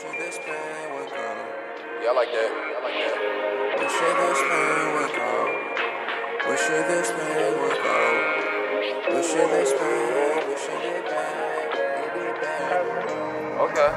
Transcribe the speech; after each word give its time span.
Wishing 0.00 0.18
this 0.18 0.38
pain 0.38 0.94
would 0.94 1.10
go. 1.10 1.28
Yeah, 2.02 2.08
I 2.08 2.12
like 2.16 2.32
that. 2.32 2.48
I 2.48 2.80
like 2.80 2.96
that. 3.04 3.16
Wishing 3.76 4.16
this 4.16 4.40
pain 4.48 4.96
would 4.96 5.12
go. 5.12 5.60
Wishing 6.48 6.84
this 6.88 7.12
pain 7.12 7.52
would 7.60 7.76
go. 7.84 8.00
Wishing 9.12 9.50
this 9.50 9.72
pain, 9.76 10.48
wishing 10.48 10.80
it 10.88 11.04
back, 11.04 11.76
it 12.16 12.40
back. 12.40 12.80
Okay. 13.60 13.90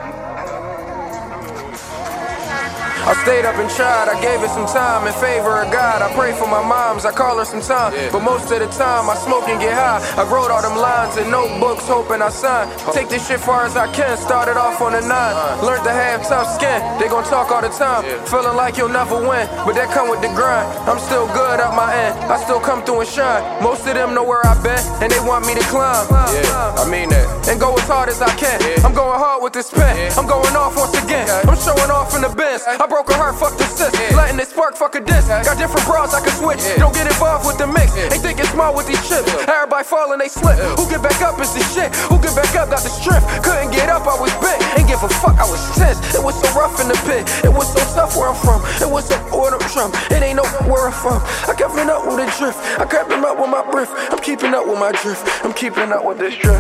I 3.04 3.14
stayed 3.24 3.44
up 3.44 3.56
and 3.56 3.70
tried, 3.70 4.08
I 4.08 4.16
gave 4.22 4.40
it 4.44 4.50
some 4.50 4.66
time 4.66 5.08
in 5.08 5.14
favor 5.20 5.60
of 5.60 5.72
God. 5.72 6.02
I 6.02 6.14
pray 6.16 6.32
for 6.32 6.48
my 6.48 6.64
moms, 6.64 7.04
I 7.04 7.12
call 7.12 7.38
her 7.38 7.46
sometime. 7.46 7.92
Yeah. 7.94 8.12
But 8.12 8.24
most 8.24 8.52
of 8.52 8.60
the 8.60 8.68
time, 8.68 9.10
I 9.10 9.16
smoke 9.16 9.48
and 9.50 9.60
get 9.60 9.74
high. 9.74 10.00
I 10.16 10.24
wrote 10.24 10.52
all 10.52 10.62
them 10.62 10.78
lines 10.80 11.18
in 11.18 11.30
notebooks, 11.30 11.88
hoping 11.88 12.21
I 12.21 12.30
sign. 12.30 12.68
Take 12.94 13.10
this 13.10 13.28
shit 13.28 13.39
far 13.39 13.66
as 13.66 13.76
I 13.76 13.92
can, 13.92 14.16
started 14.18 14.56
off 14.56 14.80
on 14.80 14.96
a 14.96 15.02
nine. 15.02 15.36
Learned 15.64 15.84
to 15.84 15.92
have 15.92 16.24
tough 16.28 16.47
skin, 16.56 16.80
they 17.00 17.07
gon' 17.07 17.24
talk 17.25 17.52
all 17.52 17.61
the 17.61 17.70
time. 17.70 18.06
Yeah. 18.06 18.24
Feeling 18.25 18.56
like 18.56 18.78
you'll 18.78 18.92
never 18.92 19.15
win, 19.15 19.47
but 19.65 19.74
that 19.75 19.89
come 19.93 20.10
with 20.10 20.21
the 20.21 20.29
grind. 20.33 20.68
I'm 20.89 21.00
still 21.00 21.28
good 21.33 21.60
at 21.60 21.74
my 21.75 21.93
end, 21.93 22.14
I 22.29 22.38
still 22.42 22.60
come 22.60 22.83
through 22.83 23.02
and 23.02 23.10
shine. 23.10 23.42
Most 23.64 23.88
of 23.88 23.93
them 23.96 24.14
know 24.14 24.24
where 24.24 24.43
I've 24.46 24.61
been, 24.64 24.79
and 25.02 25.10
they 25.10 25.21
want 25.24 25.47
me 25.47 25.56
to 25.56 25.66
climb. 25.71 26.06
Yeah, 26.11 26.82
I 26.82 26.86
mean 26.89 27.10
that. 27.10 27.25
And 27.47 27.60
go 27.60 27.74
as 27.75 27.88
hard 27.88 28.10
as 28.10 28.21
I 28.21 28.32
can. 28.36 28.60
Yeah. 28.61 28.86
I'm 28.86 28.93
going 28.93 29.19
hard 29.19 29.42
with 29.43 29.54
this 29.54 29.69
pen. 29.71 29.96
Yeah. 29.96 30.19
I'm 30.19 30.28
going 30.28 30.56
off 30.56 30.75
once 30.75 30.93
again. 31.00 31.24
Okay. 31.29 31.47
I'm 31.47 31.60
showing 31.60 31.92
off 31.92 32.16
in 32.16 32.22
the 32.22 32.31
bins. 32.33 32.64
I 32.67 32.86
broke 32.88 33.09
a 33.09 33.16
heart, 33.16 33.36
fuck 33.36 33.55
the 33.58 33.66
sis. 33.66 33.94
Yeah. 33.94 34.17
Letting 34.17 34.39
it 34.39 34.47
spark, 34.47 34.75
fuck 34.75 34.95
a 34.95 35.02
diss. 35.02 35.25
Okay. 35.30 35.44
Got 35.44 35.58
different 35.58 35.86
bras 35.88 36.14
I 36.14 36.22
can 36.22 36.36
switch. 36.36 36.59
Don't 36.78 36.94
get 36.94 37.08
involved 37.08 37.45
with 37.47 37.58
the 37.58 37.67
mix. 37.67 37.95
Ain't 37.95 38.23
thinking 38.23 38.45
smart 38.52 38.75
with 38.75 38.88
these 38.88 39.02
chips. 39.08 39.30
Everybody 39.47 39.83
falling, 39.83 40.19
they 40.19 40.30
slip. 40.30 40.58
Who 40.80 40.89
get 40.89 41.02
back 41.02 41.22
up 41.22 41.39
is 41.39 41.53
the 41.53 41.64
shit. 41.72 41.94
Who 42.09 42.17
get 42.19 42.36
back 42.36 42.52
up 42.55 42.73
got 42.73 42.81
the 42.81 42.89
strength. 42.89 43.25
Couldn't 43.44 43.72
get 43.72 43.89
up, 43.89 44.08
I 44.08 44.17
was 44.17 44.33
bent. 44.41 44.58
Ain't 44.80 44.88
give 44.88 45.03
a 45.03 45.09
fuck, 45.22 45.38
I 45.38 45.45
was 45.45 45.61
tense. 45.78 46.00
It 46.16 46.23
was 46.23 46.33
so 46.39 46.47
rough 46.58 46.80
in 46.84 46.89
the 46.92 47.00
pit. 47.08 47.23
It 47.48 47.52
was 47.52 47.72
so 47.72 47.80
tough 47.95 48.16
where 48.20 48.30
I'm 48.30 48.36
from. 48.36 48.59
It 48.84 48.89
was 48.92 49.08
so 49.08 49.16
I'm 49.16 49.59
from. 49.72 49.92
It 50.12 50.22
ain't 50.22 50.36
no 50.36 50.44
where 50.67 50.88
I'm 50.88 50.92
from. 50.92 51.23
I 51.48 51.56
kept 51.56 51.76
it 51.80 51.88
up 51.88 52.03
with 52.06 52.20
a 52.20 52.28
drift. 52.38 52.59
I 52.80 52.86
kept 52.86 53.12
him 53.12 53.23
up 53.23 53.39
with 53.39 53.50
my 53.50 53.64
breath. 53.72 53.92
I'm 54.12 54.20
keeping 54.20 54.53
up 54.53 54.67
with 54.67 54.80
my 54.80 54.92
drift. 54.92 55.23
I'm 55.45 55.54
keeping 55.54 55.92
up 55.92 56.04
with 56.04 56.20
this 56.20 56.36
drift. 56.36 56.59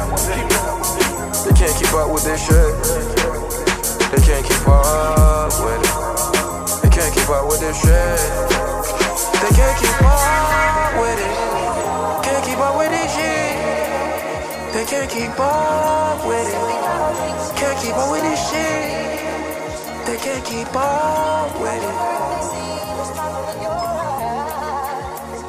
They 1.43 1.53
can't 1.59 1.75
keep 1.75 1.93
up 1.93 2.07
with 2.07 2.23
this 2.23 2.39
shit. 2.39 2.71
They 4.15 4.21
can't 4.23 4.45
keep 4.47 4.63
up 4.67 5.51
with 5.59 5.83
it. 5.83 5.91
They 6.81 6.89
can't 6.89 7.13
keep 7.13 7.29
up 7.29 7.45
with 7.51 7.59
this 7.59 7.75
shit. 7.83 8.19
They 9.43 9.51
can't 9.51 9.75
keep 9.75 9.99
up 10.07 10.93
with 11.03 11.19
it. 11.19 11.35
Can't 12.23 12.43
keep 12.47 12.59
up 12.63 12.77
with 12.79 12.91
this 12.95 13.11
shit. 13.11 13.51
They 14.71 14.85
can't 14.87 15.09
keep 15.11 15.35
up 15.39 16.25
with 16.25 16.47
it. 16.47 17.59
Can't 17.59 17.77
keep 17.83 17.95
up 17.95 18.11
with 18.11 18.23
this 18.23 18.39
shit. 18.49 19.22
They 20.05 20.17
can't 20.17 20.45
keep 20.45 20.75
up 20.75 21.59
with 21.61 21.81
it. 21.81 21.95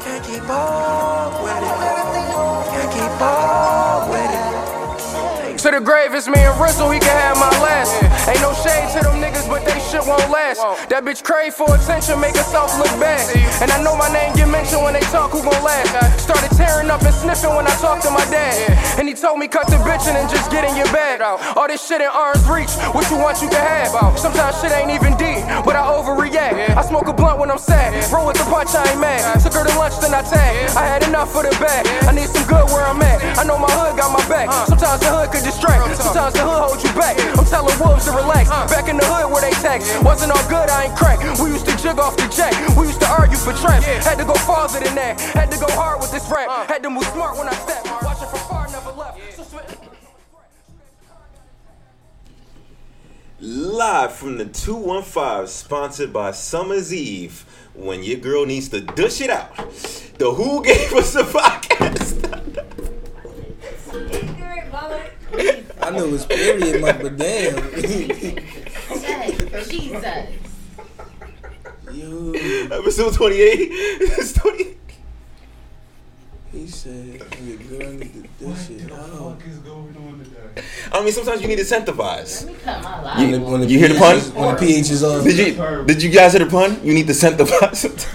Can't 0.05 0.25
keep 0.25 0.49
up 0.49 1.43
with 1.43 1.63
it. 1.63 1.77
Can't 2.71 2.93
keep 2.93 3.21
up 3.21 4.11
with 4.11 4.31
it. 4.31 4.34
To 5.65 5.71
the 5.73 5.81
grave, 5.81 6.13
it's 6.13 6.29
me 6.29 6.37
and 6.45 6.53
Rizzle, 6.61 6.93
he 6.93 7.01
can 7.01 7.17
have 7.25 7.41
my 7.41 7.49
last. 7.65 7.97
Ain't 8.29 8.45
no 8.45 8.53
shade 8.53 8.85
to 8.93 9.01
them 9.01 9.17
niggas, 9.17 9.49
but 9.49 9.65
they 9.65 9.81
shit 9.89 10.05
won't 10.05 10.29
last. 10.29 10.61
That 10.93 11.09
bitch 11.09 11.25
crave 11.25 11.57
for 11.57 11.65
attention, 11.73 12.21
make 12.21 12.37
herself 12.37 12.77
look 12.77 12.93
bad. 13.01 13.25
And 13.65 13.73
I 13.73 13.81
know 13.81 13.97
my 13.97 14.13
name 14.13 14.37
get 14.37 14.45
mentioned 14.53 14.85
when 14.85 14.93
they 14.93 15.01
talk, 15.09 15.33
who 15.33 15.41
gon' 15.41 15.57
laugh? 15.65 15.89
Started 16.21 16.53
tearing 16.53 16.93
up 16.93 17.01
and 17.01 17.17
sniffing 17.17 17.57
when 17.57 17.65
I 17.65 17.73
talked 17.81 18.05
to 18.05 18.13
my 18.13 18.29
dad. 18.29 18.77
And 19.01 19.09
he 19.09 19.17
told 19.17 19.41
me 19.41 19.49
cut 19.49 19.65
the 19.73 19.81
bitchin' 19.81 20.13
and 20.13 20.29
just 20.29 20.53
get 20.53 20.69
in 20.69 20.77
your 20.77 20.85
bag. 20.93 21.25
All 21.25 21.65
this 21.65 21.81
shit 21.81 22.05
in 22.05 22.13
arm's 22.13 22.45
reach, 22.45 22.69
what 22.93 23.09
you 23.09 23.17
want 23.17 23.41
you 23.41 23.49
can 23.49 23.65
have. 23.65 23.89
Sometimes 24.21 24.61
shit 24.61 24.69
ain't 24.69 24.93
even 24.93 25.17
deep, 25.17 25.49
but 25.65 25.81
I 25.81 25.89
overreact. 25.89 26.77
I 26.77 26.85
smoke 26.85 27.09
a 27.09 27.17
blunt 27.17 27.41
when 27.41 27.49
I'm 27.49 27.57
sad, 27.57 27.97
roll 28.13 28.29
with 28.29 28.37
the 28.37 28.45
punch, 28.53 28.77
I 28.77 28.85
ain't 28.93 29.01
mad. 29.01 29.41
Took 29.41 29.57
her 29.57 29.65
to 29.65 29.73
lunch, 29.81 29.97
then 30.05 30.13
I 30.13 30.21
tag. 30.29 30.77
I 30.77 30.85
had 30.85 31.09
enough 31.09 31.33
for 31.33 31.41
the 31.41 31.57
bag. 31.57 31.89
I 32.05 32.13
need 32.13 32.29
some 32.29 32.45
good 32.53 32.69
where 32.69 32.85
I'm 32.85 33.01
at. 33.01 33.41
I 33.41 33.49
know 33.49 33.57
my 33.57 33.73
hood 33.73 33.97
got 33.97 34.13
my 34.13 34.21
back. 34.29 34.53
Sometimes 34.69 35.01
the 35.01 35.09
hood 35.09 35.33
could 35.33 35.41
distract, 35.55 35.97
sometimes 35.97 36.35
the 36.35 36.43
hood 36.43 36.61
hold 36.63 36.83
you 36.83 36.93
back. 36.95 37.15
I'm 37.39 37.47
telling 37.47 37.79
wolves 37.79 38.05
to 38.07 38.13
relax. 38.13 38.51
Uh. 38.51 38.67
Back 38.67 38.89
in 38.89 38.97
the 38.97 39.07
hood 39.07 39.31
where 39.31 39.43
they 39.43 39.55
tax. 39.63 39.87
Wasn't 40.03 40.31
all 40.31 40.49
good, 40.49 40.69
I 40.69 40.85
ain't 40.91 40.97
crack. 40.97 41.23
We 41.39 41.51
used 41.51 41.67
to 41.67 41.77
jig 41.77 41.99
off 41.99 42.17
the 42.17 42.27
jack. 42.35 42.53
We 42.77 42.87
used 42.87 43.01
to 43.01 43.09
argue 43.09 43.39
for 43.39 43.53
traps. 43.55 43.87
Had 43.87 44.19
to 44.19 44.25
go 44.25 44.35
farther 44.35 44.81
than 44.81 44.95
that. 44.95 45.21
Had 45.21 45.51
to 45.51 45.59
go 45.59 45.71
hard 45.71 46.01
with 46.01 46.11
this 46.11 46.29
rap. 46.31 46.49
Uh. 46.49 46.67
Had 46.67 46.83
to 46.83 46.91
move 46.91 47.05
smart 47.15 47.39
when 47.39 47.49
I 47.49 47.55
step. 47.55 47.85
Watching 48.03 48.29
from 48.29 48.39
far, 48.51 48.69
never 48.69 48.91
left. 48.93 49.21
Live 53.41 54.15
from 54.15 54.39
the 54.39 54.47
215, 54.47 55.47
sponsored 55.49 56.13
by 56.13 56.31
Summer's 56.31 56.95
Eve, 56.95 57.45
when 57.75 58.03
your 58.03 58.17
girl 58.17 58.47
needs 58.47 58.71
to 58.71 58.81
dish 58.81 59.21
it 59.21 59.29
out. 59.29 59.55
The 60.19 60.33
Who 60.33 60.65
gave 60.65 60.93
us 60.95 61.13
the 61.13 61.23
podcast. 61.25 62.25
Ignorant 65.39 65.69
mother. 65.81 65.87
I 65.87 65.91
know 65.97 66.15
it's 66.15 66.27
period 66.27 66.81
month, 66.81 67.03
but 67.03 67.17
damn. 67.17 67.57
Yes, 69.03 69.69
Jesus. 69.69 70.29
Yo, 71.93 72.33
Episode 72.33 73.15
28. 73.15 73.69
It's 73.71 74.33
28. 74.33 74.77
he 76.53 76.67
said, 76.67 77.23
your 77.45 77.57
girl 77.59 77.91
need 77.93 78.13
to 78.15 78.23
dish 78.47 78.71
it 78.71 78.93
out. 78.93 79.41
I 80.93 81.03
mean, 81.03 81.13
sometimes 81.13 81.43
you 81.43 81.49
need 81.49 81.57
to 81.59 81.65
incentivize. 81.65 82.45
Let 82.47 82.53
me 82.55 82.59
cut 82.63 82.83
my 82.83 83.03
life. 83.03 83.19
You- 83.21 83.31
When 83.31 83.33
the- 83.33 83.51
when 83.51 83.61
the 83.63 83.67
you 83.67 83.79
hear 83.79 83.89
the 83.89 83.95
pH 83.95 84.03
pun? 84.03 84.35
When 84.45 84.55
the 84.55 84.61
pH 84.61 84.91
is 84.91 85.03
off. 85.05 85.25
Did 85.25 85.37
you 85.39 85.85
did 85.85 86.03
you 86.03 86.11
guys 86.11 86.33
hear 86.33 86.45
the 86.45 86.51
pun? 86.51 86.81
You 86.85 86.95
need 86.95 87.07
to 87.09 87.13
incentivize. 87.13 88.07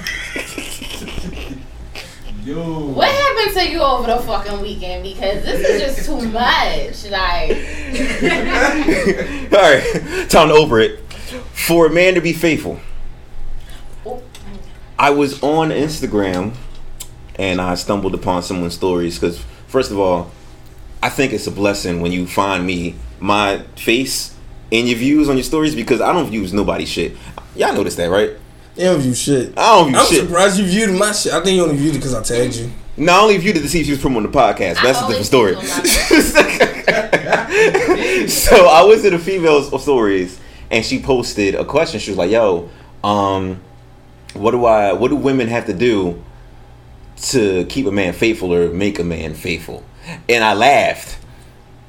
What 2.49 3.11
happened 3.49 3.67
to 3.67 3.73
you 3.73 3.81
over 3.81 4.07
the 4.07 4.17
fucking 4.17 4.61
weekend? 4.61 5.03
Because 5.03 5.43
this 5.43 5.67
is 5.67 5.81
just 5.81 6.05
too 6.05 6.21
much. 6.29 7.09
Like, 7.09 7.51
All 9.53 9.59
right, 9.59 10.29
time 10.29 10.49
to 10.49 10.53
over 10.53 10.79
it. 10.79 10.99
For 11.53 11.85
a 11.87 11.89
man 11.89 12.15
to 12.15 12.21
be 12.21 12.33
faithful, 12.33 12.79
I 14.97 15.11
was 15.11 15.41
on 15.43 15.69
Instagram 15.69 16.55
and 17.35 17.61
I 17.61 17.75
stumbled 17.75 18.15
upon 18.15 18.43
someone's 18.43 18.73
stories 18.73 19.19
because, 19.19 19.39
first 19.67 19.91
of 19.91 19.99
all, 19.99 20.31
I 21.01 21.09
think 21.09 21.31
it's 21.33 21.47
a 21.47 21.51
blessing 21.51 22.01
when 22.01 22.11
you 22.11 22.25
find 22.27 22.65
me, 22.65 22.95
my 23.19 23.59
face, 23.75 24.35
in 24.71 24.87
your 24.87 24.97
views 24.97 25.29
on 25.29 25.37
your 25.37 25.43
stories 25.43 25.75
because 25.75 26.01
I 26.01 26.11
don't 26.13 26.29
views 26.29 26.53
nobody's 26.53 26.89
shit. 26.89 27.15
Y'all 27.55 27.73
noticed 27.73 27.97
that, 27.97 28.09
right? 28.09 28.31
They 28.75 28.83
don't 28.83 28.99
view 28.99 29.13
shit. 29.13 29.57
I 29.57 29.75
don't 29.75 29.89
view 29.89 29.95
shit. 29.95 30.07
I'm 30.07 30.13
shit. 30.13 30.27
surprised 30.27 30.59
you 30.59 30.65
viewed 30.65 30.97
my 30.97 31.11
shit. 31.11 31.33
I 31.33 31.43
think 31.43 31.55
you 31.55 31.63
only 31.63 31.77
viewed 31.77 31.95
it 31.95 31.99
because 31.99 32.13
I 32.13 32.23
tagged 32.23 32.55
you. 32.55 32.71
No, 32.99 33.13
I 33.13 33.19
only 33.21 33.37
viewed 33.37 33.57
it 33.57 33.61
to 33.61 33.69
see 33.69 33.79
if 33.79 33.85
she 33.85 33.93
was 33.93 34.01
promoting 34.01 34.31
the 34.31 34.37
podcast. 34.37 34.75
But 34.75 34.83
that's 34.83 35.01
a 35.01 35.07
different 35.07 35.25
story. 35.25 35.55
so 38.27 38.67
I 38.67 38.83
was 38.83 39.05
in 39.05 39.13
the 39.13 39.19
females 39.19 39.69
stories, 39.81 40.39
and 40.69 40.85
she 40.85 41.01
posted 41.01 41.55
a 41.55 41.65
question. 41.65 41.99
She 41.99 42.11
was 42.11 42.17
like, 42.17 42.31
"Yo, 42.31 42.69
um, 43.03 43.61
what 44.33 44.51
do 44.51 44.65
I? 44.65 44.93
What 44.93 45.09
do 45.09 45.15
women 45.15 45.47
have 45.47 45.65
to 45.67 45.73
do 45.73 46.21
to 47.31 47.65
keep 47.65 47.85
a 47.85 47.91
man 47.91 48.13
faithful 48.13 48.53
or 48.53 48.71
make 48.73 48.99
a 48.99 49.03
man 49.03 49.33
faithful?" 49.33 49.83
And 50.27 50.43
I 50.43 50.53
laughed. 50.53 51.17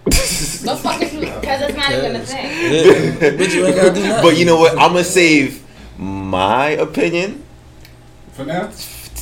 the 0.05 0.79
fuck 0.81 1.01
is 1.03 1.13
you? 1.13 1.21
Because 1.21 1.61
it's 1.63 1.77
not 1.77 1.93
even 1.93 2.17
a 2.17 2.21
thing. 2.21 2.47
Yeah. 2.47 3.31
You 3.31 3.67
ain't 3.67 3.77
gotta 3.77 3.95
do 3.95 4.03
nothing. 4.03 4.23
but 4.23 4.37
you 4.37 4.45
know 4.47 4.57
what? 4.59 4.73
I'm 4.73 4.93
gonna 4.93 5.05
save 5.05 5.63
my 5.99 6.69
opinion 6.71 7.45
For 8.33 8.45
now? 8.47 8.71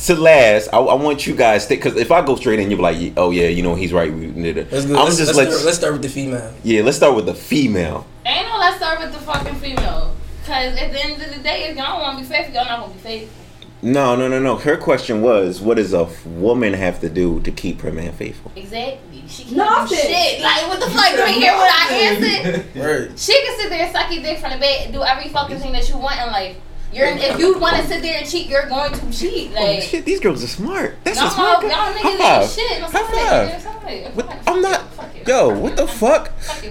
To 0.07 0.15
last. 0.15 0.69
I, 0.73 0.77
I 0.77 0.93
want 0.95 1.27
you 1.27 1.35
guys 1.35 1.65
stick 1.65 1.81
because 1.83 1.97
if 1.97 2.11
I 2.11 2.25
go 2.25 2.35
straight 2.35 2.59
in, 2.59 2.69
you'll 2.69 2.77
be 2.77 2.83
like, 2.83 3.13
"Oh 3.17 3.31
yeah, 3.31 3.47
you 3.47 3.63
know 3.63 3.75
he's 3.75 3.93
right." 3.93 4.11
We 4.13 4.27
did 4.27 4.57
it. 4.57 4.71
Let's, 4.71 4.85
I'm 4.85 4.91
let's, 4.91 5.17
just 5.17 5.35
let's, 5.35 5.37
let 5.37 5.47
start, 5.49 5.65
let's 5.65 5.77
start 5.77 5.93
with 5.93 6.01
the 6.03 6.09
female. 6.09 6.53
yeah. 6.63 6.81
Let's 6.81 6.97
start 6.97 7.15
with 7.15 7.25
the 7.25 7.35
female. 7.35 8.05
Ain't 8.25 8.47
no 8.47 8.57
let's 8.57 8.77
start 8.77 8.99
with 8.99 9.13
the 9.13 9.19
fucking 9.19 9.55
female. 9.55 10.15
Because 10.41 10.75
at 10.77 10.91
the 10.91 11.05
end 11.05 11.21
of 11.21 11.33
the 11.35 11.43
day, 11.43 11.69
if 11.69 11.77
y'all 11.77 12.01
want 12.01 12.17
to 12.17 12.23
be 12.23 12.29
faithful, 12.29 12.55
y'all 12.55 12.65
not 12.65 12.79
going 12.79 12.91
to 12.91 12.97
be 12.97 13.03
faithful. 13.03 13.39
No, 13.81 14.15
no, 14.15 14.27
no, 14.27 14.39
no. 14.39 14.57
Her 14.57 14.75
question 14.75 15.21
was, 15.21 15.61
what 15.61 15.77
does 15.77 15.93
a 15.93 16.05
woman 16.25 16.73
have 16.73 16.99
to 16.99 17.09
do 17.09 17.39
to 17.41 17.51
keep 17.51 17.79
her 17.81 17.91
man 17.93 18.11
faithful? 18.11 18.51
Exactly. 18.55 19.23
She 19.27 19.43
can't 19.43 19.57
Nothing. 19.57 19.97
do 19.97 20.03
shit. 20.03 20.41
Like, 20.41 20.67
what 20.67 20.79
the 20.81 20.89
fuck? 20.89 21.11
You 21.13 21.23
ain't 21.23 21.35
hear 21.35 21.53
what 21.53 21.71
I 21.71 21.93
answered? 21.95 22.65
Right. 22.75 23.19
She 23.19 23.33
can 23.41 23.59
sit 23.59 23.69
there 23.69 23.85
and 23.85 23.91
suck 23.95 24.11
your 24.11 24.21
dick 24.21 24.39
from 24.39 24.51
the 24.51 24.57
bed 24.57 24.91
do 24.91 25.01
every 25.03 25.29
fucking 25.29 25.59
thing 25.59 25.71
that 25.73 25.87
you 25.87 25.97
want 25.97 26.19
in 26.19 26.27
life. 26.27 26.57
You're, 26.91 27.07
if 27.07 27.37
you 27.39 27.57
want 27.59 27.75
to 27.77 27.85
sit 27.87 28.01
there 28.01 28.17
and 28.19 28.27
cheat, 28.29 28.47
you're 28.47 28.65
going 28.67 28.91
to 28.93 29.11
cheat. 29.11 29.51
Oh, 29.55 29.63
Like, 29.63 29.81
shit, 29.83 30.05
these 30.05 30.19
girls 30.19 30.43
are 30.43 30.47
smart. 30.47 30.97
That's 31.03 31.19
y'all, 31.19 31.27
a 31.27 31.31
smart 31.31 31.51
y'all, 31.51 31.61
girl. 31.61 31.69
y'all 31.71 31.93
niggas 31.93 32.01
High 32.01 32.09
ain't 32.09 32.19
five. 32.19 32.49
shit. 32.49 32.79
No, 32.81 32.87
High 32.87 32.91
somebody, 32.91 33.25
five. 33.25 33.49
nigga. 33.83 34.13
What- 34.15 34.37
I'm 34.47 34.61
not. 34.61 34.81
fuck 34.93 35.09
you. 35.15 35.23
Yo, 35.27 35.49
what 35.59 35.75
the 35.75 35.87
fuck? 35.87 36.31
Fuck. 36.39 36.63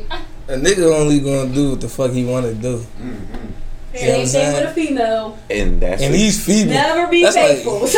A 0.49 0.57
nigga 0.57 0.91
only 0.99 1.21
gonna 1.21 1.49
do 1.53 1.71
what 1.71 1.81
the 1.81 1.89
fuck 1.89 2.11
he 2.13 2.25
wanna 2.25 2.53
do. 2.55 2.85
Same 3.95 4.07
You 4.07 4.13
know 4.13 4.19
what 4.19 4.29
thing 4.29 4.53
with 4.55 4.65
a 4.65 4.73
female. 4.75 5.39
And 5.51 5.81
that's 5.81 6.03
And 6.03 6.15
he's 6.15 6.39
female. 6.45 6.75
Never 6.75 7.07
be 7.11 7.23
That's 7.23 7.37
like- 7.37 7.63
faithful. 7.63 7.81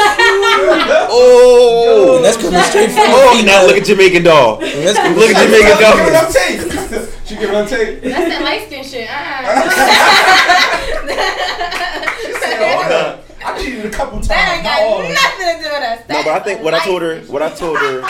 Oh, 1.12 2.14
And 2.16 2.24
that's 2.24 2.36
coming 2.36 2.62
straight 2.62 2.90
from 2.90 3.04
oh, 3.08 3.34
the 3.36 3.42
now 3.44 3.64
look 3.66 3.76
at 3.76 3.84
Jamaican 3.84 4.22
doll. 4.24 4.56
That's 4.58 4.98
Look 5.16 5.30
at 5.30 5.36
straight- 5.36 5.36
Jamaican 5.36 5.68
Give 5.68 5.78
it 5.78 5.80
doll. 5.80 6.16
up, 6.16 6.30
take. 6.32 6.60
She 7.26 7.34
can 7.36 7.48
rotate. 7.50 8.02
That's 8.02 8.28
that 8.28 8.42
light 8.42 8.66
skin 8.66 8.84
shit. 8.84 9.08
Uh-uh. 9.10 11.46
I 13.60 13.64
cheated 13.64 13.86
a 13.86 13.90
couple 13.90 14.18
times. 14.18 14.28
that 14.28 14.54
ain't 14.56 14.64
not 14.64 14.80
all 14.80 14.98
got 14.98 15.10
of 15.10 15.14
nothing 15.14 15.46
to 15.46 15.52
do 15.62 15.68
with 15.70 15.82
us. 15.82 16.00
No, 16.08 16.22
but 16.24 16.28
I 16.28 16.40
think 16.40 16.62
what 16.62 16.74
I 16.74 16.84
told 16.84 17.02
her, 17.02 17.20
what 17.20 17.42
I 17.42 17.50
told 17.50 17.78
her, 17.78 18.02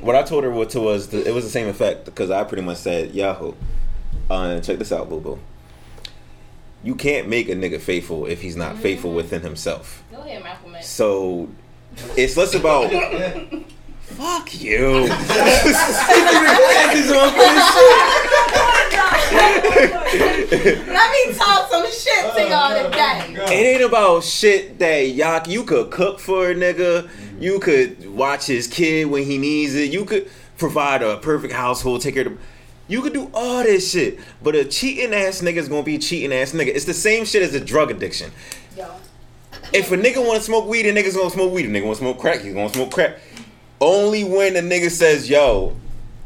what 0.00 0.16
I 0.16 0.22
told 0.22 0.44
her 0.44 0.50
was 0.50 0.68
to 0.72 0.80
was 0.80 1.08
the, 1.08 1.26
it 1.26 1.34
was 1.34 1.44
the 1.44 1.50
same 1.50 1.68
effect 1.68 2.04
because 2.04 2.30
I 2.30 2.44
pretty 2.44 2.62
much 2.62 2.78
said, 2.78 3.14
Yahoo, 3.14 3.54
uh, 4.30 4.60
check 4.60 4.78
this 4.78 4.92
out, 4.92 5.08
boo 5.08 5.20
boo. 5.20 5.38
You 6.82 6.94
can't 6.94 7.28
make 7.28 7.48
a 7.48 7.54
nigga 7.54 7.80
faithful 7.80 8.26
if 8.26 8.40
he's 8.40 8.56
not 8.56 8.78
faithful 8.78 9.12
within 9.12 9.42
himself. 9.42 10.02
Go 10.10 10.20
ahead, 10.20 10.42
Malcolm 10.42 10.74
X. 10.74 10.88
So 10.88 11.48
it's 12.16 12.36
less 12.36 12.54
about 12.54 12.90
fuck 14.00 14.60
you. 14.60 15.08
Let 20.88 21.10
me 21.12 21.34
talk 21.34 21.70
some 21.70 21.86
shit 21.86 22.34
to 22.34 22.48
y'all 22.48 22.72
oh, 22.72 22.84
today. 22.84 23.34
It 23.46 23.80
ain't 23.80 23.82
about 23.82 24.24
shit 24.24 24.78
that 24.78 25.08
y'all 25.08 25.46
you 25.48 25.64
could 25.64 25.90
cook 25.90 26.18
for 26.18 26.50
a 26.50 26.54
nigga. 26.54 27.08
You 27.40 27.60
could 27.60 28.14
watch 28.14 28.46
his 28.46 28.66
kid 28.66 29.06
when 29.06 29.24
he 29.24 29.38
needs 29.38 29.74
it. 29.74 29.92
You 29.92 30.04
could 30.04 30.30
provide 30.58 31.02
a 31.02 31.16
perfect 31.18 31.52
household, 31.54 32.02
take 32.02 32.14
care 32.14 32.26
of 32.26 32.32
the 32.34 32.38
you 32.90 33.02
could 33.02 33.12
do 33.12 33.30
all 33.32 33.62
this 33.62 33.92
shit. 33.92 34.18
But 34.42 34.56
a 34.56 34.64
cheating 34.64 35.14
ass 35.14 35.40
nigga 35.40 35.56
is 35.56 35.68
gonna 35.68 35.84
be 35.84 35.94
a 35.94 35.98
cheating 35.98 36.32
ass 36.32 36.52
nigga. 36.52 36.74
It's 36.74 36.84
the 36.84 36.92
same 36.92 37.24
shit 37.24 37.42
as 37.42 37.54
a 37.54 37.60
drug 37.60 37.92
addiction. 37.92 38.32
Yo. 38.76 38.92
If 39.72 39.92
a 39.92 39.96
nigga 39.96 40.26
wanna 40.26 40.40
smoke 40.40 40.66
weed, 40.66 40.86
a 40.86 40.92
nigga's 40.92 41.16
gonna 41.16 41.30
smoke 41.30 41.52
weed. 41.52 41.66
A 41.66 41.68
nigga 41.68 41.84
wanna 41.84 41.94
smoke 41.94 42.18
crack, 42.18 42.40
he's 42.40 42.52
gonna 42.52 42.68
smoke 42.68 42.90
crack. 42.90 43.20
Only 43.80 44.24
when 44.24 44.56
a 44.56 44.60
nigga 44.60 44.90
says, 44.90 45.30
yo, 45.30 45.76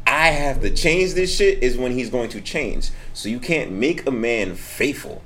I 0.07 0.27
have 0.29 0.61
to 0.61 0.69
change 0.69 1.13
this 1.13 1.35
shit 1.35 1.63
is 1.63 1.77
when 1.77 1.91
he's 1.91 2.09
going 2.09 2.29
to 2.29 2.41
change. 2.41 2.91
So 3.13 3.29
you 3.29 3.39
can't 3.39 3.71
make 3.71 4.05
a 4.07 4.11
man 4.11 4.55
faithful. 4.55 5.21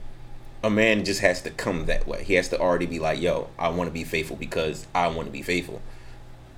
A 0.64 0.70
man 0.70 1.06
just 1.06 1.22
has 1.22 1.42
to 1.44 1.52
come 1.52 1.86
that 1.86 2.08
way. 2.08 2.24
He 2.24 2.34
has 2.34 2.50
to 2.50 2.60
already 2.60 2.86
be 2.86 3.00
like, 3.00 3.22
yo, 3.22 3.50
I 3.58 3.70
want 3.70 3.88
to 3.90 3.94
be 3.94 4.04
faithful 4.04 4.36
because 4.36 4.88
I 4.94 5.08
want 5.08 5.28
to 5.28 5.31
be 5.31 5.42
faithful. 5.42 5.81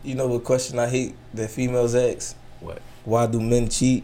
You 0.04 0.16
know 0.16 0.28
what 0.28 0.44
question 0.44 0.80
I 0.80 0.88
hate 0.90 1.16
that 1.34 1.52
females 1.52 1.94
ask? 1.94 2.36
What? 2.60 2.82
Why 3.06 3.28
do 3.28 3.40
men 3.40 3.70
cheat? 3.70 4.04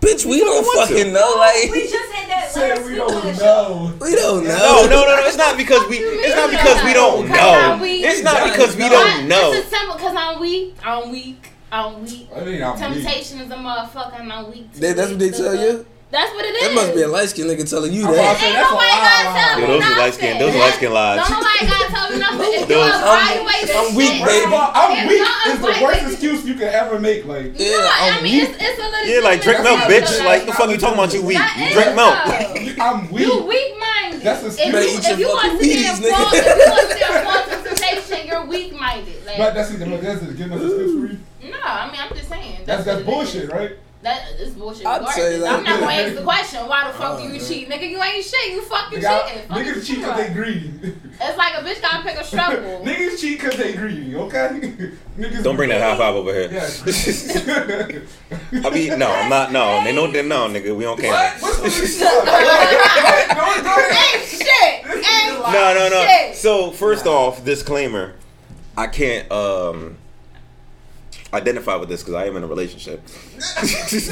Bitch, 0.00 0.26
we 0.26 0.38
fucking 0.40 0.44
don't 0.44 0.64
want 0.64 0.88
to. 0.88 0.94
fucking 0.94 1.12
know. 1.12 1.34
Like 1.38 1.70
We 1.72 1.88
just 1.88 2.12
had 2.12 2.28
that 2.28 2.50
Said 2.50 2.76
last 2.76 2.86
we 2.86 2.92
week 2.92 3.00
on 3.02 3.08
don't 3.08 3.38
know. 3.38 3.94
we 4.00 4.14
don't 4.14 4.44
know. 4.44 4.56
No, 4.58 4.82
no, 4.84 5.02
no, 5.06 5.16
no. 5.16 5.26
It's 5.26 5.36
not 5.36 5.56
because 5.56 5.88
we. 5.88 5.96
It's 5.96 6.36
not 6.36 6.50
because 6.50 6.84
we 6.84 6.92
don't 6.92 7.28
know. 7.28 7.78
It's 7.82 8.22
not 8.22 8.50
because 8.52 8.76
we 8.76 8.88
don't 8.88 9.28
know. 9.28 9.52
It's 9.52 9.68
simple 9.68 9.96
because 9.96 10.14
I'm 10.16 10.40
weak. 10.40 10.76
I'm 10.82 11.10
weak. 11.10 11.53
I'm 11.74 12.04
weak. 12.04 12.28
I 12.34 12.40
mean, 12.44 12.62
I'm 12.62 12.72
weak. 12.74 12.80
Temptation 13.02 13.40
is 13.40 13.50
a 13.50 13.56
motherfucker 13.56 14.20
and 14.20 14.32
I'm 14.32 14.50
weak. 14.50 14.72
to 14.74 14.80
That- 14.80 14.96
that's 14.96 15.10
what 15.10 15.18
they 15.18 15.26
it. 15.26 15.34
tell 15.36 15.54
you. 15.56 15.86
That's 16.10 16.30
what 16.32 16.44
it 16.44 16.54
is. 16.54 16.62
That 16.62 16.74
must 16.78 16.94
be 16.94 17.02
a 17.02 17.08
light 17.08 17.28
skinned 17.28 17.50
nigga 17.50 17.68
telling 17.68 17.92
you 17.92 18.02
that. 18.02 18.14
about 18.14 18.34
to 18.34 18.38
say, 18.38 18.46
Ain't 18.46 18.54
that's 18.54 18.70
nobody 18.70 18.86
gotta 18.86 19.26
lie. 19.26 19.34
tell 19.34 19.58
Yo, 19.58 19.66
me 19.66 19.72
those 19.74 19.82
are 19.82 19.98
light 19.98 20.14
skin. 20.14 20.38
Those 20.38 20.54
are 20.54 20.58
light 20.62 20.74
skin 20.78 20.92
lies. 20.94 21.16
Don't 21.18 21.30
nobody 21.34 21.66
gotta 21.66 21.90
tell 21.90 22.06
me 22.12 22.16
nothing. 22.22 22.40
If 22.54 22.60
you 22.60 22.66
Those- 22.70 22.94
evaluate 22.94 23.62
this 23.66 23.74
I'm 23.74 23.94
weak, 23.98 24.14
shit, 24.14 24.22
First 24.22 24.46
I'm 24.54 24.90
It's 24.94 25.08
weak 25.10 25.22
not 25.26 25.46
is 25.50 25.58
the 25.58 25.74
worst 25.84 26.00
this. 26.04 26.12
excuse 26.14 26.40
you 26.46 26.54
could 26.54 26.70
ever 26.70 27.00
make. 27.00 27.26
Like, 27.26 27.58
Yeah, 27.58 27.66
No, 27.74 27.90
I 27.90 28.14
I'm 28.14 28.22
mean, 28.22 28.44
it's, 28.46 28.54
it's 28.62 28.78
a 28.78 28.86
little 28.94 29.06
Yeah, 29.10 29.20
like 29.26 29.42
drink 29.42 29.62
milk, 29.66 29.80
bitch. 29.90 30.24
Like 30.24 30.46
the 30.46 30.52
fuck 30.52 30.70
you 30.70 30.78
talking 30.78 30.94
about? 31.02 31.12
You 31.12 31.22
weak. 31.26 31.38
You 31.58 31.72
drink 31.74 31.94
milk. 31.98 32.14
I'm 32.78 33.10
weak. 33.10 33.26
You 33.26 33.42
weak 33.42 33.74
minded. 33.82 34.22
That's 34.22 34.42
a 34.44 34.46
if 34.46 34.52
stupid- 34.54 34.66
you, 34.70 34.72
Better 34.72 34.86
eat 34.86 34.98
if 35.02 35.08
your 35.08 35.18
you 35.18 35.28
want 35.34 35.42
to 35.42 35.50
fucking 35.58 35.66
see 35.66 35.82
a 35.82 36.12
fall, 36.14 36.30
nigga. 36.30 36.38
if 36.38 36.46
you 36.46 36.70
want 36.70 36.86
to 36.86 36.94
see 36.94 37.02
a 37.02 37.22
fall 37.26 37.42
to 37.42 37.56
temptation, 37.74 38.26
you're 38.30 38.46
weak 38.46 38.70
minded. 38.78 39.18
Like, 39.26 39.38
But 39.38 39.54
that's 39.54 39.70
the 39.74 39.76
that's 39.82 40.20
the 40.22 40.32
give 40.32 40.52
us 40.52 40.62
excuse 40.62 40.94
for 40.94 41.06
you. 41.10 41.18
No, 41.64 41.70
I 41.70 41.90
mean, 41.90 42.00
I'm 42.00 42.14
just 42.16 42.28
saying. 42.28 42.60
That's 42.64 42.84
that's 42.84 42.86
what 42.86 42.98
it 43.00 43.06
bullshit, 43.06 43.44
is. 43.44 43.50
right? 43.50 43.72
That 44.02 44.32
is 44.38 44.52
bullshit. 44.54 44.84
I'd 44.84 45.08
say 45.08 45.38
that. 45.38 45.48
I'm 45.50 45.64
not 45.64 45.80
gonna 45.80 45.92
ask 45.92 46.14
the 46.14 46.22
question. 46.22 46.68
Why 46.68 46.86
the 46.88 46.92
fuck 46.98 47.18
do 47.18 47.24
you 47.26 47.40
Uh, 47.40 47.48
cheat, 47.48 47.70
nigga? 47.70 47.88
You 47.88 48.02
ain't 48.02 48.22
shit. 48.22 48.52
You 48.52 48.60
fucking 48.60 49.00
Nigga, 49.00 49.26
cheating. 49.28 49.48
Fucking 49.48 49.64
niggas 49.64 49.86
cheat 49.86 49.98
because 50.00 50.16
they 50.18 50.28
greedy. 50.34 50.70
It's 51.20 51.38
like 51.38 51.54
a 51.54 51.58
bitch 51.64 51.80
gotta 51.80 52.02
pick 52.02 52.16
a 52.18 52.24
struggle. 52.24 52.80
niggas 52.84 53.18
cheat 53.20 53.40
because 53.40 53.56
they 53.56 53.72
greedy. 53.72 54.14
Okay. 54.16 54.92
niggas 55.18 55.42
Don't 55.44 55.54
bring 55.56 55.68
that 55.70 55.80
high 55.80 55.96
five 55.96 56.14
over 56.16 56.34
here. 56.34 56.50
Yeah. 56.52 56.68
I 58.66 58.70
mean, 58.70 58.98
no, 58.98 59.10
I'm 59.10 59.30
not. 59.30 59.52
No, 59.52 59.82
they 59.84 59.92
know 59.94 60.08
that. 60.10 60.24
No, 60.26 60.48
nigga, 60.48 60.74
we 60.76 60.82
don't 60.84 60.98
care. 61.00 61.12
What? 61.12 61.40
What's 61.40 61.56
the 61.76 61.80
reason? 61.80 62.06
What? 62.08 62.26
What? 62.26 63.28
Go- 63.28 63.62
go 63.62 63.76
ahead. 63.78 64.16
ain't 64.16 64.28
shit. 64.28 64.86
Ain't 64.86 65.38
No, 65.40 65.72
no, 65.74 65.88
no. 65.88 66.04
shit. 66.06 66.34
So 66.36 66.70
first 66.72 67.06
off, 67.06 67.42
disclaimer: 67.44 68.14
I 68.76 68.86
can't 68.88 69.30
um 69.32 69.96
identify 71.34 71.76
with 71.76 71.88
this 71.88 72.02
because 72.02 72.14
I 72.14 72.26
am 72.26 72.36
in 72.36 72.44
a 72.44 72.46
relationship. 72.46 73.02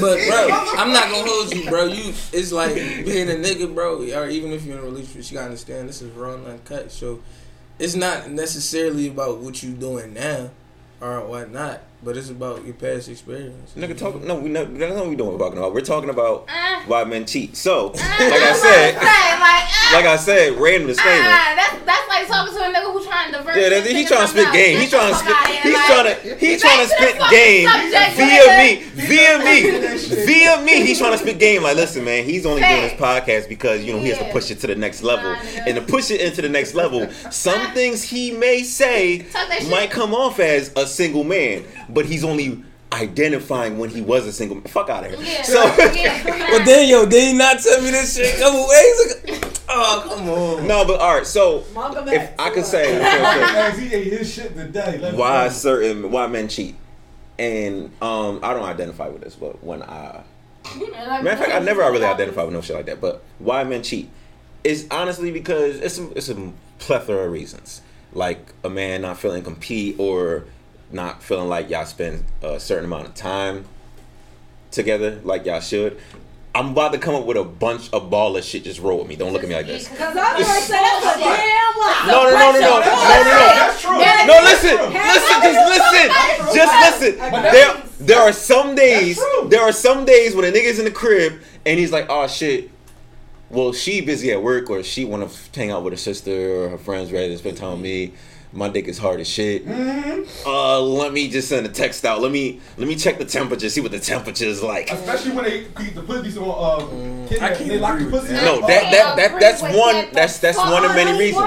But 0.01 0.19
bro, 0.29 0.49
I'm 0.77 0.93
not 0.93 1.11
gonna 1.11 1.29
hold 1.29 1.55
you, 1.55 1.69
bro. 1.69 1.85
You, 1.87 2.13
it's 2.33 2.53
like 2.53 2.75
being 2.75 3.29
a 3.31 3.35
nigga, 3.35 3.73
bro. 3.75 3.99
Or 3.99 4.29
even 4.29 4.53
if 4.53 4.65
you're 4.65 4.79
in 4.79 4.83
a 4.83 4.87
relationship, 4.87 5.31
you 5.31 5.37
gotta 5.37 5.47
understand 5.47 5.89
this 5.89 6.03
is 6.03 6.11
raw 6.13 6.35
and 6.35 6.47
uncut. 6.47 6.93
So 6.93 7.21
it's 7.79 7.95
not 7.95 8.31
necessarily 8.31 9.09
about 9.09 9.39
what 9.39 9.63
you 9.63 9.73
doing 9.73 10.15
now 10.15 10.51
or 11.01 11.21
whatnot, 11.27 11.81
but 12.03 12.17
it's 12.17 12.31
about 12.31 12.65
your 12.65 12.75
past 12.75 13.09
experience. 13.09 13.73
Nigga, 13.77 13.97
talk. 13.97 14.23
No, 14.23 14.37
we 14.37 14.49
know. 14.51 14.65
That's 14.65 14.95
not 14.95 15.03
what 15.05 15.09
we 15.11 15.17
doing. 15.17 15.33
We're 15.33 15.39
talking 15.39 15.59
about. 15.59 15.75
We're 15.75 15.81
talking 15.83 16.11
about 16.11 16.49
Uh, 16.49 16.81
why 16.87 17.05
men 17.05 17.27
cheat. 17.27 17.57
So, 17.57 17.89
like 17.89 18.01
uh, 18.01 18.03
I 18.03 18.49
I'm 18.51 18.57
said, 18.57 18.93
say, 18.93 18.99
like, 18.99 19.65
uh, 19.65 19.97
like 19.97 20.07
I 20.07 20.17
said, 20.17 20.59
random 20.61 20.89
disclaimer. 20.89 21.23
Ah, 21.25 21.53
that's 21.57 21.85
that's 21.87 22.09
like 22.09 22.27
talking 22.27 22.55
to 22.55 22.61
a 22.65 22.73
nigga 22.73 22.93
who's 22.93 23.07
trying 23.07 23.33
to 23.33 23.39
divert. 23.39 23.57
Yeah, 23.57 23.69
this 23.69 23.85
that, 23.85 23.97
he 23.97 24.05
trying 24.05 24.23
to 24.23 24.29
spit 24.29 24.53
game. 24.53 24.77
else. 24.77 24.85
He 24.85 24.91
trying 24.91 25.13
to 25.13 25.13
Get 25.13 25.21
spit. 25.23 25.37
fuck 25.37 25.63
He's 25.63 25.75
like, 25.75 25.87
trying 25.87 26.05
to. 26.05 26.37
He 26.37 26.57
trying 26.59 26.89
to 26.89 26.89
back 26.89 27.13
to 27.13 27.19
the 27.19 27.19
spit 27.19 27.31
game 27.31 27.69
via 28.17 28.47
me, 28.59 28.83
via 28.95 29.39
me, 29.39 30.27
via 30.27 30.63
me. 30.63 30.87
He's 30.87 30.99
trying 30.99 31.13
to 31.13 31.19
spit 31.19 31.39
game. 31.39 31.63
Like, 31.63 31.77
listen, 31.77 32.05
man. 32.05 32.25
He's 32.25 32.47
only 32.47 32.63
doing 32.63 32.83
this 32.83 32.93
podcast 33.01 33.49
because 33.49 33.85
you 33.85 33.93
know 33.93 34.01
he 34.01 34.09
has 34.09 34.19
to 34.19 34.31
push 34.33 34.51
it 34.51 34.59
to 34.61 34.67
the 34.67 34.75
next 34.75 35.03
level, 35.03 35.31
and 35.67 35.77
to 35.77 35.83
push 35.83 36.11
it 36.11 36.21
into 36.21 36.43
the 36.43 36.49
next 36.49 36.75
level, 36.75 37.09
some 37.31 37.73
things 37.73 38.03
he 38.03 38.31
may 38.33 38.63
say 38.63 39.19
Talk 39.19 39.49
that 39.49 39.61
shit. 39.63 39.71
might 39.71 39.91
come 39.91 40.15
off 40.15 40.41
as 40.41 40.73
a 40.77 40.87
single 40.87 41.25
man, 41.25 41.65
but 41.93 42.07
he's 42.07 42.25
only 42.25 42.63
identifying 42.93 43.79
when 43.79 43.91
he 43.91 44.01
was 44.03 44.27
a 44.27 44.33
single 44.33 44.57
man. 44.57 44.65
Fuck 44.65 44.91
out 44.91 45.05
of 45.05 45.13
here. 45.13 45.21
Yeah, 45.23 45.43
So. 45.43 45.63
yeah, 45.95 46.23
come 46.23 46.39
But 46.39 46.65
then, 46.65 46.89
yo, 46.89 47.07
did 47.07 47.33
he 47.33 47.39
not 47.39 47.59
tell 47.61 47.81
me 47.81 47.91
this 47.91 48.17
shit 48.17 48.37
a 48.37 48.39
couple 48.39 48.69
ways 48.69 49.17
ago? 49.39 49.49
Oh, 49.69 50.05
come 50.07 50.29
on. 50.29 50.67
No, 50.67 50.85
but 50.85 51.01
all 51.01 51.17
right. 51.17 51.27
So 51.27 51.65
Malcolm 51.75 52.07
if 52.09 52.15
X. 52.15 52.35
I 52.39 52.51
could 52.51 52.67
say 52.67 53.01
As 53.01 53.79
he 53.79 53.95
ate 53.95 54.13
his 54.13 54.33
shit 54.33 54.55
today. 54.55 55.13
Why 55.15 55.49
certain 55.49 56.11
why 56.11 56.27
men 56.27 56.49
cheat, 56.49 56.75
and 57.39 57.91
um, 58.03 58.41
I 58.43 58.53
don't 58.53 58.65
identify 58.65 59.09
with 59.09 59.23
this, 59.23 59.35
but 59.35 59.65
when 59.65 59.83
I 59.83 60.23
Like, 60.79 60.93
matter 60.93 61.31
of 61.31 61.39
fact, 61.39 61.53
I 61.53 61.61
never 61.61 61.81
really 61.81 62.05
identify 62.05 62.43
with 62.45 62.53
no 62.53 62.61
shit 62.61 62.77
like 62.77 62.87
that. 62.87 63.01
But 63.01 63.23
why 63.39 63.65
men 63.65 63.83
cheat 63.83 64.11
is 64.63 64.87
honestly 64.91 65.31
because 65.31 65.81
it's 65.81 65.99
a, 65.99 66.11
it's 66.11 66.29
a 66.29 66.53
plethora 66.79 67.25
of 67.25 67.33
reasons, 67.33 67.81
like 68.13 68.53
a 68.63 68.69
man 68.69 69.03
not 69.03 69.19
feeling 69.19 69.43
compete 69.43 69.97
or 69.99 70.45
not 70.93 71.23
feeling 71.23 71.49
like 71.49 71.71
y'all 71.71 71.87
spend 71.87 72.25
a 72.43 72.61
certain 72.61 72.85
amount 72.85 73.07
of 73.07 73.15
time 73.15 73.65
together 74.71 75.21
like 75.25 75.45
y'all 75.45 75.61
should. 75.61 75.99
I'm 76.55 76.73
about 76.73 76.93
to 76.93 76.99
come 76.99 77.15
up 77.15 77.25
with 77.25 77.39
a 77.39 77.45
bunch 77.45 77.91
of 77.95 78.11
ball 78.11 78.37
of 78.37 78.45
shit. 78.45 78.65
Just 78.65 78.79
roll 78.81 78.99
with 78.99 79.09
me. 79.09 79.17
Don't 79.17 79.33
look 79.33 79.43
at 79.43 79.49
me 79.49 79.55
like 79.55 79.67
this. 79.67 79.89
Cause 79.89 79.99
I'm 80.01 80.15
gonna 80.15 80.45
say 80.45 80.73
that's 80.73 81.17
a 81.17 81.19
damn 81.19 81.79
lie. 81.81 82.05
No, 82.07 82.25
no, 82.25 82.31
no, 82.31 82.53
no, 82.53 82.61
no, 82.61 82.61
no, 82.61 82.81
no, 82.81 83.23
no. 83.25 83.41
That's 83.57 83.81
true. 83.81 83.93
No, 83.93 84.41
listen, 84.45 84.77
listen, 84.93 85.41
just 85.43 85.61
listen, 85.73 86.55
just 86.55 87.01
listen. 87.01 87.43
There, 87.43 87.83
there 88.01 88.21
are 88.21 88.33
some 88.33 88.75
days, 88.75 89.19
there 89.47 89.63
are 89.63 89.73
some 89.73 90.05
days 90.05 90.35
when 90.37 90.45
a 90.45 90.53
nigga's 90.53 90.79
in 90.79 90.85
the 90.85 90.91
crib 90.91 91.41
and 91.65 91.79
he's 91.79 91.93
like, 91.93 92.07
oh 92.09 92.27
shit. 92.27 92.71
Well, 93.49 93.73
she 93.75 94.01
busy 94.01 94.33
at 94.33 94.43
work 94.43 94.71
or 94.71 94.83
she 94.83 95.05
want 95.05 95.31
to 95.31 95.59
hang 95.59 95.71
out 95.71 95.85
with 95.85 95.93
her 95.93 95.99
sister 95.99 96.65
or 96.65 96.69
her 96.71 96.79
friends 96.79 97.13
rather 97.13 97.29
than 97.29 97.37
spend 97.37 97.59
time 97.59 97.73
with 97.73 97.83
me. 97.83 98.13
My 98.55 98.69
dick 98.69 98.87
is 98.87 98.99
hard 98.99 99.21
as 99.21 99.29
shit. 99.29 99.67
Uh, 100.45 100.81
let 100.81 101.13
me 101.13 101.29
just 101.29 101.49
send 101.49 101.65
a 101.65 101.71
text 101.71 102.05
out. 102.05 102.21
Let 102.21 102.31
me 102.31 102.61
let 102.77 102.87
me 102.87 102.97
check 102.97 103.19
the 103.19 103.25
temperature, 103.25 103.69
see 103.71 103.81
what 103.81 103.93
the 103.93 103.99
temperature 103.99 104.45
is 104.45 104.63
like. 104.63 104.91
Especially 104.91 105.33
when 105.33 105.45
they 105.45 105.65
keep 105.77 105.95
the 105.95 106.03
pussy 106.03 106.31
so 106.31 106.51
uh, 106.51 106.79
kidnap, 107.29 107.53
I 107.53 107.55
can't 107.55 107.69
they 107.69 107.79
lock 107.79 107.99
the 107.99 108.07
pussy. 108.07 108.35
that. 108.35 108.45
No, 108.45 108.61
up. 108.61 108.67
that 108.67 108.91
that 108.93 109.17
that 109.17 109.41
that's 109.41 109.63
one 109.63 110.09
that's 110.13 110.39
that's 110.39 110.59
one 110.59 110.85
of 110.85 110.95
many 110.95 111.19
reasons. 111.19 111.45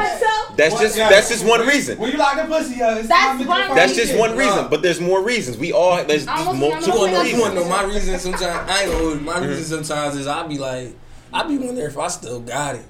That's 0.58 0.80
just 0.80 0.96
that's 0.96 1.30
just 1.30 1.46
one 1.46 1.66
reason. 1.68 2.00
When 2.00 2.12
you 2.12 2.18
lock 2.18 2.38
the 2.38 2.46
pussy 2.46 2.82
up, 2.82 2.98
it's 2.98 3.08
That's 3.08 3.24
time 3.24 3.38
to 3.38 3.44
get 3.44 3.50
one 3.50 3.62
fucking 3.62 3.76
That's 3.76 3.96
just 3.96 4.18
one 4.18 4.36
reason, 4.36 4.68
but 4.70 4.82
there's 4.82 5.00
more 5.02 5.22
reasons. 5.24 5.58
We 5.58 5.74
all 5.74 6.04
there's 6.06 6.26
I 6.28 6.38
just 6.38 6.48
almost 6.48 6.88
multiple 6.88 6.94
You 6.96 7.00
wanna 7.02 7.12
know? 7.12 7.18
You 7.20 7.24
reasons. 7.24 7.42
wanna 7.42 7.56
know 7.56 7.70
my 7.70 7.84
reason? 7.84 8.20
Sometimes 8.20 8.44
I 8.72 8.82
ain't 8.82 8.92
gonna 8.92 9.04
hold 9.04 9.20
you. 9.20 9.26
My 9.26 9.40
reason 9.46 9.64
sometimes 9.64 10.16
is 10.16 10.28
I 10.28 10.48
be 10.48 10.58
like, 10.58 10.96
I 11.32 11.44
be 11.48 11.58
wondering 11.58 11.88
if 11.88 11.98
I 11.98 12.08
still 12.08 12.40
got 12.40 12.76
it. 12.76 12.86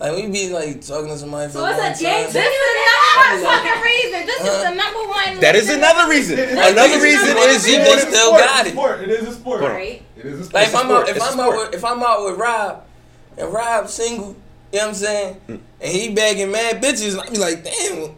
Like 0.00 0.16
we 0.16 0.28
be 0.28 0.48
like 0.50 0.80
talking 0.80 1.08
to 1.08 1.18
somebody 1.18 1.48
for 1.52 1.58
So 1.58 1.64
a 1.66 1.70
it's 1.70 1.78
a 1.78 1.82
long 1.82 1.94
Jay 1.94 2.22
time. 2.24 2.32
This 2.32 2.46
is 2.46 2.64
the 2.64 2.74
number 2.80 3.44
one 3.44 3.44
fucking 3.44 3.82
reason. 3.82 4.26
This 4.26 4.40
is 4.40 4.62
the 4.64 4.74
number 4.74 5.02
one. 5.08 5.40
That 5.40 5.54
is 5.56 5.68
another 5.68 6.08
reason. 6.10 6.38
Another 6.38 7.00
reason 7.02 7.36
is 7.36 7.62
see 7.62 7.72
you 7.72 7.78
they 7.78 7.88
want 7.88 8.00
It's 8.00 8.04
a 8.04 8.10
still 8.10 8.26
sport, 8.28 8.40
got 8.40 8.60
it's 8.60 8.68
it. 8.68 8.72
a 8.72 8.72
sport. 8.72 9.00
It 9.02 9.10
is 9.10 9.28
a 9.28 9.32
sport. 9.32 9.60
Right. 9.60 10.02
It 10.16 10.24
is 10.26 10.40
a 10.40 10.44
sport. 10.44 10.54
Like 10.54 10.66
It's 10.66 10.68
if 10.68 10.74
a 10.74 10.78
I'm 10.78 10.84
sport. 10.84 11.02
out, 11.02 11.08
if 11.10 11.16
It's 11.16 11.24
a 11.24 11.28
I'm 11.28 11.40
out 11.40 11.52
sport. 11.52 11.66
with 11.70 11.74
if 11.74 11.84
I'm 11.84 12.02
out 12.02 12.24
with 12.24 12.38
Rob, 12.38 12.84
and 13.38 13.52
Rob 13.52 13.88
single, 13.88 14.26
you 14.28 14.78
know 14.78 14.84
what 14.84 14.88
I'm 14.88 14.94
saying, 14.94 15.36
and 15.48 15.60
he 15.82 16.14
bagging 16.14 16.50
mad 16.50 16.82
bitches, 16.82 17.18
I 17.18 17.28
be 17.30 17.38
like, 17.38 17.62
damn. 17.64 18.14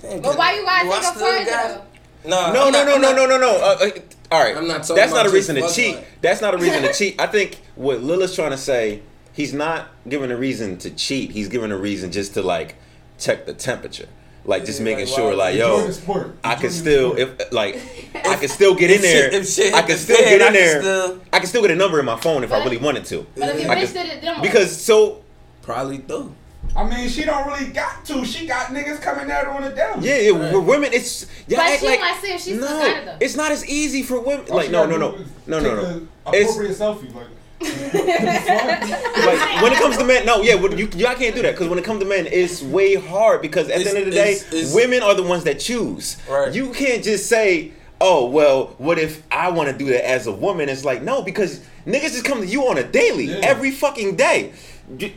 damn 0.00 0.22
But 0.22 0.38
why 0.38 0.52
you 0.54 0.60
do 0.60 0.66
gotta 0.66 0.88
take 0.88 1.02
a 1.02 1.04
still 1.04 1.44
further? 1.44 1.82
No, 2.24 2.52
No, 2.52 2.70
no, 2.70 2.84
no, 2.84 2.98
no, 2.98 3.12
no, 3.12 3.26
no, 3.26 3.38
no. 3.38 3.56
Uh, 3.56 3.76
uh, 3.86 3.90
all 4.30 4.40
right. 4.40 4.56
I'm 4.56 4.68
not 4.68 4.86
That's 4.86 5.12
not 5.12 5.26
a 5.26 5.30
reason 5.30 5.56
to 5.56 5.68
cheat. 5.68 5.96
fucking. 5.96 6.10
That's 6.20 6.40
not 6.40 6.54
a 6.54 6.58
reason 6.58 6.82
to 6.82 6.92
cheat. 6.92 7.20
I 7.20 7.26
think 7.26 7.60
what 7.74 8.00
Lil 8.02 8.22
is 8.22 8.34
trying 8.34 8.52
to 8.52 8.56
say, 8.56 9.02
he's 9.32 9.52
not 9.52 9.88
giving 10.08 10.30
a 10.30 10.36
reason 10.36 10.78
to 10.78 10.90
cheat. 10.90 11.30
He's 11.30 11.48
giving 11.48 11.72
a 11.72 11.76
reason 11.76 12.12
just 12.12 12.34
to 12.34 12.42
like 12.42 12.76
check 13.18 13.46
the 13.46 13.54
temperature, 13.54 14.08
like 14.44 14.64
just 14.64 14.80
Yeah, 14.80 14.84
making 14.84 15.06
like, 15.06 15.14
sure, 15.14 15.28
why- 15.30 15.34
like 15.50 15.56
yo, 15.56 15.90
sport. 15.90 16.36
I 16.44 16.52
Enjoy 16.54 16.60
can 16.62 16.70
still 16.70 17.10
sport. 17.16 17.40
if 17.40 17.52
like 17.52 17.74
I 18.26 18.36
can 18.36 18.48
still 18.48 18.74
get 18.74 18.90
in 18.90 18.96
If 18.96 19.02
there. 19.02 19.30
shit- 19.30 19.40
if 19.42 19.48
shit 19.48 19.74
I 19.74 19.78
hit 19.78 19.86
can 19.86 19.96
still 19.98 20.16
fan, 20.16 20.24
get 20.38 20.42
I 20.42 20.46
in 20.48 20.52
can 20.52 20.62
there. 20.62 20.80
still- 20.82 21.20
I 21.32 21.38
can 21.38 21.46
still 21.48 21.62
get 21.62 21.70
a 21.70 21.76
number 21.76 21.98
in 22.00 22.06
my 22.06 22.16
phone 22.20 22.44
if 22.44 22.52
I 22.52 22.62
really 22.64 22.76
wanted 22.78 23.04
to. 23.06 23.26
But 23.36 23.56
if 23.56 23.62
your 23.62 23.70
I 23.70 23.76
bitch 23.76 23.94
it, 23.94 24.20
then 24.22 24.34
what? 24.36 24.42
Because 24.42 24.80
so 24.84 25.22
Probably 25.62 25.98
do. 25.98 26.34
I 26.74 26.88
mean, 26.88 27.08
she 27.08 27.24
don't 27.24 27.46
really 27.46 27.66
got 27.72 28.04
to. 28.06 28.24
She 28.24 28.46
got 28.46 28.66
niggas 28.68 29.00
coming 29.02 29.30
at 29.30 29.44
her 29.44 29.50
on 29.50 29.62
the 29.62 29.70
down. 29.70 30.02
yeah, 30.02 30.14
it, 30.14 30.34
with 30.34 30.64
women 30.64 30.92
it's 30.92 31.26
yeah. 31.46 31.58
But 31.58 31.66
act 31.66 31.80
she 31.80 31.86
like, 31.86 32.00
might 32.00 32.18
say 32.22 32.34
if 32.34 32.40
she 32.40 32.54
still 32.54 32.62
no, 32.62 32.80
got 32.80 33.04
though. 33.04 33.16
it's 33.20 33.36
not 33.36 33.52
as 33.52 33.64
easy 33.68 34.02
for 34.02 34.18
women. 34.20 34.46
All 34.50 34.56
like 34.56 34.70
no, 34.70 34.86
no, 34.86 34.96
no, 34.96 35.18
no, 35.46 35.60
no, 35.60 35.74
no. 35.74 36.08
a 36.26 36.30
It's- 36.34 36.50
Appropriate 36.50 36.76
selfie, 36.78 37.14
like. 37.14 37.26
Like 37.62 37.92
when 39.62 39.72
it 39.72 39.78
comes 39.78 39.96
to 39.98 40.04
men, 40.04 40.26
no, 40.26 40.42
yeah, 40.42 40.54
what- 40.54 40.76
you 40.78 40.88
y'all 40.96 41.14
can't 41.14 41.34
do 41.34 41.42
that 41.42 41.52
because 41.52 41.68
when 41.68 41.78
it 41.78 41.84
comes 41.84 42.00
to 42.00 42.06
men, 42.06 42.26
it's 42.30 42.62
way 42.62 42.94
hard 42.94 43.42
because 43.42 43.68
at 43.68 43.82
the 43.82 43.88
end 43.88 43.98
of 43.98 44.04
the 44.06 44.10
day, 44.10 44.32
it's- 44.32 44.52
it's- 44.52 44.74
women 44.74 45.02
are 45.02 45.14
the 45.14 45.22
ones 45.22 45.44
that 45.44 45.60
choose. 45.60 46.16
Right. 46.28 46.52
You 46.52 46.72
can't 46.72 47.02
just 47.04 47.28
say, 47.28 47.72
"Oh, 48.00 48.26
well, 48.26 48.74
what 48.78 48.98
if 48.98 49.22
I 49.30 49.50
want 49.50 49.70
to 49.70 49.76
do 49.76 49.86
that 49.90 50.08
as 50.08 50.26
a 50.26 50.32
woman?" 50.32 50.68
It's 50.68 50.84
like 50.84 51.02
no, 51.02 51.22
because 51.22 51.60
niggas 51.86 52.12
just 52.12 52.24
come 52.24 52.40
to 52.40 52.46
you 52.46 52.66
on 52.68 52.78
a 52.78 52.84
daily, 52.84 53.26
Yeah. 53.26 53.40
every 53.42 53.70
fucking 53.70 54.16
day. 54.16 54.52
You- 54.98 55.12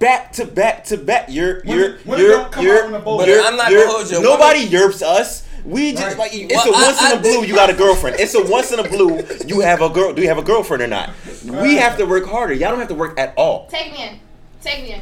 Back 0.00 0.32
to 0.34 0.44
back 0.44 0.84
to 0.86 0.96
back, 0.98 1.26
you're 1.28 1.64
you're 1.64 1.96
you're 2.04 2.30
don't 2.32 2.60
you're, 2.62 2.82
out 2.82 2.88
in 2.88 2.94
a 2.94 2.98
bowl. 2.98 3.16
But 3.18 3.28
you're- 3.28 3.40
I'm 3.42 3.56
not 3.56 3.70
you're- 3.70 3.84
gonna 3.84 3.96
hold 3.98 4.10
you. 4.10 4.20
Nobody 4.20 4.66
yerps 4.66 5.02
us. 5.02 5.43
We 5.64 5.92
just 5.92 6.04
Right. 6.04 6.18
like 6.18 6.34
it's 6.34 6.54
Well, 6.54 6.68
a 6.68 6.72
once 6.72 7.00
I- 7.00 7.06
in 7.06 7.12
I 7.12 7.14
a 7.18 7.22
blue. 7.22 7.32
think- 7.32 7.48
You 7.48 7.54
got 7.54 7.70
a 7.70 7.74
girlfriend. 7.74 8.20
It's 8.20 8.34
a 8.34 8.42
once 8.44 8.70
in 8.72 8.78
a 8.80 8.82
blue. 8.88 9.24
You 9.46 9.60
have 9.60 9.80
a 9.80 9.88
girl. 9.88 10.12
Do 10.12 10.20
you 10.22 10.28
have 10.28 10.38
a 10.38 10.42
girlfriend 10.42 10.82
or 10.82 10.86
not? 10.86 11.10
We 11.44 11.76
have 11.76 11.96
to 11.98 12.04
work 12.04 12.26
harder. 12.28 12.52
Y'all 12.52 12.70
don't 12.70 12.80
have 12.80 12.88
to 12.88 12.94
work 12.94 13.18
at 13.18 13.32
all. 13.36 13.66
Take 13.70 13.92
me 13.92 14.02
in. 14.02 14.20
Take 14.62 14.82
me 14.82 14.92
in. 14.92 15.00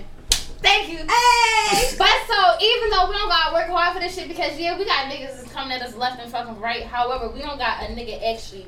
Thank 0.62 0.88
you. 0.90 0.98
Hey! 0.98 1.94
But 1.98 2.08
so 2.28 2.54
even 2.60 2.90
though 2.90 3.06
we 3.08 3.16
don't 3.16 3.28
gotta 3.28 3.52
work 3.52 3.68
hard 3.68 3.94
for 3.94 4.00
this 4.00 4.14
shit 4.14 4.28
because 4.28 4.56
yeah, 4.58 4.78
we 4.78 4.84
got 4.84 5.06
niggas 5.10 5.36
that's 5.36 5.52
coming 5.52 5.72
at 5.72 5.82
us 5.82 5.96
left 5.96 6.20
and 6.22 6.30
fucking 6.30 6.60
right. 6.60 6.84
However, 6.84 7.28
we 7.34 7.40
don't 7.40 7.58
got 7.58 7.82
a 7.82 7.86
nigga 7.86 8.22
actually 8.32 8.66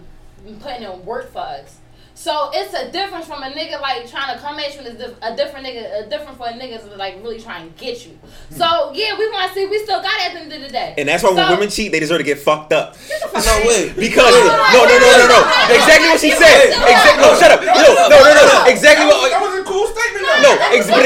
putting 0.60 0.82
in 0.82 1.04
work 1.06 1.32
for 1.32 1.38
us. 1.38 1.76
So 2.14 2.50
it's 2.54 2.72
a 2.72 2.90
difference 2.92 3.26
from 3.26 3.42
a 3.42 3.50
nigga 3.50 3.80
like 3.82 4.08
trying 4.08 4.34
to 4.34 4.40
come 4.40 4.58
at 4.58 4.72
you 4.72 4.86
and 4.86 4.88
it's 4.88 5.02
a 5.20 5.34
different 5.34 5.66
nigga, 5.66 6.06
a 6.06 6.08
different 6.08 6.38
for 6.38 6.46
a 6.46 6.52
nigga 6.52 6.80
that's 6.80 6.96
like 6.96 7.16
really 7.22 7.40
trying 7.40 7.66
to 7.66 7.74
get 7.78 8.06
you. 8.06 8.12
Hmm. 8.12 8.54
So 8.54 8.92
yeah, 8.94 9.18
we 9.18 9.28
want 9.30 9.48
to 9.48 9.54
see 9.54 9.66
we 9.66 9.82
still 9.82 10.00
got 10.00 10.14
it 10.20 10.30
at 10.30 10.34
the 10.34 10.40
end 10.40 10.52
of 10.52 10.62
the 10.62 10.68
day. 10.68 10.94
And 10.96 11.08
that's 11.08 11.24
why 11.24 11.34
when 11.34 11.50
women 11.50 11.68
cheat, 11.68 11.90
they 11.90 11.98
deserve 11.98 12.18
to 12.18 12.24
get 12.24 12.38
fucked 12.38 12.72
up. 12.72 12.96
No 13.34 13.62
way. 13.66 13.92
Because 13.98 14.30
no, 14.30 14.46
no, 14.46 14.86
no, 14.86 14.96
no, 14.96 15.26
no. 15.26 15.40
Exactly 15.74 16.08
what 16.08 16.20
she 16.20 16.30
said. 16.30 16.70
Exactly. 16.70 17.22
No, 17.22 17.34
shut 17.34 17.50
up. 17.50 17.60
No, 17.60 17.74
no, 17.74 18.08
no, 18.08 18.18
no, 18.22 18.42
no. 18.46 18.64
Exactly 18.70 19.10
That 19.10 19.18
was, 19.20 19.30
that 19.30 19.42
was 19.42 19.58
a 19.58 19.64
cool 19.66 19.86
statement. 19.90 20.24
No, 20.40 20.56
ex- 20.70 20.88
but, 20.88 21.04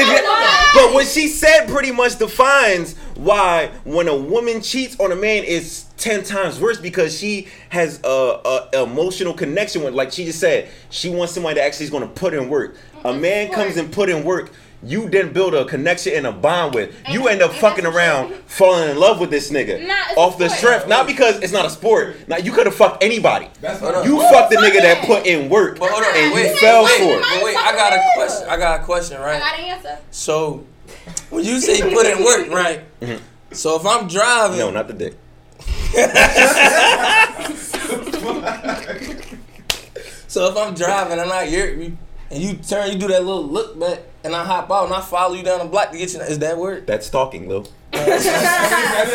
but 0.73 0.93
what 0.93 1.07
she 1.07 1.27
said 1.27 1.67
pretty 1.67 1.91
much 1.91 2.17
defines 2.19 2.95
why 3.15 3.71
when 3.83 4.07
a 4.07 4.15
woman 4.15 4.61
cheats 4.61 4.97
on 4.99 5.11
a 5.11 5.15
man 5.15 5.43
is 5.43 5.85
ten 5.99 6.23
times 6.23 6.59
worse 6.59 6.79
because 6.79 7.17
she 7.17 7.47
has 7.69 7.99
a, 8.03 8.67
a 8.73 8.83
emotional 8.83 9.33
connection 9.33 9.83
with, 9.83 9.93
like 9.93 10.11
she 10.11 10.25
just 10.25 10.39
said, 10.39 10.69
she 10.89 11.09
wants 11.09 11.33
somebody 11.33 11.55
that 11.55 11.65
actually 11.65 11.83
is 11.85 11.89
going 11.91 12.03
to 12.03 12.09
put 12.09 12.33
in 12.33 12.49
work. 12.49 12.75
A 13.03 13.13
man 13.13 13.51
comes 13.51 13.77
and 13.77 13.91
put 13.91 14.09
in 14.09 14.23
work. 14.23 14.51
You 14.81 15.09
then 15.09 15.33
build 15.33 15.53
a 15.53 15.65
connection 15.65 16.13
and 16.13 16.25
a 16.25 16.31
bond 16.31 16.73
with. 16.73 16.95
You 17.09 17.27
end 17.27 17.41
up 17.41 17.51
fucking 17.51 17.85
around, 17.85 18.29
true. 18.29 18.37
falling 18.47 18.89
in 18.91 18.97
love 18.97 19.19
with 19.19 19.29
this 19.29 19.51
nigga 19.51 19.85
Nah, 19.85 19.93
off 20.15 20.37
the 20.37 20.47
sport. 20.47 20.57
strength, 20.59 20.87
not 20.87 21.05
because 21.05 21.37
it's 21.41 21.51
not 21.51 21.65
a 21.65 21.69
sport. 21.69 22.15
Now 22.29 22.37
you 22.37 22.53
could 22.53 22.65
have 22.65 22.75
fucked 22.75 23.03
anybody. 23.03 23.49
That's 23.59 23.81
what. 23.81 24.05
You 24.05 24.15
Who 24.15 24.29
fucked 24.29 24.51
the 24.51 24.55
fucking? 24.55 24.71
nigga 24.71 24.81
that 24.83 25.05
put 25.05 25.25
in 25.27 25.49
work 25.49 25.79
But 25.79 25.91
hold 25.91 26.03
on, 26.05 26.15
and 26.15 26.33
wait, 26.33 26.51
you 26.51 26.57
fell 26.59 26.85
wait, 26.85 26.97
for 26.97 27.17
it. 27.19 27.21
But 27.29 27.43
wait, 27.43 27.57
I 27.57 27.75
got 27.75 27.91
a 27.91 28.01
question. 28.15 28.49
I 28.49 28.57
got 28.57 28.79
a 28.79 28.83
question, 28.85 29.19
right? 29.19 29.27
I 29.27 29.31
right? 29.31 29.39
got 29.41 29.59
an 29.59 29.65
answer. 29.65 29.97
So, 30.11 30.65
when 31.29 31.43
you 31.43 31.59
say 31.59 31.81
put 31.93 32.05
in 32.05 32.23
work, 32.23 32.49
right? 32.49 32.99
Mm-hmm. 33.01 33.21
So 33.51 33.75
if 33.77 33.85
I'm 33.85 34.07
driving, 34.07 34.59
No, 34.59 34.71
not 34.71 34.87
the 34.87 34.93
dick. 34.93 35.17
so 40.27 40.49
if 40.49 40.57
I'm 40.57 40.73
driving 40.73 41.19
and 41.19 41.31
I 41.31 41.45
hear 41.47 41.73
you, 41.73 41.97
and 42.31 42.43
you 42.43 42.55
turn, 42.55 42.91
you 42.91 42.97
do 42.97 43.07
that 43.07 43.23
little 43.23 43.47
look 43.47 43.79
back, 43.79 43.99
and 44.23 44.35
I 44.35 44.43
hop 44.45 44.71
out 44.71 44.85
and 44.85 44.93
I 44.93 45.01
follow 45.01 45.35
you 45.35 45.43
down 45.43 45.59
the 45.59 45.65
block 45.65 45.91
to 45.91 45.97
get 45.97 46.13
you. 46.13 46.21
Is 46.21 46.39
that 46.39 46.57
work? 46.57 46.85
That's 46.85 47.07
stalking, 47.07 47.49
Lil. 47.49 47.67
That 47.91 49.09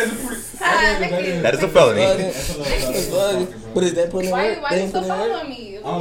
is 1.55 1.63
a 1.63 1.69
felony. 1.69 2.01
That's 2.01 2.55
a 2.55 2.59
little- 2.59 2.65
that's 2.65 2.87
a 2.89 2.89
little 2.89 3.47
fucking, 3.47 3.61
bro. 3.61 3.71
But 3.75 3.83
is 3.85 3.95
that 3.95 4.11
putting 4.11 4.27
in 4.29 4.33
Why 4.33 4.45
work? 4.49 4.57
you 4.57 4.63
why 4.63 4.71
They 4.71 4.83
you 4.83 4.89
still 4.89 5.01
putting 5.03 5.15
in 5.15 5.21
work? 5.21 5.31
following 5.33 5.51
me? 5.51 5.79
What 5.83 5.95
Um, 5.95 6.01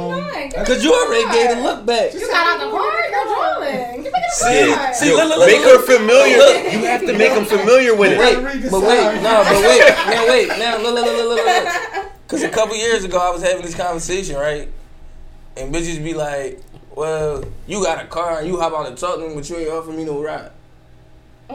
you 0.58 0.64
Cause 0.64 0.84
you 0.84 0.92
already 0.94 1.24
gave 1.36 1.48
the 1.56 1.62
look 1.62 1.86
back. 1.86 2.14
You 2.14 2.20
got 2.20 2.46
out 2.46 2.58
the 2.64 2.70
car. 2.76 2.92
You're 3.10 3.24
drooling. 3.24 4.02
Get 4.04 4.12
back 4.12 4.22
in 4.22 4.28
the 4.28 4.34
See, 4.94 5.04
see, 5.04 5.08
Yo, 5.10 5.16
look, 5.16 5.28
look, 5.28 5.38
look, 5.38 5.48
make 5.48 5.64
look. 5.64 5.80
her 5.80 5.86
familiar. 5.98 6.36
You 6.70 6.78
have 6.86 7.00
to 7.02 7.12
make 7.18 7.32
them 7.34 7.44
familiar 7.44 7.94
with 7.94 8.18
Wait, 8.18 8.38
it. 8.38 8.42
read 8.44 8.62
the 8.62 8.70
but 8.70 8.80
wait, 8.82 9.22
no, 9.22 9.44
but 9.44 9.62
wait, 9.62 9.80
now 10.06 10.26
wait, 10.28 10.48
now 10.48 10.76
look, 10.78 10.94
look, 10.94 11.04
look, 11.04 11.16
look, 11.16 11.28
look, 11.28 11.44
look. 11.64 11.74
Cause 12.28 12.42
a 12.42 12.48
couple 12.48 12.74
years 12.76 13.04
ago 13.04 13.18
I 13.18 13.30
was 13.30 13.42
having 13.42 13.62
this 13.64 13.74
conversation, 13.74 14.36
right? 14.36 14.68
And 15.56 15.72
bitches 15.72 16.02
be 16.02 16.14
like, 16.14 16.60
"Well, 16.96 17.44
you 17.66 17.82
got 17.84 18.02
a 18.02 18.06
car 18.08 18.38
and 18.38 18.46
you 18.48 18.58
hop 18.58 18.72
out 18.72 18.86
and 18.86 18.96
talk 18.98 19.16
to 19.18 19.30
but 19.34 19.48
you 19.48 19.56
ain't 19.58 19.68
offer 19.70 19.90
me 19.92 20.04
no 20.04 20.20
ride." 20.22 20.50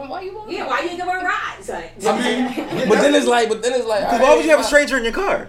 Why 0.08 0.22
you 0.22 0.34
want 0.34 0.50
Yeah, 0.50 0.66
why 0.66 0.80
you 0.82 0.88
ain't 0.90 0.98
give 0.98 1.06
her 1.06 1.18
a 1.18 1.24
ride? 1.24 1.56
Son? 1.62 1.82
I 2.06 2.18
mean, 2.18 2.88
But 2.88 3.00
then 3.00 3.14
it's 3.14 3.26
like, 3.26 3.48
but 3.48 3.62
then 3.62 3.74
it's 3.74 3.86
like, 3.86 4.04
Why 4.04 4.14
alright, 4.14 4.36
would 4.36 4.44
you 4.44 4.50
have 4.50 4.60
a 4.60 4.64
stranger 4.64 4.96
in 4.96 5.04
your 5.04 5.12
car? 5.12 5.48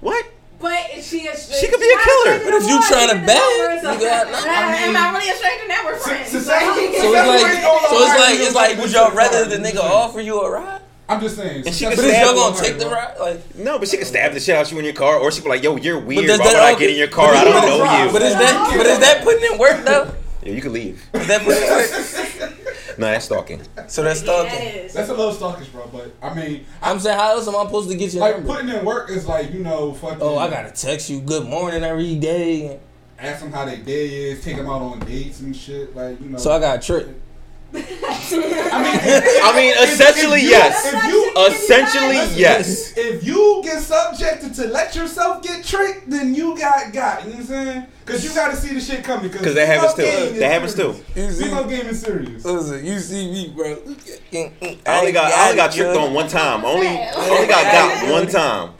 What? 0.00 0.26
But 0.58 0.90
is 0.94 1.06
she 1.06 1.26
a 1.26 1.36
She 1.36 1.68
could 1.68 1.80
be 1.80 1.90
a 1.90 1.98
killer. 1.98 2.38
But 2.44 2.54
if 2.54 2.68
you 2.68 2.78
tryna 2.80 3.26
bang, 3.26 4.00
you 4.00 4.06
Am 4.08 4.96
I 4.96 5.10
really 5.12 5.30
a 5.30 5.34
stranger 5.34 5.66
now? 5.68 5.84
We're 5.84 5.96
friends. 5.96 6.30
Successful- 6.30 6.74
So 7.02 7.12
it's 7.12 7.26
like, 7.26 7.62
so 7.90 7.96
it's 7.98 8.18
like, 8.20 8.38
it's 8.38 8.54
like, 8.54 8.78
would 8.78 8.92
y'all 8.92 9.12
rather 9.12 9.44
the 9.44 9.56
bitches 9.56 9.72
nigga 9.72 9.80
offer 9.80 10.20
you 10.20 10.40
a 10.40 10.50
ride? 10.50 10.80
I'm 11.08 11.20
just 11.20 11.36
saying. 11.36 11.66
And 11.66 11.74
she 11.74 11.84
But 11.84 11.94
is 11.94 12.00
stab 12.00 12.26
y'all 12.26 12.34
gonna 12.52 12.62
take 12.62 12.78
the 12.78 12.86
ride? 12.86 13.18
Like, 13.18 13.56
No, 13.56 13.78
but 13.78 13.88
she 13.88 13.96
could 13.98 14.06
stab 14.06 14.32
the 14.32 14.40
shit 14.40 14.54
out 14.54 14.70
you 14.70 14.78
in 14.78 14.84
your 14.84 14.94
car, 14.94 15.18
or 15.18 15.30
she 15.32 15.42
be 15.42 15.48
like, 15.48 15.62
"Yo, 15.62 15.76
you're 15.76 15.98
weird. 15.98 16.28
Why 16.28 16.36
that 16.36 16.44
would 16.46 16.56
I 16.56 16.78
get 16.78 16.90
in 16.90 16.96
your 16.96 17.08
car? 17.08 17.34
I 17.34 17.44
don't 17.44 17.52
but- 17.52 17.66
know 17.66 18.04
you." 18.06 18.12
but 18.12 18.22
is 18.22 18.34
that, 18.34 18.74
but 18.76 18.86
is 18.86 18.98
that 19.00 19.22
putting 19.24 19.52
in 19.52 19.58
work 19.58 19.84
though? 19.84 20.14
Yeah, 20.44 20.52
you 20.52 20.62
could 20.62 20.72
leave. 20.72 21.04
Is 21.12 21.26
that 21.26 21.42
putting 21.42 21.62
in 21.62 22.48
work? 22.48 22.58
No, 22.98 23.06
that's 23.06 23.24
stalking. 23.24 23.62
So 23.88 24.02
that's 24.02 24.20
stalking. 24.20 24.52
is. 24.52 24.92
That's 24.94 25.08
a 25.08 25.14
little 25.14 25.32
stalkish, 25.32 25.70
bro. 25.72 25.88
But 25.92 26.12
I 26.22 26.34
mean, 26.34 26.64
I'm 26.82 26.98
saying, 27.00 27.18
how 27.18 27.32
else 27.32 27.48
am 27.48 27.56
I 27.56 27.64
supposed 27.64 27.90
to 27.90 27.96
get 27.96 28.12
your 28.12 28.20
like 28.22 28.36
number? 28.36 28.54
putting 28.54 28.68
in 28.68 28.84
work 28.84 29.10
is 29.10 29.26
like 29.26 29.52
you 29.52 29.60
know, 29.60 29.92
fucking. 29.94 30.18
Oh, 30.20 30.38
I 30.38 30.48
gotta 30.50 30.70
text 30.70 31.10
you 31.10 31.20
good 31.20 31.46
morning 31.48 31.82
every 31.84 32.16
day. 32.16 32.78
ask 33.18 33.42
them 33.42 33.52
how 33.52 33.64
their 33.64 33.76
day 33.76 34.30
is, 34.30 34.42
take 34.44 34.56
them 34.56 34.66
out 34.66 34.82
on 34.82 35.00
dates 35.00 35.40
and 35.40 35.54
shit. 35.54 35.94
Like 35.96 36.20
you 36.20 36.30
know. 36.30 36.38
So 36.38 36.52
I 36.52 36.58
got 36.58 36.78
a 36.78 36.82
trick. 36.82 37.06
I 37.74 38.82
mean, 38.82 39.42
I 39.42 39.56
mean, 39.56 39.74
essentially, 39.82 40.38
if 40.40 40.44
you- 40.44 40.50
yes. 40.50 40.92
If 40.92 41.04
you 41.04 41.32
Essentially, 41.46 42.38
yes. 42.38 42.92
if 42.96 43.24
you 43.24 43.60
get 43.64 43.80
subjected 43.82 44.54
to 44.56 44.66
let 44.68 44.94
yourself 44.94 45.42
get 45.42 45.64
tricked, 45.64 46.08
then 46.10 46.34
you 46.34 46.56
got 46.58 46.92
got. 46.92 47.22
You 47.24 47.30
know 47.30 47.36
what 47.36 47.40
I'm 47.40 47.46
saying? 47.46 47.86
Because 48.04 48.24
you 48.24 48.34
got 48.34 48.50
to 48.50 48.56
see 48.56 48.74
the 48.74 48.80
shit 48.80 49.02
coming. 49.04 49.30
Because 49.30 49.54
they 49.54 49.64
have 49.66 49.94
too. 49.94 50.02
game 50.02 50.32
is 50.34 50.38
That 50.40 50.52
happens 50.52 50.74
serious. 50.74 50.98
too. 51.14 51.20
You 51.20 51.30
see, 51.30 51.44
Female 51.44 51.64
game 51.68 51.86
is 51.86 52.00
serious. 52.00 52.44
listen, 52.44 52.84
you 52.84 52.98
see 52.98 53.30
me, 53.30 53.52
bro. 53.56 53.78
I 54.86 54.98
only 54.98 55.12
got 55.12 55.32
I 55.32 55.44
only 55.44 55.56
got 55.56 55.72
tricked 55.72 55.96
on 55.96 56.12
one 56.12 56.28
time. 56.28 56.64
Only 56.64 56.88
only 56.88 57.46
got 57.46 57.64
got 57.72 58.10
one 58.10 58.26
time. 58.26 58.72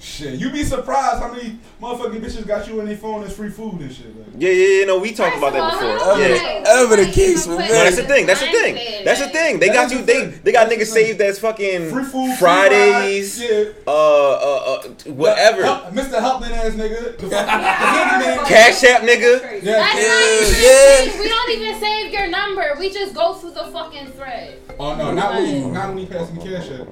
Shit, 0.00 0.38
you 0.38 0.50
be 0.50 0.62
surprised 0.62 1.20
how 1.20 1.32
many 1.32 1.58
motherfucking 1.80 2.20
bitches 2.20 2.46
got 2.46 2.68
you 2.68 2.78
in 2.78 2.86
their 2.86 2.96
phone 2.96 3.24
as 3.24 3.34
free 3.34 3.50
food 3.50 3.80
and 3.80 3.92
shit. 3.92 4.16
Like. 4.16 4.28
Yeah, 4.38 4.50
yeah, 4.52 4.78
yeah. 4.80 4.84
No, 4.86 4.98
we 5.00 5.12
talked 5.12 5.36
about 5.36 5.52
that 5.54 5.72
before. 5.72 6.18
Yeah. 6.20 6.64
Ever 6.84 6.96
the 7.04 7.10
case 7.10 7.48
with 7.48 7.58
No, 7.58 7.66
that's 7.66 7.96
the 7.96 8.04
thing. 8.04 8.24
That's 8.26 8.38
the 8.40 8.46
thing. 8.46 9.04
That's 9.04 9.20
the 9.20 9.28
thing. 9.28 9.58
They 9.58 9.68
got 9.70 9.90
you. 9.90 10.02
They 10.02 10.26
they 10.26 10.52
got 10.52 10.70
niggas 10.70 10.86
saved 10.86 11.20
as 11.20 11.40
fucking 11.40 11.90
Free 11.90 12.04
food, 12.04 12.28
free 12.28 12.36
Fridays. 12.36 13.40
rides, 13.40 13.50
yeah. 13.50 13.72
Uh, 13.88 13.90
uh, 13.90 14.82
uh, 14.84 14.88
whatever. 15.12 15.62
Mr. 15.90 16.20
Helpman 16.20 16.52
ass 16.52 16.74
nigga. 16.74 17.16
The 17.18 17.28
fucking- 17.28 17.30
the 17.30 17.36
handyman. 17.42 18.46
Cash 18.46 18.84
app, 18.84 19.02
nigga. 19.02 19.62
Yeah. 19.64 19.98
Yeah, 19.98 21.04
yeah. 21.10 21.20
We 21.20 21.28
don't 21.28 21.50
even 21.50 21.80
save 21.80 22.12
your 22.12 22.28
number. 22.28 22.76
We 22.78 22.92
just 22.92 23.14
go 23.14 23.34
through 23.34 23.50
the 23.52 23.64
fucking 23.72 24.12
thread. 24.12 24.60
Oh 24.78 24.94
no, 24.94 25.12
not 25.12 25.34
when 25.34 25.56
you, 25.56 25.70
not 25.72 25.88
when 25.88 25.98
you 25.98 26.06
passing 26.06 26.36
the 26.36 26.44
cash 26.44 26.70
app. 26.70 26.86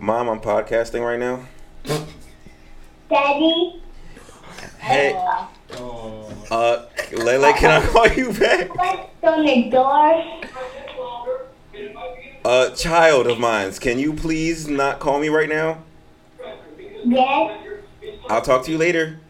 Mom, 0.00 0.28
I'm 0.28 0.40
podcasting 0.40 1.04
right 1.04 1.18
now. 1.18 1.40
Daddy, 3.10 3.82
Hey, 4.78 5.12
Oh. 5.74 6.26
uh, 6.50 6.86
Lele, 7.12 7.52
can 7.54 7.70
I 7.82 7.86
call 7.92 8.08
you 8.08 8.32
back? 8.32 8.74
what's 8.74 9.08
on 9.22 9.44
the 9.44 9.70
door? 9.70 10.24
Uh, 12.44 12.70
child 12.70 13.26
of 13.26 13.38
mine, 13.38 13.72
can 13.74 13.98
you 13.98 14.14
please 14.14 14.66
not 14.66 14.98
call 15.00 15.20
me 15.20 15.28
right 15.28 15.48
now? 15.48 15.78
Yes. 17.04 17.60
I'll 18.30 18.40
talk 18.42 18.64
to 18.64 18.70
you 18.70 18.78
later. 18.78 19.20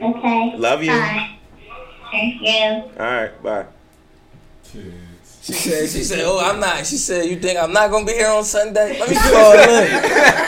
Okay. 0.00 0.52
Love 0.56 0.82
you. 0.82 0.90
Bye. 0.90 1.36
Thank 2.12 2.40
you. 2.42 2.90
All 3.00 3.06
right, 3.12 3.42
bye. 3.42 3.66
Kids. 4.64 4.94
She 5.46 5.52
said, 5.52 5.88
she 5.88 6.02
said, 6.02 6.24
oh, 6.24 6.40
I'm 6.40 6.58
not. 6.58 6.84
She 6.84 6.96
said, 6.96 7.26
you 7.26 7.38
think 7.38 7.56
I'm 7.56 7.72
not 7.72 7.88
gonna 7.88 8.04
be 8.04 8.14
here 8.14 8.26
on 8.30 8.42
Sunday? 8.42 8.98
Let 8.98 9.08
me 9.08 9.14
call 9.14 9.52
in. 9.52 9.92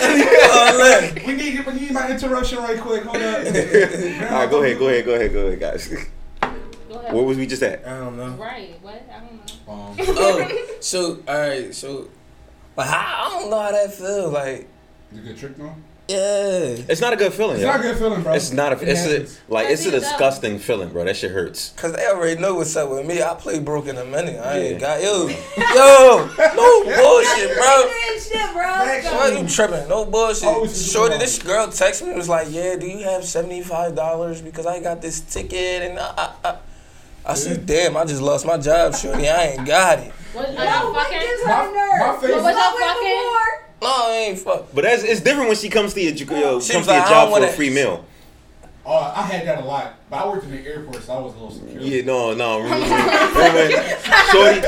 Let 0.02 0.18
me 0.18 0.24
call 0.48 0.80
in. 0.80 1.26
We 1.26 1.34
need 1.36 1.64
we 1.64 1.72
need 1.74 1.92
my 1.92 2.10
interruption 2.10 2.58
right 2.58 2.80
quick. 2.80 3.04
Hold 3.04 3.22
up. 3.22 3.38
All 3.46 4.38
right, 4.40 4.50
go 4.50 4.60
ahead, 4.64 4.76
go 4.76 4.88
ahead, 4.88 5.04
go 5.04 5.14
ahead, 5.14 5.32
go 5.32 5.46
ahead, 5.46 5.60
guys. 5.60 5.86
Go 5.86 6.98
ahead. 6.98 7.14
Where 7.14 7.22
was 7.22 7.36
we 7.38 7.46
just 7.46 7.62
at? 7.62 7.86
I 7.86 7.98
don't 7.98 8.16
know. 8.16 8.30
Right. 8.30 8.76
What? 8.82 9.08
I 9.08 9.20
don't 9.20 9.68
know. 9.68 9.72
Um, 9.72 9.96
Oh, 10.00 10.76
so 10.80 11.22
all 11.28 11.38
right, 11.38 11.72
so, 11.72 12.08
but 12.74 12.88
how, 12.88 13.26
I 13.28 13.38
don't 13.38 13.50
know 13.50 13.60
how 13.60 13.70
that 13.70 13.92
feels. 13.94 14.32
Like, 14.32 14.66
you 15.12 15.22
get 15.22 15.38
tricked 15.38 15.60
on? 15.60 15.80
Yeah, 16.08 16.76
It's 16.88 17.00
not 17.02 17.12
a 17.12 17.16
good 17.16 17.32
feeling. 17.34 17.56
It's 17.56 17.62
yo. 17.64 17.68
not 17.70 17.80
a 17.80 17.82
good 17.82 17.98
feeling, 17.98 18.22
bro. 18.22 18.32
It's 18.32 18.50
not 18.50 18.72
a. 18.72 18.76
It 18.80 18.88
It's 18.88 19.04
a 19.06 19.52
like 19.52 19.68
it's 19.68 19.84
a 19.84 19.90
Let's 19.90 20.08
disgusting 20.08 20.58
feeling, 20.58 20.88
bro. 20.88 21.04
That 21.04 21.16
shit 21.16 21.30
hurts. 21.30 21.74
cause 21.76 21.92
they 21.92 22.06
already 22.06 22.40
know 22.40 22.54
what's 22.54 22.74
up 22.76 22.90
with 22.90 23.04
me. 23.06 23.22
I 23.22 23.34
play 23.34 23.58
broke 23.58 23.86
in 23.86 23.96
a 23.98 24.04
minute. 24.04 24.40
I 24.42 24.58
ain't 24.58 24.80
got 24.80 25.02
yo, 25.02 25.28
yo, 25.56 26.28
no 26.38 26.84
bullshit, 26.84 27.56
bro. 27.56 27.90
shit, 28.18 28.52
bro. 28.52 28.64
Why 28.64 29.38
you 29.40 29.46
tripping? 29.48 29.88
No 29.88 30.04
bullshit. 30.06 30.44
Always 30.44 30.90
Shorty, 30.90 31.18
this 31.18 31.38
girl 31.42 31.66
texted 31.66 32.08
me 32.08 32.14
was 32.14 32.28
like, 32.28 32.48
"Yeah, 32.50 32.76
do 32.76 32.86
you 32.86 33.04
have 33.04 33.24
seventy 33.24 33.62
five 33.62 33.94
dollars 33.94 34.40
because 34.40 34.64
I 34.66 34.80
got 34.80 35.02
this 35.02 35.20
ticket?" 35.20 35.82
And 35.82 35.98
I, 35.98 36.12
I, 36.16 36.32
I, 36.48 36.56
I 37.28 37.34
said, 37.34 37.66
"Damn, 37.66 37.96
I 37.96 38.04
just 38.06 38.22
lost 38.22 38.46
my 38.46 38.56
job, 38.56 38.94
Shorty. 38.94 39.28
I 39.28 39.48
ain't 39.48 39.66
got 39.66 39.98
it." 39.98 40.12
What? 40.32 40.48
Are 40.48 40.52
Yo, 40.52 40.58
you 40.58 40.92
what 40.92 41.06
fucking? 41.06 41.28
My, 41.44 42.06
my 42.06 42.16
face. 42.20 42.30
What 42.30 42.42
was 42.42 42.54
Love 42.56 42.74
fucking? 42.78 43.24
No, 43.80 43.88
I 43.88 44.26
ain't 44.28 44.38
fuck. 44.38 44.74
But 44.74 44.84
that's 44.84 45.02
it's 45.02 45.20
different 45.20 45.48
when 45.48 45.56
she 45.56 45.68
comes 45.68 45.94
to 45.94 46.00
your 46.00 46.12
yo, 46.12 46.60
She 46.60 46.72
comes 46.72 46.86
was 46.86 46.86
to 46.86 46.94
your 46.94 47.08
job 47.08 47.30
for 47.32 47.44
a 47.44 47.48
free 47.48 47.70
meal. 47.70 48.04
Oh, 48.90 49.12
I 49.14 49.20
had 49.20 49.46
that 49.46 49.62
a 49.62 49.66
lot, 49.66 49.96
but 50.08 50.16
I 50.16 50.26
worked 50.26 50.44
in 50.44 50.50
the 50.50 50.66
airport, 50.66 51.02
so 51.02 51.12
I 51.12 51.20
was 51.20 51.34
a 51.34 51.36
little 51.36 51.50
secure. 51.50 51.82
Yeah, 51.82 52.06
no, 52.06 52.32
no. 52.32 52.60
Remember, 52.62 52.86
remember 53.36 53.76
Shorty, 54.32 54.62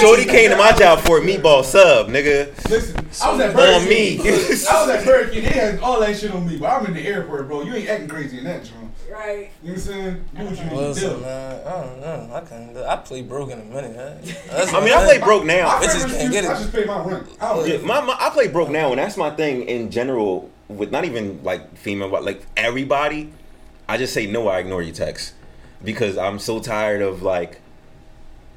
Shorty 0.00 0.24
came 0.24 0.50
to 0.50 0.56
my 0.56 0.70
job 0.70 1.00
for 1.00 1.18
a 1.18 1.20
meatball 1.20 1.64
sub, 1.64 2.06
nigga. 2.10 2.54
Listen, 2.70 2.96
I 3.20 3.32
was 3.32 3.40
at 3.40 3.56
Burger 3.56 3.82
On 3.82 3.88
me. 3.88 4.20
I 4.20 4.22
was 4.30 4.88
at 4.88 5.04
Burger 5.04 5.32
King. 5.32 5.42
They 5.42 5.50
had 5.50 5.80
all 5.80 5.98
that 5.98 6.16
shit 6.16 6.30
on 6.30 6.46
me, 6.46 6.58
but 6.58 6.70
I'm 6.70 6.86
in 6.86 6.94
the 6.94 7.04
airport, 7.04 7.48
bro. 7.48 7.62
You 7.62 7.74
ain't 7.74 7.88
acting 7.88 8.08
crazy 8.08 8.38
in 8.38 8.44
that 8.44 8.62
joint. 8.62 8.83
Right. 9.14 9.50
You 9.62 9.68
know 9.68 9.74
what 9.74 9.78
I'm 9.78 9.78
saying? 9.78 10.24
Do 10.36 10.44
what 10.44 10.58
you 10.58 10.64
need 10.64 10.94
to 10.94 11.00
do. 11.00 11.20
man, 11.20 11.66
I 11.66 11.70
don't 11.82 12.00
know. 12.00 12.30
I 12.34 12.40
can. 12.40 12.76
I 12.76 12.96
play 12.96 13.22
broke 13.22 13.50
in 13.50 13.60
a 13.60 13.64
minute. 13.64 13.94
huh? 13.96 14.32
That's 14.56 14.74
I 14.74 14.84
mean, 14.84 14.92
I 14.92 15.04
play 15.04 15.18
broke 15.18 15.44
now. 15.44 15.66
My 15.68 15.86
Bitches 15.86 16.10
can't 16.18 16.32
get 16.32 16.44
it. 16.44 16.50
I 16.50 16.54
just 16.54 16.72
pay 16.72 16.84
my 16.84 17.04
rent. 17.04 17.28
I 17.40 17.64
Yeah, 17.64 17.78
my, 17.78 18.00
my 18.00 18.16
I 18.18 18.30
play 18.30 18.48
broke 18.48 18.70
now, 18.70 18.90
and 18.90 18.98
that's 18.98 19.16
my 19.16 19.30
thing 19.30 19.62
in 19.68 19.92
general 19.92 20.50
with 20.66 20.90
not 20.90 21.04
even 21.04 21.44
like 21.44 21.76
female, 21.76 22.10
but 22.10 22.24
like 22.24 22.44
everybody. 22.56 23.32
I 23.88 23.98
just 23.98 24.14
say 24.14 24.26
no. 24.26 24.48
I 24.48 24.58
ignore 24.58 24.82
your 24.82 24.94
text 24.94 25.34
because 25.84 26.18
I'm 26.18 26.40
so 26.40 26.58
tired 26.58 27.00
of 27.00 27.22
like 27.22 27.60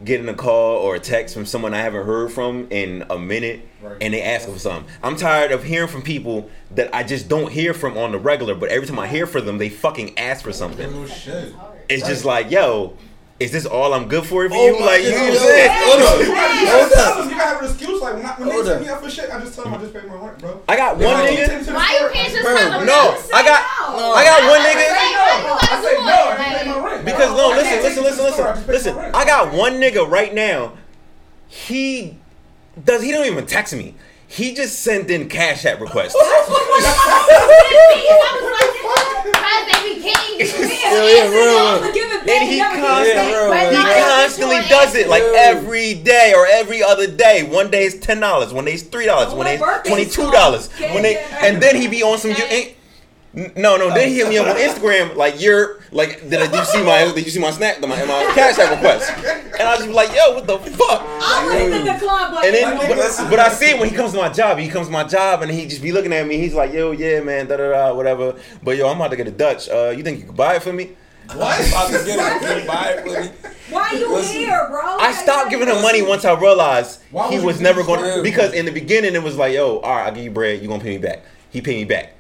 getting 0.04 0.30
a 0.30 0.34
call 0.34 0.78
or 0.78 0.96
a 0.96 1.00
text 1.00 1.34
from 1.34 1.46
someone 1.46 1.74
I 1.74 1.80
haven't 1.80 2.06
heard 2.06 2.32
from 2.32 2.68
in 2.70 3.04
a 3.10 3.18
minute, 3.18 3.62
Right. 3.82 3.98
and 4.02 4.14
they 4.14 4.22
ask 4.22 4.48
for 4.48 4.60
something. 4.60 4.86
I'm 5.02 5.16
tired 5.16 5.52
of 5.52 5.64
hearing 5.64 5.88
from 5.90 6.02
people 6.04 6.50
that 6.76 6.94
I 6.94 7.04
just 7.04 7.28
don't 7.28 7.52
hear 7.52 7.74
from 7.74 7.98
on 7.98 8.12
the 8.12 8.20
regular, 8.20 8.54
but 8.54 8.70
every 8.70 8.88
time 8.88 9.00
I 9.00 9.08
hear 9.08 9.26
from 9.26 9.46
them, 9.46 9.58
they 9.58 9.70
fucking 9.70 10.18
ask 10.20 10.44
for 10.44 10.54
something. 10.54 10.88
It's 11.90 12.08
just 12.08 12.26
like, 12.26 12.52
yo, 12.52 12.96
is 13.40 13.52
this 13.52 13.66
all 13.66 13.94
I'm 13.94 14.08
good 14.08 14.26
for 14.26 14.48
for 14.50 14.56
Oh 14.56 14.66
you? 14.66 14.80
Like, 14.84 15.04
you 15.04 15.12
know 15.12 15.18
what 15.18 15.30
I'm 15.30 15.38
saying? 15.38 15.70
Hold 15.74 16.02
on. 16.02 16.20
You 16.20 16.34
gotta, 16.34 16.60
you 16.60 16.68
Hold 16.68 16.92
up. 16.92 17.30
You 17.30 17.38
gotta 17.38 17.44
have 17.44 17.62
an 17.62 17.70
excuse. 17.70 18.02
Like 18.02 18.14
when, 18.16 18.26
I, 18.26 18.34
when 18.40 18.50
they 18.50 18.54
Hold 18.56 18.66
send 18.66 18.82
me 18.82 18.90
up 18.90 19.04
for 19.04 19.10
shit, 19.10 19.30
I 19.30 19.40
just 19.40 19.54
tell 19.56 19.64
them 19.66 19.74
I 19.74 19.78
just 19.78 19.94
paid 19.94 20.06
my 20.06 20.16
rent, 20.16 20.40
bro. 20.40 20.62
I 20.68 20.76
got 20.76 20.98
one 20.98 21.06
I 21.08 21.28
nigga. 21.28 21.46
take 21.48 21.66
them 21.66 21.76
Why 21.76 22.00
you 22.02 22.10
can't 22.14 22.34
just 22.34 22.44
tell 22.44 22.56
them 22.58 22.86
No, 22.86 23.00
I 23.34 23.44
got, 23.46 23.62
I 23.62 24.24
got 24.26 24.40
one 24.50 24.62
nigga. 24.66 24.88
I 24.90 25.58
gotta 25.70 25.84
say 25.86 25.96
no. 26.02 26.18
I 26.18 26.38
just 26.38 26.64
pay 26.64 26.70
my 26.70 26.86
rent. 26.86 27.06
Because 27.06 27.30
I 27.32 27.38
no, 27.38 27.48
listen, 27.50 27.84
listen, 27.84 28.04
listen, 28.04 28.26
the 28.26 28.32
store, 28.32 28.48
I 28.48 28.54
listen, 28.66 28.96
listen. 28.96 29.16
I 29.16 29.26
got 29.26 29.54
one 29.54 29.74
nigga 29.74 30.10
right 30.10 30.34
now. 30.34 30.74
He 31.48 32.18
does. 32.84 33.04
He 33.04 33.12
don't 33.12 33.26
even 33.26 33.46
text 33.46 33.74
me. 33.76 33.94
He 34.28 34.54
just 34.54 34.80
sent 34.80 35.10
in 35.10 35.30
cash 35.30 35.66
app 35.66 35.80
requests. 35.80 36.14
Cause 36.14 36.24
they 39.72 39.96
be 39.96 40.02
getting 40.04 40.40
you. 40.40 40.46
Yeah, 40.88 41.04
yeah, 41.06 41.30
real. 41.30 41.94
Give 41.94 42.12
it 42.12 42.26
back. 42.26 42.30
And 42.30 42.50
he 42.50 42.60
constantly, 42.60 43.32
Yeah, 43.32 43.44
he 43.44 43.50
man. 43.50 43.50
But 43.50 43.72
not 43.74 43.88
constantly 44.08 44.60
does 44.70 44.96
it 44.96 45.08
like 45.08 45.24
every 45.24 45.96
day 45.96 46.34
or 46.36 46.46
every 46.48 46.84
other 46.84 47.08
day. 47.08 47.44
One 47.44 47.70
day 47.72 47.86
it's 47.86 47.98
ten 48.06 48.20
dollars, 48.20 48.54
one 48.54 48.66
day 48.66 48.74
it's 48.74 48.84
three 48.84 49.06
dollars, 49.06 49.34
one 49.34 49.46
day 49.46 49.60
it's 49.60 49.88
twenty 49.88 50.06
two 50.06 50.30
dollars, 50.32 50.70
when 50.80 51.04
they 51.04 51.18
and 51.42 51.62
then 51.62 51.76
he 51.76 51.88
be 51.88 52.04
on 52.04 52.18
some. 52.18 52.32
You 52.32 52.44
ain't, 52.46 52.77
No, 53.56 53.78
no. 53.78 53.94
Then 53.94 54.10
he 54.10 54.16
hit 54.16 54.30
me 54.30 54.38
up 54.40 54.48
on 54.48 54.56
Instagram 54.56 55.16
like 55.16 55.40
you're 55.40 55.80
like 55.92 56.28
did, 56.28 56.42
I, 56.42 56.48
did 56.48 56.56
you 56.56 56.66
see 56.66 56.84
my 56.84 57.06
did 57.14 57.24
you 57.24 57.32
see 57.32 57.40
my 57.40 57.52
snap 57.52 57.80
my, 57.82 57.88
my 57.88 58.32
cash 58.34 58.58
app 58.58 58.72
request? 58.72 59.12
And 59.60 59.68
I 59.68 59.76
was 59.76 59.86
just 59.86 59.96
like, 59.96 60.10
yo, 60.10 60.34
what 60.34 60.48
the 60.48 60.58
fuck? 60.58 61.04
I'm 61.06 61.52
hitting 61.52 61.86
the 61.86 61.94
decline 61.94 62.32
button. 62.32 62.46
And 62.46 62.56
then, 62.56 62.78
Like, 62.78 62.90
but, 62.90 63.30
but 63.30 63.40
I 63.40 63.50
see 63.50 63.72
it 63.72 63.80
when 63.80 63.90
he 63.90 63.96
comes 63.96 64.12
to 64.14 64.18
my 64.18 64.30
job. 64.30 64.58
He 64.58 64.68
comes 64.70 64.88
to 64.88 64.94
my 64.94 65.04
job 65.04 65.44
and 65.44 65.52
he 65.52 65.68
just 65.68 65.84
be 65.84 65.92
looking 65.92 66.14
at 66.14 66.26
me. 66.26 66.38
He's 66.38 66.54
like, 66.56 66.74
"Yo, 66.74 66.92
yeah, 66.92 67.20
man, 67.22 67.48
da 67.48 67.58
da 67.58 67.70
da, 67.70 67.94
whatever." 67.94 68.40
But 68.64 68.78
yo, 68.78 68.88
I'm 68.88 68.96
about 68.96 69.12
to 69.12 69.18
get 69.18 69.28
a 69.28 69.32
Dutch. 69.32 69.70
Uh, 69.70 69.94
you 69.96 70.04
think 70.04 70.20
you 70.20 70.26
could 70.26 70.36
buy 70.36 70.56
it 70.56 70.64
for 70.64 70.74
me? 70.74 70.92
What? 71.34 71.60
About 71.68 71.88
to 71.88 72.06
get 72.06 72.42
it. 72.44 72.62
You 72.62 72.68
buy 72.68 72.90
it 72.90 73.02
for 73.04 73.22
me? 73.22 73.52
Why 73.70 73.92
you 73.92 74.12
Listen. 74.14 74.36
here, 74.38 74.68
bro? 74.70 74.82
I 74.82 75.12
stopped 75.12 75.50
giving 75.52 75.68
him 75.68 75.82
money 75.82 76.02
once 76.02 76.24
I 76.24 76.34
realized 76.40 77.02
Why 77.12 77.30
he 77.30 77.40
was 77.40 77.60
never 77.60 77.84
going 77.84 78.02
to. 78.02 78.24
Because 78.24 78.54
in 78.54 78.66
the 78.66 78.72
beginning 78.72 79.14
it 79.14 79.22
was 79.22 79.36
like, 79.36 79.54
"Yo, 79.54 79.78
all 79.78 79.96
right, 79.96 80.08
I'll 80.08 80.14
give 80.14 80.24
you 80.24 80.32
bread. 80.32 80.60
You're 80.60 80.70
gonna 80.70 80.82
pay 80.82 80.98
me 80.98 81.04
back?" 81.04 81.24
He 81.50 81.62
paid 81.62 81.76
me 81.76 81.86
back. 81.86 82.14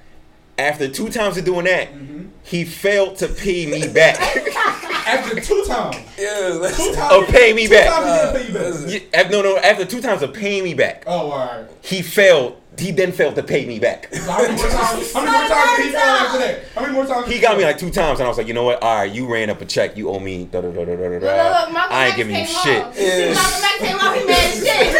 After 0.57 0.87
two 0.89 1.09
times 1.09 1.37
of 1.37 1.45
doing 1.45 1.65
that, 1.65 1.89
mm-hmm. 1.93 2.27
he 2.43 2.65
failed 2.65 3.17
to 3.17 3.27
pay 3.27 3.65
me 3.67 3.87
back. 3.87 4.17
After 5.07 5.39
two 5.39 5.63
times. 5.67 5.95
Yeah, 6.17 6.49
Two 6.75 6.93
times. 6.93 6.97
Oh, 7.11 7.25
pay 7.29 7.53
me 7.53 7.67
two 7.67 7.73
back. 7.73 7.87
Times 7.89 8.37
he 8.41 8.51
didn't 8.51 8.73
pay 8.81 8.87
you 8.87 9.01
back. 9.01 9.13
Yeah, 9.13 9.29
no, 9.29 9.41
no. 9.41 9.57
After 9.57 9.85
two 9.85 10.01
times 10.01 10.21
of 10.23 10.33
paying 10.33 10.63
me 10.63 10.73
back, 10.73 11.03
Oh, 11.07 11.31
alright. 11.31 11.65
he 11.81 12.01
failed. 12.01 12.59
He 12.77 12.91
then 12.91 13.11
failed 13.11 13.35
to 13.35 13.43
pay 13.43 13.65
me 13.65 13.79
back. 13.79 14.13
How 14.13 14.41
many 14.41 14.55
more 14.55 14.69
times? 14.69 15.11
How 15.13 15.23
many 15.25 15.37
more 15.37 15.47
times 15.47 15.77
did 15.77 15.85
he 15.87 15.91
fail 15.91 16.01
after 16.01 16.37
that? 16.39 16.59
How 16.75 16.81
many 16.81 16.93
more 16.93 17.05
times? 17.07 17.25
did 17.25 17.33
He 17.35 17.39
got 17.41 17.57
me 17.57 17.63
like 17.63 17.77
two 17.79 17.89
times, 17.89 18.19
and 18.19 18.25
I 18.25 18.29
was 18.29 18.37
like, 18.37 18.47
you 18.47 18.53
know 18.53 18.63
what? 18.63 18.81
All 18.83 18.95
right, 18.99 19.11
you 19.11 19.25
ran 19.31 19.49
up 19.49 19.61
a 19.61 19.65
check. 19.65 19.97
You 19.97 20.09
owe 20.09 20.19
me. 20.19 20.45
Da 20.45 20.61
da 20.61 20.69
da 20.71 20.85
da 20.85 20.95
da 20.95 20.95
da. 20.95 21.09
Look, 21.09 21.19
look, 21.19 21.73
look, 21.73 21.91
I 21.91 22.05
ain't 22.05 22.13
X 22.13 22.17
giving 22.17 22.35
you 22.35 22.45
came 22.45 22.55
shit. 22.63 22.83
home. 22.83 22.93
Yeah. 22.95 23.33
Malcolm 23.33 23.63
X 23.63 23.77
came 23.79 23.97
home, 23.97 24.13
he 24.19 24.25
mad 24.25 24.45
as 24.45 24.59
shit. 24.63 24.95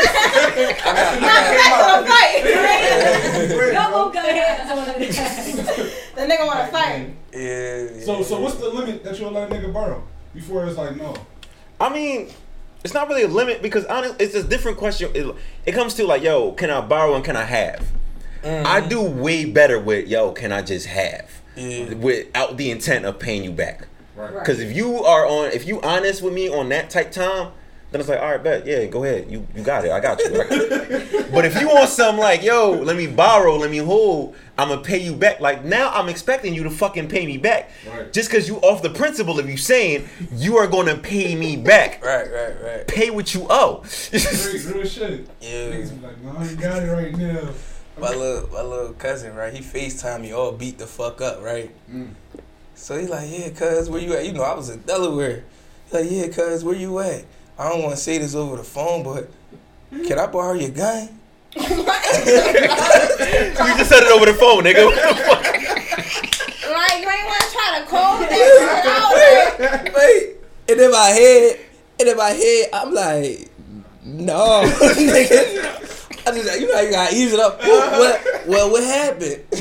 I 0.58 0.94
got, 0.96 1.18
I 1.18 1.20
Malcolm 1.20 1.54
X 1.54 1.68
got, 1.68 1.78
wanna 1.78 2.08
fight. 2.08 2.36
Y'all 3.74 3.92
bro. 3.92 4.04
both 4.06 4.14
got 4.14 4.26
hands. 4.26 4.68
The 6.16 6.22
nigga 6.24 6.48
wanna 6.48 6.68
fight. 6.68 7.10
yeah, 7.32 7.84
yeah. 7.94 8.04
So, 8.04 8.24
so 8.24 8.40
what's 8.42 8.56
the 8.56 8.70
limit 8.70 9.04
that 9.04 9.20
you'll 9.20 9.32
let 9.32 9.52
a 9.52 9.56
nigga 9.56 9.72
borrow 9.72 10.04
before 10.34 10.66
it's 10.66 10.78
like 10.78 10.96
no? 10.96 11.16
I 11.80 11.90
mean, 11.94 12.30
it's 12.84 12.94
not 12.94 13.08
really 13.08 13.24
a 13.24 13.28
limit 13.28 13.62
because 13.62 13.86
honestly, 13.86 14.18
it's 14.26 14.36
a 14.36 14.44
different 14.44 14.78
question. 14.78 15.12
It, 15.14 15.36
it 15.66 15.72
comes 15.74 15.94
to 15.96 16.06
like, 16.06 16.22
yo, 16.22 16.52
can 16.54 16.70
I 16.70 16.82
borrow 16.82 17.16
and 17.16 17.24
can 17.24 17.36
I 17.36 17.44
have? 17.44 17.88
I 18.44 18.80
mm-hmm. 18.80 18.90
do 18.90 19.02
way 19.02 19.46
better 19.46 19.80
with 19.80 20.08
yo, 20.08 20.32
can 20.32 20.52
I 20.52 20.62
just 20.62 20.86
have? 20.88 21.42
Yeah. 21.56 21.94
Without 21.96 22.58
the 22.58 22.72
intent 22.72 23.06
of 23.06 23.20
paying 23.20 23.44
you 23.44 23.52
back. 23.52 23.88
Right. 24.16 24.34
Because 24.34 24.60
if 24.60 24.76
you 24.76 25.04
are 25.04 25.26
on, 25.26 25.52
if 25.52 25.68
you 25.68 25.82
honest 25.82 26.22
with 26.22 26.34
me 26.34 26.50
on 26.50 26.70
that 26.70 26.90
type 26.90 27.12
time, 27.12 27.52
then 27.92 28.02
it's 28.02 28.10
like, 28.10 28.20
all 28.20 28.32
right, 28.32 28.44
bet, 28.44 28.66
yeah, 28.66 28.86
go 28.86 29.04
ahead, 29.04 29.32
you 29.32 29.48
you 29.56 29.64
got 29.64 29.86
it, 29.86 29.92
I 29.92 30.00
got 30.00 30.20
you. 30.20 30.38
right? 30.40 30.50
but 31.32 31.46
if 31.46 31.60
you 31.60 31.68
want 31.68 31.90
something 31.90 32.20
like, 32.22 32.44
yo, 32.44 32.72
let 32.72 32.98
me 32.98 33.08
borrow, 33.08 33.56
let 33.56 33.72
me 33.72 33.78
hold, 33.78 34.36
I'm 34.58 34.68
gonna 34.70 34.82
pay 34.82 34.98
you 34.98 35.16
back. 35.16 35.40
Like 35.40 35.64
now, 35.64 35.92
I'm 35.94 36.10
expecting 36.10 36.54
you 36.54 36.64
to 36.64 36.70
fucking 36.70 37.08
pay 37.08 37.26
me 37.26 37.38
back, 37.38 37.72
Right. 37.90 38.12
just 38.12 38.30
because 38.30 38.48
you 38.48 38.58
off 38.58 38.82
the 38.82 38.90
principle 38.90 39.40
of 39.40 39.50
you 39.50 39.56
saying 39.58 40.08
you 40.34 40.58
are 40.58 40.68
gonna 40.68 40.98
pay 40.98 41.36
me 41.36 41.56
back. 41.56 42.04
Right, 42.04 42.30
right, 42.32 42.64
right. 42.64 42.88
Pay 42.88 43.10
what 43.10 43.34
you 43.34 43.48
owe. 43.50 43.84
Great, 44.12 44.66
real 44.66 44.86
shit. 44.86 45.28
Yeah. 45.40 45.50
Niggas 45.70 46.02
like, 46.04 46.22
no, 46.22 46.44
you 46.44 46.56
got 46.58 46.84
it 46.84 46.88
right 46.92 47.16
now. 47.16 47.50
My 48.00 48.10
little, 48.14 48.50
my 48.50 48.62
little 48.62 48.94
cousin, 48.94 49.34
right? 49.34 49.52
He 49.54 49.62
FaceTime 49.62 50.22
me 50.22 50.32
all 50.34 50.52
beat 50.52 50.78
the 50.78 50.86
fuck 50.86 51.20
up, 51.22 51.42
right? 51.42 51.72
Mm. 51.90 52.10
So 52.76 53.00
he 53.00 53.08
like, 53.08 53.28
yeah, 53.32 53.50
cuz, 53.50 53.90
where 53.90 54.00
you 54.02 54.14
at? 54.14 54.26
You 54.26 54.34
know, 54.34 54.44
I 54.44 54.54
was 54.54 54.70
in 54.70 54.82
Delaware. 54.82 55.46
He 55.90 55.98
like, 55.98 56.12
yeah, 56.12 56.28
cuz, 56.28 56.64
where 56.64 56.76
you 56.76 57.00
at? 57.00 57.26
I 57.60 57.70
don't 57.70 57.82
want 57.84 57.96
to 57.96 58.02
say 58.02 58.18
this 58.18 58.34
over 58.36 58.56
the 58.58 58.64
phone, 58.64 59.04
but 59.04 59.30
can 60.08 60.20
I 60.20 60.28
borrow 60.28 60.54
your 60.54 60.70
gun? 60.70 61.10
you 61.56 61.62
just 61.64 61.86
said 63.90 64.04
it 64.04 64.12
over 64.12 64.26
the 64.28 64.34
phone, 64.38 64.64
nigga. 64.64 64.86
What 64.86 64.96
the 64.96 65.02
fuck? 65.24 65.44
Like, 66.70 67.02
you 67.02 67.10
ain't 67.10 67.26
wanna 67.26 67.50
try 67.52 67.80
to 67.80 67.86
call 67.90 68.20
that 68.20 68.32
shit 68.32 68.86
out. 68.86 69.12
Wait. 69.96 70.36
And 70.70 70.80
in 70.80 70.92
my 70.92 71.08
head, 71.08 71.60
and 72.00 72.10
in 72.10 72.16
my 72.18 72.30
head, 72.30 72.70
I'm 72.74 72.94
like, 72.94 73.50
no, 74.04 74.62
nigga. 74.66 76.28
I 76.28 76.32
just, 76.32 76.60
you 76.60 76.68
know, 76.72 76.82
you 76.82 76.92
gotta 76.92 77.16
ease 77.16 77.34
it 77.34 77.40
up. 77.40 77.60
Well, 77.62 78.00
what, 78.00 78.22
well, 78.48 78.70
what 78.72 78.84
happened? 78.84 79.44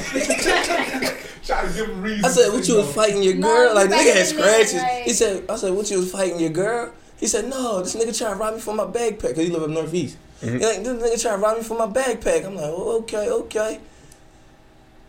Try 1.46 1.62
to 1.64 1.72
give 1.74 1.88
him 1.88 2.02
reason. 2.02 2.24
I 2.24 2.28
said, 2.28 2.52
what 2.52 2.66
you 2.68 2.76
was 2.76 2.92
fighting 2.92 3.22
your 3.22 3.34
girl? 3.34 3.68
you 3.68 3.74
like 3.74 3.88
nigga 3.88 4.14
had 4.16 4.26
scratches. 4.26 4.74
like- 4.82 5.04
He 5.04 5.12
said, 5.12 5.44
I 5.48 5.54
said, 5.56 5.72
what 5.72 5.88
you 5.90 5.98
was 5.98 6.10
fighting 6.10 6.40
your 6.40 6.50
girl? 6.50 6.92
He 7.18 7.26
said, 7.26 7.48
no, 7.48 7.82
this 7.82 7.96
nigga 7.96 8.16
trying 8.16 8.34
to 8.34 8.38
rob 8.38 8.54
me 8.54 8.60
for 8.60 8.74
my 8.74 8.84
backpack. 8.84 9.34
Cause 9.34 9.38
he 9.38 9.48
live 9.48 9.62
up 9.62 9.70
northeast. 9.70 10.18
He 10.40 10.50
like, 10.50 10.60
this 10.84 11.02
nigga 11.02 11.22
trying 11.22 11.38
to 11.38 11.42
rob 11.42 11.56
me 11.56 11.62
for 11.62 11.78
my 11.78 11.86
backpack. 11.86 12.44
I'm 12.44 12.54
like, 12.54 12.64
oh, 12.66 12.98
okay, 12.98 13.30
okay. 13.30 13.80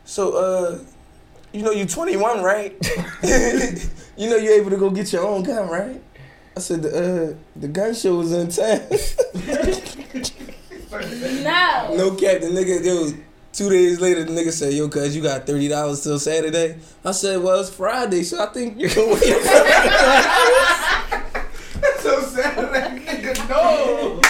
So, 0.06 0.34
uh, 0.38 0.80
you 1.52 1.64
know 1.64 1.72
you're 1.72 1.86
21, 1.88 2.42
right? 2.42 2.72
you 4.18 4.30
know 4.30 4.38
you're 4.38 4.54
able 4.54 4.70
to 4.70 4.78
go 4.78 4.90
get 4.90 5.12
your 5.12 5.26
own 5.26 5.44
gun, 5.44 5.68
right? 5.70 6.02
I 6.56 6.60
said 6.60 6.82
the 6.82 6.90
uh, 6.90 7.36
the 7.56 7.68
gun 7.68 7.94
show 7.94 8.16
was 8.18 8.32
in 8.32 8.50
town. 8.50 8.82
No. 10.90 11.94
no 11.96 12.12
cap, 12.16 12.42
the 12.42 12.48
nigga, 12.48 12.84
yo, 12.84 13.12
two 13.54 13.70
days 13.70 14.00
later, 14.00 14.24
the 14.24 14.32
nigga 14.32 14.52
said, 14.52 14.74
yo, 14.74 14.88
cuz 14.88 15.16
you 15.16 15.22
got 15.22 15.46
$30 15.46 16.02
till 16.04 16.18
Saturday. 16.18 16.78
I 17.04 17.12
said, 17.12 17.42
well, 17.42 17.60
it's 17.60 17.70
Friday, 17.70 18.24
so 18.24 18.42
I 18.42 18.48
think 18.48 18.80
you 18.80 18.90
can 18.90 19.10
wait. 19.10 19.22
so 22.00 22.22
Saturday, 22.22 23.06
nigga, 23.06 23.50
no. 23.50 24.22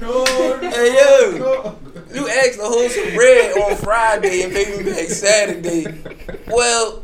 No. 0.00 0.24
Hey, 0.70 0.94
yo, 0.94 1.76
you 2.14 2.28
asked 2.28 2.58
to 2.58 2.64
hold 2.64 2.90
some 2.90 3.14
bread 3.14 3.56
on 3.58 3.76
Friday 3.76 4.42
and 4.42 4.52
pay 4.52 4.76
me 4.76 4.82
back 4.90 5.08
Saturday. 5.08 5.86
Well, 6.48 7.02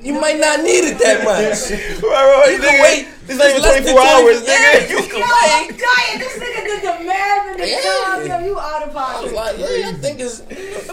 you 0.00 0.14
might 0.20 0.38
not 0.38 0.60
need 0.62 0.84
it 0.84 0.98
that 0.98 1.24
much. 1.24 1.70
You 1.70 2.58
can 2.58 2.82
wait. 2.82 3.08
This 3.26 3.40
ain't 3.40 3.54
even 3.54 3.56
It's 3.56 3.64
less 3.64 3.82
24 3.82 3.94
than 3.94 3.98
hours, 3.98 4.42
20 4.42 4.52
Yeah, 4.52 4.74
nigga. 4.74 4.90
you 4.90 4.96
can 5.08 5.20
Yo, 5.20 5.26
wait. 5.42 5.68
Giant, 5.78 6.18
this 6.18 6.34
nigga 6.42 6.60
did 6.64 6.82
the 6.82 7.04
math 7.06 7.46
and 7.50 7.60
the 7.60 7.68
Yeah. 7.68 7.80
time. 7.80 8.42
Yo, 8.42 8.46
you 8.48 8.58
out 8.58 8.82
of 8.82 8.96
I 8.96 9.22
was 9.22 9.32
pocket. 9.32 9.34
like, 9.36 9.58
yeah, 9.58 9.88
I 9.88 9.92
think 9.94 10.20
it's, 10.20 10.40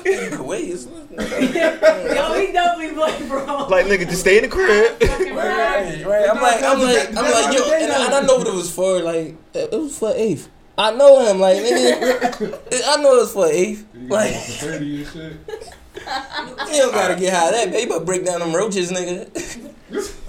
you 0.05 0.29
can 0.37 0.45
wait. 0.45 0.69
It's, 0.69 0.85
Yo, 1.19 2.39
he 2.39 2.51
definitely 2.53 2.95
black, 2.95 3.19
bro. 3.27 3.67
Like, 3.67 3.85
nigga, 3.87 4.07
just 4.07 4.21
stay 4.21 4.37
in 4.37 4.43
the 4.43 4.49
crib. 4.49 5.01
Right, 5.01 6.05
right. 6.05 6.29
I'm 6.29 6.41
like, 6.41 6.61
I'm 6.63 6.79
like, 6.81 7.09
I'm 7.17 7.31
like, 7.31 7.57
yo, 7.57 7.71
and 7.71 7.91
I, 7.91 8.05
and 8.05 8.13
I 8.15 8.21
know 8.21 8.37
what 8.37 8.47
it 8.47 8.53
was 8.53 8.71
for. 8.73 9.01
Like, 9.01 9.35
it 9.53 9.71
was 9.71 9.97
for 9.97 10.13
eighth. 10.15 10.49
I 10.79 10.91
know 10.95 11.29
him. 11.29 11.39
Like, 11.39 11.57
nigga, 11.57 12.83
I 12.87 13.01
know 13.01 13.15
it 13.15 13.19
was 13.19 13.33
for 13.33 13.47
eighth. 13.47 13.85
Like, 14.07 14.33
Thirty 14.33 15.03
shit. 15.03 15.33
you 15.95 16.77
don't 16.77 16.93
gotta 16.93 17.15
get 17.19 17.33
high 17.33 17.51
that, 17.51 17.69
baby. 17.71 17.89
But 17.89 18.05
break 18.05 18.25
down 18.25 18.39
them 18.39 18.55
roaches, 18.55 18.89
nigga. 18.91 19.27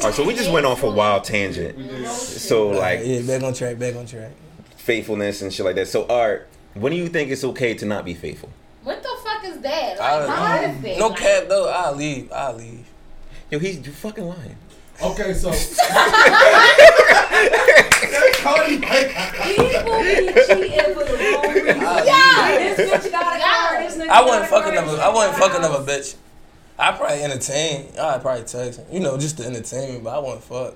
All 0.01 0.07
right, 0.07 0.15
so 0.15 0.25
we 0.27 0.35
just 0.35 0.51
went 0.51 0.67
off 0.67 0.83
a 0.83 0.91
wild 0.91 1.23
tangent. 1.25 2.07
So, 2.09 2.69
like, 2.69 3.01
yeah, 3.05 3.23
back 3.23 3.43
on 3.43 3.55
track, 3.55 3.79
back 3.79 3.95
on 3.95 4.07
track. 4.07 4.33
faithfulness 4.77 5.43
and 5.43 5.53
shit 5.53 5.65
like 5.65 5.77
that. 5.77 5.87
So, 5.87 6.07
Art, 6.09 6.49
when 6.75 6.91
do 6.93 6.99
you 6.99 7.09
think 7.09 7.31
it's 7.31 7.45
okay 7.45 7.75
to 7.75 7.87
not 7.87 8.05
be 8.05 8.15
faithful? 8.15 8.51
What 8.83 9.03
the 9.03 9.11
fuck 9.23 9.45
is 9.45 9.59
that? 9.61 9.99
Like, 9.99 10.01
I, 10.01 10.27
how 10.27 10.63
is 10.71 10.85
it? 10.85 10.99
no 10.99 11.11
cap 11.13 11.45
though. 11.49 11.69
I'll 11.69 11.95
leave. 11.95 12.33
I'll 12.33 12.57
leave. 12.57 12.87
Yo, 13.51 13.59
he's 13.59 13.77
you 13.87 13.93
fucking 13.93 14.25
lying. 14.25 14.57
Okay, 15.03 15.33
so. 15.35 15.51
Cody, 18.43 18.79
like, 18.79 19.11
People 19.41 19.99
be 20.01 20.33
cheating 20.47 20.95
for 20.95 21.05
the 21.05 21.17
wrong 21.35 21.55
reason. 21.55 21.81
Yeah, 21.81 22.75
this 22.77 22.91
bitch 22.91 23.11
got 23.11 23.37
a 23.37 23.41
car. 23.43 23.83
This 23.83 23.97
nigga 23.97 24.03
I 24.03 24.07
got 24.07 24.27
wasn't 24.27 24.45
a 24.45 24.49
fucking 24.49 24.75
car, 24.75 24.83
of 24.83 24.89
a. 24.89 24.91
this 24.93 25.01
I 25.01 25.05
nigga 25.07 25.15
wasn't 25.15 25.39
got 25.39 25.49
a 25.49 25.53
fucking 25.53 25.65
of 25.65 25.89
a 25.89 25.91
bitch. 25.93 26.17
I 26.79 26.93
probably 26.93 27.23
entertain. 27.23 27.93
I 28.01 28.19
probably 28.19 28.45
text. 28.45 28.81
You 28.91 29.01
know, 29.01 29.19
just 29.19 29.37
to 29.39 29.45
entertain 29.47 29.95
me, 29.95 30.01
but 30.01 30.15
I 30.15 30.19
wasn't 30.19 30.45
fuck. 30.45 30.75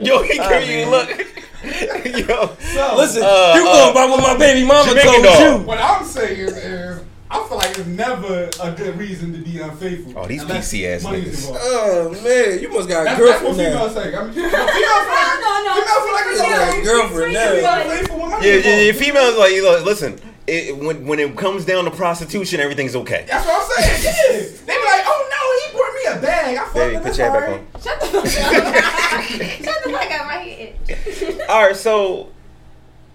Yo, 0.00 0.22
he 0.22 0.38
I 0.38 0.48
giving 0.60 0.78
you 0.78 0.84
a 0.86 0.90
look. 0.90 1.08
Yo, 2.28 2.54
so, 2.56 2.94
Listen, 2.96 3.22
Uh, 3.24 3.52
you 3.56 3.66
uh, 3.68 3.92
going 3.92 3.94
by 3.94 4.06
what 4.06 4.20
my 4.20 4.36
baby 4.38 4.66
mama 4.66 4.88
Jamaican 4.88 5.12
told 5.12 5.24
dog. 5.24 5.60
you. 5.62 5.66
what 5.66 5.78
I'm 5.78 6.04
saying 6.04 6.38
is, 6.40 7.00
I 7.34 7.48
feel 7.48 7.56
like 7.58 7.78
it's 7.78 7.86
never 7.86 8.48
a 8.62 8.72
good 8.72 8.96
reason 8.98 9.32
to 9.32 9.38
be 9.38 9.58
unfaithful. 9.60 10.12
Oh, 10.16 10.26
these 10.26 10.44
PC 10.44 10.86
ass 10.94 11.02
niggas. 11.02 11.48
involved. 11.48 11.58
Oh 11.62 12.10
man, 12.22 12.58
you 12.60 12.68
must 12.72 12.88
got 12.88 13.02
a 13.02 13.04
That's, 13.04 13.18
that's 13.20 13.42
what 13.42 13.56
girlfriend 13.56 13.58
now. 13.58 13.88
females 13.88 13.94
say. 13.94 14.14
I 14.14 14.24
mean, 14.24 14.32
females 14.34 14.54
feel 14.54 15.14
like, 15.14 15.40
No, 15.40 15.50
no, 15.50 15.64
no. 15.64 15.74
females 15.74 16.04
feel 16.04 16.14
like 16.14 16.26
it's 16.26 16.40
You 16.40 16.46
got 16.46 16.54
a 16.54 16.70
okay. 16.70 16.82
girlfriend 16.84 17.32
to 17.32 17.62
now. 17.62 17.80
unfaithful 17.82 18.18
when 18.20 18.30
money 18.30 18.46
Yeah, 18.48 18.54
yeah, 18.56 18.80
yeah. 18.82 18.92
Females 18.92 19.36
like, 19.36 19.52
look, 19.54 19.84
listen. 19.84 20.20
It, 20.46 20.76
when 20.76 21.06
when 21.06 21.18
it 21.18 21.36
comes 21.36 21.64
down 21.64 21.84
to 21.86 21.90
prostitution, 21.90 22.60
everything's 22.60 22.94
okay. 22.94 23.24
That's 23.28 23.46
what 23.46 23.62
I'm 23.78 23.84
saying. 23.84 24.14
Yeah. 24.14 24.40
They 24.66 24.76
be 24.76 24.84
like, 24.84 25.02
oh 25.06 25.20
no, 25.34 25.42
he 25.60 25.76
brought 25.76 25.94
me 25.94 26.18
a 26.18 26.22
bag. 26.22 26.56
I 26.56 26.62
fucked 26.64 26.74
Baby, 26.74 26.96
put 27.02 27.16
your 27.18 27.30
head 27.30 27.40
back 27.40 27.48
on. 27.48 27.82
Shut 27.82 28.00
the 28.00 28.06
fuck 28.06 28.64
up. 28.64 29.24
Shut 29.64 29.84
the 29.84 29.90
fuck 29.90 30.10
up 30.20 30.26
right 30.28 30.46
here. 30.46 31.46
All 31.48 31.66
right, 31.66 31.76
so 31.76 32.28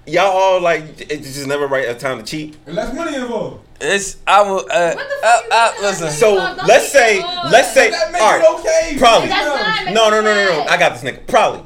y'all 0.07 0.25
all 0.31 0.59
like 0.61 0.83
it's 1.11 1.35
just 1.35 1.45
never 1.47 1.67
right 1.67 1.87
a 1.87 1.93
time 1.93 2.17
to 2.17 2.23
cheat. 2.23 2.57
Unless 2.65 2.95
money 2.95 3.15
involved. 3.15 3.63
It's 3.81 4.17
I 4.27 4.41
will. 4.41 4.59
Uh, 4.69 4.93
What 4.93 5.07
the 5.09 5.27
uh, 5.27 5.41
you 5.45 5.51
uh, 5.51 5.73
listen. 5.81 6.09
So 6.09 6.33
let's 6.67 6.91
say, 6.91 7.21
let's 7.49 7.73
say, 7.73 7.89
That 7.91 8.05
all 8.07 8.11
make 8.11 8.21
right, 8.21 8.59
okay. 8.59 8.95
probably. 8.97 9.29
That's 9.29 9.85
No, 9.93 10.09
no, 10.09 10.21
no, 10.21 10.33
no, 10.33 10.45
no. 10.45 10.63
I 10.63 10.77
got 10.77 10.93
this 10.99 11.03
nigga. 11.03 11.25
Probably. 11.27 11.63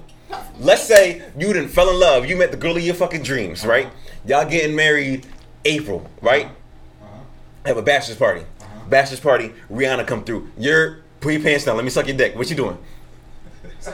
Let's 0.60 0.84
say 0.84 1.21
you 1.38 1.52
didn't 1.54 1.69
fell 1.69 1.89
in 1.89 1.99
love. 1.99 2.26
You 2.26 2.36
met 2.36 2.52
the 2.52 2.58
girl 2.58 2.78
of 2.78 2.84
your 2.84 2.95
fucking 2.95 3.23
dreams, 3.23 3.65
right? 3.65 3.89
Y'all 4.26 4.45
getting 4.47 4.76
married 4.76 5.26
April, 5.65 6.10
right? 6.21 6.49
Have 7.65 7.78
a 7.78 7.82
bachelor's 7.82 8.17
party. 8.17 8.43
Bachelor's 8.89 9.19
party. 9.19 9.52
Rihanna 9.71 10.06
come 10.06 10.23
through. 10.23 10.49
You're 10.58 10.99
put 11.19 11.34
your 11.34 11.41
pants 11.41 11.65
down. 11.65 11.76
Let 11.78 11.86
me 11.86 11.89
suck 11.91 12.08
your 12.08 12.17
dick. 12.17 12.36
What 12.36 12.49
you 12.49 12.56
doing? 12.56 12.78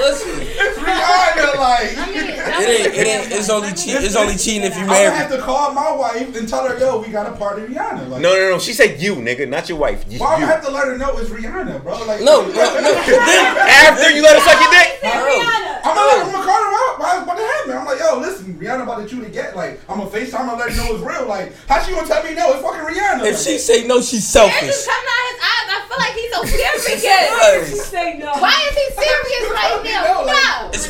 Listen, 0.00 0.46
It's 0.62 0.78
Rihanna, 0.78 1.56
like. 1.56 1.96
I 1.96 2.06
mean, 2.10 2.16
it 2.28 2.68
ain't. 2.68 2.94
It 2.94 3.06
ain't. 3.06 3.32
It's 3.32 3.48
only 3.50 3.72
cheat. 3.72 3.96
It's 4.04 4.16
only 4.16 4.36
cheating 4.36 4.62
if 4.62 4.76
you 4.76 4.82
I'm 4.82 4.88
gonna 4.88 5.10
have 5.10 5.30
to 5.32 5.38
call 5.38 5.72
my 5.72 5.90
wife 5.92 6.36
and 6.36 6.48
tell 6.48 6.66
her, 6.68 6.78
yo, 6.78 7.00
we 7.00 7.08
got 7.08 7.26
a 7.26 7.32
party 7.36 7.62
Rihanna. 7.62 8.08
Like, 8.08 8.20
No, 8.22 8.34
no, 8.34 8.50
no. 8.50 8.58
She 8.58 8.72
said 8.72 9.00
you, 9.00 9.16
nigga, 9.16 9.48
not 9.48 9.68
your 9.68 9.78
wife. 9.78 10.04
You. 10.08 10.18
Why 10.18 10.34
would 10.36 10.44
I 10.44 10.46
have 10.46 10.64
to 10.64 10.70
let 10.70 10.86
her 10.86 10.98
know 10.98 11.16
it's 11.18 11.30
Rihanna, 11.30 11.82
bro? 11.82 12.04
Like, 12.06 12.20
No, 12.22 12.42
no, 12.46 12.52
no. 12.52 12.92
Then, 13.20 13.44
After 13.56 14.10
you 14.10 14.22
let 14.22 14.36
her 14.36 14.44
suck 14.44 14.60
your 14.60 14.70
dick. 14.70 15.00
Rihanna. 15.02 15.80
I'm 15.82 15.94
gonna, 15.96 16.24
I'm 16.24 16.32
gonna 16.32 16.44
call 16.44 16.60
her 16.60 16.72
out. 16.76 17.00
Why 17.00 17.22
about 17.22 17.36
to 17.38 17.42
happen? 17.42 17.72
I'm 17.78 17.86
like, 17.86 17.98
yo, 17.98 18.18
listen, 18.20 18.54
Rihanna 18.60 18.82
about 18.82 19.00
to 19.00 19.06
chew 19.08 19.22
the 19.24 19.30
get. 19.30 19.56
Like, 19.56 19.80
I'm 19.88 19.98
gonna 19.98 20.10
FaceTime 20.10 20.44
her, 20.50 20.56
let 20.56 20.70
her 20.70 20.76
know 20.76 20.94
it's 20.94 21.02
real. 21.04 21.26
Like, 21.26 21.54
how 21.66 21.80
she 21.82 21.92
gonna 21.92 22.06
tell 22.06 22.22
me 22.22 22.34
no? 22.34 22.52
It's 22.52 22.60
fucking 22.62 22.80
Rihanna. 22.84 23.24
if 23.24 23.34
Like, 23.34 23.36
she 23.36 23.56
say 23.58 23.86
no, 23.86 24.02
she's 24.02 24.26
selfish. 24.28 24.68
is 24.68 24.84
coming 24.84 25.08
out 25.08 25.24
his 25.32 25.40
eyes. 25.40 25.66
I 25.72 25.78
feel 25.88 25.98
like 25.98 26.14
he's 26.14 26.30
so 26.36 26.40
serious. 26.44 26.84
She 26.84 27.06
Yes. 27.06 27.88
say 27.88 28.18
no. 28.18 28.32
Why 28.36 28.52
is 28.68 28.76
he 28.76 28.86
serious 29.00 29.44
right 29.56 29.80
now? 29.84 30.19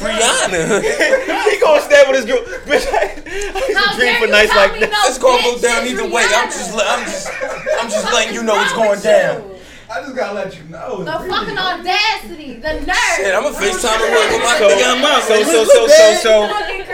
No. 0.01 0.09
It's 0.09 0.43
Rihanna. 0.43 1.51
he 1.51 1.61
gonna 1.61 1.81
stand 1.83 2.09
with 2.09 2.17
his 2.17 2.27
girl. 2.27 2.43
Bitch, 2.65 2.87
I, 2.93 3.13
I 3.13 3.67
used 3.69 3.91
to 3.91 3.97
dream 3.97 4.15
for 4.21 4.27
nights 4.27 4.55
like 4.57 4.81
that. 4.81 4.91
no, 4.91 4.99
It's 5.09 5.19
gonna 5.19 5.43
go 5.43 5.59
down 5.61 5.83
it's 5.85 5.93
either 5.93 6.09
way. 6.09 6.25
I'm 6.27 6.49
just. 6.49 6.73
I'm 6.75 7.05
just. 7.05 7.29
I'm 7.81 7.89
just 7.91 8.13
letting 8.13 8.35
you 8.35 8.43
know 8.43 8.55
what's 8.55 8.73
going 8.73 9.01
down. 9.01 9.57
I 9.91 10.01
just 10.03 10.15
gotta 10.15 10.35
let 10.35 10.57
you 10.57 10.63
know. 10.71 11.03
The 11.03 11.11
It's 11.11 11.25
really- 11.25 11.31
fucking 11.31 11.59
audacity, 11.59 12.55
the 12.63 12.73
nerve. 12.87 12.97
Shit, 13.17 13.35
I'm 13.35 13.45
a 13.45 13.51
FaceTime 13.51 13.99
her 13.99 14.11
with 14.11 14.33
with 14.33 14.43
my 14.45 14.59
So, 14.59 14.69
nigga 14.71 15.03
on 15.03 15.23
so, 15.23 15.43
so, 15.43 15.65
so, 15.65 15.87
so, 15.89 16.15
so, 16.23 16.41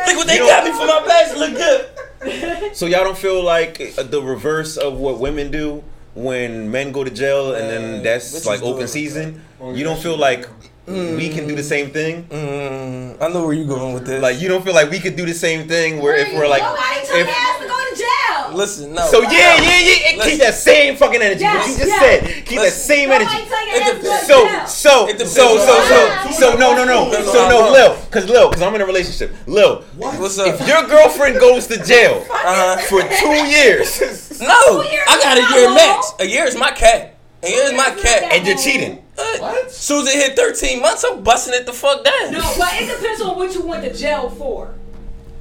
Look 0.06 0.16
what 0.16 0.26
they 0.26 0.36
You 0.38 0.46
got 0.46 0.64
me 0.64 0.70
for 0.72 0.86
my 0.86 1.04
bachelor. 1.06 1.46
Look 1.48 1.56
good. 1.56 2.74
so 2.76 2.86
y'all 2.86 3.04
don't 3.04 3.18
feel 3.18 3.42
like 3.44 3.80
uh, 3.98 4.02
the 4.02 4.22
reverse 4.22 4.78
of 4.78 4.98
what 4.98 5.18
women 5.20 5.50
do 5.50 5.84
when 6.14 6.70
men 6.70 6.90
go 6.92 7.04
to 7.04 7.10
jail 7.10 7.54
and 7.54 7.68
then 7.68 8.02
that's 8.02 8.32
bitches 8.34 8.46
like 8.46 8.62
open 8.62 8.84
it. 8.84 8.88
season. 8.88 9.42
You 9.62 9.84
don't 9.84 10.00
feel 10.00 10.16
like 10.16 10.48
we 10.86 11.28
can 11.30 11.46
do 11.48 11.54
the 11.56 11.62
same 11.62 11.90
thing. 11.90 12.24
Mm, 12.24 13.20
I 13.20 13.28
know 13.28 13.44
where 13.44 13.52
you're 13.54 13.66
going 13.66 13.92
with 13.94 14.06
this. 14.06 14.22
Like 14.22 14.40
you 14.40 14.48
don't 14.48 14.64
feel 14.64 14.74
like 14.74 14.90
we 14.90 15.00
could 15.00 15.16
do 15.16 15.26
the 15.26 15.34
same 15.34 15.66
thing 15.68 16.00
where 16.00 16.14
if 16.16 16.32
we're 16.32 16.46
like, 16.48 16.62
Nobody 16.62 17.06
told 17.06 17.20
if, 17.20 17.26
your 17.26 17.36
ass 17.36 17.60
to 17.62 17.66
go 17.68 17.76
to 17.90 17.96
jail. 17.96 18.56
listen, 18.56 18.92
no. 18.94 19.06
so 19.06 19.22
yeah, 19.22 19.56
yeah, 19.60 19.80
yeah, 19.80 20.08
and 20.12 20.20
keep 20.22 20.38
that 20.38 20.54
same 20.54 20.96
fucking 20.96 21.20
energy. 21.20 21.44
what 21.44 21.66
you 21.66 21.76
just 21.76 21.88
yes. 21.88 22.00
said, 22.00 22.44
keep 22.46 22.60
that 22.60 22.72
same 22.72 23.08
Nobody 23.08 23.24
energy. 23.24 23.48
tell 23.48 23.66
your 23.66 23.76
It 23.76 23.82
ass 23.82 23.88
to 23.90 23.94
go 23.96 24.46
depends. 24.46 24.72
to 24.72 24.78
So, 24.78 25.06
so, 25.06 25.26
so, 25.26 25.58
so, 25.58 26.30
so, 26.30 26.30
so, 26.52 26.56
no, 26.56 26.74
no, 26.76 26.84
no. 26.84 27.10
So 27.24 27.48
no, 27.48 27.72
Lil, 27.72 27.96
cause 28.10 28.26
Lil, 28.28 28.50
cause 28.52 28.62
I'm 28.62 28.74
in 28.76 28.80
a 28.80 28.86
relationship. 28.86 29.34
Lil, 29.46 29.82
What's 29.96 30.38
up? 30.38 30.46
if 30.60 30.66
your 30.68 30.86
girlfriend 30.86 31.40
goes 31.40 31.66
to 31.68 31.82
jail 31.82 32.24
Uh-huh. 32.30 32.76
for 32.86 33.00
two 33.02 33.34
years 33.50 34.38
No, 34.40 34.46
I 34.86 35.18
got 35.20 35.36
a 35.36 35.58
year 35.58 35.68
max. 35.74 36.12
A 36.20 36.24
year 36.26 36.44
is 36.44 36.56
my 36.56 36.70
cap. 36.70 37.14
A 37.42 37.48
year 37.50 37.64
is 37.64 37.72
my 37.72 37.90
cap. 38.00 38.30
and 38.32 38.46
you're 38.46 38.56
cheating, 38.56 39.02
What? 39.16 39.70
Soon 39.72 40.06
as 40.06 40.14
it 40.14 40.28
hit 40.28 40.36
13 40.36 40.80
months, 40.80 41.04
I'm 41.04 41.22
busting 41.22 41.54
it 41.54 41.66
the 41.66 41.72
fuck 41.72 42.04
down. 42.04 42.32
No, 42.32 42.54
but 42.58 42.68
it 42.74 42.94
depends 42.94 43.20
on 43.22 43.36
what 43.36 43.52
you 43.54 43.62
went 43.62 43.82
to 43.84 43.92
jail 43.92 44.28
for. 44.30 44.74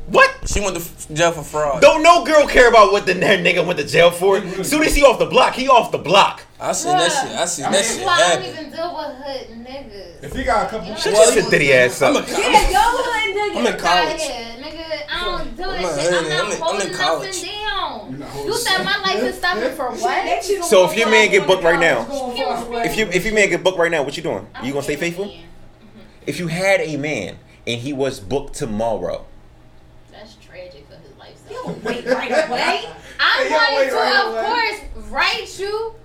what? 0.08 0.32
She 0.46 0.60
went 0.62 0.76
to 0.76 0.82
f- 0.82 1.08
jail 1.14 1.32
for 1.34 1.44
fraud. 1.44 1.82
Don't 1.82 2.02
no 2.04 2.24
girl 2.24 2.48
care 2.48 2.70
about 2.70 2.92
what 2.92 3.06
the 3.06 3.14
that 3.16 3.40
nigga 3.40 3.66
went 3.66 3.80
to 3.80 3.86
jail 3.86 4.12
for. 4.12 4.42
Soon 4.64 4.84
as 4.84 4.96
he 4.96 5.04
off 5.04 5.20
the 5.20 5.26
block, 5.26 5.54
he 5.56 5.68
off 5.68 5.92
the 5.92 5.98
block. 5.98 6.44
I 6.60 6.72
seen 6.72 6.94
that 6.98 7.12
shit. 7.12 7.32
I 7.38 7.46
seen 7.46 7.64
that 7.64 7.72
That's 7.74 7.96
shit 7.98 8.06
why 8.06 8.14
I 8.16 8.36
don't 8.36 8.46
even 8.46 8.72
deal 8.72 8.96
with 8.96 9.16
hood 9.18 9.66
niggas. 9.66 10.24
If 10.24 10.34
he 10.36 10.44
got 10.44 10.68
a 10.68 10.70
couple 10.70 10.96
Shut 10.96 11.14
Well, 11.14 11.34
your 11.36 11.44
you- 11.44 11.50
ditty 11.52 11.74
ass 11.74 12.02
I'm 12.02 12.16
a, 12.16 12.20
up. 12.20 12.28
Yeah, 12.30 12.38
yo, 12.38 12.80
hood 12.80 13.36
nigga. 13.36 13.58
I'm 13.60 13.68
in 13.74 13.80
college. 13.80 14.22
Yeah, 14.22 14.56
nigga, 14.64 15.02
I 15.12 15.26
don't 15.26 15.58
do 15.58 15.64
I'm 15.64 15.82
that 15.84 16.00
shit. 16.02 16.14
I'm 16.14 16.30
not 16.30 16.32
I'm 16.32 16.32
in- 16.32 16.42
I'm 16.42 16.52
in 16.52 16.58
holding 16.62 16.94
college. 16.94 17.28
nothing 17.36 17.50
down. 17.52 18.10
You're 18.10 18.20
not 18.20 18.30
holding 18.30 18.52
You 18.54 18.58
said 18.58 18.84
my 18.86 18.98
life 19.02 19.24
is 19.24 19.38
stopping 19.38 19.72
for 19.76 19.92
what? 19.92 20.44
So 20.66 20.90
if 20.90 20.98
your 20.98 21.10
man 21.10 21.30
get 21.30 21.46
booked 21.46 21.64
right 21.64 21.80
now, 21.80 22.08
if 22.10 22.92
If 22.92 22.98
you 22.98 23.06
if 23.08 23.26
your 23.26 23.34
man 23.34 23.50
get 23.50 23.62
booked 23.64 23.78
right 23.78 23.92
now, 23.92 24.04
what 24.04 24.16
you 24.16 24.24
doing? 24.24 24.48
You 24.64 24.72
gonna 24.72 24.84
stay 24.84 24.96
faithful? 24.96 25.26
Mm-hmm. 25.26 25.42
If 26.26 26.40
you 26.40 26.48
had 26.48 26.80
a 26.80 26.96
man 26.96 27.38
and 27.68 27.82
he 27.82 27.92
was 27.92 28.20
booked 28.22 28.56
tomorrow, 28.56 29.26
That's 30.12 30.36
tragic 30.36 30.88
for 30.90 30.96
his 30.96 31.18
lifestyle. 31.20 31.52
you 31.52 31.64
don't 31.64 31.84
wait 31.84 32.06
right 32.08 32.32
away. 32.50 32.86
I'm 33.20 33.48
Hey, 33.48 33.50
going 33.50 33.90
to, 33.90 33.96
right 33.96 34.26
of 34.26 34.34
away. 34.34 34.46
course, 34.96 35.12
write 35.12 35.60
you 35.60 35.96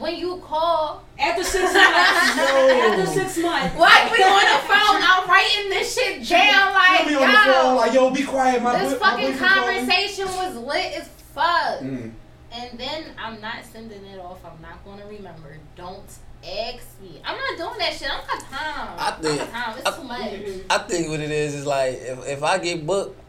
when 0.00 0.16
you 0.16 0.38
call. 0.38 1.04
After 1.18 1.44
six 1.44 1.62
months. 1.72 1.78
After 1.78 3.06
six 3.06 3.38
months. 3.38 3.78
Like 3.78 4.10
we 4.10 4.24
on 4.24 4.40
the 4.42 4.66
phone, 4.66 5.00
I'm 5.02 5.28
writing 5.28 5.68
this 5.70 5.94
shit 5.94 6.26
down. 6.28 6.72
Like, 6.72 7.00
He'll 7.02 7.08
be 7.08 7.14
on 7.16 7.30
the 7.30 7.38
phone 7.38 7.46
yo, 7.52 7.76
like, 7.76 7.92
yo, 7.92 8.10
be 8.10 8.24
quiet, 8.24 8.62
my 8.62 8.78
this 8.78 8.94
boy- 8.94 8.98
fucking 8.98 9.32
boyfriend 9.32 9.52
conversation 9.54 10.24
was 10.26 10.56
lit 10.56 10.92
as 10.98 11.08
fuck. 11.34 11.80
Mm. 11.80 12.12
and 12.52 12.78
then 12.78 13.04
I'm 13.18 13.40
not 13.40 13.64
sending 13.70 14.04
it 14.06 14.18
off. 14.18 14.44
I'm 14.44 14.60
not 14.62 14.84
gonna 14.84 15.06
remember. 15.06 15.56
Don't 15.76 16.02
ask 16.42 16.86
me. 17.02 17.20
I'm 17.24 17.36
not 17.36 17.58
doing 17.58 17.78
that 17.78 17.92
shit. 17.92 18.08
I 18.10 18.16
don't 18.16 18.26
got 18.26 18.40
time. 18.50 18.96
I 18.98 19.10
think- 19.20 19.38
don't 19.38 19.52
got 19.52 19.64
time. 19.64 19.78
It's 19.78 19.96
too 19.96 20.04
much. 20.04 20.64
I 20.70 20.78
think 20.88 21.08
what 21.10 21.20
it 21.20 21.30
is 21.30 21.54
is 21.54 21.66
like 21.66 21.94
if, 22.00 22.26
if 22.26 22.42
I 22.42 22.58
get 22.58 22.86
booked, 22.86 23.20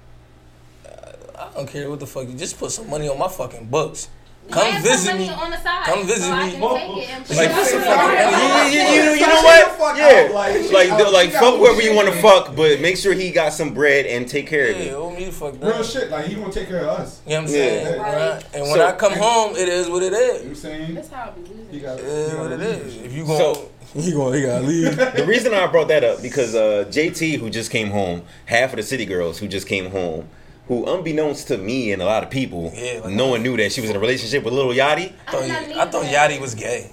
uh, 0.85 1.11
I 1.37 1.53
don't 1.55 1.67
care 1.69 1.89
what 1.89 1.99
the 1.99 2.07
fuck. 2.07 2.27
You 2.29 2.35
just 2.35 2.57
put 2.57 2.71
some 2.71 2.89
money 2.89 3.09
on 3.09 3.19
my 3.19 3.27
fucking 3.27 3.65
books. 3.67 4.07
Come 4.51 4.71
Have 4.71 4.83
visit 4.83 5.15
me. 5.17 5.29
on 5.29 5.49
the 5.51 5.57
side, 5.57 5.85
Come 5.85 6.05
visit 6.05 6.23
so 6.23 6.35
me. 6.35 6.51
can 6.51 6.61
take 6.61 6.97
it 7.03 7.09
and 7.09 7.25
put 7.25 7.37
Like, 7.37 7.49
it 7.49 7.55
put 7.55 7.65
some 7.67 7.81
fucking. 7.81 8.73
You, 8.73 8.79
you, 8.79 8.89
you, 8.91 9.05
know- 9.05 9.13
you 9.13 9.19
Shut 9.19 9.29
know 9.29 9.41
the 9.41 9.77
what? 9.79 9.97
Yeah, 9.97 10.29
like, 10.33 10.55
she 10.55 10.69
like 10.73 10.89
got- 10.89 11.13
like 11.13 11.31
fuck 11.31 11.55
whoever 11.55 11.81
you 11.81 11.95
want 11.95 12.07
to 12.09 12.15
fuck, 12.21 12.55
but 12.55 12.79
make 12.81 12.97
sure 12.97 13.13
he 13.13 13.31
got 13.31 13.53
some 13.53 13.73
bread 13.73 14.05
and 14.05 14.27
take 14.27 14.47
care 14.47 14.71
of 14.71 14.77
Yeah, 14.77 14.83
you. 14.83 14.95
owe 14.95 15.09
me 15.09 15.25
the 15.25 15.31
fuck 15.31 15.55
Real 15.61 15.83
shit. 15.83 16.09
Like 16.09 16.25
he 16.25 16.35
gonna 16.35 16.51
take 16.51 16.67
care 16.67 16.81
of 16.81 16.99
us. 16.99 17.21
You 17.25 17.31
know 17.33 17.41
what 17.41 17.49
I'm 17.49 17.55
Yeah. 17.55 17.61
saying? 17.61 17.99
Right. 18.01 18.15
Right. 18.33 18.45
And 18.53 18.63
when 18.63 18.73
So- 18.75 18.85
I 18.87 18.91
come 18.93 19.13
home, 19.13 19.55
it 19.55 19.67
is 19.69 19.89
what 19.89 20.03
it 20.03 20.13
is. 20.13 20.41
You 20.41 20.45
know 20.47 20.51
is. 20.51 20.61
saying? 20.61 20.93
That's 20.95 21.09
how 21.09 21.23
I 21.23 21.39
be 21.39 21.41
losing. 21.49 21.67
He 21.71 21.79
got. 21.79 21.99
It 21.99 22.05
is 22.05 22.33
what 22.33 22.51
it 22.51 22.61
is. 22.61 22.95
If 22.97 23.13
you 23.13 23.25
So- 23.25 23.69
he 23.93 24.11
going, 24.13 24.33
he 24.35 24.41
gotta 24.45 24.65
leave. 24.65 24.95
The 25.15 25.25
reason 25.25 25.53
I 25.53 25.67
brought 25.67 25.87
that 25.89 26.03
up 26.03 26.21
because 26.21 26.55
uh, 26.55 26.85
JT, 26.89 27.39
who 27.39 27.49
just 27.49 27.71
came 27.71 27.89
home, 27.89 28.23
half 28.45 28.69
of 28.71 28.77
the 28.77 28.83
city 28.83 29.05
girls 29.05 29.39
who 29.39 29.47
just 29.47 29.67
came 29.67 29.91
home, 29.91 30.27
who 30.71 30.85
unbeknownst 30.85 31.49
to 31.49 31.57
me 31.57 31.91
and 31.91 32.01
a 32.01 32.05
lot 32.05 32.23
of 32.23 32.29
people, 32.29 32.71
Yeah, 32.73 33.01
like- 33.03 33.11
no 33.13 33.27
one 33.27 33.43
knew 33.43 33.57
that 33.57 33.73
she 33.73 33.81
was 33.81 33.89
in 33.89 33.95
a 33.97 33.99
relationship 33.99 34.41
with 34.45 34.53
Lil 34.53 34.69
Yachty. 34.69 35.11
I 35.27 35.31
thought, 35.31 35.43
I 35.43 35.81
I 35.81 35.85
thought. 35.91 36.05
Yachty 36.05 36.39
was 36.39 36.55
gay. 36.55 36.91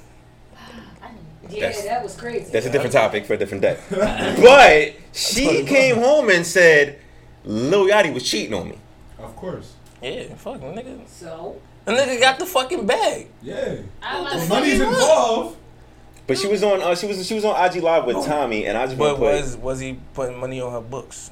Yeah, 1.48 1.60
That's- 1.60 1.84
that 1.84 2.02
was 2.02 2.16
crazy. 2.16 2.50
That's 2.50 2.66
a 2.66 2.70
different 2.72 2.92
topic 2.92 3.24
for 3.24 3.34
a 3.34 3.36
different 3.36 3.62
day. 3.62 3.78
But 4.42 4.94
she 5.12 5.64
came 5.64 5.96
home 5.98 6.28
and 6.28 6.44
said 6.44 6.98
Lil 7.44 7.86
Yachty 7.86 8.12
was 8.12 8.24
cheating 8.28 8.52
on 8.52 8.68
me. 8.68 8.78
Of 9.16 9.36
course. 9.36 9.74
Yeah, 10.02 10.34
fuck 10.34 10.60
nigga. 10.60 11.08
So 11.08 11.60
The 11.84 11.92
nigga 11.92 12.20
got 12.20 12.40
the 12.40 12.46
fucking 12.46 12.84
bag. 12.84 13.28
Yeah. 13.42 13.76
I 14.02 14.20
What 14.20 14.30
the 14.32 14.34
like 14.34 14.34
If 14.34 14.40
fuck 14.40 14.48
money's 14.58 14.80
involved. 14.80 15.56
But 16.26 16.36
she 16.36 16.48
was 16.48 16.64
on 16.64 16.82
uh, 16.82 16.96
she 16.96 17.06
was 17.06 17.24
she 17.24 17.34
was 17.34 17.44
on 17.44 17.54
IG 17.64 17.80
Live 17.82 18.04
with 18.06 18.26
Tommy, 18.26 18.66
and 18.66 18.76
I 18.76 18.86
just 18.86 18.98
want 18.98 19.18
But 19.20 19.24
to 19.26 19.32
put. 19.36 19.40
was 19.44 19.56
was 19.56 19.78
he 19.80 19.98
putting 20.14 20.36
money 20.38 20.60
on 20.60 20.72
her 20.72 20.80
books? 20.82 21.30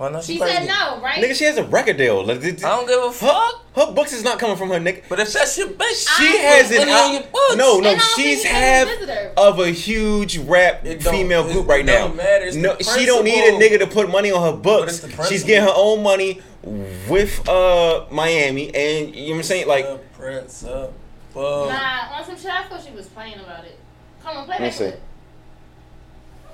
Well, 0.00 0.10
no, 0.12 0.22
She 0.22 0.38
probably 0.38 0.54
said 0.56 0.66
no, 0.66 0.98
right? 1.02 1.22
Nigga, 1.22 1.34
she 1.34 1.44
has 1.44 1.58
a 1.58 1.64
record 1.64 1.98
deal. 1.98 2.24
Like, 2.24 2.40
th- 2.40 2.54
th- 2.54 2.64
I 2.64 2.70
don't 2.74 2.88
give 2.88 3.02
a 3.02 3.12
fuck. 3.12 3.66
her 3.76 3.92
books 3.92 4.14
is 4.14 4.24
not 4.24 4.38
coming 4.38 4.56
from 4.56 4.70
her 4.70 4.80
nigga. 4.80 5.02
But 5.10 5.20
if 5.20 5.30
that's 5.30 5.58
your 5.58 5.68
bitch, 5.68 6.08
She 6.16 6.24
I 6.24 6.40
has 6.40 6.68
put 6.68 6.78
an 6.80 6.88
money 6.88 6.92
on 6.92 7.12
your 7.12 7.22
books. 7.24 7.56
no, 7.56 7.72
no. 7.74 7.76
And 7.80 7.86
I 7.86 7.90
don't 7.90 8.00
She's 8.16 8.42
half 8.44 8.88
he's 8.88 8.96
a 8.96 9.00
visitor. 9.00 9.32
of 9.36 9.58
a 9.58 9.68
huge 9.68 10.38
rap 10.38 10.86
female 10.86 11.44
group 11.52 11.68
right 11.68 11.80
it 11.80 11.84
now. 11.84 12.08
don't 12.08 12.56
No, 12.62 12.76
she 12.78 13.04
don't 13.04 13.24
need 13.24 13.44
a 13.44 13.52
nigga 13.58 13.78
to 13.80 13.86
put 13.86 14.10
money 14.10 14.30
on 14.32 14.42
her 14.50 14.58
books. 14.58 15.04
it's 15.04 15.14
the 15.16 15.22
She's 15.24 15.44
getting 15.44 15.64
her 15.68 15.74
own 15.76 16.02
money 16.02 16.40
with 16.62 17.46
uh 17.46 18.06
Miami, 18.10 18.74
and 18.74 19.14
you 19.14 19.26
know 19.26 19.30
what 19.32 19.36
I'm 19.36 19.42
saying? 19.42 19.68
Like, 19.68 20.12
Prince 20.14 20.64
up. 20.64 20.94
Well, 21.34 21.68
Nah, 21.68 22.16
on 22.18 22.24
some 22.24 22.38
shit, 22.38 22.50
I 22.50 22.64
thought 22.64 22.82
she 22.82 22.92
was 22.92 23.06
playing 23.08 23.38
about 23.38 23.66
it. 23.66 23.78
Come 24.22 24.38
on, 24.38 24.44
play 24.46 24.54
Let 24.54 24.62
me 24.62 24.68
that 24.68 24.74
see. 24.74 24.84
clip. 24.84 25.02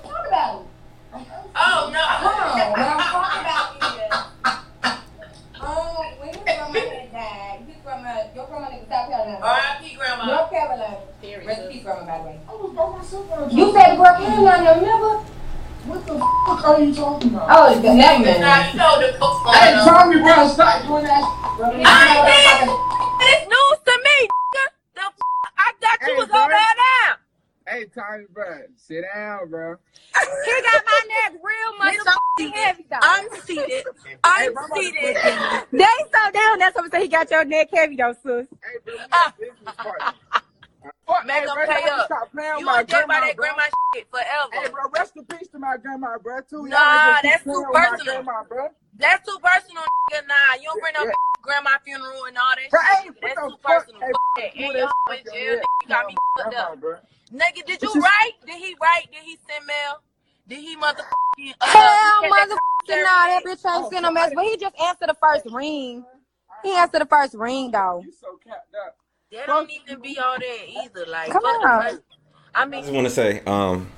Talk 0.03 0.27
about. 0.27 0.65
Oh 1.13 1.89
no. 1.93 2.01
Hold. 2.03 2.77
What 2.77 2.87
I'm 2.87 2.99
talking 2.99 3.41
about 3.41 3.65
is. 3.77 4.13
Oh, 5.59 6.13
when 6.19 6.33
your 6.33 6.43
grandma 6.43 6.79
had 6.79 7.11
died, 7.11 7.59
his 7.67 7.77
grandma, 7.83 8.21
your 8.35 8.45
grandma 8.47 8.69
lived 8.69 8.83
in 8.83 8.89
South 8.89 9.09
Carolina. 9.09 9.39
R.I.P. 9.41 9.95
Grandma. 9.95 10.25
North 10.25 10.49
Carolina. 10.51 10.97
Rest 11.45 11.71
in 11.71 11.83
grandma, 11.83 12.05
by 12.05 12.17
the 12.19 12.23
way. 12.25 12.39
You 13.51 13.73
said 13.73 13.95
North 13.97 14.17
Carolina, 14.17 14.69
remember? 14.79 15.23
What 15.87 16.05
the 16.05 16.19
fuck 16.19 16.65
are 16.67 16.81
you 16.81 16.93
talking 16.93 17.29
about? 17.33 17.47
Oh, 17.49 17.71
it's 17.71 17.81
never 17.81 17.95
Now 17.97 18.55
mind. 18.59 18.73
you 18.73 18.79
know 18.79 18.99
the 18.99 19.17
book 19.17 19.35
Hey, 19.55 19.71
going 19.71 19.79
on. 19.79 19.85
Tommy 19.87 20.17
Brown, 20.21 20.49
stop 20.49 20.83
doing 20.83 21.03
that. 21.05 21.23
shit, 21.23 21.57
bro. 21.57 21.71
It's 23.23 23.43
news 23.47 23.79
to 23.87 23.93
me. 24.03 24.17
nigga. 24.27 24.65
The 24.95 25.01
f- 25.01 25.53
I 25.57 25.71
thought 25.79 25.99
you 26.01 26.07
Hey, 26.07 26.17
was 26.19 26.29
over 26.29 26.51
there 26.51 26.75
now. 27.07 27.09
Hey, 27.67 27.85
Tommy, 27.93 28.25
bro, 28.31 28.61
sit 28.77 29.03
down, 29.13 29.49
bro. 29.49 29.75
He 30.45 30.61
got 30.63 30.83
my 30.85 31.01
neck 31.09 31.41
real 31.43 31.73
motherfucking 31.81 32.53
heavy 32.55 32.85
though. 32.89 32.97
I'm 33.01 33.27
seated. 33.45 33.83
I'm 34.23 34.53
seated. 34.73 35.17
They 35.73 35.83
so 35.83 36.31
down. 36.31 36.59
That's 36.59 36.75
what 36.75 36.85
I'm 36.85 36.91
saying. 36.91 37.03
He 37.03 37.09
got 37.09 37.29
your 37.29 37.43
neck 37.45 37.67
heavy 37.73 37.97
though, 37.97 38.13
sis. 38.13 38.47
Hey, 38.63 38.77
bro, 38.85 38.95
we 39.39 39.45
business 39.45 39.75
partners. 39.83 40.15
Fuck, 41.05 41.25
Make 41.25 41.39
hey, 41.41 41.45
them 41.45 41.55
bro, 41.55 41.65
pay 41.67 41.89
up. 41.89 42.05
Stop 42.05 42.31
playing 42.31 42.49
You 42.51 42.55
with 42.57 42.65
my 42.65 42.71
want 42.73 42.89
about 42.89 43.07
grandma, 43.07 43.27
that 43.27 43.35
bro. 43.35 43.45
grandma 43.45 43.63
shit 43.95 44.07
forever. 44.09 44.51
Hey, 44.53 44.71
bro, 44.71 44.81
rest 44.95 45.13
in 45.15 45.25
peace 45.25 45.47
to 45.49 45.59
my 45.59 45.77
grandma, 45.77 46.17
bro, 46.17 46.39
too. 46.41 46.67
Y'all 46.67 46.67
Nah, 46.69 47.21
that's 47.21 47.43
too 47.43 47.65
personal. 47.73 48.05
grandma, 48.23 48.43
bro. 48.47 48.67
That's 48.97 49.25
too 49.27 49.37
personal, 49.43 49.83
nigga. 49.83 50.27
Nah, 50.27 50.55
you 50.59 50.67
don't 50.67 50.81
bring 50.81 50.93
no 50.95 51.03
Yeah. 51.05 51.11
grandma 51.41 51.69
funeral 51.83 52.25
and 52.27 52.37
all 52.37 52.55
that 52.55 52.69
Bro, 52.71 52.79
shit. 53.03 53.13
what 53.13 53.21
That's 53.23 53.35
too 53.39 53.55
fuck? 53.63 53.85
personal. 53.87 54.01
Hey, 54.01 54.11
Fuck 54.11 54.21
that. 54.35 54.51
And 54.55 54.67
that 54.67 54.77
your 54.77 54.87
hoe 54.87 55.15
shit 55.15 55.25
in 55.27 55.31
jail. 55.31 55.55
Nigga, 55.55 55.63
you 55.81 55.87
got 55.87 56.07
me 56.07 56.15
fucked 56.37 56.55
up. 56.55 56.79
bro. 56.81 56.95
Nigga, 57.33 57.65
did 57.65 57.81
you 57.81 57.93
write? 57.93 58.31
Did 58.45 58.55
he 58.55 58.75
write? 58.81 59.07
Did 59.11 59.23
he 59.23 59.37
send 59.49 59.65
mail? 59.65 60.01
Did 60.47 60.59
he 60.59 60.75
motherfucking 60.77 61.53
uh, 61.59 61.65
Hell, 61.67 62.21
get 62.21 62.31
that 62.31 62.47
motherfucking 62.49 63.03
nah, 63.03 63.27
that 63.27 63.43
bitch 63.45 63.75
ain't 63.75 63.89
send 63.91 64.03
no 64.03 64.11
mess, 64.11 64.31
but 64.33 64.45
he 64.45 64.55
just 64.57 64.75
answered 64.79 65.09
the 65.09 65.15
first 65.21 65.45
ring. 65.51 66.05
He 66.63 66.71
answered 66.73 67.01
the 67.01 67.05
first 67.05 67.33
ring 67.33 67.71
though. 67.71 68.01
You 68.05 68.11
so 68.11 68.39
capped 68.45 68.73
up. 68.85 68.97
That 69.31 69.47
don't 69.47 69.69
even 69.69 70.01
be 70.01 70.17
all 70.17 70.37
that 70.39 70.57
either. 70.69 71.05
Like, 71.05 71.31
Come 71.31 71.43
on. 71.43 71.83
first- 71.83 72.01
I 72.55 72.63
I 72.63 72.81
just 72.81 72.91
want 72.93 73.05
to 73.05 73.11
say, 73.13 73.43
um, 73.45 73.91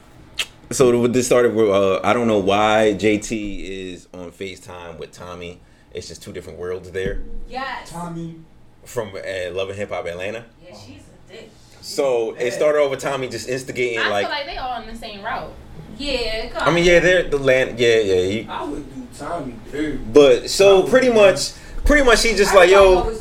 so 0.72 1.00
with 1.00 1.14
this 1.14 1.28
started 1.28 1.54
with, 1.56 1.70
uh, 1.70 2.02
I 2.04 2.14
don't 2.14 2.28
know 2.28 2.40
why 2.40 2.96
JT 2.98 3.92
is 3.94 4.08
on 4.14 4.32
FaceTime 4.32 4.98
with 4.98 5.12
Tommy. 5.12 5.62
It's 5.94 6.08
just 6.08 6.22
two 6.22 6.34
different 6.34 6.60
worlds 6.60 6.92
there 6.92 7.22
Yes. 7.48 7.90
Tommy. 7.90 8.44
from 8.86 9.10
uh, 9.10 9.52
Love 9.52 9.70
and 9.70 9.78
Hip 9.78 9.90
Hop 9.90 10.06
Atlanta. 10.08 10.46
Yeah, 10.62 10.76
she's 10.76 11.04
a 11.04 11.32
dick. 11.32 11.52
So 11.82 12.36
it 12.36 12.52
started 12.52 12.80
over 12.80 12.92
with 12.92 13.00
Tommy 13.00 13.28
just 13.28 13.48
instigating, 13.48 14.00
I 14.00 14.10
like, 14.10 14.26
feel 14.26 14.36
like 14.36 14.46
they 14.46 14.58
all 14.58 14.72
on 14.72 14.88
the 14.88 14.96
same 14.96 15.24
route. 15.24 15.52
Yeah. 15.98 16.52
I 16.56 16.72
mean, 16.72 16.86
yeah, 16.86 17.00
they're 17.00 17.24
the 17.24 17.38
land, 17.38 17.80
yeah, 17.80 18.00
yeah. 18.00 18.22
He, 18.30 18.48
I 18.48 18.64
would 18.64 18.94
do 18.94 19.08
Tommy 19.18 19.56
dirty. 19.72 19.98
but 19.98 20.50
so 20.50 20.84
pretty 20.84 21.12
much, 21.12 21.54
pretty 21.84 22.04
much, 22.06 22.24
he 22.24 22.36
just 22.36 22.56
like, 22.56 22.70
yo, 22.70 23.16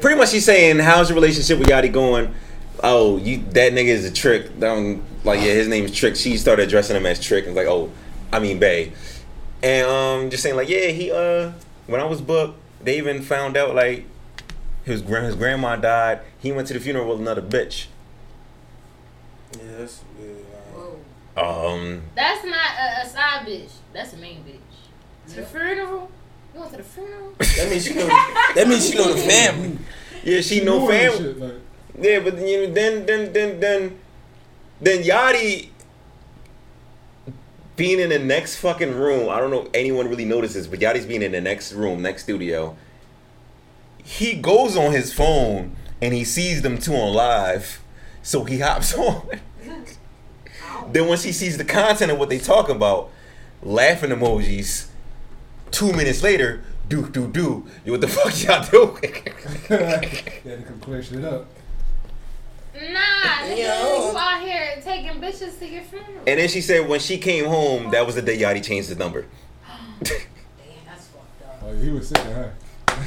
pretty 0.00 0.18
much, 0.18 0.32
he's 0.32 0.44
saying, 0.44 0.78
how's 0.78 1.08
your 1.08 1.14
relationship 1.14 1.58
with 1.58 1.68
Yachty 1.68 1.92
going? 1.92 2.34
Oh, 2.82 3.16
you 3.16 3.38
that 3.52 3.72
nigga 3.72 3.86
is 3.86 4.04
a 4.04 4.12
trick. 4.12 4.50
Um, 4.62 5.02
like, 5.24 5.40
yeah, 5.40 5.52
his 5.52 5.66
name 5.66 5.84
is 5.84 5.94
Trick. 5.94 6.14
She 6.14 6.36
started 6.36 6.64
addressing 6.68 6.94
him 6.94 7.06
as 7.06 7.18
Trick, 7.18 7.46
and 7.46 7.56
like, 7.56 7.66
oh, 7.66 7.90
I 8.32 8.38
mean, 8.38 8.58
Bay, 8.58 8.92
and 9.62 9.88
um, 9.88 10.30
just 10.30 10.42
saying 10.42 10.56
like, 10.56 10.68
yeah, 10.68 10.88
he 10.88 11.10
uh, 11.10 11.52
when 11.86 12.00
I 12.00 12.04
was 12.04 12.20
booked, 12.20 12.58
they 12.82 12.98
even 12.98 13.22
found 13.22 13.56
out 13.56 13.74
like 13.74 14.04
his 14.84 15.00
grand 15.00 15.26
his 15.26 15.34
grandma 15.34 15.76
died. 15.76 16.20
He 16.38 16.52
went 16.52 16.68
to 16.68 16.74
the 16.74 16.80
funeral 16.80 17.08
with 17.08 17.20
another 17.20 17.42
bitch. 17.42 17.86
Yeah, 19.52 19.78
that's 19.78 20.02
weird. 20.18 20.36
Um, 21.36 22.02
That's 22.14 22.44
not 22.46 22.70
a, 22.78 23.02
a 23.02 23.08
side 23.08 23.46
bitch. 23.46 23.70
That's 23.92 24.14
a 24.14 24.16
main 24.16 24.42
bitch. 24.42 25.30
To 25.34 25.40
the 25.40 25.46
funeral? 25.46 26.10
You 26.54 26.60
went 26.60 26.72
to 26.72 26.78
the 26.78 26.82
funeral? 26.82 27.32
That 27.38 27.68
means 27.70 27.84
she 27.84 27.94
know. 27.94 28.06
That 28.06 28.66
means 28.68 28.88
she 28.90 28.96
know 28.96 29.12
the 29.12 29.20
family. 29.20 29.78
yeah, 30.24 30.36
she, 30.40 30.60
She 30.60 30.64
no 30.64 30.88
family. 30.88 31.18
shit, 31.18 31.38
like- 31.38 31.54
Yeah, 32.00 32.20
but 32.20 32.38
you 32.38 32.66
know, 32.68 32.72
then 32.72 33.04
then 33.06 33.32
then 33.34 33.60
then 33.60 33.98
then 34.80 35.02
Yachty 35.02 35.68
being 37.76 38.00
in 38.00 38.08
the 38.08 38.18
next 38.18 38.56
fucking 38.56 38.94
room. 38.94 39.28
I 39.28 39.38
don't 39.38 39.50
know 39.50 39.62
if 39.62 39.68
anyone 39.74 40.08
really 40.08 40.24
notices, 40.24 40.66
but 40.66 40.80
Yachty's 40.80 41.04
being 41.06 41.22
in 41.22 41.32
the 41.32 41.40
next 41.42 41.72
room, 41.72 42.00
next 42.00 42.22
studio. 42.22 42.76
He 44.02 44.34
goes 44.34 44.76
on 44.76 44.92
his 44.92 45.12
phone 45.12 45.76
and 46.00 46.14
he 46.14 46.24
sees 46.24 46.62
them 46.62 46.78
two 46.78 46.94
on 46.94 47.12
live, 47.12 47.80
so 48.26 48.42
he 48.42 48.58
hops 48.58 48.92
on. 48.98 49.22
then 50.90 51.06
once 51.06 51.22
he 51.22 51.30
sees 51.30 51.56
the 51.56 51.64
content 51.64 52.10
of 52.10 52.18
what 52.18 52.28
they 52.28 52.38
talk 52.38 52.68
about, 52.68 53.08
laughing 53.62 54.10
emojis. 54.10 54.88
Two 55.70 55.92
minutes 55.92 56.22
later, 56.24 56.62
do 56.88 57.08
do 57.08 57.28
do. 57.28 57.66
Yo, 57.84 57.92
what 57.92 58.00
the 58.00 58.08
fuck 58.08 58.42
y'all 58.42 58.64
doing? 58.68 59.00
They 59.68 60.50
had 60.50 60.58
to 60.58 60.62
come 60.64 60.80
clear 60.80 61.02
shit 61.02 61.24
up. 61.24 61.46
Nah, 62.74 62.80
nigga, 63.44 63.58
Yo. 63.58 64.10
you 64.10 64.18
out 64.18 64.42
here 64.42 64.82
taking 64.84 65.20
bitches 65.20 65.58
to 65.60 65.66
your 65.68 65.82
funeral. 65.84 66.18
And 66.26 66.38
then 66.40 66.48
she 66.48 66.60
said 66.60 66.88
when 66.88 67.00
she 67.00 67.18
came 67.18 67.44
home, 67.46 67.90
that 67.92 68.04
was 68.04 68.16
the 68.16 68.22
day 68.22 68.38
Yachty 68.38 68.62
changed 68.62 68.88
his 68.88 68.98
number. 68.98 69.24
Damn, 70.02 70.18
that's 70.84 71.06
fucked 71.06 71.42
up. 71.44 71.62
Oh, 71.64 71.74
he 71.76 71.90
was 71.90 72.08
sick 72.08 72.18
of 72.18 72.24
her. 72.32 72.54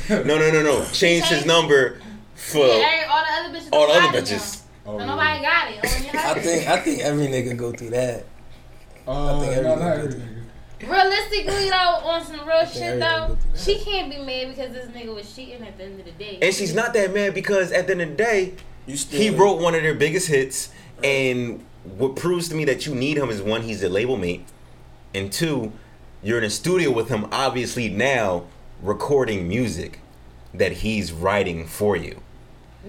No, 0.10 0.38
no, 0.39 0.49
no, 0.51 0.63
no. 0.63 0.86
Changed 0.91 1.27
his 1.27 1.45
number 1.45 1.99
for 2.36 2.65
yeah, 2.65 3.08
all 3.12 3.23
the 3.23 3.32
other 3.32 3.60
bitches. 3.60 3.69
all 3.73 3.88
the 3.88 3.93
other 3.93 4.01
got 4.08 4.15
it 4.15 4.23
bitches. 4.23 4.58
Now. 4.89 4.95
Oh, 4.95 4.99
So 4.99 5.06
nobody 5.06 5.41
got 5.41 5.71
it. 5.71 6.15
I 6.15 6.39
think. 6.39 6.67
I 6.67 6.80
think 6.80 6.99
every 7.02 7.28
nigga 7.28 7.56
go 7.58 7.71
through 7.71 7.89
that. 7.91 8.25
Uh, 9.08 9.39
think 9.39 9.52
no, 9.63 9.71
everything 9.73 9.80
not 9.80 9.95
good. 9.95 10.13
every 10.13 10.19
nigga. 10.19 10.36
Realistically, 10.89 11.69
though, 11.69 11.75
on 11.75 12.25
some 12.25 12.47
real 12.47 12.65
shit, 12.65 12.99
though, 12.99 13.28
go 13.30 13.36
through 13.36 13.52
that. 13.52 13.60
she 13.60 13.80
can't 13.80 14.10
be 14.10 14.17
mad 14.17 14.47
because 14.56 14.71
this 14.71 14.88
nigga 14.91 15.13
was 15.13 15.34
cheating 15.36 15.62
at 15.63 15.78
the 15.78 15.84
end 15.84 15.99
of 15.99 16.06
the 16.06 16.12
day. 16.13 16.39
And 16.41 16.54
she's 16.56 16.73
not 16.73 16.93
that 16.93 17.13
mad 17.13 17.34
because 17.34 17.71
at 17.71 17.88
the 17.88 17.91
end 17.93 18.02
of 18.02 18.10
the 18.12 18.15
day, 18.15 18.54
You 18.88 18.95
still. 18.95 19.19
he 19.19 19.30
wrote 19.30 19.60
one 19.62 19.75
of 19.75 19.82
their 19.84 19.93
biggest 19.95 20.28
hits. 20.30 20.69
And 21.04 21.65
what 21.84 22.15
proves 22.15 22.47
to 22.49 22.56
me 22.56 22.63
that 22.65 22.86
you 22.86 22.95
need 22.95 23.17
him 23.17 23.30
is 23.30 23.41
one, 23.41 23.63
he's 23.63 23.84
a 23.84 23.89
label 23.89 24.15
mate. 24.15 24.45
And 25.13 25.32
two, 25.34 25.73
you're 26.23 26.38
in 26.38 26.43
a 26.45 26.49
studio 26.49 26.91
with 26.91 27.10
him, 27.10 27.28
obviously 27.32 27.89
now 27.89 28.45
recording 28.82 29.47
music 29.49 29.99
that 30.54 30.71
he's 30.71 31.12
writing 31.12 31.67
for 31.67 31.95
you. 31.97 32.21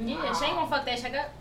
Yeah, 0.01 0.33
she 0.33 0.45
ain't 0.45 0.55
gonna 0.55 0.71
fuck 0.71 0.85
that 0.87 0.99
check 1.01 1.15
up. 1.15 1.33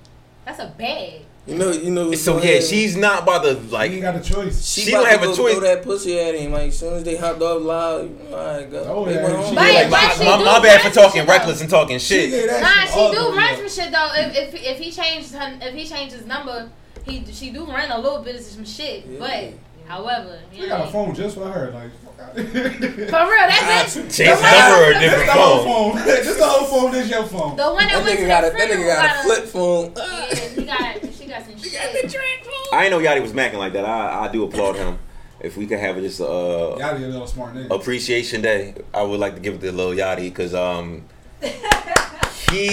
That's 0.57 0.59
a 0.61 0.73
bag. 0.77 1.21
You 1.45 1.55
know, 1.57 1.71
you 1.71 1.89
know. 1.91 2.11
So 2.13 2.37
yeah, 2.37 2.45
happen? 2.53 2.67
she's 2.67 2.95
not 2.95 3.23
about 3.23 3.43
to 3.43 3.53
like. 3.73 3.89
You 3.91 3.97
ain't 3.97 4.03
got 4.03 4.15
a 4.15 4.19
choice. 4.21 4.65
She, 4.67 4.81
She 4.81 4.91
about 4.91 5.03
don't 5.05 5.13
to 5.13 5.19
have 5.19 5.29
a 5.31 5.35
choice. 5.35 5.53
Throw 5.57 5.61
that 5.61 5.83
pussy 5.83 6.19
at 6.19 6.35
him. 6.35 6.51
Like 6.51 6.67
as 6.69 6.79
soon 6.79 6.93
as 6.95 7.03
they 7.03 7.15
hopped 7.17 7.41
off 7.41 7.61
loud, 7.61 8.03
you 8.03 8.29
know, 8.29 8.35
all 8.37 8.45
right, 8.57 8.69
go. 8.71 8.83
Oh, 8.83 9.09
yeah, 9.09 9.49
she. 9.49 9.55
But- 9.55 9.73
Like, 9.73 9.89
but 9.89 9.91
my, 9.91 10.13
she 10.13 10.23
my, 10.25 10.37
my 10.43 10.59
bad 10.59 10.81
for 10.81 10.89
talking 10.93 11.21
shit, 11.21 11.27
though. 11.27 11.33
reckless 11.33 11.61
and 11.61 11.69
talking 11.69 11.99
shit. 11.99 12.29
gave 12.31 12.47
that 12.49 12.61
Nah, 12.61 12.85
she 12.91 13.15
do 13.15 13.23
the 13.23 13.31
way 13.31 13.37
run 13.37 13.53
up. 13.53 13.57
some 13.57 13.69
shit 13.69 13.91
though. 13.91 14.09
If 14.15 14.53
if, 14.53 14.63
if 14.63 14.77
he 14.79 14.91
changed 14.91 15.33
her, 15.33 15.57
if 15.61 15.73
he 15.73 15.85
changed 15.87 16.15
his 16.15 16.25
number, 16.25 16.69
he 17.03 17.25
she 17.31 17.51
do 17.51 17.65
run 17.65 17.89
a 17.91 17.99
little 17.99 18.21
bit 18.21 18.35
of 18.35 18.41
some 18.41 18.65
shit. 18.65 19.05
Yeah. 19.05 19.19
But 19.19 19.53
however, 19.87 20.39
She 20.53 20.61
you 20.63 20.67
got 20.67 20.87
a 20.87 20.91
phone 20.91 21.15
just 21.15 21.35
for 21.35 21.45
her. 21.49 21.71
Like, 21.71 21.91
fuck 22.03 22.08
out 22.08 22.08
for 22.33 22.41
real, 22.43 23.47
that 23.47 23.85
bitch. 23.87 23.95
Change 24.15 24.37
the 24.37 24.51
number 24.51 24.85
or 24.85 24.91
a 24.91 24.99
different 24.99 25.25
the 25.27 25.33
phone. 25.33 25.65
phone. 25.65 26.05
This 26.05 26.37
the 26.37 26.45
whole 26.45 26.67
phone. 26.67 26.91
This 26.91 27.09
your 27.09 27.23
phone. 27.23 27.55
The 27.55 27.63
one 27.63 27.77
that, 27.77 27.89
That 27.89 28.03
went 28.03 28.17
to 28.19 28.23
nigga 28.23 28.27
got 28.27 28.43
a 28.43 28.49
that 28.49 28.59
nigga 28.59 28.67
funeral 28.67 28.95
got 28.95 29.15
a 29.15 29.23
flip 29.23 29.45
phone. 29.45 29.93
Yeah, 29.97 30.35
he 30.35 30.63
got 30.65 31.13
she 31.13 31.25
got 31.27 31.43
some 31.45 31.57
shit. 31.57 31.73
Got 31.73 31.91
the 32.01 32.07
drink 32.07 32.47
I 32.71 32.83
ain't 32.85 32.91
know 32.91 32.99
Yachty 32.99 33.21
was 33.21 33.33
macking 33.33 33.55
like 33.57 33.73
that. 33.73 33.85
I, 33.85 34.25
I 34.25 34.31
do 34.31 34.43
applaud 34.43 34.75
him. 34.75 34.99
If 35.39 35.57
we 35.57 35.65
could 35.65 35.79
have 35.79 35.95
just 35.97 36.19
a 36.19 36.27
uh, 36.27 36.77
Yachty 36.77 37.03
a 37.03 37.07
little 37.07 37.25
smart 37.27 37.53
nigga. 37.55 37.73
appreciation 37.75 38.41
day, 38.41 38.75
I 38.93 39.01
would 39.03 39.19
like 39.19 39.35
to 39.35 39.41
give 39.41 39.55
it 39.55 39.61
to 39.61 39.71
Lil 39.71 39.91
Yachty 39.91 40.29
because 40.29 40.53
um 40.53 41.05
he. 42.51 42.71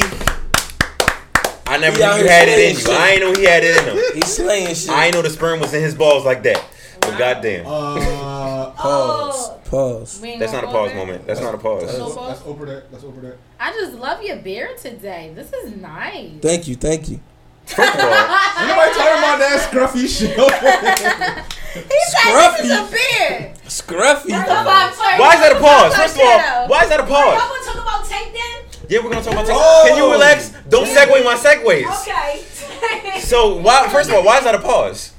I 1.69 1.79
never 1.79 1.97
He 1.97 2.03
knew 2.05 2.23
you 2.23 2.29
had 2.29 2.49
it 2.49 2.71
in 2.71 2.77
slaying 2.77 2.99
you. 2.99 3.05
I 3.05 3.09
ain't 3.11 3.21
know 3.23 3.41
he 3.41 3.45
had 3.47 3.65
it 3.65 3.77
in 3.77 3.97
him. 3.97 4.05
He's 4.15 4.37
slaying 4.37 4.75
shit. 4.75 4.91
I 4.91 5.07
ain't 5.07 5.15
know 5.15 5.23
the 5.23 5.31
sperm 5.31 5.59
was 5.61 5.75
in 5.75 5.83
his 5.83 5.95
balls 5.95 6.25
like 6.25 6.43
that. 6.45 6.65
But 7.11 7.19
goddamn, 7.19 7.67
Uh, 7.67 8.71
Pause. 8.71 9.51
Oh. 9.51 9.61
Pause. 9.65 10.21
That's 10.39 10.53
not 10.53 10.65
a 10.65 10.67
pause 10.69 10.89
there? 10.91 10.97
moment. 10.99 11.27
That's 11.27 11.41
not 11.41 11.55
a 11.55 11.59
pause. 11.59 11.83
let's, 11.85 11.99
No 11.99 12.05
pause? 12.11 12.29
let's 12.29 12.43
over 12.47 12.67
that. 12.67 12.93
Let's 12.93 13.05
over 13.05 13.21
that. 13.23 13.37
I 13.59 13.73
just 13.73 13.95
love 13.95 14.23
your 14.23 14.37
beard 14.37 14.79
today. 14.79 15.33
This 15.35 15.53
is 15.53 15.75
nice. 15.77 16.33
Thank 16.41 16.69
you, 16.69 16.77
thank 16.77 17.09
you. 17.09 17.21
First 17.67 17.95
of 17.95 18.01
all, 18.01 18.07
Anybody 18.07 18.91
talking 18.95 19.19
about 19.19 19.39
that 19.41 19.69
scruffy 19.69 20.07
shit? 20.17 20.37
He's 20.37 22.15
like, 22.15 22.57
this 22.57 22.65
is 22.65 22.71
a 22.71 22.87
beard. 22.93 23.55
Scruffy. 23.67 24.31
why 24.31 25.35
is 25.35 25.41
that 25.41 25.53
a 25.57 25.61
pause? 25.61 25.95
First 25.97 26.15
of 26.15 26.21
all, 26.23 26.69
why 26.69 26.83
is 26.85 26.89
that 26.91 27.01
a 27.01 27.03
Y'all 27.03 27.11
pause? 27.13 27.51
wanna 27.51 27.65
talk 27.65 27.83
about 27.83 28.05
take 28.09 28.33
then? 28.33 28.63
Yeah, 28.89 29.01
we're 29.03 29.11
gonna 29.11 29.25
talk 29.25 29.33
about. 29.33 29.47
Oh. 29.51 29.85
Can 29.89 29.97
you 29.99 30.13
relax? 30.13 30.53
Don't 30.69 30.87
segue 30.87 31.25
my 31.25 31.35
segues. 31.35 32.03
Okay. 32.03 32.43
So 33.21 33.57
why? 33.57 33.89
First 33.89 34.11
of 34.11 34.15
all, 34.17 34.23
why 34.25 34.39
is 34.39 34.45
that 34.45 34.55
a 34.55 34.61
pause? 34.61 35.13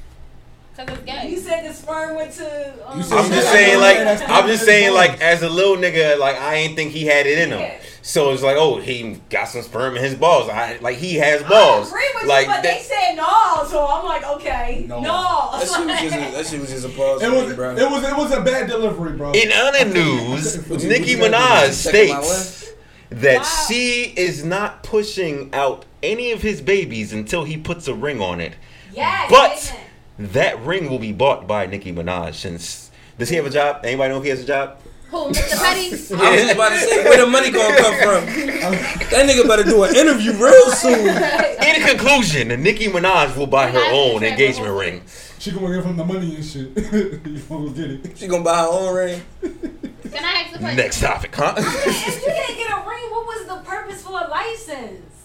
Cause 0.77 0.87
it's 0.89 1.01
gay. 1.05 1.29
You 1.31 1.39
said 1.39 1.67
the 1.67 1.73
sperm 1.73 2.15
went 2.15 2.31
to. 2.33 2.87
Um, 2.87 2.97
You 2.99 3.03
said- 3.03 3.17
I'm 3.17 3.31
just 3.31 3.51
saying, 3.51 3.79
like, 3.79 3.97
I'm 4.29 4.47
just 4.47 4.63
saying, 4.63 4.93
like, 4.93 5.19
as 5.21 5.41
a 5.41 5.49
little 5.49 5.75
nigga, 5.75 6.19
like, 6.19 6.39
I 6.39 6.55
ain't 6.55 6.75
think 6.75 6.91
he 6.91 7.07
had 7.07 7.25
it 7.25 7.39
in 7.39 7.49
him. 7.51 7.59
Yeah. 7.61 7.73
So 8.03 8.31
it's 8.31 8.43
like, 8.43 8.55
oh, 8.57 8.77
he 8.79 9.19
got 9.29 9.45
some 9.49 9.63
sperm 9.63 9.97
in 9.97 10.03
his 10.03 10.13
balls. 10.15 10.47
I 10.49 10.77
like 10.79 10.97
he 10.97 11.15
has 11.15 11.41
I 11.43 11.49
balls. 11.49 11.89
agree 11.89 12.07
with 12.15 12.25
like 12.29 12.45
you, 12.47 12.53
but 12.53 12.61
they 12.63 12.79
said 12.79 13.15
no, 13.15 13.65
so 13.67 13.85
I'm 13.85 14.05
like, 14.05 14.23
okay, 14.37 14.85
No. 14.87 15.01
no. 15.01 15.49
That 15.59 15.67
shit 15.67 15.85
was 15.85 15.99
just 15.99 16.15
a, 16.15 16.31
that 16.37 16.45
shit 16.47 16.59
was 16.61 16.69
just 16.69 16.85
a 16.85 16.89
pause. 16.89 17.21
It 17.23 17.25
for 17.25 17.31
me, 17.31 17.43
was. 17.47 17.55
bro. 17.55 17.75
It 17.75 17.91
was. 17.91 18.03
It 18.05 18.15
was 18.15 18.31
a 18.31 18.41
bad 18.41 18.69
delivery, 18.69 19.17
bro. 19.17 19.31
in 19.33 19.51
other 19.51 19.83
news, 19.85 20.55
What 20.67 20.83
Nicki 20.83 21.15
Minaj 21.15 21.31
got 21.31 21.73
Checking 21.91 22.13
my 22.15 22.21
states 22.21 22.71
that 23.09 23.37
Wow. 23.39 23.65
she 23.67 24.13
is 24.15 24.45
not 24.45 24.83
pushing 24.83 25.49
out 25.53 25.83
any 26.03 26.31
of 26.31 26.41
his 26.43 26.61
babies 26.61 27.11
until 27.11 27.43
he 27.43 27.57
puts 27.57 27.87
a 27.89 27.93
ring 27.95 28.21
on 28.21 28.39
it. 28.39 28.53
yes, 28.93 29.29
But 29.29 29.73
amen. 29.73 29.83
That 30.19 30.59
ring 30.61 30.89
will 30.89 30.99
be 30.99 31.13
bought 31.13 31.47
by 31.47 31.65
Nicki 31.65 31.93
Minaj. 31.93 32.35
Since 32.35 32.91
does 33.17 33.29
he 33.29 33.35
have 33.35 33.45
a 33.45 33.49
job? 33.49 33.81
Anybody 33.83 34.09
know 34.09 34.17
if 34.17 34.23
he 34.23 34.29
has 34.29 34.41
a 34.41 34.45
job? 34.45 34.77
Who, 35.09 35.31
Mr. 35.31 35.57
Petty? 35.59 35.87
I 36.15 36.31
was 36.31 36.41
just 36.41 36.53
about 36.53 36.69
to 36.69 36.77
say, 36.79 37.03
where 37.03 37.25
the 37.25 37.31
money 37.31 37.49
gonna 37.49 37.77
come 37.77 37.93
from? 37.95 38.25
That 38.25 39.27
nigga 39.27 39.47
better 39.47 39.63
do 39.63 39.83
an 39.83 39.95
interview 39.95 40.33
real 40.33 40.71
soon. 40.71 41.07
In 41.07 41.87
conclusion, 41.87 42.49
Nicki 42.61 42.87
Minaj 42.87 43.35
will 43.37 43.47
buy 43.47 43.69
her 43.69 43.91
own 43.91 44.23
engagement 44.23 44.77
ring. 44.77 45.01
She 45.39 45.51
gonna 45.51 45.75
give 45.75 45.85
him 45.85 45.97
the 45.97 46.05
money 46.05 46.35
and 46.35 46.43
shit. 46.43 46.75
you 46.75 47.39
gonna 47.47 47.69
get 47.69 47.91
it. 47.91 48.17
She 48.17 48.27
gonna 48.27 48.43
buy 48.43 48.59
her 48.59 48.67
own 48.69 48.95
ring. 48.95 49.21
Can 49.41 50.25
I 50.25 50.41
ask 50.41 50.55
a 50.55 50.59
question? 50.59 50.77
Next 50.77 50.99
topic, 50.99 51.35
huh? 51.35 51.53
if 51.57 52.21
you 52.21 52.31
didn't 52.31 52.57
get 52.57 52.71
a 52.71 52.89
ring, 52.89 53.11
what 53.11 53.25
was 53.25 53.47
the 53.47 53.57
purpose 53.69 54.01
for 54.01 54.19
a 54.19 54.27
license? 54.27 55.16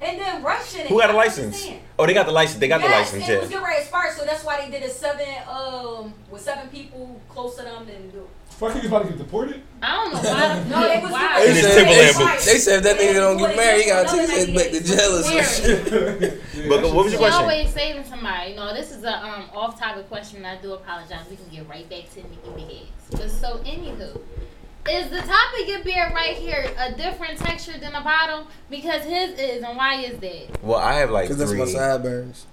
And 0.00 0.20
then 0.20 0.42
rushing. 0.44 0.86
Who 0.86 0.98
got 0.98 1.02
I 1.02 1.04
a 1.04 1.08
don't 1.08 1.16
license? 1.16 1.44
understand. 1.56 1.80
Oh, 1.98 2.06
they 2.06 2.14
got 2.14 2.26
the 2.26 2.32
license. 2.32 2.60
They 2.60 2.68
got 2.68 2.80
the 2.80 2.88
license. 2.88 3.24
and 3.24 3.32
it 3.32 3.40
was 3.40 3.50
Yeah. 3.50 3.56
getting 3.56 3.64
ready 3.64 3.76
to 3.78 3.82
expire, 3.82 4.14
so 4.16 4.24
that's 4.24 4.44
why 4.44 4.60
they 4.64 4.70
did 4.70 4.82
a 4.88 4.90
seven, 4.90 5.26
um, 5.48 6.14
with 6.30 6.40
seven 6.42 6.68
people 6.68 7.20
close 7.28 7.56
to 7.56 7.62
them 7.62 7.88
and 7.88 8.12
do. 8.12 8.26
Fuck, 8.50 8.74
he's 8.74 8.86
about 8.86 9.02
to 9.02 9.08
get 9.08 9.18
deported. 9.18 9.62
I 9.82 9.94
don't 9.94 10.14
know 10.14 10.30
why. 10.30 10.64
No, 10.68 10.88
they 10.88 10.98
was 11.00 11.10
Wow. 11.12 11.34
They 11.38 11.54
said, 11.62 11.84
they, 11.86 12.52
they 12.52 12.58
said 12.58 12.76
if 12.78 12.82
that 12.84 12.96
nigga 12.98 13.14
don't 13.14 13.36
get 13.38 13.56
married, 13.56 13.82
he 13.84 13.88
gotta 13.90 14.08
take 14.08 14.28
his 14.28 14.46
head 14.46 14.54
back 14.54 14.70
to 14.72 14.84
jail 14.84 15.18
or 15.18 15.22
some 15.22 15.42
shit. 15.44 16.42
But 16.68 16.82
what 16.82 16.94
was 16.94 17.04
your 17.04 17.10
She 17.12 17.16
question? 17.18 17.40
always 17.42 17.70
saving 17.72 18.04
somebody. 18.04 18.54
No, 18.56 18.74
this 18.74 18.90
is 18.90 19.04
a 19.04 19.16
um 19.24 19.48
off-topic 19.54 20.08
question. 20.08 20.38
and 20.38 20.46
I 20.46 20.60
do 20.60 20.72
apologize. 20.74 21.20
We 21.30 21.36
can 21.36 21.48
get 21.52 21.68
right 21.68 21.88
back 21.88 22.10
to 22.14 22.16
Nicki 22.22 22.50
Big 22.56 22.76
Eggs. 22.82 22.90
But 23.12 23.30
so, 23.30 23.58
anywho, 23.64 24.20
is 24.88 25.10
the 25.10 25.20
top 25.20 25.60
of 25.60 25.68
your 25.68 25.82
beard 25.84 26.12
right 26.12 26.36
here 26.36 26.70
a 26.78 26.92
different 26.92 27.38
texture 27.38 27.78
than 27.78 27.92
the 27.92 28.00
bottom? 28.00 28.46
Because 28.70 29.04
his 29.04 29.38
is, 29.38 29.62
and 29.62 29.76
why 29.76 29.96
is 30.00 30.18
that? 30.20 30.62
Well, 30.62 30.78
I 30.78 30.94
have 30.94 31.10
like 31.10 31.26
three. 31.26 31.36
Cause 31.36 31.38
that's 31.38 31.52
my 31.52 31.64
three. 31.64 31.74
sideburns. 31.74 32.46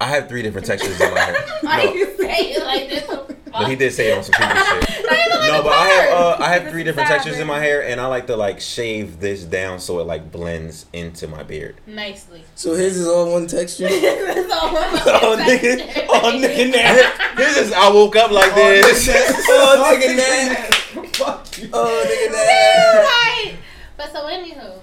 I 0.00 0.06
have 0.08 0.28
three 0.28 0.42
different 0.42 0.66
textures 0.66 1.00
in 1.00 1.14
my 1.14 1.20
hair. 1.20 1.34
Why 1.62 1.84
No, 1.84 1.94
you 1.94 2.16
say 2.18 2.52
it 2.52 2.62
like 2.62 2.90
this? 2.90 3.36
but 3.52 3.68
he 3.70 3.76
did 3.76 3.94
say 3.94 4.12
it 4.12 4.18
on 4.18 4.24
some 4.24 4.34
people 4.34 4.54
shit. 4.62 5.02
No, 5.46 5.62
but 5.62 5.72
I 5.72 5.86
have 5.86 6.12
uh, 6.12 6.36
I 6.44 6.52
have 6.52 6.70
three 6.70 6.82
different 6.84 7.08
textures 7.08 7.38
in 7.38 7.46
my 7.46 7.60
hair, 7.60 7.82
and 7.82 8.00
I 8.00 8.06
like 8.06 8.26
to 8.26 8.36
like 8.36 8.60
shave 8.60 9.20
this 9.20 9.44
down 9.44 9.78
so 9.78 10.00
it 10.00 10.04
like 10.06 10.30
blends 10.30 10.84
into 10.92 11.28
my 11.28 11.44
beard. 11.44 11.76
Nicely. 11.86 12.44
So 12.56 12.74
his 12.74 12.98
is 12.98 13.06
all 13.06 13.32
one 13.32 13.46
texture. 13.46 13.88
That's 13.88 14.52
all 14.52 14.76
Oh 14.76 15.36
nigga, 15.38 16.06
oh 16.10 16.32
nigga, 16.32 16.72
that. 16.72 17.34
This 17.36 17.56
is 17.56 17.72
I 17.72 17.88
woke 17.90 18.16
up 18.16 18.32
like 18.32 18.54
this. 18.54 19.08
Oh 19.48 19.96
nigga, 19.98 20.16
that. 20.16 21.05
Fuck 21.16 21.58
you. 21.58 21.70
Oh 21.72 22.04
nigga, 22.06 22.32
that. 22.32 23.06
Right. 23.46 23.56
But 23.96 24.12
so, 24.12 24.24
anywho, 24.26 24.78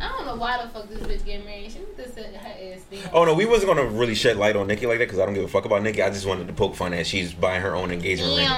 I 0.00 0.08
don't 0.08 0.26
know 0.26 0.36
why 0.36 0.62
the 0.62 0.68
fuck 0.70 0.88
this 0.88 1.00
bitch 1.00 1.24
get 1.24 1.44
married. 1.44 1.70
She 1.70 1.80
need 1.80 1.96
to 1.96 2.10
sit 2.10 2.34
her 2.34 2.48
ass 2.48 2.80
down. 2.90 3.10
Oh 3.12 3.24
no, 3.24 3.34
we 3.34 3.44
wasn't 3.44 3.74
gonna 3.74 3.86
really 3.86 4.14
shed 4.14 4.36
light 4.38 4.56
on 4.56 4.66
Nicki 4.66 4.86
like 4.86 4.98
that 4.98 5.04
because 5.04 5.18
I 5.18 5.26
don't 5.26 5.34
give 5.34 5.44
a 5.44 5.48
fuck 5.48 5.66
about 5.66 5.82
Nicki. 5.82 6.02
I 6.02 6.08
just 6.10 6.26
wanted 6.26 6.46
to 6.46 6.54
poke 6.54 6.74
fun 6.74 6.94
at 6.94 7.06
she's 7.06 7.34
buying 7.34 7.60
her 7.60 7.74
own 7.76 7.90
engagement 7.90 8.36
ring. 8.36 8.48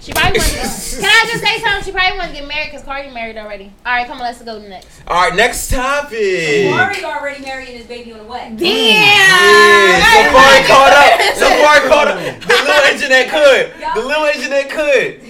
She 0.00 0.12
probably 0.12 0.38
want 0.38 0.50
to. 0.52 0.56
Can 1.00 1.10
I 1.10 1.26
just 1.30 1.42
say 1.42 1.60
something? 1.60 1.84
She 1.84 1.92
probably 1.92 2.18
want 2.18 2.30
to 2.30 2.36
get 2.38 2.46
married 2.48 2.70
because 2.70 2.84
Cardi 2.84 3.10
married 3.10 3.36
already. 3.36 3.72
All 3.84 3.92
right, 3.92 4.06
come 4.06 4.18
on, 4.18 4.24
let's 4.24 4.42
go 4.42 4.58
to 4.60 4.68
next. 4.68 5.02
All 5.06 5.28
right, 5.28 5.34
next 5.34 5.70
topic. 5.70 6.70
Mari 6.70 7.04
already 7.04 7.42
married 7.42 7.68
and 7.68 7.78
his 7.78 7.86
baby 7.86 8.12
on 8.12 8.18
the 8.18 8.24
way. 8.24 8.54
Damn. 8.56 8.60
Yeah, 8.60 10.28
Safaree 10.28 10.66
caught 10.66 10.92
up. 10.92 11.20
Safaree 11.36 11.88
caught 11.88 12.08
up. 12.08 12.20
The 12.50 12.56
little 12.66 12.84
engine 12.92 13.10
that 13.10 13.28
could. 13.30 13.72
The 13.94 14.06
little 14.06 14.24
engine 14.24 14.50
that 14.50 14.70
could. 14.70 15.29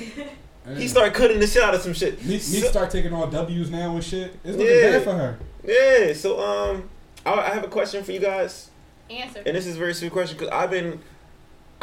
He 0.77 0.89
started 0.89 1.15
cutting 1.15 1.41
the 1.41 1.47
shit 1.47 1.63
out 1.63 1.75
of 1.75 1.81
some 1.83 1.93
shit. 1.95 2.21
Need, 2.23 2.33
need 2.33 2.41
to 2.63 2.69
start 2.69 2.91
taking 2.91 3.13
all 3.13 3.27
W's 3.27 3.71
now 3.71 3.95
and 3.95 4.05
shit. 4.05 4.35
It's 4.45 4.57
looking 4.57 4.67
Yeah. 4.67 4.91
bad 4.91 5.03
for 5.05 5.13
her. 5.15 5.39
Yeah. 5.65 6.13
So 6.15 6.41
um, 6.41 6.89
I, 7.27 7.33
I 7.33 7.49
have 7.55 7.65
a 7.65 7.69
question 7.69 8.03
for 8.05 8.13
you 8.13 8.21
guys, 8.21 8.71
Answer. 9.11 9.43
and 9.47 9.57
this 9.57 9.67
is 9.67 9.77
a 9.77 9.79
very 9.79 9.95
sweet 9.95 10.13
question 10.13 10.37
because 10.39 10.53
I've 10.53 10.71
been, 10.71 11.01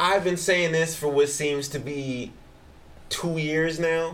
I've 0.00 0.24
been 0.24 0.36
saying 0.36 0.72
this 0.72 0.96
for 0.96 1.08
what 1.08 1.28
seems 1.28 1.68
to 1.68 1.78
be 1.78 2.32
two 3.08 3.38
years 3.38 3.78
now, 3.78 4.12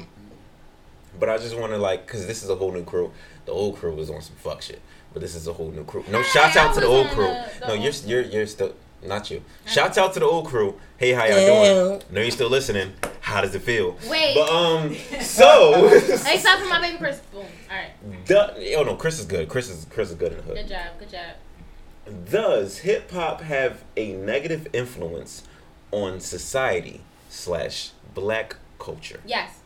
but 1.19 1.29
I 1.29 1.39
just 1.39 1.57
want 1.57 1.73
to 1.73 1.79
like 1.79 2.07
because 2.07 2.27
this 2.27 2.43
is 2.43 2.51
a 2.51 2.57
whole 2.57 2.73
new 2.73 2.85
crew. 2.85 3.13
The 3.47 3.53
old 3.53 3.77
crew 3.77 3.95
was 3.95 4.11
on 4.11 4.21
some 4.23 4.37
fuck 4.37 4.63
shit, 4.63 4.81
but 5.13 5.21
this 5.23 5.35
is 5.35 5.47
a 5.47 5.53
whole 5.53 5.71
new 5.71 5.85
crew. 5.85 6.05
No, 6.11 6.23
Hey, 6.23 6.29
shouts 6.29 6.57
out 6.57 6.75
to 6.75 6.81
the 6.81 6.87
old 6.87 7.09
crew. 7.09 7.27
the- 7.27 7.47
the 7.61 7.67
no, 7.69 7.75
old 7.75 7.83
you're 7.83 8.23
you're 8.23 8.31
you're 8.31 8.47
still 8.47 8.75
not 9.05 9.31
you. 9.31 9.43
Shouts 9.67 9.99
out 9.99 10.13
to 10.15 10.21
the 10.21 10.27
old 10.27 10.47
crew. 10.47 10.79
Hey, 10.97 11.13
how 11.13 11.25
y'all 11.25 11.39
Yeah. 11.39 11.75
doing? 11.75 12.03
Know 12.11 12.21
you're 12.21 12.31
still 12.31 12.49
listening. 12.51 12.93
How 13.21 13.41
does 13.41 13.55
it 13.55 13.63
feel? 13.63 13.97
Wait. 14.09 14.35
But 14.35 14.49
um, 14.51 14.95
so 15.21 15.89
Hey, 16.25 16.39
stop 16.39 16.59
for 16.61 16.69
my 16.69 16.81
baby 16.81 16.99
Chris. 16.99 17.21
Boom. 17.33 17.47
All 17.71 17.77
right. 17.77 18.27
the, 18.27 18.75
oh 18.77 18.83
no, 18.83 18.95
Chris 18.97 19.19
is 19.19 19.27
good. 19.27 19.49
Chris 19.49 19.69
is 19.71 19.87
Chris 19.91 20.11
is 20.11 20.17
good 20.17 20.33
in 20.33 20.39
the 20.39 20.45
hood. 20.45 20.57
Good 20.57 20.69
job. 20.69 20.87
Good 20.99 21.11
job. 21.11 22.29
Does 22.31 22.79
hip 22.79 23.11
hop 23.11 23.41
have 23.41 23.83
a 23.97 24.13
negative 24.13 24.69
influence 24.73 25.45
on 25.91 26.21
society 26.21 27.01
slash 27.31 27.93
black 28.15 28.57
culture? 28.79 29.21
Yes. 29.25 29.61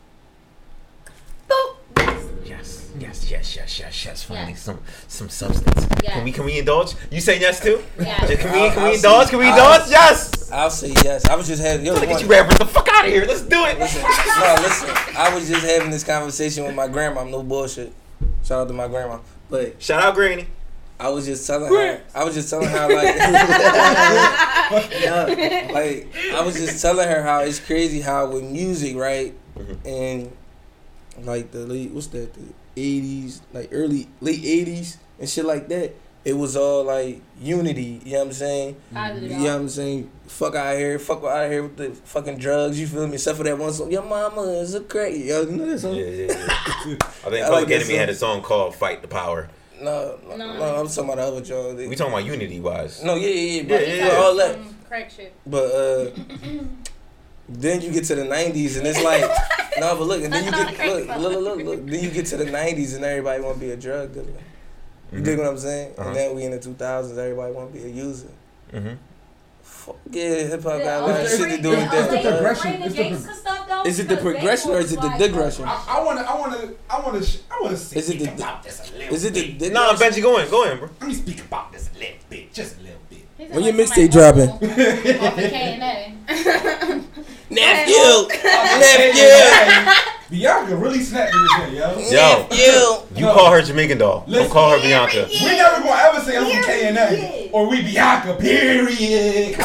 Yes, 2.49 2.89
yes, 2.99 3.29
yes, 3.29 3.55
yes, 3.55 3.79
yes, 3.79 4.05
yes. 4.05 4.23
Finally, 4.23 4.51
Yes. 4.53 4.61
some 4.63 4.79
some 5.07 5.29
substance. 5.29 5.87
Yes. 6.03 6.13
Can 6.13 6.23
we 6.23 6.31
can 6.31 6.45
we 6.45 6.57
indulge? 6.59 6.95
You 7.11 7.21
say 7.21 7.39
yes 7.39 7.59
too? 7.59 7.83
Yes. 7.99 8.19
Can 8.41 8.51
we 8.51 8.59
I'll- 8.59 8.71
can 8.71 8.83
we 8.83 8.89
I'll 8.89 8.95
indulge? 8.95 9.25
see. 9.25 9.29
Can 9.29 9.39
we 9.39 9.45
I'll- 9.45 9.73
indulge? 9.75 9.91
Yes. 9.91 10.51
I'll 10.51 10.69
say 10.71 10.91
yes. 11.03 11.25
I 11.25 11.35
was 11.35 11.45
just 11.47 11.61
having. 11.61 11.85
Yo, 11.85 11.93
Look 11.93 12.03
at 12.09 12.21
you 12.21 12.27
rappers. 12.27 12.57
The 12.57 12.65
fuck 12.65 12.89
out 12.89 13.05
of 13.05 13.11
here. 13.11 13.25
Let's 13.25 13.41
do 13.41 13.63
it. 13.65 13.77
Listen, 13.77 14.01
no, 14.01 14.55
listen. 14.61 14.89
I 15.15 15.31
was 15.35 15.47
just 15.47 15.63
having 15.65 15.91
this 15.91 16.03
conversation 16.03 16.65
with 16.65 16.73
my 16.75 16.87
grandma. 16.87 17.23
No 17.23 17.43
bullshit. 17.43 17.93
Shout 18.43 18.61
out 18.61 18.67
to 18.67 18.73
my 18.73 18.87
grandma. 18.87 19.19
But 19.49 19.79
Shout 19.81 20.01
out 20.03 20.15
Granny. 20.15 20.47
I 20.99 21.09
was 21.09 21.25
just 21.27 21.45
telling 21.47 21.71
her. 21.71 22.01
I 22.15 22.23
was 22.23 22.33
just 22.33 22.49
telling 22.49 22.67
her 22.67 22.87
like, 22.89 23.15
Yeah, 25.01 25.69
like 25.71 26.07
I 26.33 26.41
was 26.43 26.55
just 26.55 26.81
telling 26.81 27.07
her 27.07 27.21
how 27.23 27.39
it's 27.41 27.59
crazy 27.59 28.01
how 28.01 28.25
with 28.27 28.43
music, 28.43 28.95
right, 28.95 29.33
Mm-hmm. 29.57 29.87
and 29.87 30.31
like 31.25 31.51
the 31.51 31.59
late 31.65 31.91
what's 31.91 32.07
that 32.07 32.33
the 32.33 32.41
eighties, 32.77 33.41
like 33.53 33.69
early 33.71 34.07
late 34.21 34.43
eighties 34.43 34.97
and 35.19 35.27
shit 35.29 35.45
like 35.45 35.67
that. 35.69 35.93
it 36.25 36.33
was 36.33 36.55
all 36.55 36.83
like 36.83 37.21
unity. 37.41 38.01
You 38.05 38.11
know 38.13 38.17
what 38.19 38.27
I'm 38.27 38.33
saying? 38.33 38.75
Positive. 38.93 39.31
You 39.31 39.37
know 39.37 39.43
what 39.43 39.61
I'm 39.61 39.69
saying? 39.69 40.11
Fuck 40.27 40.55
out 40.55 40.77
here, 40.77 40.99
fuck 40.99 41.23
out 41.23 41.49
here 41.49 41.63
with 41.63 41.77
the 41.77 41.89
fucking 41.91 42.37
drugs. 42.37 42.79
You 42.79 42.87
feel 42.87 43.07
me? 43.07 43.13
Except 43.15 43.37
for 43.37 43.43
that 43.45 43.57
one 43.57 43.73
song, 43.73 43.91
your 43.91 44.03
mama 44.03 44.41
is 44.41 44.75
a 44.75 44.81
crack. 44.81 45.11
Yo, 45.13 45.41
you 45.41 45.51
know 45.51 45.65
that 45.65 45.79
song? 45.79 45.95
Yeah, 45.95 46.05
yeah, 46.05 46.27
yeah. 46.27 46.45
I 46.47 47.29
think 47.29 47.45
I 47.45 47.49
like 47.49 47.49
Public 47.49 47.67
that 47.69 47.75
Enemy 47.81 47.95
had 47.95 48.09
a 48.09 48.15
song 48.15 48.41
called 48.41 48.75
"Fight 48.75 49.01
the 49.01 49.07
Power." 49.07 49.49
No, 49.81 50.19
no, 50.27 50.35
no, 50.35 50.75
I'm 50.81 50.87
talking 50.87 51.05
about 51.05 51.15
the 51.15 51.23
other 51.23 51.41
Joe. 51.41 51.73
We 51.73 51.95
talking 51.95 52.11
about 52.13 52.25
unity 52.25 52.59
wise. 52.59 53.01
No, 53.03 53.15
yeah, 53.15 53.27
yeah, 53.29 53.33
yeah, 53.33 53.61
Yeah, 53.61 53.63
but, 53.63 53.87
yeah, 53.87 54.03
but 54.03 54.11
yeah. 54.13 54.19
all 54.19 54.35
that. 54.35 54.53
Some 54.55 54.75
crack 54.87 55.09
shit. 55.09 55.33
But 55.47 55.65
uh, 55.73 56.11
then 57.49 57.81
you 57.81 57.91
get 57.91 58.05
to 58.05 58.15
the 58.15 58.23
'90s 58.23 58.77
and 58.77 58.87
it's 58.87 59.01
like, 59.03 59.21
no, 59.79 59.95
but 59.95 60.07
look, 60.07 60.23
and 60.23 60.31
then 60.33 60.45
you 60.45 60.51
get 60.51 60.87
look, 60.87 61.07
look, 61.07 61.17
look, 61.17 61.43
look, 61.57 61.65
look. 61.65 61.85
Then 61.85 62.03
you 62.03 62.11
get 62.11 62.25
to 62.27 62.37
the 62.37 62.45
'90s 62.45 62.95
and 62.95 63.03
everybody 63.03 63.41
want 63.41 63.55
to 63.55 63.59
be 63.59 63.71
a 63.71 63.77
drug 63.77 64.13
dealer. 64.13 64.27
You 65.11 65.21
dig 65.21 65.37
what 65.39 65.47
I'm 65.47 65.57
saying? 65.57 65.93
Uh-huh. 65.97 66.07
And 66.09 66.15
then 66.15 66.35
we 66.35 66.43
in 66.43 66.51
the 66.51 66.59
2000s, 66.59 67.17
everybody 67.17 67.51
want 67.51 67.73
to 67.73 67.79
be 67.79 67.85
a 67.85 67.89
user. 67.89 68.27
Mm-hmm. 68.71 68.93
Fuck 69.63 69.95
yeah, 70.11 70.43
hip 70.43 70.61
hop 70.63 70.81
got 70.83 71.03
a 71.03 71.05
lot 71.05 71.21
of 71.21 71.27
shit 71.29 71.49
to 71.49 71.61
do 71.61 71.69
with 71.69 71.79
it's 71.79 71.91
that. 71.91 72.11
the 72.11 72.19
progression. 72.29 72.79
The 72.79 72.85
It's 72.85 72.95
the 72.95 73.03
gangsta 73.03 73.33
stuff 73.35 73.67
though. 73.67 73.83
Is 73.85 73.99
it 73.99 74.07
the 74.07 74.17
progression 74.17 74.71
or 74.71 74.79
is 74.79 74.91
it 74.93 75.01
the 75.01 75.09
digression? 75.17 75.65
I, 75.65 75.83
I 75.87 76.03
wanna, 76.03 76.21
I 76.21 76.35
wanna, 76.39 76.69
I 76.89 76.99
wanna, 76.99 77.21
I 77.51 77.59
wanna 77.61 77.77
speak 77.77 77.97
Is 77.99 78.09
it 78.09 78.19
the- 78.19 78.33
about 78.33 78.63
this 78.63 78.89
a 78.89 78.93
little 78.97 79.15
Is 79.15 79.23
it 79.25 79.33
the 79.33 79.53
bit. 79.53 79.73
Nah, 79.73 79.93
Benji, 79.93 80.21
go 80.21 80.37
in, 80.39 80.49
go 80.49 80.63
in, 80.69 80.77
bro. 80.79 80.89
Let 80.99 81.07
me 81.07 81.13
speak 81.15 81.41
about 81.41 81.71
this 81.71 81.89
a 81.95 81.99
little 81.99 82.15
bit, 82.29 82.53
just 82.53 82.77
a 82.77 82.81
little 82.81 82.99
bit. 83.09 83.19
He 83.37 83.45
When 83.45 83.63
your 83.63 83.73
sound 83.87 83.89
like 83.89 83.89
mixtape 83.89 84.11
dropping? 84.11 84.49
somebody 87.49 87.93
Off. 87.93 88.29
Nephew, 88.29 89.13
nephew, 89.13 89.93
Bianca 90.29 90.75
really 90.75 91.01
snapped 91.01 91.33
me 91.33 91.47
today, 91.57 91.77
yo. 91.77 91.97
Yo, 91.97 92.47
nephew. 92.49 93.17
you 93.19 93.25
call 93.33 93.51
her 93.51 93.61
Jamaican 93.61 93.97
doll. 93.97 94.25
Don't 94.29 94.49
call 94.51 94.71
her 94.71 94.79
Bianca. 94.81 95.27
We 95.29 95.57
never 95.57 95.81
gonna 95.81 96.01
ever 96.01 96.21
say 96.21 96.37
I'm 96.37 96.43
from 96.51 96.63
K 96.63 96.87
and 96.87 96.97
A 96.97 97.49
or 97.51 97.67
we 97.69 97.81
Bianca. 97.81 98.35
Period. 98.35 98.93
If 98.93 99.59
I 99.59 99.61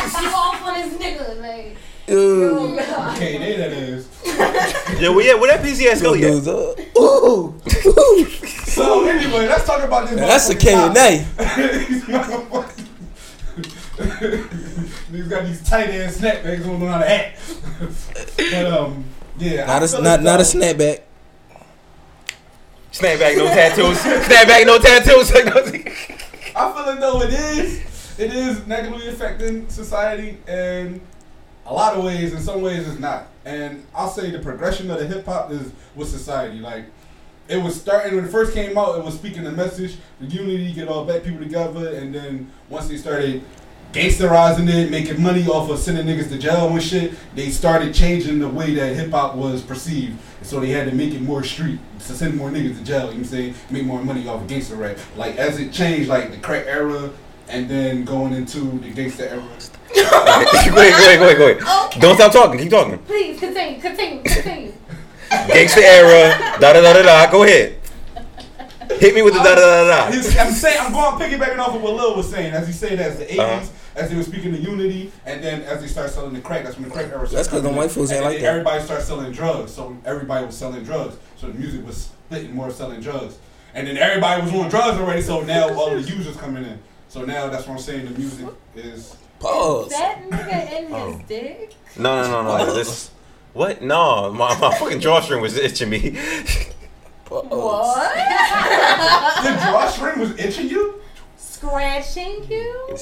can 0.00 0.10
see 0.10 0.26
off 0.26 0.62
on 0.62 0.74
this 0.74 0.94
nigga, 1.00 1.40
like. 1.40 1.76
Ooh. 2.10 2.78
Okay, 2.78 3.38
there 3.38 3.58
that 3.58 3.72
is. 3.72 4.08
Yeah, 4.98 5.10
well, 5.10 5.20
yeah, 5.24 5.34
where 5.34 5.56
that 5.56 5.64
PCS 5.64 6.02
go 6.02 6.14
yet? 6.14 6.30
Dudes 6.32 6.48
up. 6.48 6.76
Ooh. 6.98 7.54
So 8.68 9.06
anyway, 9.08 9.48
let's 9.48 9.64
talk 9.64 9.82
about 9.82 10.08
this. 10.08 10.16
Now, 10.16 10.26
that's 10.28 10.48
a 10.50 10.54
motherfucking 10.54 10.60
K 10.60 10.74
and 10.74 10.96
A. 10.96 12.68
topic. 14.08 14.50
These 15.10 15.28
got 15.28 15.44
these 15.44 15.68
tight 15.68 15.90
ass 15.90 16.18
snapbacks 16.18 16.66
on 16.66 16.80
how 16.80 16.98
to 16.98 17.10
act. 17.10 17.38
but 18.36 18.66
um, 18.66 19.04
yeah. 19.38 19.66
Not 19.66 19.82
I 19.82 19.98
a 19.98 20.02
not 20.02 20.22
not 20.22 20.40
a 20.40 20.44
snapback. 20.44 21.02
Snapback, 22.92 23.36
no 23.36 23.46
tattoos. 23.46 23.98
Snapback, 23.98 24.66
no 24.66 24.78
tattoos. 24.78 25.30
I 26.56 26.72
feel 26.72 26.92
as 26.92 26.98
though 26.98 27.22
it 27.22 27.32
is, 27.32 28.18
it 28.18 28.32
is 28.32 28.66
negatively 28.66 29.08
affecting 29.08 29.68
society 29.68 30.38
in 30.48 31.00
a 31.66 31.72
lot 31.72 31.94
of 31.94 32.04
ways. 32.04 32.32
In 32.32 32.40
some 32.40 32.62
ways, 32.62 32.88
it's 32.88 32.98
not. 32.98 33.28
And 33.44 33.84
I'll 33.94 34.08
say 34.08 34.30
the 34.30 34.40
progression 34.40 34.90
of 34.90 34.98
the 34.98 35.06
hip 35.06 35.24
hop 35.26 35.50
is 35.52 35.70
with 35.94 36.08
society. 36.08 36.58
Like 36.58 36.86
it 37.48 37.56
was 37.56 37.80
starting 37.80 38.16
when 38.16 38.24
it 38.24 38.30
first 38.30 38.52
came 38.52 38.76
out. 38.76 38.98
It 38.98 39.04
was 39.04 39.14
speaking 39.14 39.44
the 39.44 39.52
message, 39.52 39.96
the 40.20 40.26
unity, 40.26 40.72
get 40.72 40.88
all 40.88 41.04
black 41.04 41.22
people 41.22 41.40
together. 41.40 41.94
And 41.94 42.14
then 42.14 42.50
once 42.68 42.88
they 42.88 42.96
started 42.96 43.42
gangsterizing 43.98 44.68
it, 44.68 44.90
making 44.90 45.20
money 45.22 45.46
off 45.46 45.68
of 45.70 45.78
sending 45.78 46.06
niggas 46.06 46.28
to 46.28 46.38
jail 46.38 46.68
and 46.68 46.82
shit, 46.82 47.12
they 47.34 47.50
started 47.50 47.92
changing 47.94 48.38
the 48.38 48.48
way 48.48 48.74
that 48.74 48.94
hip 48.94 49.10
hop 49.10 49.34
was 49.34 49.62
perceived. 49.62 50.18
So 50.42 50.60
they 50.60 50.68
had 50.70 50.88
to 50.88 50.94
make 50.94 51.12
it 51.12 51.20
more 51.20 51.42
street 51.42 51.80
to 51.98 52.14
send 52.14 52.36
more 52.36 52.50
niggas 52.50 52.78
to 52.78 52.84
jail. 52.84 52.98
You 52.98 53.02
know 53.02 53.06
what 53.08 53.16
I'm 53.16 53.24
saying? 53.24 53.54
Make 53.70 53.84
more 53.84 54.02
money 54.02 54.26
off 54.28 54.40
of 54.42 54.46
gangster 54.48 54.76
rap. 54.76 54.96
Like 55.16 55.36
as 55.36 55.58
it 55.58 55.72
changed, 55.72 56.08
like 56.08 56.30
the 56.30 56.38
crack 56.38 56.66
era, 56.66 57.10
and 57.48 57.68
then 57.68 58.04
going 58.04 58.32
into 58.32 58.60
the 58.78 58.90
gangster 58.90 59.24
era. 59.24 59.42
go 59.94 60.02
ahead, 60.02 60.72
go 60.72 60.80
ahead, 60.80 61.18
go 61.18 61.24
ahead, 61.24 61.38
go 61.38 61.48
ahead. 61.66 62.00
Don't 62.00 62.14
stop 62.14 62.32
talking. 62.32 62.60
Keep 62.60 62.70
talking. 62.70 62.98
Please 63.00 63.40
continue, 63.40 63.80
continue, 63.80 64.22
continue. 64.22 64.72
Gangsta 65.30 65.78
era. 65.82 66.58
Da 66.60 66.72
da 66.72 66.80
da 66.80 66.92
da 66.94 67.02
da. 67.02 67.30
Go 67.30 67.42
ahead. 67.44 67.74
Hit 69.00 69.14
me 69.14 69.22
with 69.22 69.34
the 69.34 69.40
da 69.40 69.54
da 69.54 69.84
da 69.84 70.08
da. 70.08 70.40
I'm 70.40 70.52
saying 70.52 70.78
I'm 70.80 70.92
going 70.92 71.18
piggybacking 71.20 71.58
off 71.58 71.74
of 71.74 71.82
what 71.82 71.94
Lil 71.94 72.16
was 72.16 72.30
saying. 72.30 72.52
As 72.54 72.66
he 72.66 72.72
said, 72.72 72.98
as 73.00 73.18
the 73.18 73.24
80s, 73.26 73.38
Uh-huh. 73.38 73.66
As 73.98 74.10
they 74.10 74.16
were 74.16 74.22
speaking 74.22 74.52
to 74.52 74.58
unity, 74.58 75.12
and 75.26 75.42
then 75.42 75.62
as 75.62 75.80
they 75.80 75.86
start 75.88 76.10
selling 76.10 76.32
the 76.32 76.40
crack, 76.40 76.64
that's 76.64 76.76
when 76.76 76.84
the 76.88 76.90
crack 76.94 77.06
era. 77.06 77.18
started 77.26 77.36
That's 77.36 77.48
'cause 77.48 77.62
them 77.62 77.72
coming 77.72 77.78
white 77.78 77.90
folks 77.90 78.10
ain't 78.12 78.24
like 78.24 78.38
that. 78.40 78.46
Everybody 78.46 78.82
started 78.84 79.04
selling 79.04 79.32
drugs, 79.32 79.72
so 79.72 79.96
everybody 80.06 80.46
was 80.46 80.56
selling 80.56 80.84
drugs. 80.84 81.16
So 81.36 81.48
the 81.48 81.54
music 81.54 81.84
was 81.86 81.96
splitting 82.26 82.54
more 82.54 82.70
selling 82.70 83.00
drugs, 83.00 83.36
and 83.74 83.86
then 83.86 83.96
everybody 83.98 84.42
was 84.42 84.52
on 84.52 84.68
drugs 84.68 84.98
already. 84.98 85.22
So 85.22 85.42
now 85.42 85.74
all 85.74 85.90
the 85.90 86.00
users 86.02 86.36
coming 86.36 86.64
in. 86.64 86.78
So 87.08 87.22
now 87.24 87.48
that's 87.48 87.66
what 87.66 87.74
I'm 87.74 87.78
saying. 87.80 88.04
The 88.12 88.18
music 88.18 88.46
is. 88.74 89.16
Pause. 89.40 89.88
That 89.90 90.28
nigga 90.28 90.78
in 90.78 90.84
his 90.86 90.92
Oh. 90.94 91.20
dick. 91.28 91.74
No, 91.96 92.22
no, 92.22 92.42
no, 92.42 92.58
no. 92.66 92.74
This. 92.74 93.10
What? 93.54 93.82
No, 93.82 94.32
my, 94.32 94.56
my 94.58 94.74
fucking 94.78 94.98
drawstring 95.00 95.40
was 95.40 95.56
itching 95.56 95.90
me. 95.90 96.18
What? 97.28 97.44
The 99.44 99.50
drawstring 99.70 100.18
was 100.18 100.38
itching 100.38 100.68
you. 100.68 101.00
Scratching 101.36 102.44
you? 102.50 102.96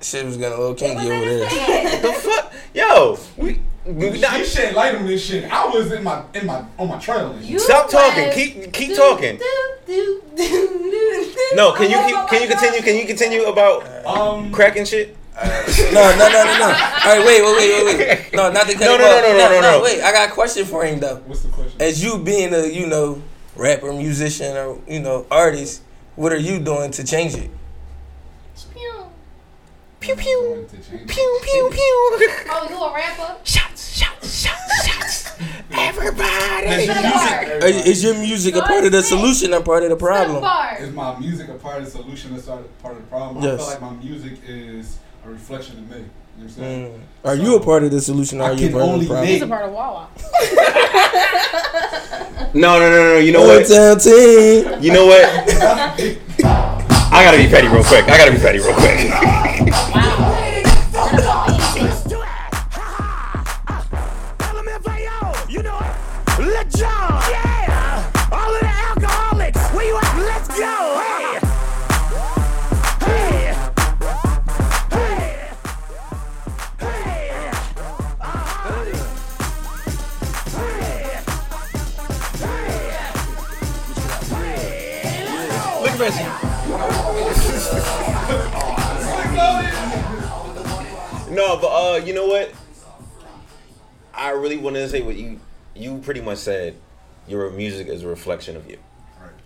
Shit 0.00 0.24
was 0.24 0.36
getting 0.36 0.56
a 0.56 0.60
little 0.60 0.74
kinky 0.76 1.10
over 1.10 1.24
there. 1.24 2.00
the 2.00 2.12
fuck, 2.12 2.52
yo, 2.74 3.18
we. 3.36 3.60
we 3.84 4.20
not, 4.20 4.38
You 4.38 4.44
shed 4.44 4.74
light 4.74 4.94
on 4.94 5.06
this 5.06 5.24
shit. 5.24 5.50
I 5.50 5.66
was 5.66 5.90
in 5.90 6.04
my 6.04 6.22
in 6.34 6.46
my 6.46 6.64
on 6.78 6.88
my 6.88 6.98
trailer. 6.98 7.32
and 7.34 7.44
shit. 7.44 7.60
Stop 7.60 7.90
talking. 7.90 8.30
Keep 8.32 8.72
keep 8.72 8.90
do, 8.90 8.96
talking. 8.96 9.36
do, 9.38 9.44
do, 9.86 10.22
do, 10.36 10.48
do, 10.48 11.32
do. 11.34 11.56
No, 11.56 11.72
can 11.72 11.90
you 11.90 11.96
keep, 12.06 12.28
can 12.28 12.42
you 12.42 12.48
continue? 12.48 12.80
Can 12.80 12.96
you 12.96 13.06
continue 13.06 13.44
about 13.46 14.06
Um, 14.06 14.52
cracking 14.52 14.84
shit? 14.84 15.16
No, 15.40 16.16
no, 16.16 16.28
no, 16.28 16.44
no, 16.44 16.58
no. 16.58 16.64
All 16.64 16.70
right, 16.70 17.22
wait, 17.24 17.42
wait, 17.42 17.56
wait, 17.56 17.84
wait, 17.84 17.98
wait. 18.08 18.34
No, 18.34 18.50
not 18.50 18.66
to 18.66 18.72
cut 18.74 18.80
No, 18.80 18.94
him 18.94 19.00
no, 19.00 19.06
off. 19.06 19.22
no, 19.22 19.32
no, 19.38 19.60
no, 19.60 19.78
no. 19.78 19.82
Wait, 19.84 20.00
I 20.02 20.10
got 20.12 20.28
a 20.28 20.32
question 20.32 20.64
for 20.64 20.84
him 20.84 20.98
though. 21.00 21.16
What's 21.26 21.42
the 21.42 21.48
question? 21.48 21.80
As 21.80 22.02
you 22.02 22.18
being 22.18 22.52
a, 22.54 22.66
you 22.66 22.86
know, 22.86 23.22
rapper, 23.56 23.92
musician, 23.92 24.56
or 24.56 24.78
you 24.88 24.98
know, 25.00 25.26
artist, 25.30 25.82
what 26.16 26.32
are 26.32 26.38
you 26.38 26.58
doing 26.58 26.90
to 26.92 27.04
change 27.04 27.34
it? 27.36 27.50
Pew. 30.16 30.66
Pew 30.70 30.80
pew 30.80 31.06
pew 31.06 31.40
pew 31.42 31.70
pew. 31.70 32.28
Oh, 32.50 32.66
you 32.68 32.76
a 32.82 32.94
rapper? 32.94 33.36
Shots, 33.44 33.94
shots, 33.96 34.40
shots, 34.40 34.86
shots. 34.86 35.32
Everybody. 35.70 36.66
Is 36.66 36.86
your 36.86 37.02
music, 37.02 37.62
is, 37.62 37.86
is 37.86 38.02
your 38.04 38.14
music 38.14 38.56
a 38.56 38.62
part 38.62 38.84
of 38.84 38.92
the 38.92 39.02
solution 39.02 39.52
or 39.52 39.60
part 39.62 39.82
of 39.82 39.90
the 39.90 39.96
problem? 39.96 40.42
Is 40.80 40.92
my 40.94 41.18
music 41.18 41.48
a 41.48 41.54
part 41.54 41.78
of 41.78 41.84
the 41.84 41.90
solution 41.90 42.34
or 42.34 42.40
part 42.40 42.94
of 42.96 43.02
the 43.02 43.06
problem? 43.08 43.44
Yes. 43.44 43.54
I 43.54 43.56
feel 43.56 43.66
like 43.66 43.80
my 43.82 43.92
music 44.02 44.38
is 44.46 44.98
a 45.24 45.28
reflection 45.28 45.78
of 45.78 45.90
me. 45.90 45.96
You 45.96 46.02
know 46.02 46.08
what 46.36 46.44
I'm 46.44 46.48
saying? 46.50 46.92
Mm. 46.92 47.28
Are 47.28 47.34
you 47.34 47.56
a 47.56 47.60
part 47.60 47.82
of 47.82 47.90
the 47.90 48.00
solution 48.00 48.40
or 48.40 48.44
I 48.44 48.50
are 48.50 48.54
you 48.54 48.68
a 48.68 48.70
can 48.70 48.78
part 48.78 48.94
of 48.94 49.00
the 49.00 49.06
problem? 49.06 49.26
He's 49.26 49.42
a 49.42 49.46
part 49.46 49.64
of 49.64 49.72
Wawa. 49.72 50.08
No, 52.54 52.78
no, 52.78 52.88
no, 52.90 53.04
no. 53.14 53.18
You 53.18 53.32
know 53.32 53.42
what? 53.42 53.62
Hotel 53.66 53.96
team. 53.96 54.82
You 54.82 54.92
know 54.92 55.06
what? 55.06 55.24
I 57.12 57.24
gotta 57.24 57.36
be 57.36 57.46
petty 57.46 57.68
real 57.68 57.84
quick. 57.84 58.04
I 58.04 58.16
gotta 58.16 58.32
be 58.32 58.38
petty 58.38 58.58
real 58.58 58.74
quick. 58.74 58.98
No, 91.48 91.56
but 91.56 91.68
uh, 91.68 91.96
you 92.04 92.12
know 92.12 92.26
what? 92.26 92.52
I 94.12 94.30
really 94.32 94.58
wanted 94.58 94.80
to 94.80 94.88
say 94.90 95.00
what 95.00 95.16
you 95.16 95.40
you 95.74 95.98
pretty 95.98 96.20
much 96.20 96.38
said. 96.38 96.74
Your 97.26 97.50
music 97.50 97.88
is 97.88 98.02
a 98.04 98.08
reflection 98.08 98.54
of 98.56 98.68
you. 98.70 98.78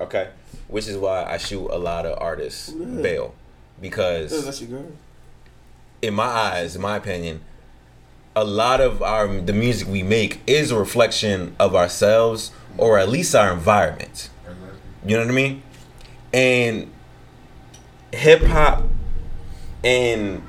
Okay, 0.01 0.31
which 0.67 0.89
is 0.89 0.97
why 0.97 1.23
I 1.25 1.37
shoot 1.37 1.69
a 1.69 1.79
lot 1.79 2.05
of 2.07 2.19
artists 2.21 2.73
Yeah. 2.77 3.03
bail 3.03 3.35
because 3.81 4.45
That's 4.45 4.61
your 4.61 4.81
girl. 4.81 4.93
in 6.01 6.15
my 6.15 6.25
eyes, 6.27 6.75
in 6.75 6.83
my 6.83 6.97
opinion, 6.97 7.41
a 8.35 8.43
lot 8.45 8.81
of 8.81 9.01
our 9.01 9.29
the 9.41 9.53
music 9.53 9.87
we 9.87 10.03
make 10.03 10.41
is 10.47 10.73
a 10.73 10.79
reflection 10.79 11.55
of 11.61 11.77
ourselves 11.77 12.51
or 12.79 12.99
at 12.99 13.09
least 13.09 13.33
our 13.37 13.53
environment. 13.53 14.29
You 15.07 15.17
know 15.19 15.23
what 15.23 15.31
I 15.31 15.35
mean? 15.35 15.63
And 16.33 16.91
hip 18.13 18.43
hop 18.43 18.85
and 19.85 20.43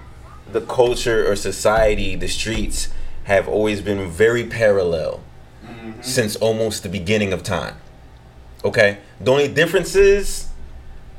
the 0.53 0.61
culture 0.61 1.29
or 1.29 1.35
society, 1.35 2.15
the 2.15 2.27
streets 2.27 2.89
have 3.25 3.47
always 3.47 3.81
been 3.81 4.09
very 4.09 4.45
parallel 4.45 5.21
mm-hmm. 5.65 6.01
since 6.01 6.35
almost 6.37 6.83
the 6.83 6.89
beginning 6.89 7.33
of 7.33 7.43
time. 7.43 7.75
Okay? 8.63 8.99
The 9.19 9.31
only 9.31 9.47
difference 9.47 9.95
is 9.95 10.49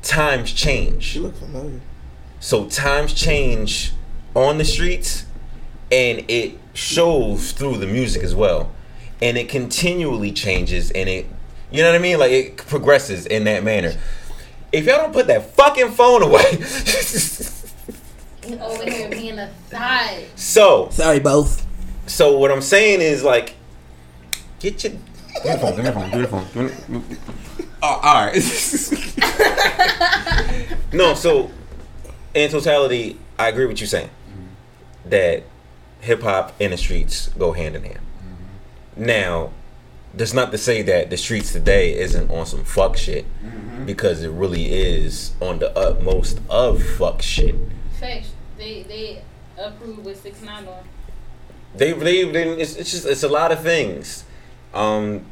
times 0.01 0.51
change. 0.51 1.15
You 1.15 1.23
look 1.23 1.35
familiar. 1.35 1.81
So 2.39 2.67
times 2.67 3.13
change 3.13 3.93
on 4.35 4.57
the 4.57 4.65
streets, 4.65 5.25
and 5.91 6.23
it 6.27 6.57
shows 6.73 7.51
through 7.51 7.77
the 7.77 7.87
music 7.87 8.23
as 8.23 8.35
well, 8.35 8.71
and 9.21 9.37
it 9.37 9.49
continually 9.49 10.31
changes, 10.31 10.91
and 10.91 11.07
it, 11.09 11.25
you 11.71 11.81
know 11.81 11.89
what 11.89 11.95
I 11.95 11.99
mean? 11.99 12.19
Like 12.19 12.31
it 12.31 12.57
progresses 12.57 13.25
in 13.25 13.45
that 13.45 13.63
manner. 13.63 13.93
If 14.71 14.85
y'all 14.85 14.97
don't 14.97 15.13
put 15.13 15.27
that 15.27 15.51
fucking 15.55 15.91
phone 15.91 16.21
away, 16.21 16.43
He 16.51 16.61
over 16.61 17.44
here 19.35 19.35
being 19.35 19.39
a 19.39 19.51
side. 19.69 20.25
so 20.35 20.89
sorry 20.91 21.19
both. 21.19 21.65
So 22.07 22.37
what 22.37 22.51
I'm 22.51 22.61
saying 22.61 23.01
is 23.01 23.23
like, 23.23 23.55
get 24.59 24.83
your. 24.83 24.93
Give 24.93 25.45
me 25.45 25.51
the 25.51 25.57
phone. 25.57 25.75
Give 25.75 25.77
me 25.77 25.83
the 25.83 25.91
phone. 25.91 26.09
Give 26.09 26.15
me 26.15 26.21
the 26.21 26.27
phone. 26.27 26.45
Give 26.53 26.89
me 26.89 26.99
the- 26.99 27.17
Oh, 27.83 27.99
all 28.01 28.25
right. 28.25 28.33
no, 30.93 31.13
so 31.13 31.51
in 32.33 32.49
totality, 32.49 33.19
I 33.37 33.49
agree 33.49 33.65
with 33.65 33.79
you 33.79 33.85
saying 33.85 34.09
that 35.05 35.43
hip 35.99 36.23
hop 36.23 36.53
and 36.59 36.73
the 36.73 36.77
streets 36.77 37.27
go 37.37 37.51
hand 37.51 37.75
in 37.75 37.83
hand. 37.83 37.99
Mm-hmm. 37.99 39.05
Now, 39.05 39.51
that's 40.15 40.33
not 40.33 40.51
to 40.51 40.57
say 40.57 40.81
that 40.83 41.09
the 41.09 41.17
streets 41.17 41.51
today 41.51 41.97
isn't 41.97 42.31
on 42.31 42.45
some 42.45 42.63
fuck 42.63 42.97
shit, 42.97 43.25
mm-hmm. 43.43 43.85
because 43.85 44.23
it 44.23 44.31
really 44.31 44.71
is 44.71 45.33
on 45.41 45.59
the 45.59 45.77
utmost 45.77 46.39
of 46.49 46.81
fuck 46.81 47.21
shit. 47.21 47.55
Facts. 47.99 48.31
They 48.57 48.83
they 48.83 49.21
approve 49.57 50.03
with 50.05 50.21
six 50.21 50.41
nine 50.41 50.67
on. 50.67 50.83
They 51.75 51.91
they, 51.93 52.23
they 52.31 52.49
it's, 52.61 52.75
it's 52.75 52.91
just 52.91 53.05
it's 53.05 53.23
a 53.23 53.27
lot 53.29 53.51
of 53.51 53.61
things, 53.61 54.23
um, 54.73 55.25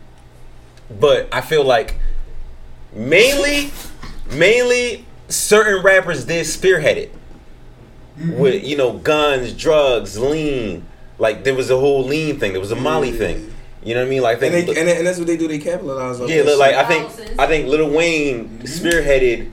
but 1.00 1.30
I 1.34 1.42
feel 1.42 1.64
like 1.64 1.96
mainly 2.94 3.72
mainly 4.32 5.06
certain 5.30 5.84
rappers 5.84 6.26
did 6.26 6.46
spearhead 6.46 6.98
it 6.98 7.14
with 8.38 8.64
you 8.64 8.76
know 8.78 8.94
guns, 8.98 9.54
drugs, 9.54 10.18
lean. 10.20 10.86
Like 11.18 11.44
there 11.44 11.56
was 11.56 11.70
a 11.72 11.78
whole 11.78 12.04
lean 12.04 12.40
thing. 12.40 12.52
There 12.52 12.60
was 12.62 12.72
a 12.72 12.76
Molly 12.76 13.12
thing. 13.12 13.54
You 13.84 13.94
know 13.94 14.02
what 14.02 14.08
I 14.08 14.10
mean? 14.10 14.22
Like 14.22 14.42
I 14.42 14.46
And, 14.48 14.54
think 14.56 14.76
they, 14.76 14.80
and, 14.82 14.90
and 14.90 15.08
that's 15.08 15.18
what 15.18 15.28
they 15.28 15.38
do. 15.38 15.48
They 15.48 15.60
capitalize 15.60 16.20
on. 16.20 16.28
yeah, 16.28 16.42
look, 16.44 16.60
like 16.60 16.76
I 16.76 16.84
think 16.86 17.40
I 17.40 17.48
think 17.48 17.68
Lil 17.68 17.90
Wayne 17.90 18.60
spearheaded 18.60 19.52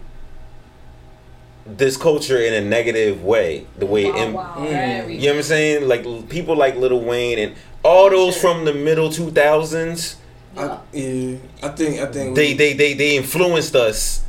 this 1.66 1.96
culture 1.96 2.38
in 2.38 2.54
a 2.54 2.60
negative 2.60 3.22
way. 3.24 3.66
The 3.78 3.86
way 3.86 4.06
it, 4.06 4.14
im- 4.16 4.34
mm. 4.34 4.68
Very. 4.70 5.14
you 5.16 5.26
know 5.26 5.32
what 5.32 5.36
I'm 5.38 5.42
saying? 5.42 5.88
Like 5.88 6.28
people 6.28 6.56
like 6.56 6.76
Lil 6.76 7.00
Wayne 7.00 7.38
and 7.38 7.54
all 7.82 8.10
those 8.10 8.36
from 8.40 8.64
the 8.64 8.72
middle 8.74 9.08
2000s. 9.08 10.16
I, 10.56 10.78
yeah, 10.92 11.36
I 11.62 11.68
think 11.68 12.00
I 12.00 12.06
think 12.06 12.34
They 12.34 12.54
they 12.54 12.72
they 12.72 12.94
they 12.94 13.16
influenced 13.16 13.76
us 13.76 14.24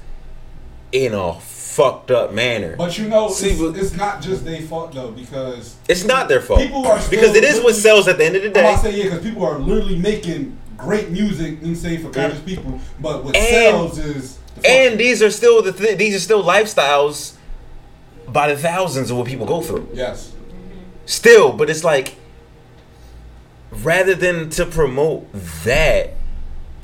in 0.92 1.14
a 1.14 1.34
fucked 1.40 2.12
up 2.12 2.32
manner. 2.34 2.76
But 2.76 2.98
you 2.98 3.08
know, 3.08 3.30
See, 3.30 3.52
it's, 3.52 3.60
but- 3.62 3.76
it's 3.76 3.94
not 3.96 4.22
just 4.22 4.46
their 4.46 4.62
fault 4.62 4.92
though, 4.94 5.12
because 5.12 5.76
It's 5.90 6.04
not 6.04 6.28
their 6.30 6.42
fault 6.42 6.60
People 6.60 6.86
are 6.86 7.00
still 7.00 7.20
because 7.20 7.36
it 7.36 7.44
is 7.44 7.62
what 7.64 7.76
sells 7.76 8.08
at 8.08 8.18
the 8.18 8.26
end 8.26 8.36
of 8.36 8.44
the 8.44 8.50
day. 8.50 8.60
about 8.60 8.84
to 8.84 8.92
say 8.92 8.98
yeah, 8.98 9.04
because 9.06 9.22
people 9.24 9.44
are 9.46 9.58
literally 9.58 9.98
making 9.98 10.58
great 10.78 11.10
music. 11.10 11.60
You 11.62 11.70
know, 11.70 11.74
say 11.74 11.98
for 11.98 12.10
conscious 12.12 12.42
people, 12.42 12.80
but 13.00 13.24
what 13.24 13.36
And- 13.36 13.48
sells 13.50 13.98
is 13.98 14.36
the 14.36 14.41
And 14.66 15.00
these 15.00 15.22
are 15.22 15.32
still 15.32 15.62
the 15.62 15.72
th- 15.72 15.98
these 15.98 16.16
are 16.16 16.20
still 16.20 16.44
lifestyles 16.44 17.36
by 18.28 18.54
the 18.54 18.58
thousands 18.58 19.12
of 19.12 19.18
what 19.18 19.28
people 19.28 19.46
go 19.46 19.62
through. 19.62 19.90
yes. 19.94 20.34
Still, 21.06 21.52
but 21.52 21.70
it's 21.70 21.84
like 21.84 22.16
rather 23.72 24.16
than 24.16 24.50
to 24.52 24.66
promote 24.66 25.28
that, 25.64 26.12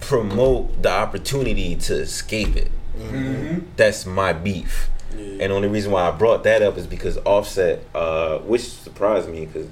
promote 0.02 0.82
the 0.82 0.92
opportunity 0.92 1.76
to 1.76 1.96
escape 1.96 2.56
it. 2.56 2.72
Mm-hmm. 2.98 3.60
That's 3.76 4.06
my 4.06 4.34
beef. 4.34 4.90
And 5.12 5.40
the 5.40 5.50
only 5.54 5.68
reason 5.68 5.92
why 5.92 6.08
I 6.08 6.12
brought 6.12 6.44
that 6.44 6.62
up 6.62 6.78
is 6.78 6.86
because 6.88 7.18
Offset, 7.20 7.84
uh, 7.96 8.40
which 8.40 8.62
surprised 8.62 9.30
me 9.30 9.46
because 9.46 9.68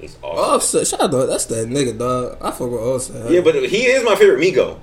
he's 0.00 0.16
Offset. 0.22 0.44
Offset, 0.44 0.86
shout 0.86 1.00
out, 1.00 1.10
dog. 1.10 1.28
That's 1.28 1.46
that 1.46 1.68
nigga, 1.68 1.98
dog. 1.98 2.38
I 2.40 2.50
fuck 2.50 2.70
with 2.70 2.80
Offset. 2.80 3.30
Yeah, 3.30 3.40
but 3.40 3.54
he 3.56 3.86
is 3.86 4.04
my 4.04 4.14
favorite 4.16 4.40
Migo. 4.40 4.78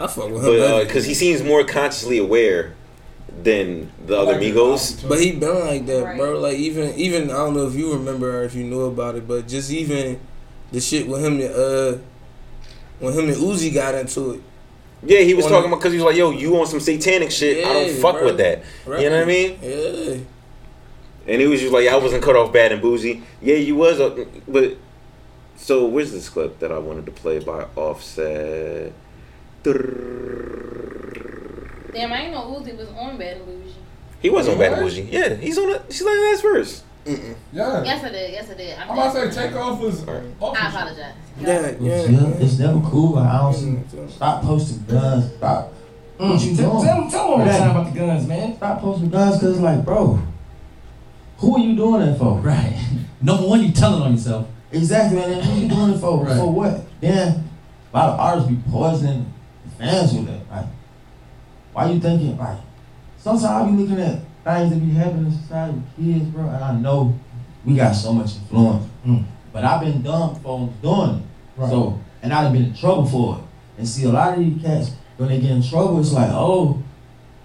I 0.00 0.06
fuck 0.06 0.30
with 0.30 0.42
him. 0.44 0.58
But 0.58 0.68
heavy. 0.68 0.84
because 0.86 1.04
he 1.04 1.14
seems 1.14 1.42
more 1.42 1.64
consciously 1.64 2.18
aware 2.18 2.74
than 3.42 3.90
the 4.06 4.18
other 4.18 4.34
Migos. 4.34 5.06
But 5.08 5.20
he 5.20 5.32
been 5.32 5.60
like 5.60 5.86
that, 5.86 6.16
bro. 6.16 6.38
Like 6.40 6.56
even 6.56 6.94
even 6.96 7.24
I 7.30 7.34
don't 7.34 7.54
know 7.54 7.66
if 7.66 7.74
you 7.74 7.92
remember 7.92 8.40
or 8.40 8.44
if 8.44 8.54
you 8.54 8.64
knew 8.64 8.82
about 8.82 9.14
it, 9.16 9.26
but 9.28 9.46
just 9.46 9.70
even 9.70 10.20
the 10.72 10.80
shit 10.80 11.06
with 11.06 11.24
him 11.24 11.40
and 11.40 11.54
uh 11.54 11.98
when 12.98 13.12
him 13.14 13.28
and 13.28 13.36
Uzi 13.36 13.72
got 13.72 13.94
into 13.94 14.32
it. 14.32 14.42
Yeah, 15.02 15.20
he 15.20 15.32
was 15.34 15.46
On 15.46 15.50
talking 15.52 15.70
the- 15.70 15.76
about 15.76 15.80
because 15.80 15.92
he 15.92 15.98
was 15.98 16.04
like, 16.06 16.16
"Yo, 16.16 16.30
you 16.30 16.58
on 16.60 16.66
some 16.66 16.80
satanic 16.80 17.30
shit? 17.30 17.64
I 17.64 17.72
don't 17.72 17.90
fuck 18.00 18.16
bro. 18.16 18.26
with 18.26 18.36
that." 18.38 18.62
Right. 18.84 19.00
You 19.02 19.08
know 19.10 19.16
what 19.16 19.22
I 19.22 19.26
mean? 19.26 19.58
Yeah. 19.62 20.16
And 21.26 21.40
he 21.40 21.46
was 21.46 21.60
just 21.60 21.72
like, 21.72 21.88
"I 21.88 21.96
wasn't 21.96 22.22
cut 22.22 22.36
off 22.36 22.52
bad 22.52 22.72
and 22.72 22.82
bougie." 22.82 23.22
Yeah, 23.40 23.56
you 23.56 23.76
was, 23.76 23.98
uh, 24.00 24.24
but 24.46 24.76
so 25.56 25.86
where's 25.86 26.12
this 26.12 26.28
clip 26.28 26.58
that 26.58 26.70
I 26.72 26.78
wanted 26.78 27.06
to 27.06 27.12
play 27.12 27.38
by 27.38 27.66
Offset? 27.76 28.92
Damn, 31.92 32.12
I 32.12 32.22
ain't 32.22 32.32
know 32.32 32.42
Uzi 32.60 32.76
was 32.76 32.88
on 32.90 33.18
Bad 33.18 33.36
and 33.38 33.46
Bougie. 33.46 33.74
He 34.22 34.30
was 34.30 34.48
on 34.48 34.58
bad 34.58 34.72
and 34.74 34.82
bougie. 34.82 35.02
Yeah, 35.10 35.34
he's 35.34 35.56
on 35.58 35.70
it. 35.70 35.82
She's 35.88 36.02
like 36.02 36.14
the 36.14 36.20
last 36.30 36.42
verse. 36.42 36.82
Yeah. 37.06 37.34
Yes, 37.82 38.04
I 38.04 38.08
did. 38.10 38.32
Yes, 38.32 38.50
I 38.50 38.54
did. 38.54 38.78
I'm 38.78 38.90
about 38.90 39.14
to 39.14 39.32
say 39.32 39.48
Takeoff 39.48 39.80
was. 39.80 40.06
I 40.06 40.12
apologize. 40.40 41.14
Yeah, 41.40 41.70
Yeah, 41.80 42.34
it's 42.38 42.58
never 42.58 42.80
cool. 42.80 43.18
I 43.18 43.38
don't 43.38 43.54
see. 43.54 43.78
Stop 44.08 44.42
posting 44.42 44.84
guns. 44.84 45.32
Stop. 45.34 45.72
What 46.18 46.40
you 46.42 46.54
Tell, 46.54 46.72
doing? 46.72 46.84
tell, 46.84 47.10
tell 47.10 47.28
one 47.30 47.38
more 47.38 47.48
time 47.48 47.70
about 47.70 47.92
the 47.94 47.98
guns, 47.98 48.26
man. 48.28 48.54
Stop 48.56 48.80
posting 48.82 49.08
guns 49.08 49.36
because, 49.36 49.54
it's 49.54 49.60
like, 49.64 49.82
bro, 49.86 50.20
who 51.38 51.56
are 51.56 51.60
you 51.60 51.74
doing 51.74 52.04
that 52.04 52.18
for? 52.18 52.34
Right. 52.40 52.78
Number 53.22 53.46
one, 53.46 53.62
you 53.64 53.72
telling 53.72 54.02
on 54.02 54.12
yourself. 54.12 54.46
Exactly, 54.70 55.18
man. 55.18 55.42
Who 55.42 55.50
are 55.52 55.56
you 55.58 55.68
doing 55.68 55.92
it 55.94 55.98
for? 55.98 56.22
Right. 56.22 56.36
For 56.36 56.52
what? 56.52 56.82
Then 57.00 57.48
a 57.94 57.96
lot 57.96 58.10
of 58.10 58.20
artists 58.20 58.50
be 58.50 58.58
poisoning 58.70 59.32
fans 59.80 60.14
with 60.14 60.26
that. 60.26 60.50
Like, 60.50 60.66
why 61.72 61.90
you 61.90 62.00
thinking? 62.00 62.36
Like, 62.36 62.58
sometimes 63.16 63.44
I 63.44 63.66
be 63.66 63.72
looking 63.72 64.00
at 64.00 64.20
things 64.44 64.70
that 64.70 64.80
be 64.80 64.90
happening 64.90 65.26
in 65.26 65.32
society 65.32 65.74
with 65.74 65.96
kids, 65.96 66.24
bro, 66.26 66.44
and 66.44 66.64
I 66.64 66.72
know 66.74 67.18
we 67.64 67.76
got 67.76 67.92
so 67.92 68.12
much 68.12 68.36
influence. 68.36 68.86
Mm. 69.06 69.24
But 69.52 69.64
I've 69.64 69.80
been 69.80 70.02
dumb 70.02 70.36
for 70.36 70.72
doing 70.82 71.16
it. 71.16 71.22
Right. 71.56 71.70
So, 71.70 72.00
and 72.22 72.32
I've 72.32 72.52
been 72.52 72.66
in 72.66 72.74
trouble 72.74 73.06
for 73.06 73.38
it. 73.38 73.44
And 73.78 73.88
see, 73.88 74.04
a 74.04 74.10
lot 74.10 74.38
of 74.38 74.44
these 74.44 74.62
cats, 74.62 74.92
when 75.16 75.28
they 75.28 75.40
get 75.40 75.50
in 75.50 75.62
trouble, 75.62 76.00
it's 76.00 76.12
like, 76.12 76.30
oh, 76.32 76.82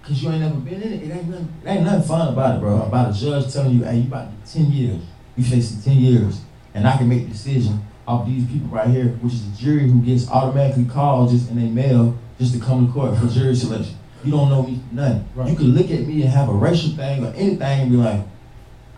cause 0.02 0.22
you 0.22 0.30
ain't 0.30 0.40
never 0.40 0.56
been 0.56 0.80
in 0.82 0.92
it. 0.92 1.02
It 1.02 1.12
ain't 1.12 1.28
nothing, 1.28 1.52
it 1.64 1.68
ain't 1.68 1.84
nothing 1.84 2.08
fun 2.08 2.28
about 2.32 2.56
it, 2.56 2.60
bro. 2.60 2.82
About 2.82 3.14
a 3.14 3.18
judge 3.18 3.52
telling 3.52 3.78
you, 3.78 3.84
hey, 3.84 3.98
you 3.98 4.08
about 4.08 4.30
to 4.30 4.36
get 4.36 4.64
10 4.64 4.72
years. 4.72 5.02
You 5.36 5.44
facing 5.44 5.82
10 5.82 6.02
years. 6.02 6.40
And 6.74 6.86
I 6.86 6.96
can 6.96 7.08
make 7.08 7.24
the 7.24 7.32
decision 7.32 7.80
off 8.06 8.26
these 8.26 8.46
people 8.46 8.68
right 8.68 8.88
here, 8.88 9.08
which 9.20 9.32
is 9.32 9.46
a 9.46 9.62
jury 9.62 9.88
who 9.88 10.00
gets 10.00 10.28
automatically 10.30 10.84
called 10.84 11.30
just 11.30 11.50
in 11.50 11.56
their 11.56 11.70
mail 11.70 12.16
just 12.38 12.54
to 12.54 12.60
come 12.60 12.86
to 12.86 12.92
court 12.92 13.16
for 13.18 13.26
jury 13.26 13.54
selection. 13.54 13.96
You 14.24 14.32
don't 14.32 14.48
know 14.48 14.62
me 14.62 14.80
from 14.88 14.96
nothing. 14.96 15.28
You 15.46 15.56
can 15.56 15.66
look 15.74 15.90
at 15.90 16.00
me 16.00 16.22
and 16.22 16.30
have 16.30 16.48
a 16.48 16.52
racial 16.52 16.90
thing 16.90 17.24
or 17.24 17.28
anything 17.34 17.62
and 17.62 17.90
be 17.90 17.96
like, 17.96 18.20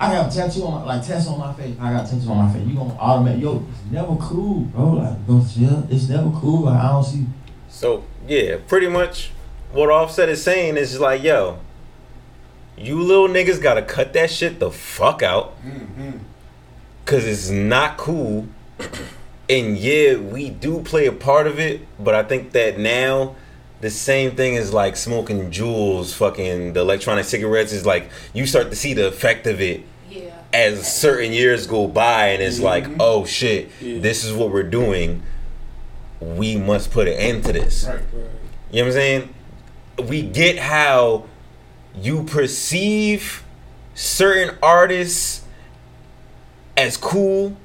I 0.01 0.13
got 0.13 0.33
a 0.33 0.37
tattoo 0.37 0.65
on 0.65 0.87
my, 0.87 0.95
like 0.97 1.07
tattoo 1.07 1.31
on 1.31 1.39
my 1.41 1.53
face. 1.55 1.77
I 1.81 1.93
got 1.93 2.07
a 2.07 2.11
tattoo 2.11 2.31
on 2.31 2.47
my 2.47 2.53
face. 2.53 2.67
You 2.67 2.75
gonna 2.75 2.95
automatic, 2.95 3.43
yo, 3.43 3.67
it's 3.71 3.91
never 3.91 4.15
cool, 4.17 4.61
bro. 4.61 4.91
Like, 4.91 5.27
go 5.27 5.41
to 5.41 5.49
jail. 5.49 5.87
It's 5.91 6.09
never 6.09 6.31
cool. 6.31 6.63
Like, 6.63 6.81
I 6.83 6.89
don't 6.89 7.05
see. 7.05 7.27
So 7.69 8.05
yeah, 8.27 8.59
pretty 8.67 8.89
much 8.89 9.31
what 9.73 9.91
Offset 9.91 10.29
is 10.29 10.43
saying 10.43 10.77
is 10.77 10.91
just 10.91 11.01
like, 11.01 11.23
"Yo, 11.23 11.59
you 12.77 13.01
little 13.03 13.29
niggas 13.29 13.61
gotta 13.61 13.83
cut 13.83 14.13
that 14.13 14.31
shit 14.31 14.61
the 14.61 14.71
fuck 14.71 15.23
out, 15.23 15.61
mm-hmm. 15.65 16.19
cause 17.05 17.27
it's 17.27 17.51
not 17.51 17.97
cool." 17.97 18.47
And 19.51 19.79
yeah, 19.79 20.17
we 20.17 20.51
do 20.51 20.83
play 20.83 21.07
a 21.07 21.13
part 21.13 21.47
of 21.47 21.59
it, 21.59 21.81
but 21.99 22.15
I 22.15 22.23
think 22.23 22.53
that 22.53 22.79
now 22.79 23.37
the 23.81 23.91
same 23.91 24.37
thing 24.37 24.55
is 24.55 24.73
like 24.73 24.97
smoking 24.97 25.51
Juuls, 25.51 26.15
fucking 26.15 26.75
the 26.75 26.81
electronic 26.81 27.25
cigarettes 27.25 27.73
is 27.73 27.87
like 27.87 28.11
you 28.35 28.47
start 28.47 28.71
to 28.71 28.77
see 28.77 28.93
the 28.93 29.09
effect 29.09 29.47
of 29.47 29.61
it 29.61 29.85
as 30.53 30.91
certain 30.93 31.33
years 31.33 31.67
go 31.67 31.87
by, 31.87 32.29
and 32.29 32.43
it's 32.43 32.59
like, 32.59 32.85
mm-hmm. 32.85 33.01
oh 33.01 33.25
shit, 33.25 33.71
this 33.81 34.25
is 34.25 34.33
what 34.33 34.51
we're 34.51 34.63
doing. 34.63 35.23
We 36.21 36.57
must 36.57 36.91
put 36.91 37.07
an 37.07 37.15
end 37.15 37.45
to 37.45 37.53
this. 37.53 37.87
Right. 37.87 38.01
You 38.71 38.83
know 38.83 38.83
what 38.83 38.87
I'm 38.87 38.93
saying? 38.93 39.35
We 40.09 40.23
get 40.23 40.59
how 40.59 41.27
you 41.95 42.25
perceive 42.25 43.45
certain 43.95 44.57
artists 44.63 45.45
as 46.77 46.97
cool, 46.97 47.57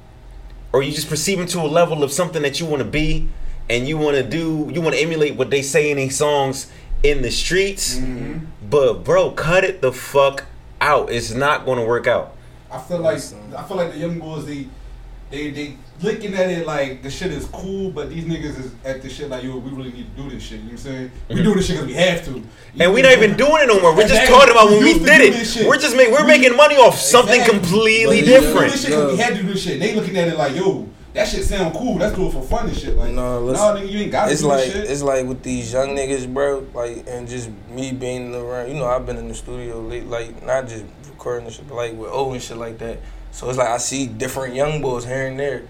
or 0.74 0.84
you 0.84 0.92
just 0.92 1.08
perceive 1.08 1.38
them 1.38 1.48
to 1.48 1.60
a 1.60 1.70
level 1.70 2.04
of 2.04 2.12
something 2.12 2.42
that 2.42 2.60
you 2.60 2.66
want 2.66 2.82
to 2.82 2.88
be, 2.88 3.30
and 3.70 3.88
you 3.88 3.98
want 3.98 4.18
to 4.18 4.24
do, 4.24 4.70
you 4.74 4.82
want 4.82 4.96
to 4.96 5.02
emulate 5.02 5.36
what 5.36 5.50
they 5.50 5.62
say 5.62 5.92
in 5.92 5.98
these 5.98 6.18
songs 6.18 6.70
in 7.04 7.22
the 7.22 7.32
streets. 7.32 7.96
Mm-hmm. 7.96 8.46
But 8.70 9.04
bro, 9.04 9.32
cut 9.32 9.64
it 9.64 9.82
the 9.82 9.94
fuck 9.94 10.46
out. 10.82 11.12
It's 11.12 11.32
not 11.32 11.66
going 11.66 11.80
to 11.80 11.86
work 11.86 12.08
out. 12.08 12.36
I 12.72 12.80
feel 12.80 13.00
like 13.00 13.18
I 13.18 13.64
feel 13.64 13.78
like 13.78 13.94
the 13.94 14.00
young 14.00 14.20
boys 14.20 14.46
they 14.46 14.68
they 15.30 15.52
they 15.52 15.78
looking 16.02 16.34
at 16.34 16.50
it 16.50 16.66
like 16.66 17.02
the 17.02 17.10
shit 17.10 17.32
is 17.32 17.46
cool, 17.46 17.92
but 17.92 18.10
these 18.10 18.26
niggas 18.26 18.60
is 18.60 18.72
at 18.84 19.02
the 19.02 19.10
shit 19.10 19.30
like 19.30 19.44
yo, 19.44 19.58
we 19.58 19.72
really 19.72 19.92
need 19.92 20.16
to 20.16 20.24
do 20.24 20.30
this 20.30 20.44
shit. 20.44 20.60
You 20.60 20.66
know 20.66 20.72
what 20.72 20.72
I'm 20.72 20.78
saying? 20.78 21.12
We 21.30 21.36
mm-hmm. 21.36 21.44
do 21.44 21.54
this 21.56 21.68
shit 21.68 21.76
because 21.78 21.88
we 21.88 21.94
have 21.94 22.26
to. 22.26 22.44
And 22.80 22.94
we 22.94 23.02
not 23.02 23.14
even 23.14 23.38
doing 23.38 23.64
it 23.64 23.68
no 23.68 23.80
more. 23.80 23.96
We're 23.96 24.08
just 24.08 24.28
talking 24.30 24.52
about 24.52 24.70
when 24.70 24.84
we 24.84 24.94
used 24.94 25.06
did 25.06 25.22
it. 25.22 25.68
We're 25.68 25.78
just 25.78 25.96
make, 25.96 26.12
we're 26.12 26.26
making 26.26 26.56
money 26.56 26.76
off 26.76 26.98
something 26.98 27.40
Exactly. 27.40 27.60
completely 27.60 28.06
But 28.06 28.12
we 28.12 28.22
do 28.22 28.42
different. 28.42 28.72
this 28.72 28.82
shit 28.82 28.92
'cause 28.92 29.12
we 29.12 29.18
had 29.18 29.36
to 29.36 29.42
do 29.42 29.54
this 29.54 29.64
shit. 29.64 29.80
They 29.80 29.96
looking 29.96 30.18
at 30.18 30.28
it 30.28 30.38
like 30.38 30.56
yo, 30.56 30.90
that 31.14 31.28
shit 31.28 31.44
sound 31.46 31.76
cool. 31.76 31.98
Let's 31.98 32.16
do 32.16 32.28
it 32.28 32.32
for 32.34 32.42
fun 32.42 32.68
and 32.68 32.78
shit. 32.78 32.98
Like 32.98 33.12
No, 33.12 33.40
no, 33.40 33.46
listen, 33.46 33.68
nigga, 33.68 33.90
you 33.92 34.00
ain't 34.00 34.12
got 34.12 34.26
to 34.26 34.32
it's 34.32 34.42
do 34.42 34.48
like 34.48 34.64
shit. 34.66 34.90
it's 34.90 35.04
like 35.04 35.26
with 35.26 35.44
these 35.44 35.72
young 35.72 35.90
niggas, 35.90 36.32
bro. 36.34 36.66
Like 36.74 37.06
and 37.08 37.28
just 37.28 37.50
me 37.70 37.92
being 37.92 38.34
around. 38.34 38.70
You 38.70 38.76
know, 38.76 38.86
I've 38.86 39.06
been 39.06 39.18
in 39.18 39.28
the 39.28 39.36
studio, 39.36 39.80
late, 39.80 40.08
like 40.08 40.44
not 40.44 40.68
just 40.68 40.86
recording 41.10 41.46
and 41.46 41.54
shit, 41.56 41.68
but 41.68 41.76
like 41.76 41.94
with 41.96 42.10
O 42.12 42.32
and 42.34 42.42
shit 42.42 42.58
like 42.58 42.80
that. 42.80 43.00
So 43.32 43.50
it's 43.50 43.58
like 43.58 43.70
I 43.70 43.78
see 43.78 44.08
different 44.08 44.56
young 44.56 44.82
boys 44.82 45.06
here 45.06 45.28
and 45.28 45.40
there. 45.40 45.64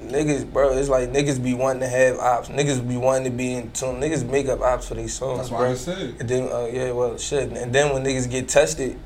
Niggas, 0.00 0.50
bro, 0.50 0.76
it's 0.76 0.88
like 0.88 1.10
niggas 1.10 1.42
be 1.42 1.54
wanting 1.54 1.80
to 1.80 1.88
have 1.88 2.18
ops. 2.18 2.48
Niggas 2.48 2.86
be 2.88 2.96
wanting 2.96 3.24
to 3.24 3.30
be 3.30 3.54
in 3.54 3.70
tune. 3.72 4.00
Niggas 4.00 4.28
make 4.28 4.48
up 4.48 4.60
ops 4.60 4.88
for 4.88 4.94
these 4.94 5.12
songs, 5.12 5.38
That's 5.38 5.50
what 5.50 5.58
bro. 5.58 5.70
I 5.70 5.74
said. 5.74 6.16
And 6.20 6.28
then, 6.28 6.50
uh, 6.50 6.68
yeah, 6.72 6.92
well, 6.92 7.18
shit. 7.18 7.50
And 7.52 7.72
then 7.72 7.92
when 7.92 8.02
niggas 8.02 8.30
get 8.30 8.48
tested, 8.48 8.98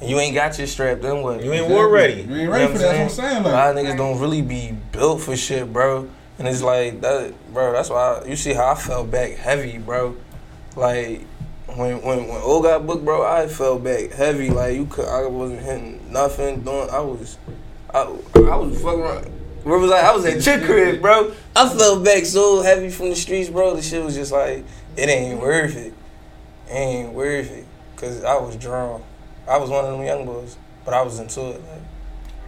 and 0.00 0.08
you 0.08 0.18
ain't 0.18 0.34
got 0.34 0.56
your 0.58 0.66
strap, 0.66 1.00
then 1.00 1.22
what? 1.22 1.42
You 1.42 1.52
ain't 1.52 1.68
war 1.68 1.88
ready. 1.88 2.22
You 2.22 2.36
ain't 2.36 2.50
ready 2.50 2.72
for 2.72 2.78
that. 2.78 2.92
That's 2.92 3.16
what 3.16 3.24
I'm 3.24 3.32
saying. 3.32 3.44
A 3.44 3.48
lot 3.48 3.76
of 3.76 3.84
niggas 3.84 3.96
don't 3.96 4.20
really 4.20 4.42
be 4.42 4.72
built 4.92 5.20
for 5.20 5.36
shit, 5.36 5.72
bro. 5.72 6.08
And 6.38 6.46
it's 6.46 6.62
like 6.62 7.00
that, 7.00 7.34
bro. 7.52 7.72
That's 7.72 7.90
why 7.90 8.20
I, 8.22 8.24
you 8.26 8.36
see 8.36 8.52
how 8.52 8.70
I 8.70 8.74
fell 8.76 9.04
back 9.04 9.32
heavy, 9.32 9.78
bro. 9.78 10.16
Like 10.76 11.22
when 11.66 12.00
when 12.02 12.28
when 12.28 12.40
O 12.42 12.62
got 12.62 12.86
booked, 12.86 13.04
bro, 13.04 13.26
I 13.26 13.48
fell 13.48 13.78
back 13.78 14.12
heavy. 14.12 14.50
Like 14.50 14.76
you 14.76 14.86
could, 14.86 15.06
I 15.06 15.26
wasn't 15.26 15.62
hitting 15.62 16.12
nothing. 16.12 16.60
Doing, 16.60 16.90
I 16.90 17.00
was, 17.00 17.38
I, 17.92 18.02
I 18.02 18.56
was 18.56 18.80
fucking 18.80 19.00
around. 19.00 19.37
Where 19.64 19.78
was 19.78 19.90
I? 19.90 20.00
I 20.00 20.14
was 20.14 20.24
at 20.24 20.40
chick 20.42 20.64
crib, 20.64 21.00
bro. 21.02 21.32
I 21.54 21.68
fell 21.68 22.00
back 22.02 22.24
so 22.24 22.62
heavy 22.62 22.90
from 22.90 23.10
the 23.10 23.16
streets, 23.16 23.50
bro. 23.50 23.74
The 23.76 23.82
shit 23.82 24.02
was 24.04 24.14
just 24.14 24.32
like 24.32 24.64
it 24.96 25.08
ain't 25.08 25.40
worth 25.40 25.76
it. 25.76 25.92
It 26.68 26.72
ain't 26.74 27.12
worth 27.12 27.50
it. 27.50 27.66
Cause 27.96 28.22
I 28.24 28.36
was 28.36 28.56
drawn. 28.56 29.02
I 29.48 29.56
was 29.58 29.70
one 29.70 29.84
of 29.84 29.90
them 29.92 30.02
young 30.04 30.24
boys, 30.24 30.56
but 30.84 30.94
I 30.94 31.02
was 31.02 31.18
into 31.18 31.40
it. 31.50 31.60
Like, 31.62 31.82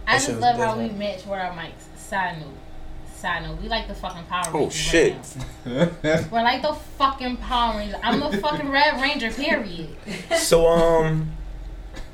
I 0.07 0.17
just 0.17 0.39
love 0.39 0.57
how 0.57 0.77
we 0.77 0.89
match 0.89 1.25
with 1.25 1.39
our 1.39 1.51
mics. 1.51 1.71
Side 1.97 2.39
note. 2.39 2.47
Side 3.15 3.43
note. 3.43 3.61
We 3.61 3.67
like 3.67 3.87
the 3.87 3.93
fucking 3.95 4.23
Power 4.25 4.43
Oh 4.53 4.59
Rangers. 4.59 4.73
shit. 4.75 5.15
Right 5.65 6.03
now. 6.03 6.19
We're 6.31 6.43
like 6.43 6.61
the 6.61 6.73
fucking 6.73 7.37
Power 7.37 7.77
Rangers. 7.77 7.99
I'm 8.03 8.19
the 8.19 8.37
fucking 8.37 8.69
Red 8.69 9.01
Ranger, 9.01 9.31
period. 9.31 9.89
So 10.37 10.67
um, 10.67 11.31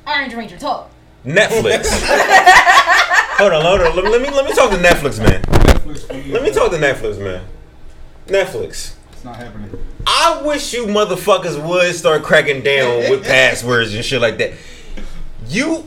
Orange 0.06 0.34
Ranger, 0.34 0.58
talk. 0.58 0.90
Netflix. 1.24 1.84
hold 3.38 3.52
on, 3.52 3.62
hold 3.62 3.80
on. 3.80 3.96
Let 3.96 4.04
me, 4.04 4.10
let 4.10 4.22
me 4.22 4.30
let 4.30 4.44
me 4.44 4.52
talk 4.52 4.70
to 4.70 4.76
Netflix, 4.76 5.18
man. 5.18 5.42
Netflix, 5.42 6.32
Let 6.32 6.42
me 6.42 6.50
talk 6.50 6.70
to 6.72 6.76
Netflix, 6.78 7.18
man. 7.18 7.44
Netflix. 8.26 8.94
It's 9.12 9.24
not 9.24 9.36
happening. 9.36 9.70
I 10.06 10.42
wish 10.44 10.72
you 10.74 10.86
motherfuckers 10.86 11.62
would 11.66 11.94
start 11.94 12.22
cracking 12.22 12.62
down 12.62 12.98
with 13.10 13.24
passwords 13.24 13.94
and 13.94 14.04
shit 14.04 14.20
like 14.20 14.38
that. 14.38 14.52
You, 15.48 15.86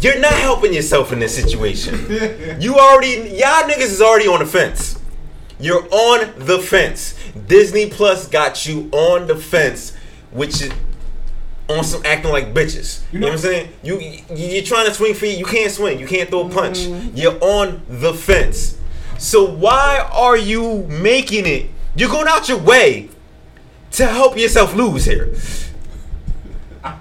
you're 0.00 0.18
not 0.20 0.32
helping 0.34 0.72
yourself 0.72 1.12
in 1.12 1.18
this 1.18 1.34
situation. 1.34 2.06
You 2.60 2.76
already, 2.76 3.30
y'all 3.30 3.62
niggas 3.68 3.82
is 3.82 4.00
already 4.02 4.28
on 4.28 4.40
the 4.40 4.46
fence. 4.46 4.98
You're 5.60 5.86
on 5.90 6.38
the 6.38 6.58
fence. 6.58 7.14
Disney 7.46 7.90
Plus 7.90 8.28
got 8.28 8.66
you 8.66 8.88
on 8.92 9.26
the 9.26 9.36
fence, 9.36 9.94
which 10.30 10.62
is 10.62 10.72
on 11.68 11.84
some 11.84 12.02
acting 12.04 12.30
like 12.32 12.54
bitches. 12.54 13.02
You 13.12 13.18
know, 13.20 13.26
what 13.28 13.32
I'm 13.34 13.38
saying? 13.38 13.72
You, 13.82 14.00
you 14.00 14.22
you're 14.34 14.64
trying 14.64 14.86
to 14.86 14.94
swing 14.94 15.14
feet. 15.14 15.38
You 15.38 15.44
can't 15.44 15.70
swing. 15.70 15.98
You 16.00 16.06
can't 16.06 16.28
throw 16.28 16.46
a 16.46 16.50
punch. 16.50 16.78
Mm-hmm. 16.78 17.16
You're 17.16 17.38
on 17.42 17.82
the 17.88 18.14
fence. 18.14 18.78
So 19.18 19.44
why 19.44 20.08
are 20.12 20.36
you 20.36 20.84
making 20.84 21.46
it? 21.46 21.70
You're 21.94 22.10
going 22.10 22.28
out 22.28 22.48
your 22.48 22.58
way 22.58 23.10
to 23.92 24.06
help 24.06 24.36
yourself 24.38 24.74
lose 24.74 25.04
here. 25.04 25.34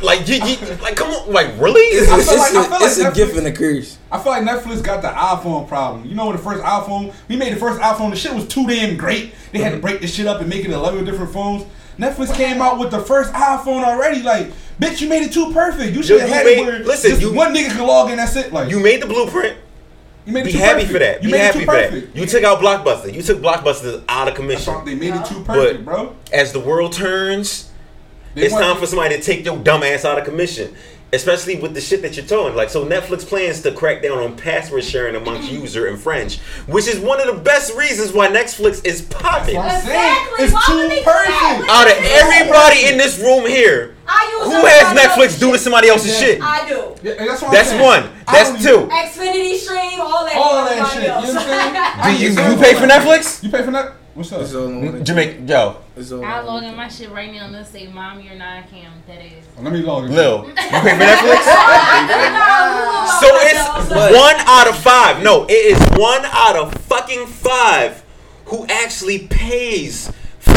Like 0.00 0.26
you, 0.26 0.34
you 0.34 0.56
like 0.82 0.96
come 0.96 1.10
on, 1.10 1.32
like 1.32 1.46
really? 1.60 1.80
It's 1.80 2.10
a, 2.10 2.14
I 2.14 2.20
feel 2.22 2.36
like- 2.38 2.54
I 2.54 2.58
it's 2.58 2.66
feel 2.68 2.82
a, 2.82 2.84
it's 2.86 2.98
like 2.98 3.12
a 3.12 3.14
gift 3.14 3.36
and 3.36 3.46
a 3.46 3.52
curse. 3.52 3.98
I 4.10 4.18
feel 4.20 4.32
like 4.32 4.42
Netflix 4.42 4.82
got 4.82 5.00
the 5.00 5.08
iPhone 5.08 5.68
problem. 5.68 6.04
You 6.06 6.16
know, 6.16 6.26
when 6.26 6.34
the 6.36 6.42
first 6.42 6.60
iPhone, 6.64 7.14
we 7.28 7.36
made 7.36 7.52
the 7.54 7.58
first 7.60 7.80
iPhone, 7.80 8.10
the 8.10 8.16
shit 8.16 8.34
was 8.34 8.48
too 8.48 8.66
damn 8.66 8.96
great. 8.96 9.32
They 9.52 9.60
had 9.60 9.70
to 9.72 9.78
break 9.78 10.00
the 10.00 10.08
shit 10.08 10.26
up 10.26 10.40
and 10.40 10.50
make 10.50 10.64
it 10.64 10.72
11 10.72 11.04
different 11.04 11.32
phones. 11.32 11.64
Netflix 12.02 12.34
came 12.34 12.60
out 12.60 12.78
with 12.78 12.90
the 12.90 12.98
first 13.00 13.32
iPhone 13.32 13.84
already. 13.84 14.22
Like, 14.22 14.50
bitch, 14.80 15.00
you 15.00 15.08
made 15.08 15.22
it 15.22 15.32
too 15.32 15.52
perfect. 15.52 15.94
You 15.94 16.02
should 16.02 16.20
have 16.20 16.28
had 16.30 16.44
made- 16.46 16.58
it 16.58 16.66
where 16.66 16.78
listen, 16.80 17.20
you- 17.20 17.32
one 17.32 17.54
nigga 17.54 17.68
can 17.70 17.86
log 17.86 18.10
in. 18.10 18.16
That's 18.16 18.36
it. 18.36 18.52
Like, 18.52 18.68
You 18.70 18.80
made 18.80 19.00
the 19.02 19.06
blueprint. 19.06 19.56
you 20.26 20.32
made 20.32 20.40
it 20.40 20.44
Be 20.46 20.52
too 20.52 20.58
happy 20.58 20.72
perfect. 20.86 20.92
for 20.92 20.98
that. 20.98 21.22
You 21.22 21.28
Be 21.28 21.32
made 21.32 21.38
it 21.38 21.44
happy 21.44 21.58
too 21.60 21.64
for 21.66 21.72
that. 21.74 21.90
perfect. 21.90 22.16
You 22.16 22.26
took 22.26 22.44
out 22.44 22.60
Blockbuster. 22.60 23.14
You 23.14 23.22
took 23.22 23.40
Blockbuster 23.40 24.02
out 24.08 24.28
of 24.28 24.34
commission. 24.34 24.74
They 24.84 24.94
made 24.94 25.14
it 25.14 25.24
too 25.24 25.42
perfect, 25.44 25.84
But 25.84 25.84
bro. 25.84 26.12
as 26.32 26.52
the 26.52 26.60
world 26.60 26.92
turns, 26.92 27.66
They 28.34 28.42
it's 28.42 28.54
time 28.54 28.76
for 28.78 28.86
somebody 28.86 29.16
to 29.16 29.22
take 29.22 29.44
your 29.44 29.56
dumb 29.58 29.82
ass 29.82 30.04
out 30.04 30.18
of 30.18 30.24
commission. 30.24 30.74
Especially 31.14 31.56
with 31.56 31.74
the 31.74 31.80
shit 31.80 32.00
that 32.02 32.16
you're 32.16 32.24
throwing. 32.24 32.56
Like, 32.56 32.70
so 32.70 32.86
Netflix 32.86 33.26
plans 33.26 33.60
to 33.62 33.72
crack 33.72 34.02
down 34.02 34.18
on 34.18 34.36
password 34.36 34.82
sharing 34.82 35.14
amongst 35.14 35.50
mm. 35.50 35.60
user 35.60 35.86
and 35.88 36.00
friends, 36.00 36.38
which 36.66 36.88
is 36.88 36.98
one 36.98 37.20
of 37.20 37.26
the 37.26 37.42
best 37.42 37.76
reasons 37.76 38.12
why 38.12 38.28
Netflix 38.28 38.84
is 38.86 39.02
popping. 39.02 39.58
I'm 39.58 39.80
saying 39.82 40.26
it's 40.38 40.66
too 40.66 40.88
perfect. 41.04 41.70
Out 41.70 41.86
of 41.86 41.98
everybody 42.02 42.86
in 42.86 42.96
this 42.96 43.18
room 43.18 43.46
here, 43.46 43.94
who 44.42 44.66
has 44.66 44.82
else's 44.82 45.02
Netflix 45.02 45.38
doing 45.38 45.58
somebody 45.58 45.88
else's 45.88 46.18
shit? 46.18 46.40
I 46.42 46.66
do. 46.68 46.94
Yeah, 47.02 47.14
that's 47.26 47.42
what 47.42 47.48
I'm 47.48 47.54
That's 47.54 47.72
one. 47.72 48.10
That's 48.26 48.64
don't 48.64 48.88
two. 48.88 48.94
Xfinity 48.94 49.56
stream, 49.56 50.00
all 50.00 50.24
that. 50.24 50.36
All 50.36 50.64
that 50.64 50.92
shit. 50.92 51.02
You 51.02 51.08
know 51.08 51.20
what 51.20 51.36
I'm 51.36 52.16
saying? 52.16 52.34
Do 52.34 52.42
you, 52.42 52.50
you 52.50 52.62
pay 52.62 52.74
for 52.74 52.86
Netflix? 52.86 53.42
You 53.42 53.50
pay 53.50 53.62
for 53.62 53.70
that? 53.72 53.94
What's 54.14 54.30
up? 54.30 54.46
Jamaica, 54.46 55.40
yo, 55.46 55.76
I 56.22 56.40
log 56.40 56.64
in 56.64 56.76
my 56.76 56.86
shit 56.88 57.10
right 57.10 57.32
now 57.32 57.44
and 57.44 57.54
let's 57.54 57.70
say, 57.70 57.86
Mom, 57.86 58.20
you're 58.20 58.34
not 58.34 58.68
Cam. 58.68 58.92
That 59.06 59.24
is. 59.24 59.42
Let 59.58 59.72
me 59.72 59.80
log 59.80 60.04
in. 60.04 60.14
Lil, 60.14 60.44
you 60.48 60.54
pay 60.54 60.68
for 60.68 60.76
Netflix? 60.76 61.42
So 63.22 63.28
it's 63.30 63.90
one 63.90 64.36
out 64.46 64.68
of 64.68 64.76
five. 64.76 65.22
No, 65.22 65.44
it 65.46 65.52
is 65.52 65.78
one 65.98 66.26
out 66.26 66.56
of 66.56 66.74
fucking 66.82 67.26
five 67.26 68.04
who 68.46 68.66
actually 68.66 69.28
pays 69.28 70.12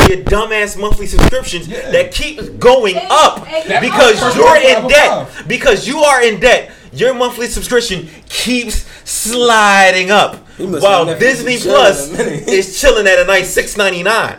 for 0.05 0.13
your 0.13 0.23
dumbass 0.23 0.79
monthly 0.79 1.05
subscriptions 1.07 1.67
that 1.67 2.11
keeps 2.11 2.49
going 2.49 2.95
up 3.09 3.45
That- 3.45 3.81
because 3.81 4.35
you're 4.35 4.57
in 4.57 4.87
debt. 4.87 5.27
Because 5.47 5.87
you 5.87 5.99
are 5.99 6.23
in 6.23 6.39
debt. 6.39 6.71
Your 6.93 7.13
monthly 7.13 7.47
subscription 7.47 8.07
keeps 8.29 8.85
sliding 9.09 10.11
up. 10.11 10.35
While 10.57 11.17
Disney 11.19 11.55
and 11.55 11.61
chill 11.63 11.75
in 11.75 11.81
a 11.81 11.83
Plus 11.83 12.09
is 12.47 12.79
chilling 12.79 13.07
at 13.07 13.19
a 13.19 13.25
nice 13.25 13.49
six 13.49 13.75
ninety 13.75 14.03
nine. 14.03 14.37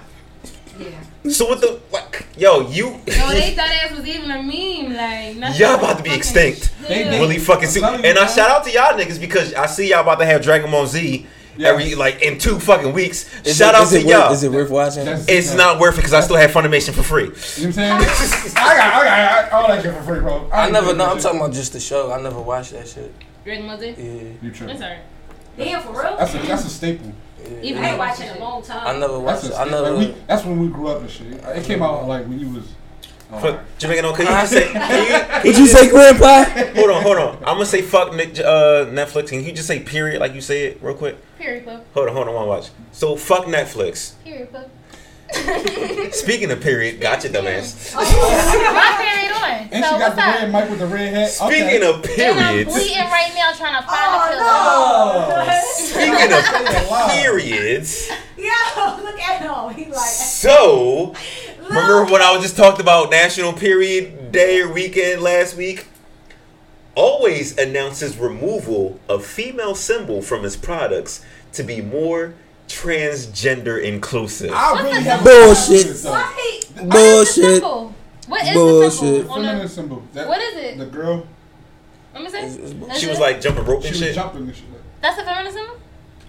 So 1.29 1.47
what 1.49 1.61
the 1.61 1.81
what, 1.91 2.25
yo 2.39 2.69
you 2.71 2.91
No, 2.91 3.31
they 3.31 3.53
thought 3.55 3.69
ass 3.69 3.91
was 3.97 4.07
even 4.07 4.31
a 4.31 4.41
meme. 4.43 4.95
Like, 4.95 5.37
nothing 5.37 5.61
Y'all 5.61 5.75
about 5.75 5.97
to 5.99 6.03
be 6.05 6.11
fucking 6.11 6.19
extinct. 6.21 6.73
shit. 6.87 7.07
really 7.21 7.39
fucking 7.39 7.69
soon. 7.69 7.85
And 8.05 8.17
I 8.17 8.27
shout 8.27 8.49
out 8.49 8.65
to 8.65 8.71
y'all 8.73 8.97
niggas 8.99 9.21
because 9.21 9.53
I 9.53 9.67
see 9.67 9.91
y'all 9.91 10.01
about 10.03 10.21
to 10.21 10.25
have 10.25 10.41
Dragon 10.43 10.71
Ball 10.71 10.87
Z 10.87 11.27
every 11.61 11.95
like 11.95 12.23
in 12.23 12.39
two 12.39 12.59
fucking 12.59 12.93
weeks. 12.93 13.31
Is 13.45 13.57
shout 13.57 13.75
it- 13.75 13.81
out 13.81 13.89
to 13.89 13.97
worth- 13.97 14.07
y'all. 14.07 14.33
Is 14.33 14.43
it 14.43 14.53
worth 14.53 14.71
watching? 14.71 15.07
it's 15.07 15.55
not 15.55 15.79
worth 15.81 15.95
it 15.95 15.99
because 15.99 16.15
I 16.15 16.21
still 16.21 16.37
have 16.37 16.51
Funimation 16.51 16.93
for 16.95 17.03
free. 17.03 17.25
You 17.25 17.29
know 17.29 17.35
what 17.35 17.65
I'm 17.65 17.73
saying? 17.73 17.93
I 18.57 18.77
got, 18.77 18.95
I 18.95 19.05
got, 19.51 19.53
all 19.53 19.69
that 19.69 19.83
shit 19.83 19.95
for 19.95 20.03
free, 20.03 20.21
bro. 20.21 20.49
I 20.53 20.65
ain't 20.65 20.73
never 20.73 20.87
paying 20.87 20.99
know. 20.99 21.07
I'm 21.07 21.17
shit. 21.17 21.23
talking 21.23 21.41
about 21.41 21.53
just 21.53 21.73
the 21.73 21.81
show. 21.81 22.13
I 22.13 22.21
never 22.21 22.41
watched 22.41 22.73
that 22.73 22.89
shit. 22.89 23.13
Dragon 23.45 23.67
Ball 23.67 23.79
Z? 23.79 23.87
Yeah. 23.87 23.95
You 24.43 24.51
tripping. 24.51 24.67
That's 24.67 24.83
alright. 24.83 24.99
Damn, 25.57 25.83
for 25.83 25.93
real? 25.93 26.17
That's 26.17 26.35
a, 26.35 26.39
that's 26.39 26.65
a 26.65 26.69
staple. 26.71 27.13
Even 27.63 27.83
I 27.83 27.89
ain't 27.89 27.93
though 27.93 27.99
watching 27.99 28.29
in 28.29 28.37
a 28.37 28.41
long 28.41 28.63
time. 28.63 28.87
I 28.87 28.99
never 28.99 29.19
watched 29.19 29.43
That's, 29.43 29.55
it. 29.55 29.59
a 29.59 29.61
I 29.61 29.65
never. 29.71 29.91
Like, 29.93 30.09
we, 30.15 30.21
that's 30.27 30.45
when 30.45 30.59
we 30.59 30.69
grew 30.69 30.89
up 30.89 31.01
and 31.01 31.11
shit. 31.11 31.33
It 31.33 31.65
came 31.65 31.83
out 31.83 32.07
like 32.09 32.27
when 32.27 32.39
you 32.41 32.49
was. 32.51 32.65
Oh, 33.33 33.41
Fuck, 33.41 33.65
Jamaican, 33.79 34.05
no, 34.05 34.13
can 34.13 34.27
you 34.27 34.33
just 34.33 34.53
say? 34.53 34.69
Can 34.73 35.03
you, 35.03 35.09
can 35.19 35.31
What'd 35.43 35.59
you 35.59 35.67
say, 35.67 35.91
Grandpa? 35.91 36.45
Hold 36.77 36.91
on, 36.91 37.03
hold 37.03 37.17
on. 37.19 37.37
I'm 37.39 37.55
gonna 37.57 37.67
say 37.67 37.83
fuck 37.83 38.15
Nick, 38.15 38.39
uh, 38.39 38.87
Netflix. 38.87 39.29
Can 39.31 39.43
you 39.43 39.53
just 39.53 39.67
say 39.67 39.81
period 39.81 40.21
like 40.21 40.33
you 40.33 40.41
say 40.41 40.67
it 40.67 40.79
real 40.81 40.95
quick? 40.95 41.17
Period, 41.37 41.65
Pub. 41.65 41.85
Hold 41.95 42.09
on, 42.09 42.15
hold 42.15 42.29
on, 42.29 42.35
one 42.35 42.47
watch. 42.47 42.71
So 42.93 43.17
fuck 43.17 43.47
Netflix. 43.47 44.13
Period, 44.23 44.53
Pub. 44.53 44.71
Speaking 46.13 46.53
of 46.53 46.61
period, 46.61 47.01
gotcha, 47.01 47.29
dumbass. 47.29 47.95
My 47.97 48.97
period 49.03 49.33
on. 49.33 49.69
And 49.73 49.85
so 49.85 49.91
she 49.95 49.99
got 49.99 50.01
what's 50.01 50.15
the 50.15 50.23
up? 50.23 50.35
red 50.41 50.53
mic 50.53 50.71
with 50.71 50.79
the 50.79 50.87
red 50.87 51.13
hat. 51.15 51.31
Speaking 51.31 51.83
okay. 51.83 51.89
of 51.89 51.95
And 52.05 52.39
I'm 52.39 52.47
periods, 52.55 52.73
bleeding 52.75 52.97
right 52.99 53.33
now 53.35 53.53
trying 53.53 53.83
to 53.83 53.89
find 53.89 54.07
Oh, 54.07 55.35
a 55.41 55.45
killer. 55.45 55.61
speaking 55.75 56.33
of 56.33 57.11
periods, 57.11 58.09
Yo, 58.39 59.03
look 59.03 59.21
at 59.21 59.43
him. 59.43 59.75
He 59.75 59.91
like. 59.91 59.99
so 59.99 61.13
remember 61.69 62.05
when 62.13 62.23
I 62.23 62.33
was 62.33 62.43
just 62.43 62.57
talked 62.57 62.81
about 62.81 63.11
National 63.11 63.53
Period 63.53 64.33
Day 64.33 64.61
or 64.61 64.73
weekend 64.73 65.23
last 65.23 65.57
week? 65.57 65.87
Always 66.95 67.57
announces 67.59 68.17
removal 68.17 68.99
of 69.09 69.25
female 69.25 69.75
symbol 69.75 70.23
from 70.23 70.43
his 70.43 70.57
products 70.57 71.25
to 71.53 71.63
be 71.63 71.81
more 71.83 72.35
transgender 72.69 73.83
inclusive. 73.83 74.51
I 74.53 74.83
really 74.83 75.03
have 75.03 75.23
Bullshit. 75.23 76.05
A 76.05 76.09
problem 76.09 76.23
What 76.25 76.39
is 76.41 76.75
the 76.75 76.85
Bullshit. 76.85 77.35
symbol? 77.35 77.95
What 78.27 78.43
is 78.43 78.49
the 78.49 78.55
Bullshit. 78.55 78.93
symbol? 78.99 79.35
Feminine 79.35 79.69
symbol. 79.69 80.03
That, 80.15 80.29
what 80.29 80.41
is 80.41 80.55
it? 80.57 80.79
The 80.79 80.87
girl. 80.87 81.27
let 82.15 82.23
me 82.23 82.31
see. 82.31 82.99
She 82.99 83.09
was 83.09 83.19
like 83.19 83.41
jumping 83.41 83.65
rope 83.65 83.85
and 83.85 83.95
shit. 83.95 84.15
jumping 84.15 84.43
and 84.43 84.55
shit. 84.55 84.65
That's 85.03 85.21
a 85.21 85.25
feminist 85.25 85.57
symbol. 85.57 85.77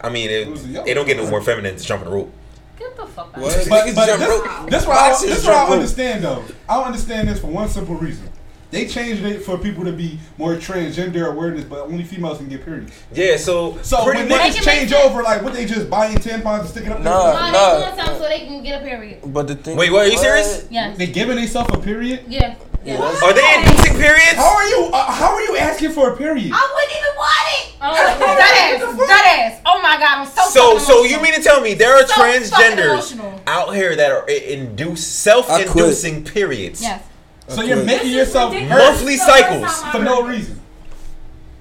I 0.02 0.10
mean, 0.10 0.30
it, 0.30 0.88
it 0.88 0.94
don't 0.94 1.08
get 1.08 1.18
no 1.18 1.30
more 1.30 1.42
feminine 1.42 1.76
than 1.76 1.84
jumping 1.84 2.10
rope. 2.10 2.32
Get 2.78 2.96
the 2.96 3.06
fuck 3.08 3.32
out. 3.34 3.42
What? 3.42 3.68
But, 3.70 3.96
but 3.96 4.06
jump 4.08 4.20
this, 4.20 4.30
rope. 4.30 4.70
this 4.70 4.86
what 4.86 4.98
I, 4.98 5.10
Boxers 5.10 5.30
this 5.30 5.46
what 5.46 5.54
I 5.54 5.58
jump 5.58 5.70
rope. 5.70 5.80
understand 5.80 6.24
though. 6.24 6.44
I 6.70 6.76
don't 6.76 6.86
understand 6.86 7.28
this 7.28 7.40
for 7.40 7.48
one 7.48 7.70
simple 7.70 7.96
reason. 7.96 8.30
They 8.70 8.86
changed 8.86 9.24
it 9.24 9.44
for 9.44 9.58
people 9.58 9.86
to 9.86 9.94
be 9.94 10.20
more 10.38 10.56
transgender 10.56 11.32
awareness, 11.32 11.64
but 11.64 11.80
only 11.86 12.04
females 12.04 12.40
can 12.40 12.50
get 12.50 12.66
periods. 12.66 12.92
Yeah, 13.14 13.38
so 13.38 13.78
So 13.82 14.04
pretty 14.04 14.30
when 14.30 14.40
niggas 14.42 14.62
change 14.62 14.92
over, 14.92 15.24
like 15.24 15.42
what 15.42 15.54
they 15.54 15.66
just 15.66 15.90
buying 15.90 16.18
tampons 16.18 16.60
and 16.60 16.70
sticking 16.70 16.92
up? 16.92 17.02
Nah, 17.02 17.50
their 17.50 17.52
No, 17.54 17.96
they 17.96 18.20
so 18.20 18.28
they 18.28 18.40
can 18.40 18.62
get 18.64 18.82
a 18.82 18.86
period. 18.86 19.22
But 19.26 19.48
the 19.48 19.56
thing. 19.56 19.78
Wait, 19.78 19.90
what? 19.92 20.08
Are 20.08 20.10
you 20.10 20.18
serious? 20.18 20.68
Yes. 20.70 20.98
They 20.98 21.08
giving 21.08 21.38
themselves 21.38 21.74
a 21.74 21.80
period? 21.80 22.26
Yeah. 22.28 22.56
Are 22.96 23.34
they 23.34 23.56
inducing 23.60 23.94
periods? 23.98 24.36
How 24.36 24.56
are 24.56 24.66
you? 24.70 24.86
Uh, 24.94 25.12
how 25.12 25.34
are 25.34 25.42
you 25.42 25.58
asking 25.58 25.92
for 25.92 26.14
a 26.14 26.18
period? 26.18 26.52
I 26.54 26.74
wouldn't 26.74 26.98
even 26.98 27.16
want 27.18 27.48
it. 27.50 27.76
Oh, 27.82 27.94
that 28.20 28.80
ass, 28.82 28.98
that 29.08 29.52
ass. 29.54 29.62
Oh 29.66 29.82
my 29.82 29.98
god, 29.98 30.20
I'm 30.20 30.26
so. 30.26 30.50
So, 30.50 30.78
so 30.78 31.04
you 31.04 31.22
mean 31.22 31.34
to 31.36 31.42
tell 31.42 31.60
me 31.62 31.74
there 31.74 31.94
are 31.94 32.08
So 32.08 32.14
transgenders 32.14 33.42
out 33.46 33.76
here 33.76 33.96
that 33.96 34.12
are 34.12 34.24
i- 34.30 34.32
induce 34.32 35.06
self-inducing 35.06 36.24
periods? 36.24 36.82
Yes. 36.82 37.04
So 37.50 37.62
you're 37.62 37.78
making 37.84 38.08
This 38.10 38.16
yourself 38.16 38.54
ridiculous. 38.54 38.84
Monthly 38.84 39.14
This 39.16 39.22
is 39.22 39.26
the 39.28 39.34
first 39.62 39.80
cycles. 39.82 39.92
for 39.96 40.04
no 40.04 40.28
reason. 40.28 40.62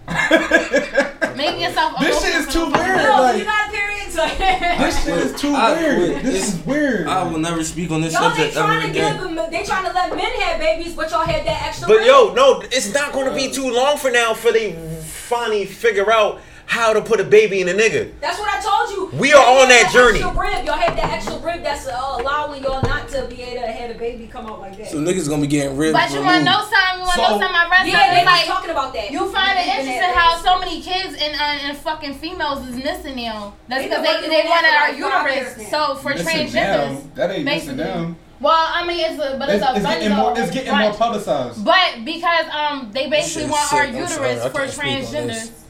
Making 1.36 1.61
yourself. 1.62 1.98
This 2.00 2.22
shit 2.22 2.34
is 2.36 2.46
too 2.52 2.64
weird, 2.70 2.74
reason. 2.96 3.11
like- 3.11 3.38
you 3.38 3.44
got 3.44 3.70
periods? 3.72 3.92
This 4.16 5.04
shit 5.04 5.18
is 5.18 5.38
too 5.40 5.52
I 5.54 5.72
weird. 5.72 5.96
quit. 6.12 6.22
This 6.24 6.54
is 6.54 6.64
weird. 6.66 7.07
I 7.07 7.22
will 7.24 7.38
never 7.38 7.62
speak 7.62 7.90
on 7.90 8.00
this 8.00 8.14
y'all 8.14 8.30
they 8.30 8.50
subject 8.50 8.57
ever 8.57 8.66
trying 8.66 8.86
to 8.86 8.92
give 8.94 9.04
again. 9.20 9.34
them, 9.34 9.50
they 9.50 9.62
trying 9.64 9.84
to 9.84 9.92
let 9.92 10.16
men 10.16 10.32
have 10.40 10.59
babies, 10.59 10.94
but 10.94 11.11
y'all 11.11 11.26
had 11.26 11.44
that 11.46 11.62
extra. 11.66 11.86
But 11.88 11.98
ring. 11.98 12.07
yo, 12.07 12.32
no, 12.32 12.61
it's 12.72 12.94
not 12.94 13.12
going 13.12 13.26
to 13.26 13.34
be 13.34 13.50
too 13.52 13.70
long 13.70 13.98
for 13.98 14.11
now 14.11 14.32
for 14.32 14.52
they 14.52 14.72
finally 15.02 15.66
figure 15.66 16.11
out 16.11 16.40
how 16.66 16.92
to 16.92 17.00
put 17.00 17.20
a 17.20 17.24
baby 17.24 17.60
in 17.60 17.68
a 17.68 17.72
nigga. 17.72 18.10
That's 18.20 18.38
what 18.38 18.48
I 18.50 18.60
told 18.60 18.90
you. 19.12 19.18
We 19.18 19.32
are 19.32 19.40
Y'all 19.42 19.62
on 19.62 19.68
had 19.70 19.86
that 19.86 19.92
journey. 19.92 20.18
Extra 20.20 20.40
rib. 20.42 20.64
Y'all 20.66 20.76
have 20.76 20.96
that 20.96 21.10
extra 21.12 21.38
rib 21.38 21.62
that's 21.62 21.86
uh, 21.86 22.16
allowing 22.20 22.62
y'all 22.62 22.82
not 22.82 23.08
to 23.10 23.26
be 23.28 23.40
able 23.42 23.62
to 23.62 23.72
have 23.72 23.90
a 23.90 23.98
baby 23.98 24.26
come 24.26 24.46
out 24.46 24.60
like 24.60 24.76
that. 24.78 24.88
So 24.90 24.98
niggas 24.98 25.28
gonna 25.28 25.42
be 25.42 25.46
getting 25.48 25.76
ribs 25.76 25.92
But 25.94 26.10
you 26.10 26.20
want 26.20 26.44
to 26.44 26.44
removed. 26.44 26.44
know 26.44 26.60
something? 26.66 26.98
You 26.98 27.04
want 27.06 27.14
to 27.14 27.16
So- 27.16 27.22
know 27.22 27.38
something? 27.38 27.56
I 27.56 27.68
read 27.70 27.86
yeah, 27.86 27.92
something 27.92 28.14
they 28.14 28.24
was 28.24 28.26
like 28.26 28.46
talking 28.46 28.70
about 28.70 28.92
that. 28.94 29.10
you 29.10 29.32
find 29.32 29.58
it 29.58 29.66
interesting 29.66 30.12
how 30.12 30.36
so 30.42 30.58
many 30.58 30.82
kids 30.82 31.14
and 31.22 31.32
uh, 31.34 31.64
and 31.70 31.76
fucking 31.78 32.14
females 32.14 32.66
is 32.68 32.76
missing 32.76 33.16
now. 33.16 33.54
That's 33.68 33.84
because 33.84 34.02
been 34.02 34.22
they 34.30 34.42
they 34.42 34.48
wanted 34.48 34.74
our 34.74 34.88
for 34.92 34.98
uterus. 34.98 35.70
So 35.70 35.94
for 35.96 36.10
Missing 36.10 36.48
transgenders. 36.48 37.14
That 37.14 37.30
ain't 37.30 37.44
missing 37.44 37.76
basically. 37.76 37.84
down. 37.84 38.16
well, 38.40 38.52
I 38.74 38.84
mean 38.86 39.00
it's 39.00 39.14
a 39.22 39.36
but 39.38 39.48
it's, 39.48 39.62
It's, 39.62 39.70
a 39.70 39.74
it's 39.76 39.84
bunny 39.86 40.00
getting 40.00 40.16
more. 40.16 40.34
It's 40.36 40.50
getting 40.50 40.76
more 40.76 40.92
publicized. 40.94 41.64
But 41.64 42.04
because 42.04 42.46
um 42.50 42.90
they 42.92 43.08
basically 43.08 43.50
want 43.50 43.72
our 43.72 43.86
uterus 43.86 44.42
sorry, 44.42 44.68
for 44.68 44.82
can't 44.82 45.62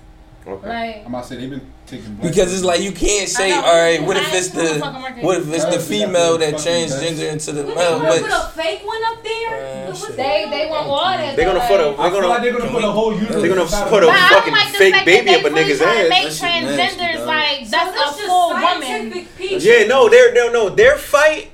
speak 0.47 0.55
on 0.55 0.63
this. 0.63 0.71
transgenders. 0.71 0.87
Like 0.87 0.97
I'm 1.07 1.07
about 1.07 1.23
to 1.23 1.29
say 1.29 1.37
they've 1.37 1.51
been 1.51 1.73
taking. 1.87 2.15
Because 2.17 2.53
it's 2.55 2.63
like 2.65 2.81
you 2.81 2.93
can't 2.93 3.29
say, 3.29 3.51
know. 3.51 3.63
all 3.65 3.77
right, 3.77 4.03
what 4.03 4.17
if 4.17 4.33
it's 4.35 4.49
the 4.51 4.81
what 5.23 5.39
if 5.41 5.53
it's 5.53 5.65
the 5.65 5.81
female 5.81 6.39
that 6.39 6.55
fucking 6.61 6.73
transgender 6.73 7.33
into 7.33 7.53
the 7.53 7.65
male? 7.65 7.99
they 8.01 8.21
put 8.21 8.31
But 8.31 8.45
a 8.45 8.49
fake 8.55 8.87
one 8.87 9.03
up 9.07 9.23
there? 9.23 9.87
What's 9.89 10.07
they 10.09 10.47
they 10.51 10.67
want 10.71 10.87
all 10.87 11.05
that. 11.05 11.37
They're 11.37 11.47
gonna 11.47 11.67
put 11.67 11.81
a. 11.81 11.85
They're 11.97 12.01
I 12.01 12.11
feel 12.11 12.29
like 12.29 12.39
gonna. 12.39 12.41
they're 12.43 12.59
gonna 12.59 12.71
put 12.71 12.85
a 12.85 12.91
whole 12.91 13.13
uterus. 13.13 13.37
They're 13.43 13.49
gonna 13.55 13.67
put 13.91 14.03
a 14.03 14.07
But 14.07 14.15
I 14.15 14.27
it. 14.27 14.31
don't 14.31 14.39
fucking 14.39 14.53
like 14.53 14.69
fake 14.75 15.05
baby 15.05 15.31
up 15.31 15.45
a 15.45 15.49
nigga's 15.51 15.57
really 15.57 15.77
trying 15.79 15.97
to 15.97 16.05
ass. 16.05 16.11
Make 16.11 16.25
That 16.25 16.33
shit 16.33 16.77
nasty, 16.77 17.01
transgenders 17.01 17.27
like 17.27 17.65
So 17.65 17.71
that's 17.71 17.91
a 17.91 18.01
just 18.01 18.21
full 18.23 18.49
woman. 18.51 19.27
Yeah, 19.39 19.87
no, 19.87 20.09
they're 20.09 20.33
no, 20.35 20.51
no, 20.53 20.69
their 20.71 20.97
fight. 20.97 21.51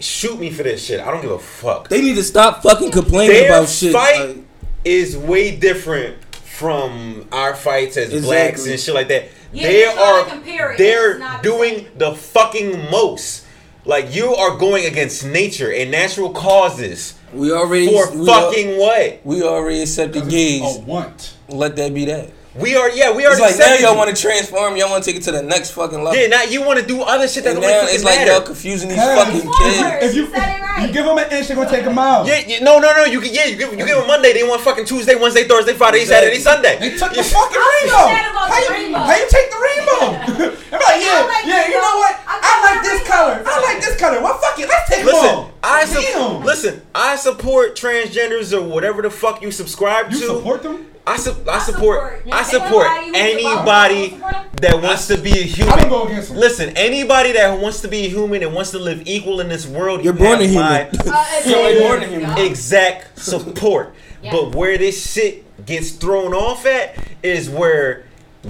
Shoot 0.00 0.38
me 0.38 0.50
for 0.50 0.62
this 0.64 0.84
shit. 0.84 1.00
I 1.00 1.10
don't 1.10 1.22
give 1.22 1.30
a 1.30 1.38
fuck. 1.38 1.88
they 1.88 2.02
need 2.02 2.16
to 2.16 2.22
stop 2.22 2.62
fucking 2.62 2.90
complaining 2.90 3.34
Their 3.36 3.48
about 3.48 3.68
shit. 3.68 3.92
fight 3.92 4.18
like- 4.28 4.36
is 4.84 5.16
way 5.16 5.56
different 5.56 6.16
from 6.54 7.26
our 7.32 7.54
fights 7.54 7.96
as 7.96 8.12
Exactly. 8.12 8.28
blacks 8.28 8.66
and 8.66 8.78
shit 8.80 8.94
like 8.94 9.08
that. 9.08 9.28
Yeah, 9.52 9.66
they 9.68 9.80
you're 9.80 9.92
trying 9.92 9.98
are 10.20 10.24
to 10.24 10.30
compare 10.30 10.72
it. 10.72 10.78
they're 10.78 11.10
It's 11.18 11.36
the 11.36 11.38
doing 11.42 11.86
the 11.96 12.14
fucking 12.14 12.90
most. 12.90 13.44
Like 13.84 14.14
you 14.14 14.34
are 14.34 14.56
going 14.56 14.86
against 14.86 15.26
nature 15.26 15.70
and 15.72 15.90
natural 15.90 16.30
causes 16.30 17.14
we 17.34 17.52
already 17.52 17.86
for 17.88 18.10
we 18.16 18.20
al- 18.30 18.50
fucking 18.50 18.78
what? 18.78 19.20
we 19.24 19.42
already 19.42 19.82
accepted 19.82 20.28
gays. 20.30 20.62
A 20.78 20.80
want. 20.80 21.36
Let 21.48 21.76
that 21.76 21.92
be 21.92 22.04
that. 22.06 22.30
We 22.54 22.76
are 22.76 22.88
yeah, 22.90 23.10
we 23.10 23.26
are. 23.26 23.32
It's 23.32 23.40
already 23.40 23.58
like 23.58 23.82
now 23.82 23.88
y'all 23.88 23.96
want 23.98 24.14
to 24.14 24.20
transform. 24.20 24.76
Y'all 24.76 24.88
want 24.88 25.02
to 25.02 25.10
take 25.10 25.18
it 25.20 25.24
to 25.24 25.32
the 25.32 25.42
next 25.42 25.72
fucking 25.72 25.98
level. 26.04 26.14
Yeah, 26.14 26.28
now 26.28 26.44
you 26.44 26.62
want 26.62 26.78
to 26.78 26.86
do 26.86 27.02
other 27.02 27.26
shit 27.26 27.42
that 27.42 27.58
and 27.58 27.60
don't 27.60 27.66
now 27.68 27.82
it's 27.90 28.04
like 28.04 28.18
matter. 28.22 28.30
y'all 28.30 28.42
confusing 28.46 28.88
these 28.90 28.98
Cause 28.98 29.26
fucking 29.26 29.42
kids. 29.42 30.06
If 30.06 30.14
you, 30.14 30.30
right. 30.30 30.86
you 30.86 30.92
give 30.94 31.04
them 31.04 31.18
an 31.18 31.26
inch, 31.34 31.48
they're 31.48 31.56
gonna 31.56 31.68
take 31.68 31.84
a 31.86 31.90
mile. 31.90 32.22
Yeah, 32.24 32.44
yeah, 32.46 32.62
no, 32.62 32.78
no, 32.78 32.94
no. 32.94 33.04
You 33.10 33.18
can, 33.20 33.34
yeah, 33.34 33.46
you 33.46 33.56
give, 33.56 33.72
you 33.72 33.78
give 33.84 33.98
them 33.98 34.06
Monday. 34.06 34.32
They 34.34 34.44
want 34.46 34.60
fucking 34.62 34.84
Tuesday, 34.86 35.16
Wednesday, 35.16 35.48
Thursday, 35.48 35.72
Friday, 35.74 36.04
Saturday, 36.04 36.38
Sunday. 36.38 36.78
They 36.78 36.90
took 36.96 37.10
the 37.10 37.16
Yeah. 37.16 37.34
fucking 37.34 37.58
rainbow. 37.58 38.06
How 38.06 38.54
the 38.54 38.62
you, 38.62 38.70
rainbow. 38.86 38.98
how 39.02 39.16
you 39.18 39.26
take 39.28 39.50
the 39.50 39.58
rainbow? 39.58 40.54
I'm 40.74 40.78
like, 40.78 41.02
yeah, 41.02 41.26
like 41.26 41.46
yeah. 41.50 41.66
You 41.66 41.74
know 41.74 41.98
what? 41.98 42.14
I 42.22 42.38
I 42.38 42.74
like 42.74 42.82
this 42.86 43.02
color. 43.08 43.42
I 43.44 43.60
like 43.66 43.82
this 43.82 43.98
color. 43.98 44.22
Well, 44.22 44.38
fuck 44.38 44.58
it. 44.60 44.68
Let's 44.68 44.88
take 44.88 44.98
them 45.04 45.06
Listen, 45.14 45.28
all. 45.34 45.50
I 45.64 45.84
su- 45.86 46.00
Damn. 46.00 46.44
listen. 46.44 46.82
I 46.94 47.16
support 47.16 47.74
transgenders 47.74 48.56
or 48.56 48.62
whatever 48.62 49.02
the 49.02 49.10
fuck 49.10 49.42
you 49.42 49.50
subscribe 49.50 50.12
You 50.12 50.20
to. 50.20 50.26
support 50.26 50.62
them? 50.62 50.86
I, 51.06 51.16
su- 51.18 51.36
I 51.46 51.56
I 51.56 51.58
support. 51.58 52.18
support- 52.22 52.34
I 52.34 52.42
support 52.44 52.86
anybody 53.14 53.18
anybody 53.46 54.06
about- 54.06 54.12
support 54.14 54.34
'em? 54.34 54.44
that 54.62 54.82
wants 54.82 55.06
to 55.08 55.18
be 55.18 55.30
a 55.32 55.42
human. 55.42 55.88
go 55.90 56.04
against 56.06 56.28
them. 56.30 56.38
Listen, 56.38 56.76
anybody 56.76 57.32
that 57.32 57.58
wants 57.60 57.80
to 57.82 57.88
be 57.88 58.06
a 58.06 58.08
human 58.08 58.42
and 58.42 58.54
wants 58.54 58.70
to 58.70 58.78
live 58.78 59.02
equal 59.04 59.40
in 59.40 59.48
this 59.50 59.66
world, 59.66 60.02
You're 60.04 60.14
you 60.14 60.18
born 60.20 60.40
a 60.40 60.46
human. 60.46 60.88
Uh, 61.06 61.24
You're 61.46 61.80
born 61.80 62.02
a 62.02 62.06
human. 62.06 62.38
exact 62.38 63.18
support. 63.20 63.92
Yeah. 64.22 64.32
But 64.32 64.54
where 64.54 64.78
this 64.78 65.12
shit 65.12 65.66
gets 65.66 65.90
thrown 65.90 66.32
off 66.32 66.64
at 66.64 66.96
is 67.22 67.50
where 67.50 68.04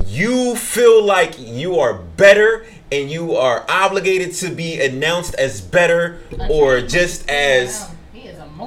you 0.07 0.55
feel 0.57 1.03
like 1.05 1.35
you 1.39 1.81
are 1.81 1.95
better 1.95 2.67
and 2.93 3.11
you 3.11 3.35
are 3.35 3.65
obligated 3.69 4.33
to 4.35 4.51
be 4.51 4.81
announced 4.81 5.35
as 5.35 5.61
better 5.61 6.19
or 6.49 6.81
just 6.81 7.29
as 7.29 7.31
He 7.31 7.67
is 7.67 7.77
emotional. 7.81 7.94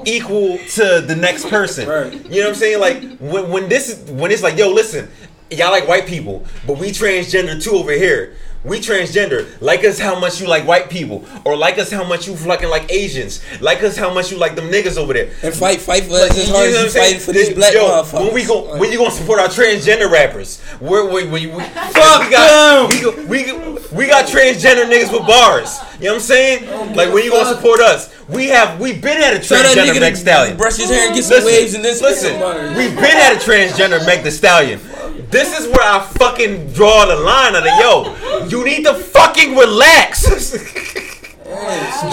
Equal 0.05 0.57
to 0.57 1.01
the 1.01 1.15
next 1.15 1.49
person. 1.49 1.87
Right. 1.87 2.13
You 2.13 2.41
know 2.41 2.47
what 2.47 2.49
I'm 2.49 2.55
saying? 2.55 2.79
Like 2.79 3.17
when 3.19 3.49
when 3.49 3.69
this 3.69 3.89
is 3.89 4.11
when 4.11 4.31
it's 4.31 4.43
like, 4.43 4.57
yo, 4.57 4.69
listen, 4.69 5.09
y'all 5.49 5.71
like 5.71 5.87
white 5.87 6.05
people, 6.05 6.45
but 6.65 6.77
we 6.77 6.89
transgender 6.89 7.61
too 7.61 7.71
over 7.71 7.91
here. 7.91 8.35
We 8.67 8.79
transgender. 8.79 9.47
Like 9.61 9.85
us 9.85 9.97
how 9.97 10.19
much 10.19 10.41
you 10.41 10.47
like 10.47 10.67
white 10.67 10.89
people, 10.89 11.23
or 11.45 11.55
like 11.55 11.77
us 11.79 11.89
how 11.89 12.03
much 12.03 12.27
you 12.27 12.35
fucking 12.35 12.67
like 12.69 12.91
Asians. 12.91 13.41
Like 13.61 13.81
us 13.81 13.95
how 13.95 14.13
much 14.13 14.29
you 14.31 14.37
like 14.37 14.55
them 14.55 14.65
niggas 14.69 14.97
over 14.97 15.13
there. 15.13 15.31
And 15.41 15.53
fight, 15.53 15.79
fight 15.79 16.03
for 16.03 16.11
Like, 16.11 16.31
us 16.31 16.37
as 16.37 16.47
you 16.49 16.53
hard 16.53 16.69
know 16.71 16.71
as 16.71 16.77
I'm 16.77 16.83
you 16.83 16.89
saying? 16.89 17.05
fighting 17.13 17.25
for 17.25 17.31
these 17.31 17.53
black 17.53 17.73
Yo, 17.73 17.85
motherfuckers. 17.87 18.25
When 18.25 18.33
we 18.33 18.45
go, 18.45 18.61
Like, 18.63 18.79
when 18.81 18.91
you 18.91 18.97
gonna 18.97 19.11
support 19.11 19.39
our 19.39 19.47
transgender 19.47 20.11
rappers? 20.11 20.59
Where 20.79 21.05
we 21.05 21.23
we, 21.25 21.47
we 21.47 21.63
Fuck 21.63 22.23
we 22.25 22.29
got 22.29 22.91
we, 22.91 23.25
we, 23.25 23.53
we 23.93 24.07
got 24.07 24.25
transgender 24.27 24.83
niggas 24.85 25.13
with 25.13 25.25
bars. 25.25 25.79
You 25.99 26.05
know 26.05 26.11
what 26.11 26.15
I'm 26.15 26.19
saying? 26.21 26.95
Like 26.95 27.13
when 27.13 27.23
you 27.23 27.31
gonna 27.31 27.55
support 27.55 27.79
us? 27.79 28.13
We 28.27 28.47
have 28.47 28.79
we 28.81 28.91
been 28.91 29.21
at 29.23 29.33
a 29.33 29.39
transgender 29.39 29.85
nigga 29.87 29.99
Meg 30.01 30.15
Stallion. 30.17 30.57
brush 30.57 30.75
his 30.75 30.89
hair 30.89 31.07
and 31.07 31.15
get 31.15 31.23
some 31.23 31.45
waves 31.45 31.73
and 31.73 31.85
then 31.85 31.97
listen. 32.01 32.37
some. 32.37 32.75
We've 32.75 32.93
been 32.93 33.05
at 33.17 33.33
a 33.33 33.39
transgender 33.39 34.05
Meg 34.05 34.23
the 34.23 34.31
Stallion. 34.31 34.81
This 35.29 35.57
is 35.59 35.67
where 35.67 35.81
I 35.83 35.99
fucking 35.99 36.71
draw 36.73 37.05
the 37.05 37.15
line 37.17 37.55
of 37.55 37.63
the 37.63 37.71
yo. 37.81 38.47
You 38.47 38.63
need 38.65 38.85
to 38.85 38.93
fucking 38.93 39.55
relax. 39.55 40.21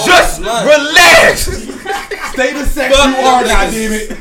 Just 0.05 0.41
relax. 0.41 1.47
Stay 2.33 2.53
the 2.53 2.65
sex 2.67 2.97
Fuck 2.97 3.11
you 3.17 3.25
are, 3.25 3.45
them 3.45 3.71
goddammit. 3.71 4.17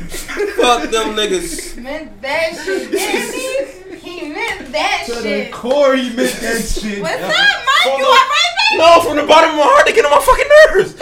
Fuck 0.56 0.90
them 0.90 1.14
niggas. 1.16 1.76
meant 1.82 2.20
that 2.22 2.54
shit. 2.64 2.90
Didn't 2.90 3.34
he? 3.34 3.64
He 4.04 4.28
meant 4.28 4.70
that 4.72 5.04
To 5.06 5.14
the 5.14 5.22
shit. 5.22 5.52
core, 5.52 5.96
he 5.96 6.10
meant 6.14 6.30
that 6.42 6.62
shit. 6.62 7.00
What's 7.00 7.14
up, 7.14 7.30
Mike? 7.30 7.38
From 7.84 7.92
You 7.98 8.04
the- 8.04 8.10
alright, 8.10 8.52
baby? 8.70 8.78
No, 8.78 9.00
from 9.00 9.16
the 9.16 9.22
bottom 9.26 9.50
of 9.50 9.56
my 9.56 9.62
heart, 9.64 9.86
they 9.86 9.92
get 9.94 10.04
on 10.04 10.10
my 10.12 10.20
fucking 10.20 10.50
nerves. 10.68 10.94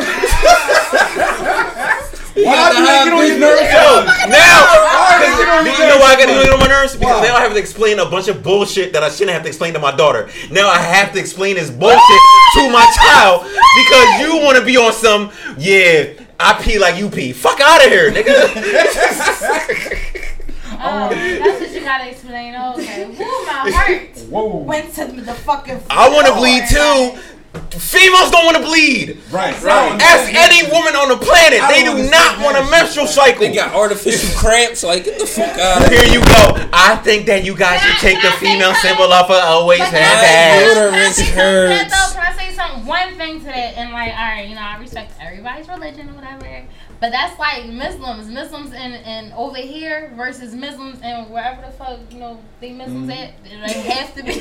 Why 2.34 2.72
do 2.72 2.78
the 2.78 2.82
they 2.82 2.88
high 2.88 3.04
get 3.04 3.12
on 3.12 3.26
your 3.26 3.38
nerves? 3.38 3.60
Yo, 3.60 4.04
now, 4.32 4.64
Why 4.64 5.18
they 5.20 5.36
get 5.36 5.48
on 5.48 5.64
do 5.64 5.70
you 5.70 5.78
know 5.88 5.98
why 5.98 6.14
I 6.14 6.16
got 6.16 6.26
to 6.26 6.42
get 6.42 6.52
on 6.52 6.60
my 6.60 6.66
nerves? 6.66 6.94
Because 6.96 7.20
Why? 7.20 7.26
now 7.28 7.36
I 7.36 7.40
have 7.40 7.52
to 7.52 7.58
explain 7.58 7.98
a 7.98 8.06
bunch 8.06 8.28
of 8.28 8.42
bullshit 8.42 8.92
that 8.94 9.02
I 9.02 9.10
shouldn't 9.10 9.32
have 9.32 9.42
to 9.42 9.48
explain 9.48 9.74
to 9.74 9.78
my 9.80 9.94
daughter. 9.94 10.30
Now 10.50 10.68
I 10.70 10.78
have 10.78 11.12
to 11.12 11.18
explain 11.20 11.56
this 11.56 11.70
bullshit 11.70 12.22
to 12.54 12.70
my 12.72 12.86
child 13.04 13.42
because 13.44 14.20
you 14.20 14.42
want 14.42 14.56
to 14.58 14.64
be 14.64 14.76
on 14.78 14.92
some, 14.92 15.30
yeah, 15.58 16.14
I 16.40 16.54
pee 16.62 16.78
like 16.78 16.96
you 16.96 17.10
pee. 17.10 17.32
Fuck 17.32 17.60
out 17.60 17.84
of 17.84 17.90
here, 17.90 18.10
nigga. 18.10 18.48
Oh, 20.84 21.08
that's 21.10 21.60
what 21.60 21.70
you 21.72 21.80
gotta 21.82 22.10
explain. 22.10 22.56
Okay. 22.56 23.06
Woo, 23.06 23.14
my 23.14 23.70
heart 23.72 24.18
Whoa. 24.28 24.56
went 24.56 24.92
to 24.94 25.04
the 25.06 25.32
fucking. 25.32 25.80
I 25.88 26.08
want 26.08 26.26
to 26.26 26.34
bleed 26.34 26.64
too. 26.68 27.20
Females 27.52 28.30
don't 28.30 28.44
want 28.46 28.56
to 28.56 28.62
bleed. 28.64 29.20
Right. 29.30 29.52
Ask 29.54 30.32
any 30.32 30.64
woman 30.72 30.96
on 30.96 31.08
the 31.08 31.16
planet. 31.20 31.60
I 31.60 31.68
They 31.72 31.84
don't 31.84 31.96
do 31.96 32.02
understand 32.02 32.38
not 32.40 32.44
want 32.44 32.56
a 32.56 32.62
that 32.62 32.70
menstrual 32.70 33.06
cycle. 33.06 33.40
They 33.40 33.54
got 33.54 33.74
artificial 33.74 34.30
cramps. 34.40 34.82
Like 34.82 35.04
get 35.04 35.18
the 35.18 35.26
fuck 35.26 35.58
out 35.58 35.82
of 35.84 35.88
Here 35.88 36.00
here. 36.04 36.14
you 36.14 36.20
go. 36.24 36.56
I 36.72 36.96
think 37.04 37.26
that 37.26 37.44
you 37.44 37.54
guys 37.54 37.80
should 37.82 37.98
take 38.00 38.22
the 38.22 38.30
female 38.40 38.72
symbol 38.76 39.12
off 39.12 39.28
of 39.28 39.36
always 39.36 39.80
But 39.80 39.88
have 39.88 40.00
I 40.00 40.00
that. 40.00 40.24
say- 40.24 40.74
that. 40.74 40.92
I 40.92 40.96
Uterus 40.96 41.16
say 41.16 41.24
something 41.24 41.34
to 41.34 41.36
that, 41.36 41.90
hurts. 41.92 42.12
Can 42.14 42.22
I 42.22 42.32
say 42.36 42.54
something? 42.56 42.86
One 42.86 43.10
thing 43.16 43.38
to 43.40 43.44
that, 43.46 43.76
and 43.76 43.92
like, 43.92 44.12
all 44.12 44.24
right, 44.32 44.48
you 44.48 44.54
know, 44.54 44.62
I 44.62 44.78
respect 44.78 45.12
everybody's 45.20 45.68
religion 45.68 46.08
or 46.08 46.14
whatever, 46.14 46.46
But 47.02 47.10
that's 47.10 47.36
like 47.36 47.66
Muslims, 47.66 48.28
Muslims 48.28 48.72
in, 48.72 48.92
in 48.92 49.32
over 49.32 49.56
here 49.56 50.12
versus 50.14 50.54
Muslims 50.54 51.00
and 51.02 51.28
wherever 51.32 51.60
the 51.60 51.72
fuck 51.72 51.98
you 52.12 52.20
know 52.20 52.38
they 52.60 52.70
Muslims 52.72 53.10
Mm-hmm. 53.10 53.10
at. 53.10 53.42
They 53.42 53.80
have 53.90 54.14
to 54.14 54.22
be. 54.22 54.30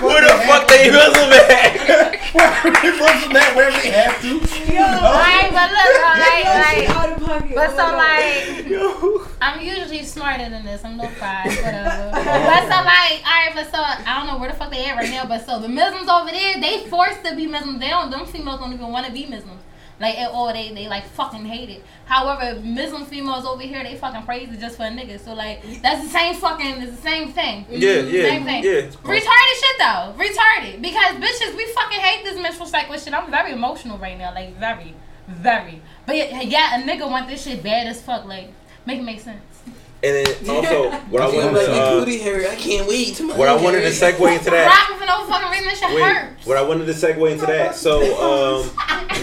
Where 0.00 0.22
the 0.22 0.32
fuck 0.46 0.66
they 0.68 0.90
Muslim 0.90 1.32
at? 1.32 2.12
Muslim 2.36 3.36
at 3.36 3.56
wherever 3.56 3.78
they 3.80 3.90
have 3.90 4.20
to. 4.22 4.32
Alright, 4.36 5.50
but 5.52 5.70
look, 5.70 5.92
alright, 6.04 6.44
Yo, 6.44 6.86
like, 6.86 6.90
out 6.96 7.10
of 7.16 7.24
pocket. 7.24 7.54
but 7.54 7.70
Oh 7.70 7.76
so 7.76 7.96
my 7.96 9.22
like, 9.26 9.36
I'm 9.40 9.60
usually 9.64 10.02
smarter 10.04 10.48
than 10.48 10.64
this. 10.64 10.84
I'm 10.84 10.96
no 10.96 11.08
five, 11.08 11.46
whatever. 11.64 12.10
Oh. 12.12 12.22
but 12.22 12.62
so 12.62 12.76
like, 12.84 13.20
alright, 13.24 13.54
but 13.54 13.70
so 13.70 13.78
I 13.80 14.18
don't 14.18 14.26
know 14.26 14.38
where 14.38 14.50
the 14.50 14.56
fuck 14.56 14.70
they 14.70 14.84
at 14.86 14.96
right 14.96 15.10
now. 15.10 15.24
But 15.26 15.44
so 15.46 15.58
the 15.60 15.68
Muslims 15.68 16.08
over 16.08 16.30
there, 16.30 16.60
they 16.60 16.86
forced 16.88 17.24
to 17.24 17.34
be 17.36 17.46
Muslims. 17.46 17.80
They 17.80 17.88
don't. 17.88 18.10
Them 18.10 18.26
females 18.26 18.60
don't 18.60 18.72
even 18.72 18.88
want 18.88 19.06
to 19.06 19.12
be 19.12 19.26
Muslims. 19.26 19.62
Like 19.98 20.18
at 20.18 20.30
all, 20.30 20.52
they 20.52 20.72
they 20.74 20.88
like 20.88 21.06
fucking 21.06 21.44
hate 21.46 21.70
it. 21.70 21.82
However, 22.04 22.60
Muslim 22.60 23.06
females 23.06 23.46
over 23.46 23.62
here, 23.62 23.82
they 23.82 23.96
fucking 23.96 24.24
praise 24.24 24.52
it 24.52 24.60
just 24.60 24.76
for 24.76 24.82
a 24.84 24.90
nigga. 24.90 25.18
So 25.18 25.32
like, 25.32 25.62
that's 25.80 26.02
the 26.04 26.10
same 26.10 26.34
fucking. 26.34 26.82
It's 26.82 26.96
the 26.96 27.02
same 27.02 27.32
thing. 27.32 27.64
Yeah, 27.70 28.00
yeah, 28.00 28.22
Same 28.28 28.44
thing. 28.44 28.62
yeah. 28.62 28.80
Retarded 29.02 29.56
shit 29.60 29.78
though. 29.78 30.14
Retarded. 30.18 30.82
Because 30.82 31.14
bitches, 31.16 31.56
we 31.56 31.64
fucking 31.72 32.00
hate 32.00 32.24
this 32.24 32.38
menstrual 32.40 32.68
cycle 32.68 32.96
shit. 32.98 33.14
I'm 33.14 33.30
very 33.30 33.52
emotional 33.52 33.96
right 33.98 34.18
now. 34.18 34.34
Like 34.34 34.54
very, 34.58 34.94
very. 35.28 35.80
But 36.04 36.16
yeah, 36.16 36.42
yeah, 36.42 36.78
a 36.80 36.82
nigga 36.82 37.10
want 37.10 37.28
this 37.28 37.44
shit 37.44 37.62
bad 37.62 37.86
as 37.86 38.02
fuck. 38.02 38.26
Like, 38.26 38.50
make 38.84 38.98
it 38.98 39.02
make 39.02 39.20
sense. 39.20 39.55
And 40.02 40.26
then 40.26 40.26
also, 40.50 40.90
what 41.08 41.22
I 41.22 41.26
I 41.26 41.28
wanted 41.28 41.66
to, 41.66 41.72
uh, 41.72 42.00
booty 42.00 42.18
hairy. 42.18 42.48
I 42.48 42.54
can't 42.54 42.86
wait 42.86 43.16
to 43.16 43.28
what 43.34 43.48
I 43.48 43.54
wanted 43.54 43.80
to 43.80 43.88
segue 43.88 44.36
into 44.36 44.50
that. 44.50 44.96
For 44.98 45.06
no 45.06 45.26
fucking 45.26 45.50
reason. 45.50 45.66
That 45.66 45.76
shit 45.76 45.94
Wait, 45.96 46.02
hurt. 46.02 46.36
what 46.44 46.56
I 46.56 46.62
wanted 46.62 46.86
to 46.86 46.92
segue 46.92 47.32
into 47.32 47.46
that. 47.46 47.74
So 47.74 48.00
um, 48.20 48.70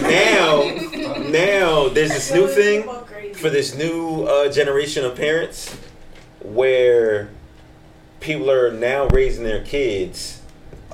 now, 0.02 1.28
now 1.28 1.88
there's 1.88 2.10
this 2.10 2.32
new 2.32 2.48
thing 2.48 2.82
for 3.34 3.50
this 3.50 3.74
new 3.76 4.24
uh, 4.24 4.50
generation 4.50 5.04
of 5.04 5.16
parents 5.16 5.76
where 6.40 7.30
people 8.20 8.50
are 8.50 8.70
now 8.70 9.06
raising 9.08 9.44
their 9.44 9.62
kids 9.64 10.40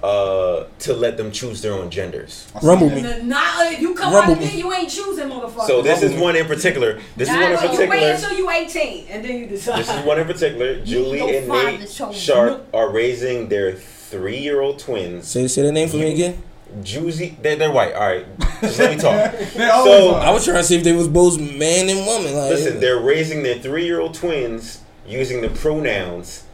uh, 0.03 0.65
to 0.81 0.95
let 0.95 1.17
them 1.17 1.31
choose 1.31 1.61
their 1.63 1.73
own 1.73 1.91
genders. 1.91 2.51
Rumble 2.63 2.89
me. 2.91 3.03
Nah, 3.23 3.37
uh, 3.39 3.71
you 3.71 3.95
come 3.95 4.15
Rumble 4.15 4.35
out 4.35 4.41
me. 4.41 4.47
there, 4.47 4.57
you 4.57 4.73
ain't 4.73 4.91
choosing, 4.91 5.29
motherfucker. 5.29 5.67
So 5.67 5.83
this 5.83 6.03
is 6.03 6.19
one 6.19 6.37
in 6.37 6.47
particular. 6.47 7.01
This 7.17 7.29
is 7.29 7.35
one 7.35 7.45
in 7.45 7.53
Well, 7.53 7.63
you 7.73 7.79
wait 7.79 7.89
particular. 7.89 8.15
until 8.15 8.33
you 8.39 8.51
18 8.51 9.07
and 9.09 9.25
then 9.25 9.37
you 9.39 9.47
decide. 9.47 9.81
This 9.81 9.91
is 9.91 10.05
one 10.05 10.19
in 10.19 10.27
particular. 10.27 10.81
Julie 10.85 11.37
and 11.37 11.47
father 11.47 11.73
Nate 11.73 12.15
Sharp 12.15 12.67
are 12.75 12.91
raising 12.91 13.49
their 13.49 13.75
three-year-old 13.75 14.79
twins. 14.79 15.29
Say 15.29 15.47
say 15.49 15.63
the 15.63 15.73
name 15.73 15.89
for 15.89 15.97
me 15.97 16.13
again. 16.13 16.43
Juicy, 16.83 17.37
they're, 17.43 17.57
they're 17.57 17.73
white. 17.73 17.95
All 17.95 18.07
right, 18.07 18.27
just 18.61 18.79
let 18.79 18.97
me 18.97 19.03
talk. 19.03 19.35
so 19.53 19.85
so 19.85 20.11
I 20.15 20.31
was 20.31 20.45
trying 20.45 20.59
to 20.59 20.65
see 20.65 20.77
if 20.77 20.85
they 20.85 20.93
was 20.93 21.09
both 21.09 21.39
man 21.39 21.89
and 21.89 22.07
woman. 22.07 22.33
Like, 22.35 22.51
Listen, 22.51 22.79
they're 22.81 23.01
raising 23.01 23.43
their 23.43 23.59
three-year-old 23.59 24.15
twins 24.15 24.81
using 25.07 25.41
the 25.41 25.49
pronouns 25.49 26.45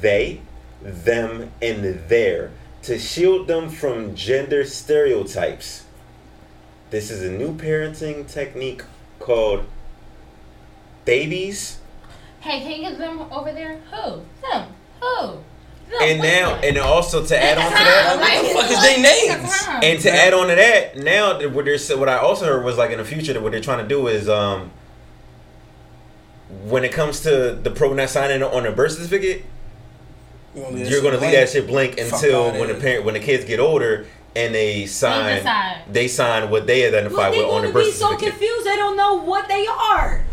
they, 0.00 0.40
them, 0.80 1.50
and 1.60 2.08
their 2.08 2.52
to 2.84 2.98
shield 2.98 3.46
them 3.48 3.70
from 3.70 4.14
gender 4.14 4.64
stereotypes. 4.64 5.84
This 6.90 7.10
is 7.10 7.22
a 7.22 7.30
new 7.30 7.54
parenting 7.54 8.30
technique 8.30 8.82
called 9.18 9.64
theybies. 11.06 11.76
Hey, 12.40 12.60
can 12.60 12.70
you 12.72 12.88
get 12.90 12.98
them 12.98 13.20
over 13.32 13.52
there? 13.52 13.80
Who? 13.90 14.20
Them. 14.42 14.68
Who? 15.00 15.26
Them. 15.26 15.98
And 16.00 16.20
now, 16.20 16.56
and 16.56 16.76
also 16.78 17.24
to 17.24 17.42
add 17.42 17.58
on 17.58 17.64
to 17.64 17.70
that, 17.70 18.16
What 18.20 18.42
the 18.42 18.54
fuck 18.54 18.70
is 18.70 18.82
they 18.82 19.00
names? 19.00 19.66
And 19.82 20.00
to 20.02 20.10
add 20.10 20.34
on 20.34 20.48
to 20.48 20.54
that, 20.54 20.96
now 20.98 21.48
what 21.48 21.64
they're 21.64 21.98
what 21.98 22.08
I 22.08 22.18
also 22.18 22.44
heard 22.46 22.64
was 22.64 22.76
like 22.76 22.90
in 22.90 22.98
the 22.98 23.04
future 23.04 23.32
that 23.32 23.42
what 23.42 23.52
they're 23.52 23.60
trying 23.60 23.82
to 23.82 23.88
do 23.88 24.08
is 24.08 24.28
um 24.28 24.70
when 26.64 26.84
it 26.84 26.92
comes 26.92 27.20
to 27.20 27.54
the 27.54 27.70
pronoun 27.70 28.08
signing 28.08 28.42
on 28.42 28.66
a 28.66 28.72
birth 28.72 28.92
certificate, 28.92 29.44
gonna 30.54 30.76
leave 30.76 30.88
you're 30.90 31.00
going 31.02 31.14
to 31.14 31.20
leave 31.20 31.30
blank? 31.30 31.34
that 31.34 31.48
shit 31.50 31.66
blank 31.66 31.98
until 31.98 32.52
when 32.52 32.68
the 32.68 32.74
parent 32.74 33.04
when 33.04 33.14
the 33.14 33.20
kids 33.20 33.44
get 33.44 33.60
older 33.60 34.06
and 34.36 34.54
they 34.54 34.86
sign 34.86 35.36
decide. 35.36 35.82
they 35.90 36.08
sign 36.08 36.50
what 36.50 36.66
they 36.66 36.86
identify 36.86 37.16
Well, 37.16 37.30
they 37.32 37.38
with 37.38 37.46
on 37.46 37.62
the 37.62 37.68
gonna 37.68 37.72
birth 37.72 37.84
be 37.86 37.90
so 37.92 38.06
certificate. 38.10 38.30
confused 38.32 38.66
they 38.66 38.76
don't 38.76 38.96
know 38.96 39.14
what 39.22 39.48
they 39.48 39.66
are. 39.66 40.24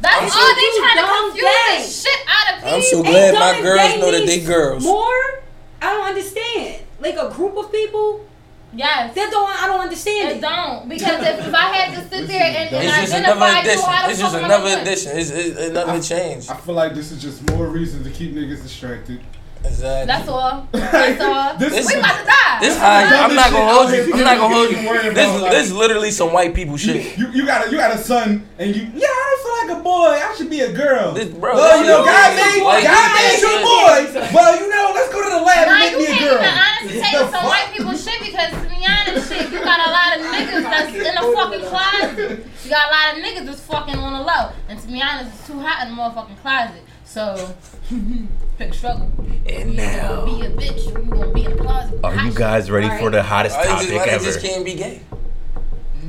That's 0.00 0.18
They 0.18 0.40
all 0.40 0.46
should 0.48 0.56
they 0.56 0.78
trying 0.78 0.96
to 0.96 1.02
dumb 1.02 1.30
confuse 1.30 2.04
the 2.04 2.10
shit 2.10 2.20
out 2.28 2.54
of 2.54 2.62
people. 2.62 2.74
I'm 2.76 2.82
so 2.82 3.02
glad 3.02 3.34
my 3.34 3.62
girls 3.62 3.96
know 4.00 4.10
that 4.12 4.26
they 4.26 4.36
means 4.36 4.46
girls. 4.46 4.84
More? 4.84 5.42
I 5.80 5.92
don't 5.92 6.06
understand. 6.06 6.82
Like 7.00 7.16
a 7.16 7.30
group 7.30 7.56
of 7.56 7.70
people? 7.72 8.26
Yes. 8.74 9.14
That 9.14 9.30
don't 9.30 9.48
I 9.48 9.66
don't 9.68 9.80
understand 9.80 10.30
It 10.32 10.36
it. 10.38 10.40
don't 10.42 10.88
because 10.88 11.22
if, 11.26 11.46
if 11.46 11.54
I 11.54 11.72
had 11.74 11.94
to 11.94 12.08
sit 12.10 12.26
there 12.26 12.42
and, 12.42 12.74
and 12.74 12.84
It's 12.84 12.96
just 12.96 13.14
another 13.14 13.40
identify 13.40 13.70
you 13.72 13.80
how 13.86 14.06
the 14.06 14.10
It's 14.10 14.20
just 14.20 14.34
fuck 14.34 14.42
am 14.42 14.50
I 14.50 14.54
another 14.54 14.68
gonna- 14.70 14.82
edition. 14.82 15.12
It's, 15.18 15.30
it's, 15.30 15.58
it's 15.58 15.72
nothing 15.72 16.00
to 16.02 16.08
change. 16.08 16.48
I 16.50 16.56
feel 16.56 16.74
like 16.74 16.94
this 16.94 17.10
is 17.12 17.22
just 17.22 17.48
more 17.50 17.68
reason 17.68 18.02
to 18.04 18.10
keep 18.10 18.34
niggas 18.34 18.62
distracted. 18.62 19.20
Exactly. 19.64 20.06
That's 20.06 20.28
all. 20.28 20.68
That's 20.72 21.20
all. 21.20 21.56
This 21.58 21.72
we 21.72 21.78
is- 21.78 21.98
about 21.98 22.18
to 22.20 22.24
die. 22.26 22.58
This 22.60 22.78
high. 22.78 23.04
I'm 23.24 23.34
not 23.34 23.50
gonna 23.50 23.72
hold 23.72 23.90
you. 23.92 24.14
I'm 24.14 24.20
not 24.24 24.38
gonna 24.38 24.54
hold 24.54 24.70
you. 24.70 24.88
Worried 24.88 25.14
This 25.14 25.28
about, 25.28 25.42
like- 25.42 25.52
this 25.52 25.72
literally 25.72 26.10
some 26.10 26.32
white 26.32 26.54
people 26.54 26.76
shit. 26.76 27.18
You, 27.18 27.28
you 27.32 27.44
got 27.46 27.66
a 27.66 27.70
you 27.70 27.76
got 27.76 27.94
a 27.94 27.98
son 27.98 28.46
and 28.58 28.74
you 28.74 28.82
yeah 28.94 29.08
I 29.08 29.24
don't 29.28 29.42
feel 29.42 29.56
like 29.68 29.80
a 29.80 29.82
boy 29.82 30.12
I 30.24 30.34
should 30.36 30.48
be 30.50 30.60
a 30.60 30.72
girl. 30.72 31.12
This, 31.12 31.28
bro, 31.28 31.54
well 31.54 31.80
you 31.80 31.86
know 31.86 32.04
God 32.04 32.30
made 32.36 32.62
God 32.62 33.08
made 33.16 33.38
you 33.40 33.48
a 33.52 33.60
boy. 33.60 34.30
Well 34.34 34.60
you 34.60 34.68
know 34.70 34.92
let's 34.94 35.12
go 35.12 35.22
to 35.24 35.30
the 35.30 35.42
lab 35.44 35.66
Nah, 35.68 35.74
and 35.74 35.80
make 35.80 35.92
you 35.92 35.98
me 35.98 36.04
a 36.04 36.08
can't 36.08 36.20
girl. 36.30 36.40
even 36.40 36.56
honestly 36.56 37.00
take 37.00 37.12
The 37.18 37.30
some 37.30 37.44
white 37.44 37.68
people 37.76 37.92
shit 37.96 38.20
because 38.22 38.50
to 38.50 38.68
be 38.70 38.80
honest, 38.86 39.28
shit, 39.28 39.52
you 39.52 39.60
got 39.60 39.80
a 39.82 39.90
lot 39.90 40.10
of 40.16 40.24
niggas 40.32 40.62
that's 40.62 40.94
in 40.94 41.14
the 41.14 41.24
fucking 41.36 41.64
closet. 41.68 42.46
You 42.64 42.70
got 42.70 42.88
a 42.88 42.92
lot 42.94 43.06
of 43.12 43.24
niggas 43.24 43.46
that's 43.46 43.60
fucking 43.60 43.96
on 43.98 44.12
the 44.14 44.20
low. 44.24 44.52
And 44.68 44.78
to 44.80 44.86
be 44.86 45.02
honest, 45.02 45.34
it's 45.36 45.46
too 45.46 45.58
hot 45.60 45.86
in 45.86 45.94
the 45.94 46.00
motherfucking 46.00 46.40
closet. 46.40 46.82
So 47.04 47.54
pick 48.58 48.72
struggle. 48.74 49.10
And 49.48 49.74
You 49.74 49.76
gonna 49.76 50.26
be 50.26 50.46
a 50.46 50.50
bitch 50.50 50.94
or 50.94 51.00
you 51.00 51.10
gonna 51.10 51.32
be 51.32 51.44
in 51.44 51.56
the 51.56 51.62
closet. 51.62 52.00
Are 52.02 52.14
you 52.24 52.32
guys 52.34 52.70
ready 52.70 52.88
for 52.98 53.10
the 53.10 53.22
hottest 53.22 53.56
Why 53.56 53.64
they 53.64 53.70
just, 53.70 53.82
topic 53.88 53.98
why 53.98 54.04
they 54.06 54.10
ever? 54.12 54.24
just 54.24 54.40
can't 54.40 54.64
be 54.64 54.74
gay? 54.74 55.00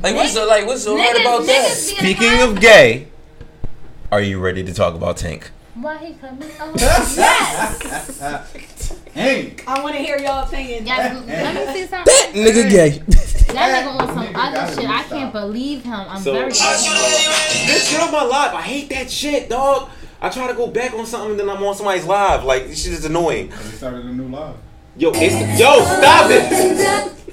Like 0.02 0.14
what's 0.14 0.32
so 0.32 0.46
like 0.46 0.66
what's 0.66 0.84
so 0.84 0.96
hard 0.96 1.16
about 1.20 1.46
that? 1.46 1.70
niggas 1.70 1.88
be 1.88 1.90
in 1.90 1.96
the 1.98 2.14
Speaking 2.14 2.40
of 2.42 2.60
gay, 2.60 3.08
are 4.12 4.20
you 4.20 4.40
ready 4.40 4.62
to 4.64 4.74
talk 4.74 4.94
about 4.94 5.16
Tank? 5.16 5.50
Why 5.74 5.96
he 5.98 6.14
coming 6.14 6.42
over? 6.60 6.60
Oh, 6.60 6.72
yes. 6.76 8.18
Hank. 9.14 9.64
I 9.68 9.82
want 9.82 9.94
to 9.94 10.00
hear 10.02 10.18
your 10.18 10.42
opinion. 10.42 10.86
Yeah, 10.86 11.22
let 11.26 11.54
me 11.54 11.72
see 11.82 11.86
something. 11.88 12.04
That 12.04 12.32
nigga 12.34 12.68
gay. 12.70 12.90
That 13.54 13.86
nigga 13.86 14.00
on 14.00 14.08
some 14.08 14.36
other 14.36 14.74
shit. 14.74 14.90
I 14.90 15.02
can't 15.04 15.32
believe 15.32 15.84
him. 15.84 15.92
I'm 15.94 16.20
So- 16.20 16.32
very. 16.32 16.50
Bitch, 16.50 17.90
get 17.92 18.00
off 18.00 18.10
my 18.12 18.24
live. 18.24 18.54
I 18.54 18.62
hate 18.62 18.88
that 18.90 19.08
shit, 19.10 19.48
dog. 19.48 19.90
I 20.20 20.28
try 20.30 20.48
to 20.48 20.54
go 20.54 20.66
back 20.66 20.94
on 20.94 21.06
something, 21.06 21.32
and 21.32 21.40
then 21.40 21.48
I'm 21.50 21.62
on 21.62 21.74
somebody's 21.74 22.04
live. 22.04 22.44
Like 22.44 22.66
this 22.68 22.82
shit 22.82 22.92
is 22.92 23.04
annoying. 23.04 23.50
They 23.50 23.56
started 23.56 24.04
a 24.04 24.12
new 24.12 24.28
live. 24.28 24.56
Yo, 24.96 25.12
it's 25.14 25.60
yo, 25.60 25.84
stop 25.84 26.26
it. 26.30 27.12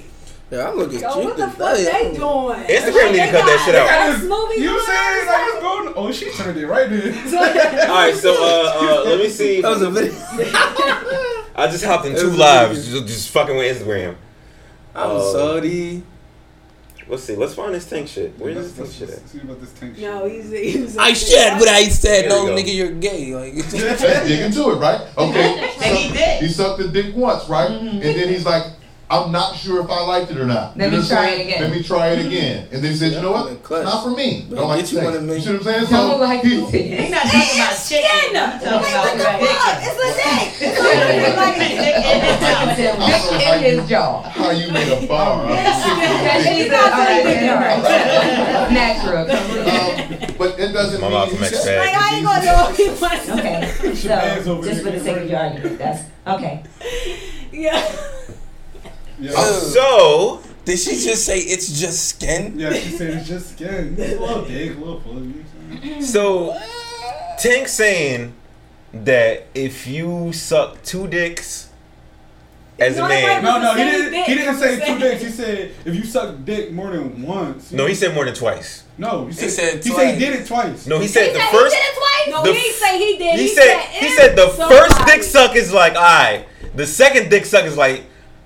Yeah, 0.52 0.70
I'm 0.70 0.78
looking 0.78 1.00
Yo, 1.00 1.12
cute 1.12 1.26
what 1.26 1.38
the 1.38 1.50
fuck 1.50 1.76
today. 1.76 1.92
they 2.12 2.16
doing? 2.16 2.20
Instagram 2.20 3.12
need 3.14 3.18
to 3.18 3.32
cut 3.32 3.46
that 3.50 3.64
shit 3.66 3.74
out. 3.76 3.88
got 3.90 4.06
That's 4.06 4.20
this- 4.22 4.30
movie 4.30 4.62
You 4.62 4.74
live. 4.76 4.86
saying 4.86 5.28
I 5.28 5.52
was 5.56 5.62
going? 5.64 5.94
Oh, 5.98 6.12
she 6.12 6.32
turned 6.32 6.60
it 6.60 6.68
right 6.68 6.92
in. 6.92 7.14
All 7.90 7.96
right, 7.96 8.14
so 8.16 8.32
uh, 8.32 8.74
uh, 8.80 9.04
let 9.10 9.20
me 9.20 9.28
see. 9.28 9.62
That 9.62 9.70
was 9.70 9.82
a 9.82 9.90
video. 9.90 10.14
I 11.56 11.68
just 11.72 11.84
hopped 11.84 12.06
in 12.06 12.16
two 12.16 12.30
lives, 12.30 12.88
just, 12.88 13.08
just 13.08 13.30
fucking 13.32 13.58
with 13.58 13.76
Instagram. 13.82 14.16
I'm 14.94 15.18
Uh, 15.18 15.32
sorry. 15.32 16.04
Let's 17.08 17.24
see. 17.24 17.36
Let's 17.36 17.54
find 17.54 17.74
this 17.74 17.88
tank 17.88 18.08
shit. 18.08 18.34
Where's 18.40 18.74
this 18.74 18.98
tank 18.98 19.10
shit 19.10 19.16
at? 19.18 19.30
See 19.30 19.40
about 19.40 19.60
this 19.60 19.74
tank 19.74 19.96
shit. 19.96 20.04
No, 20.04 20.26
he's 20.28 20.50
he's. 20.50 20.98
I 20.98 21.14
said 21.14 21.60
what 21.60 21.70
I 21.70 21.84
said. 21.84 22.24
There 22.24 22.30
No, 22.30 22.48
go. 22.48 22.56
nigga, 22.56 22.74
you're 22.76 22.92
gay. 22.94 23.36
Like 23.36 23.54
Let's 23.56 23.72
dig 24.28 24.40
into 24.42 24.72
it, 24.72 24.76
right? 24.76 25.02
Okay. 25.18 25.72
And 25.84 25.98
he 25.98 26.12
did. 26.12 26.42
He 26.42 26.48
sucked 26.50 26.82
the 26.82 26.88
dick 26.88 27.16
once, 27.16 27.48
right? 27.48 27.70
Mm-hmm. 27.70 27.88
And 27.88 28.02
then 28.02 28.30
he's 28.30 28.46
like, 28.46 28.64
I'm 29.08 29.32
not 29.32 29.56
sure 29.56 29.84
if 29.84 29.90
I 29.90 30.02
liked 30.02 30.32
it 30.32 30.38
or 30.38 30.46
not. 30.48 30.76
Let 30.76 30.86
You 30.90 30.98
know 30.98 31.04
me 31.04 31.08
try 31.08 31.26
saying? 31.30 31.40
it 31.40 31.44
again. 31.48 31.62
Let 31.62 31.72
me 31.78 31.84
try 31.84 32.08
it 32.10 32.26
again. 32.26 32.68
And 32.72 32.84
then 32.84 32.92
he 32.92 32.98
said, 32.98 33.14
you 33.14 33.22
know 33.22 33.32
what? 33.34 33.52
It's 33.52 33.70
not 33.70 34.02
for 34.04 34.10
me. 34.10 34.48
I 34.52 34.56
don't 34.56 34.68
like 34.68 34.80
Get 34.82 34.92
you 34.92 34.98
sex. 34.98 35.06
one 35.06 35.14
of 35.16 35.24
me. 35.24 35.34
You 35.36 35.42
see 35.42 35.50
what 35.52 35.58
I'm 35.58 35.64
saying? 35.64 35.80
Don't 35.86 36.10
So 36.12 36.18
like 36.18 36.42
he, 36.42 36.50
He's 36.66 37.12
not 37.12 37.22
talking 37.30 37.60
about 37.62 37.78
chicken. 37.86 38.10
He's 38.26 38.34
talking 38.34 39.22
about 39.22 39.78
It's 39.86 39.94
a 39.94 40.10
dick. 40.18 40.50
It's 40.58 40.80
a 40.80 41.38
like 41.38 41.56
dick 43.38 43.64
in 43.74 43.80
his 43.80 43.90
jaw. 43.90 44.22
how 44.24 44.50
you 44.50 44.72
made 44.72 44.90
a 44.92 45.08
bar. 45.08 45.48
That 45.48 45.66
out 45.70 46.42
she's 46.42 46.66
of 46.66 46.74
a- 46.74 46.82
all 46.82 46.90
right, 46.90 47.24
dick. 47.24 47.42
all 47.52 47.62
right. 47.62 48.72
Natural. 48.74 49.26
Um, 49.76 50.36
but 50.38 50.60
it 50.60 50.72
doesn't 50.74 51.00
My 51.02 51.08
mean 51.08 51.18
mouth 51.18 51.30
he 51.32 51.36
from 51.38 51.46
said- 51.46 51.54
X-Bag. 51.56 51.94
Like 51.94 51.96
I 52.02 52.16
ain't 52.16 52.26
gonna 52.26 52.46
know 52.46 52.70
if 52.70 52.78
he 52.78 52.88
wants. 52.90 53.30
Okay, 53.30 53.92
Shabazz 53.92 54.44
so 54.44 54.52
over 54.58 54.68
just 54.68 54.84
for 54.84 54.90
there 54.90 55.00
the 55.00 55.06
sake 55.06 55.18
of 55.18 55.30
your 55.30 55.40
argument, 55.40 55.78
that's 55.80 56.04
okay. 56.28 56.64
Yeah. 57.52 57.96
Yeah. 59.20 59.32
Oh. 59.36 60.42
So 60.42 60.50
Did 60.66 60.80
she 60.80 60.92
just 60.92 61.26
say 61.26 61.40
it's 61.40 61.80
just 61.80 62.06
skin? 62.10 62.58
Yeah, 62.60 62.74
she 62.74 62.90
said 62.90 63.14
it's 63.16 63.28
just 63.28 63.52
skin. 63.54 63.96
It's 63.98 64.18
a 64.18 64.20
little 64.22 64.42
big, 64.44 64.72
a 64.76 64.80
little 64.80 65.00
full. 65.02 65.14
You 65.14 65.20
know 65.20 65.26
what 65.28 65.36
I'm 65.72 65.82
saying? 65.82 66.02
So, 66.04 66.58
Tank 67.40 67.68
saying 67.68 68.34
that 68.94 69.48
if 69.54 69.88
you 69.88 70.32
suck 70.34 70.82
two 70.84 71.08
dicks 71.08 71.70
as 72.80 72.98
a 72.98 73.08
man. 73.08 73.44
No, 73.44 73.62
no, 73.62 73.74
he 73.74 73.84
didn't. 73.84 74.12
dick. 74.12 74.26
He 74.26 74.36
didn't 74.36 74.56
say 74.58 74.86
two 74.86 75.00
dicks. 75.00 75.22
He 75.24 75.30
said 75.30 75.72
if 75.86 75.96
you 75.96 76.04
suck 76.04 76.36
dick 76.46 76.72
more 76.72 76.92
than 76.92 77.22
once. 77.22 77.72
No, 77.72 77.86
he 77.88 77.96
said 77.96 78.14
more 78.14 78.26
than 78.26 78.34
twice. 78.36 78.84
No, 78.98 79.26
he 79.28 79.34
said, 79.34 79.50
said 79.52 79.84
he 79.84 79.90
said 79.92 80.14
he 80.14 80.20
did 80.20 80.42
it 80.42 80.48
twice. 80.48 80.88
No, 80.88 81.00
he 81.00 81.08
said 81.08 81.34
the 81.36 81.40
said 81.40 81.52
first. 81.52 81.76
he 81.76 81.82
did 81.82 81.88
it 81.90 81.98
twice? 81.98 82.34
No, 82.36 82.44
the 82.44 82.54
he 82.54 82.62
didn't 82.62 82.76
say 82.80 82.98
he 83.00 83.18
did. 83.18 83.36
He, 83.40 83.42
He 83.44 83.48
said 83.50 83.64
said 83.64 83.82
he 83.92 84.10
said 84.10 84.36
the 84.36 84.48
first 84.50 84.92
somebody- 84.96 85.12
dick 85.12 85.24
suck 85.24 85.56
is 85.56 85.74
like, 85.74 85.94
alright. 85.96 86.48
The 86.76 86.86
second 86.86 87.30
dick 87.30 87.46
suck 87.46 87.66
is 87.66 87.78
like, 87.78 88.04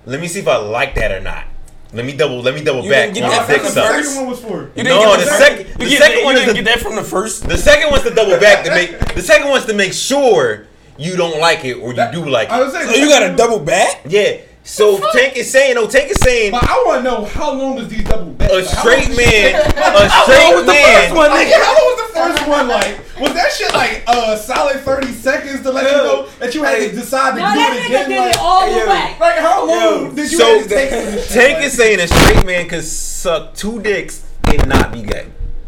let 0.09 0.19
me 0.19 0.27
see 0.27 0.39
if 0.39 0.47
I 0.47 0.57
like 0.57 0.95
that 0.95 1.11
or 1.11 1.19
not. 1.21 1.45
Let 1.91 2.05
me 2.05 2.15
double. 2.15 2.41
Let 2.41 2.53
me 2.53 2.63
double 2.63 2.83
You 2.83 2.91
back 2.91 3.13
didn't 3.13 3.29
get 3.29 3.47
the 3.47 3.47
that 3.47 3.47
dick 3.47 3.57
from 3.61 3.65
the 3.65 3.71
suck. 3.71 3.91
first? 3.95 4.09
Second 4.09 4.21
one 4.21 4.29
was 4.31 4.39
for. 4.41 4.61
You 4.75 4.83
didn't 4.83 4.87
No, 4.89 5.01
get 5.01 5.19
the 5.19 5.25
the 5.25 5.31
second. 5.31 5.79
The 5.79 5.85
you 5.85 5.97
second 5.97 6.11
didn't- 6.11 6.25
one 6.25 6.35
didn't 6.35 6.47
the 6.49 6.53
get 6.53 6.65
that 6.65 6.79
from 6.79 6.95
the 6.95 7.03
first. 7.03 7.47
The 7.49 7.57
second 7.57 7.89
one's 7.89 8.03
to 8.03 8.11
double 8.13 8.37
back 8.39 8.63
to 8.65 8.71
make. 8.71 9.15
The 9.15 9.21
second 9.23 9.49
one's 9.49 9.65
to 9.65 9.73
make 9.73 9.93
sure 9.93 10.67
you 10.97 11.15
don't 11.17 11.39
like 11.39 11.65
it 11.65 11.75
or 11.75 11.93
you 11.93 12.07
do 12.11 12.29
like 12.29 12.49
it. 12.49 12.51
I 12.53 12.61
was 12.61 12.73
saying, 12.73 12.89
So 12.89 12.95
you 12.95 13.09
got 13.09 13.27
to 13.27 13.35
double 13.35 13.59
back? 13.59 14.01
Yeah. 14.07 14.37
So 14.63 14.99
Tank 15.13 15.35
is 15.35 15.49
saying, 15.49 15.75
no, 15.75 15.87
Tank 15.87 16.11
is 16.11 16.19
saying 16.19 16.51
But 16.51 16.63
I 16.69 16.83
want 16.85 16.99
to 16.99 17.09
know 17.09 17.25
how 17.25 17.53
long 17.53 17.75
was 17.75 17.87
these 17.87 18.03
double 18.03 18.33
backs? 18.33 18.51
a 18.53 18.57
Like, 18.57 18.67
how 18.67 18.81
straight 18.81 19.17
man, 19.17 19.55
a 19.55 19.81
How 19.81 19.97
long 19.97 20.09
straight 20.29 20.53
was 20.55 20.65
the 20.65 20.71
man. 20.73 21.01
first 21.09 21.15
one? 21.15 21.29
Like, 21.31 21.47
how 21.53 21.73
long 21.73 21.85
was 21.89 21.98
the 21.98 21.98
first 22.27 22.47
one? 22.47 22.67
Like, 22.67 22.99
was 23.19 23.33
that 23.33 23.51
shit 23.51 23.73
like 23.73 24.03
a 24.07 24.37
solid 24.37 24.79
thirty 24.81 25.11
seconds 25.11 25.61
to 25.63 25.71
let 25.71 25.83
you 25.89 25.97
know 25.97 26.27
that 26.39 26.53
you 26.55 26.63
had 26.63 26.77
to 26.79 26.91
decide 26.95 27.35
to 27.35 27.41
No, 27.41 27.49
do 27.51 27.55
that 27.59 27.73
it 27.73 27.81
nigga 27.81 27.85
again? 28.05 28.09
did 28.09 28.17
like, 28.19 28.33
it 28.35 28.39
all 28.39 28.65
the 28.65 28.71
Hey, 28.73 28.79
yo, 28.79 28.89
way. 28.89 29.17
Like, 29.19 29.37
how 29.39 29.67
long 29.67 30.15
did 30.15 30.31
you 30.31 30.37
So 30.37 30.59
have 30.59 30.63
to 30.67 30.69
take 30.69 30.89
for? 30.89 31.33
Tank 31.33 31.63
is 31.65 31.73
saying 31.73 31.99
a 31.99 32.07
straight 32.07 32.45
man 32.45 32.67
could 32.69 32.83
suck 32.83 33.53
two 33.55 33.81
dicks 33.81 34.25
and 34.45 34.67
not 34.67 34.91
be 34.91 35.01
gay. 35.03 35.27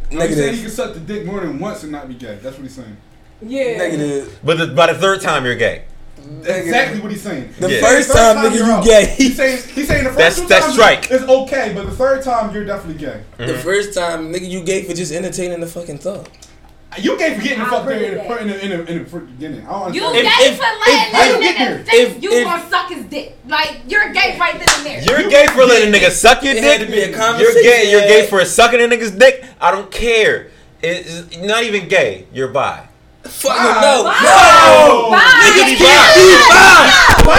He 0.10 0.18
said 0.18 0.30
he 0.30 0.36
Negative. 0.36 0.62
could 0.64 0.72
suck 0.72 0.94
the 0.94 1.00
dick 1.00 1.26
more 1.26 1.40
than 1.40 1.58
once 1.60 1.84
and 1.84 1.92
not 1.92 2.08
be 2.08 2.16
gay. 2.16 2.36
That's 2.42 2.58
what 2.58 2.64
he's 2.64 2.76
saying. 2.76 2.98
Yeah. 3.42 3.78
Negative. 3.78 4.40
But 4.44 4.58
the, 4.58 4.68
by 4.68 4.92
the 4.92 5.00
third 5.00 5.22
time 5.22 5.46
you're 5.46 5.56
gay. 5.56 5.86
Exactly 6.44 7.00
what 7.02 7.12
he's 7.12 7.22
saying. 7.22 7.54
The 7.60 7.72
Yeah. 7.72 7.82
first 7.82 8.10
Third 8.10 8.16
time, 8.36 8.38
nigga, 8.46 8.56
you're 8.58 8.66
you 8.66 8.72
out. 8.72 8.84
gay. 8.84 9.06
He's 9.18 9.36
saying, 9.36 9.60
he's 9.76 9.88
saying 9.88 10.04
the 10.06 10.10
first 10.10 10.18
That's- 10.18 10.36
two 10.40 10.48
that's 10.48 10.66
times 10.66 10.74
strike. 10.74 11.12
It's 11.12 11.24
okay, 11.24 11.72
but 11.76 11.86
the 11.86 11.92
third 11.96 12.24
time 12.24 12.54
you're 12.54 12.66
definitely 12.66 13.00
gay. 13.06 13.22
The 13.38 13.46
mm-hmm. 13.46 13.62
first 13.62 13.94
time, 13.94 14.34
nigga, 14.34 14.50
you 14.50 14.64
gay 14.64 14.84
for 14.84 14.94
just 14.94 15.12
entertaining 15.12 15.60
the 15.60 15.68
fucking 15.68 16.00
thought. 16.00 16.28
You 17.00 17.18
gay 17.18 17.36
for 17.36 17.42
getting 17.42 17.60
the 17.60 17.66
I 17.66 17.70
fuck 17.70 17.86
there 17.86 18.04
in 18.04 18.18
the, 18.18 18.42
in 18.42 18.48
the, 18.48 18.64
in 18.64 18.70
the, 18.86 18.92
in 18.92 19.04
the 19.06 19.20
beginning. 19.20 19.66
I 19.66 19.72
don't 19.72 19.94
You 19.94 20.04
understand. 20.04 20.36
gay 20.40 20.50
if- 20.50 20.58
for 20.58 20.64
letting 20.64 21.14
how 21.14 21.24
you 21.24 21.32
this 21.40 21.42
get 21.42 21.56
nigga 21.58 21.86
think 21.86 22.10
If- 22.18 22.24
you 22.24 22.32
if- 22.34 22.44
gonna 22.44 22.70
suck 22.70 22.90
his 22.92 23.06
dick. 23.06 23.38
Like 23.48 23.78
you're 23.88 24.12
gay 24.12 24.38
right 24.38 24.54
then 24.60 24.68
and 24.76 24.86
there. 25.08 25.22
You're 25.22 25.30
gay 25.30 25.48
for 25.48 25.64
letting 25.64 25.94
a 25.94 25.98
nigga 25.98 26.12
suck 26.12 26.44
your 26.44 26.52
It 26.52 26.56
dick. 26.62 26.64
had 26.64 26.80
to 26.82 26.88
be 26.92 27.00
a 27.02 27.14
conversation. 27.14 27.40
You're 27.40 27.54
conversation. 27.54 27.84
gay. 27.86 27.92
You're 27.92 28.02
gay 28.02 28.28
for 28.28 28.44
sucking 28.44 28.82
a 28.82 28.84
nigga's 28.84 29.12
dick. 29.12 29.46
I 29.62 29.72
don't 29.72 29.90
care. 29.90 30.48
It's 30.82 31.38
not 31.38 31.64
even 31.64 31.88
gay. 31.88 32.26
You're 32.34 32.50
bi. 32.50 32.88
Fuck 33.24 33.54
no. 33.56 34.04
Bye. 34.04 34.18
No. 34.26 35.12
Bye. 35.12 35.46
Nigga 35.46 35.66
Be 35.70 35.76
can't 35.78 36.10
bi. 36.10 36.18
be 36.18 36.26
bi. 36.50 37.22
Bye, 37.22 37.38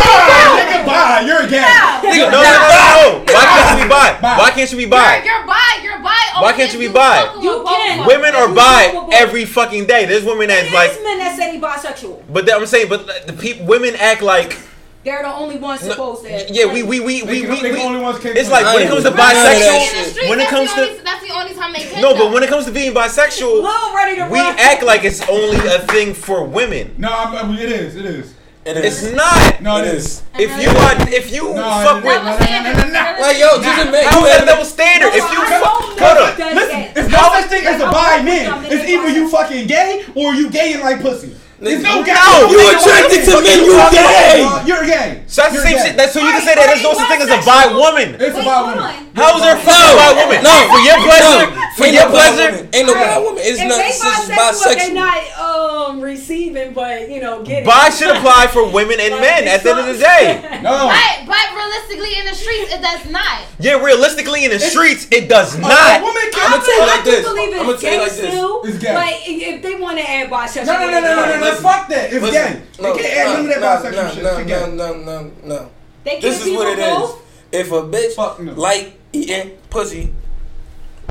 nigga, 0.62 0.86
bye. 0.86 1.20
You're 1.26 1.42
a 1.42 1.48
gay. 1.50 1.60
No, 1.60 2.30
no, 2.30 2.38
no, 2.38 2.38
no. 2.38 3.24
Why 3.26 3.44
can't 3.50 3.78
you 3.78 3.84
be 3.84 3.88
bi? 3.88 4.18
Why 4.20 4.50
can't 4.50 4.70
you 4.70 4.76
be 4.78 4.82
You're, 4.84 4.90
bi? 4.90 5.22
you're 5.24 5.46
bi. 5.46 5.80
You're 5.82 5.98
bi. 5.98 6.40
Why 6.40 6.52
can't 6.52 6.72
you 6.72 6.78
be 6.78 6.88
bi? 6.88 7.34
You 7.42 7.64
can. 7.66 8.06
Women 8.06 8.34
are 8.34 8.48
You 8.48 8.54
bi 8.54 9.08
every 9.12 9.44
fucking 9.44 9.86
day. 9.86 10.06
There's 10.06 10.24
women 10.24 10.48
that's 10.48 10.70
There's 10.70 10.74
like, 10.74 11.04
men 11.04 11.18
that 11.18 11.36
say 11.36 11.52
they 11.52 11.60
bisexual. 11.60 12.22
but 12.32 12.52
I'm 12.52 12.66
saying, 12.66 12.88
but 12.88 13.26
the 13.26 13.32
people, 13.32 13.66
women 13.66 13.94
act 13.96 14.22
like, 14.22 14.56
They're 15.04 15.22
the 15.22 15.34
only 15.34 15.58
ones 15.58 15.80
supposed 15.80 16.22
to. 16.22 16.46
yeah, 16.52 16.72
we, 16.72 16.82
we, 16.84 17.00
we, 17.00 17.22
we, 17.24 17.42
we, 17.46 17.60
we 17.62 17.82
only 17.82 18.00
ones 18.00 18.24
It's 18.24 18.50
like 18.50 18.64
when 18.66 18.82
it 18.84 18.88
comes 18.88 19.02
to 19.02 19.10
None 19.10 19.18
of 19.18 19.18
that 19.18 19.34
bisexual, 19.34 19.98
In 19.98 20.04
the 20.04 20.10
streets, 20.10 20.30
when 20.30 20.40
it 20.40 20.48
comes 20.48 20.70
to 20.74 21.00
that's 21.02 21.26
the 21.26 21.34
only 21.34 21.54
time 21.54 21.72
they 21.72 21.80
can. 21.82 22.00
no, 22.02 22.14
but 22.14 22.32
when 22.32 22.42
it 22.44 22.48
comes 22.48 22.66
to 22.66 22.70
being 22.72 22.94
bisexual, 22.94 23.62
Lil 23.62 23.94
ready 23.96 24.16
to 24.16 24.28
we 24.30 24.38
act 24.38 24.82
like 24.84 25.02
it's 25.04 25.20
only 25.28 25.58
a 25.66 25.80
thing 25.90 26.14
for 26.14 26.44
women. 26.44 26.94
No, 26.98 27.08
I'm, 27.12 27.34
I 27.34 27.42
mean, 27.48 27.58
it 27.58 27.72
is. 27.72 27.96
It 27.96 28.04
is. 28.04 28.34
It 28.64 28.76
It's 28.76 29.02
not. 29.10 29.60
No, 29.60 29.78
It 29.78 29.88
it 29.88 29.94
is. 29.94 30.04
is. 30.06 30.22
If 30.38 30.50
you 30.62 30.70
are, 30.70 30.94
if 31.12 31.32
you 31.32 31.52
No, 31.52 31.62
fuck 31.82 32.04
with, 32.04 32.22
no, 32.22 32.38
no, 32.38 32.38
no, 32.38 32.62
no, 32.62 32.72
no, 32.72 32.86
no. 32.94 33.16
Like, 33.20 33.38
yo, 33.42 33.58
just 33.60 33.84
admit. 33.86 34.04
how 34.06 34.20
you 34.20 34.26
is 34.26 34.38
that 34.38 34.46
double 34.46 34.64
standard? 34.64 35.10
No, 35.10 35.18
If 35.18 35.32
you 35.34 35.40
I 35.42 35.50
fuck, 35.58 35.82
hold 35.98 36.18
up. 36.22 36.38
Listen, 36.38 36.78
that. 36.78 36.96
it's 36.96 37.08
no 37.10 37.18
such 37.34 37.50
thing 37.50 37.66
as 37.66 37.80
a 37.82 37.90
bi 37.90 38.22
man. 38.22 38.64
It's 38.70 38.88
either 38.88 39.08
you 39.08 39.28
fucking 39.28 39.66
gay 39.66 40.04
or 40.14 40.32
you 40.34 40.48
gay 40.48 40.74
and 40.74 40.82
like 40.82 41.00
pussy. 41.02 41.34
There's 41.62 41.82
no 41.82 42.02
gay. 42.02 42.12
No, 42.12 42.50
you 42.50 42.58
Nigga, 42.58 42.74
attracted 42.82 43.20
to 43.22 43.30
what 43.38 43.44
men, 43.46 43.58
the 43.58 43.64
you 43.64 43.72
fuck 43.78 43.92
gay. 43.94 44.42
about? 44.42 44.66
You're 44.66 44.84
gay. 44.84 45.22
So 45.30 45.42
that's 45.42 45.54
the 45.54 45.70
You're 45.70 45.78
same 45.78 45.78
shit. 45.86 45.96
That's 45.96 46.12
so 46.12 46.18
you 46.20 46.30
can 46.34 46.42
say 46.42 46.54
that 46.58 46.66
there's 46.66 46.82
no 46.82 46.92
such 46.92 47.08
thing 47.08 47.22
as 47.22 47.30
a 47.30 47.38
bi 47.46 47.70
woman. 47.70 48.18
It's 48.18 48.34
a 48.36 48.42
bi 48.42 48.60
woman. 48.66 48.78
on. 48.82 48.92
How 49.14 49.36
is 49.38 49.42
there 49.46 49.54
a 49.54 49.62
bi 49.62 50.10
woman? 50.18 50.42
No. 50.42 50.56
for 50.68 50.80
your 50.82 50.98
pleasure, 51.06 51.46
No. 51.54 51.62
for 51.78 51.86
your 51.86 52.06
pleasure. 52.10 52.50
woman. 52.66 52.74
Ain't 52.74 52.86
no 52.90 52.94
bi 52.98 53.16
woman. 53.22 53.40
It's 53.46 53.62
If 53.62 53.68
not. 53.70 53.78
they 53.78 53.88
It's 53.94 54.02
just 54.02 54.26
bisexual, 54.28 54.74
they 54.74 54.90
bisexual. 54.90 54.94
not 54.98 55.22
um 55.38 56.00
receiving, 56.02 56.72
but 56.74 57.08
you 57.08 57.20
know, 57.22 57.42
getting. 57.46 57.64
Bi 57.64 57.88
should 57.90 58.10
apply 58.16 58.48
for 58.50 58.66
women 58.68 58.98
and 58.98 59.14
men 59.22 59.46
at 59.46 59.62
the 59.62 59.70
end 59.70 59.80
of 59.80 59.86
the 59.86 59.98
day. 60.02 60.42
No. 60.62 60.86
But, 60.86 61.26
but 61.26 61.42
realistically, 61.58 62.14
in 62.20 62.24
the 62.26 62.34
streets, 62.38 62.70
it 62.72 62.80
does 62.80 63.10
not. 63.10 63.42
Yeah, 63.58 63.82
realistically 63.82 64.44
in 64.44 64.52
the 64.52 64.60
streets, 64.60 65.08
it 65.10 65.28
does 65.28 65.58
not. 65.58 66.00
woman 66.00 66.22
I'm 66.22 66.30
can. 66.30 66.50
gonna 66.52 66.62
tell 66.64 66.76
you 66.76 66.82
I 66.82 66.86
like 66.86 67.04
this. 67.04 67.26
believe 67.26 67.48
I'm 67.54 67.58
gonna 67.66 67.70
it's 67.72 67.82
tell 67.82 67.90
you 67.92 67.98
gay 67.98 68.02
like 68.02 68.12
this. 68.12 68.30
still. 68.30 68.62
It's 68.62 68.78
gay. 68.78 68.94
But 68.94 69.12
if 69.26 69.62
they 69.62 69.74
want 69.74 69.98
to 69.98 70.08
add 70.08 70.30
bisexual, 70.30 70.66
No, 70.66 70.78
no, 70.78 70.86
no, 70.86 71.00
no, 71.00 71.26
no, 71.26 71.40
no, 71.40 71.51
no. 71.52 71.58
Listen. 71.58 71.62
Fuck 71.64 71.88
that. 71.88 72.12
It's 72.12 72.22
Listen, 72.22 72.32
gay. 72.32 72.82
no, 72.82 72.88
You 72.94 73.00
can't 73.02 73.14
add 73.14 73.24
no, 73.24 73.32
none 73.32 73.40
of 73.42 73.60
that 73.60 73.60
no, 73.60 73.90
bisexual 73.90 74.22
no, 74.22 74.38
shit. 74.38 74.46
no, 74.46 74.66
no, 74.66 74.94
no, 74.94 75.02
no, 75.02 75.32
no. 75.44 75.70
They 76.04 76.10
can't 76.12 76.22
This 76.22 76.46
is 76.46 76.52
what 76.52 76.78
it 76.78 76.78
is. 76.78 77.10
If 77.52 77.70
a 77.72 77.82
bitch 77.82 78.14
Fuck 78.14 78.40
no. 78.40 78.52
like 78.54 78.98
eating 79.12 79.58
pussy, 79.70 80.14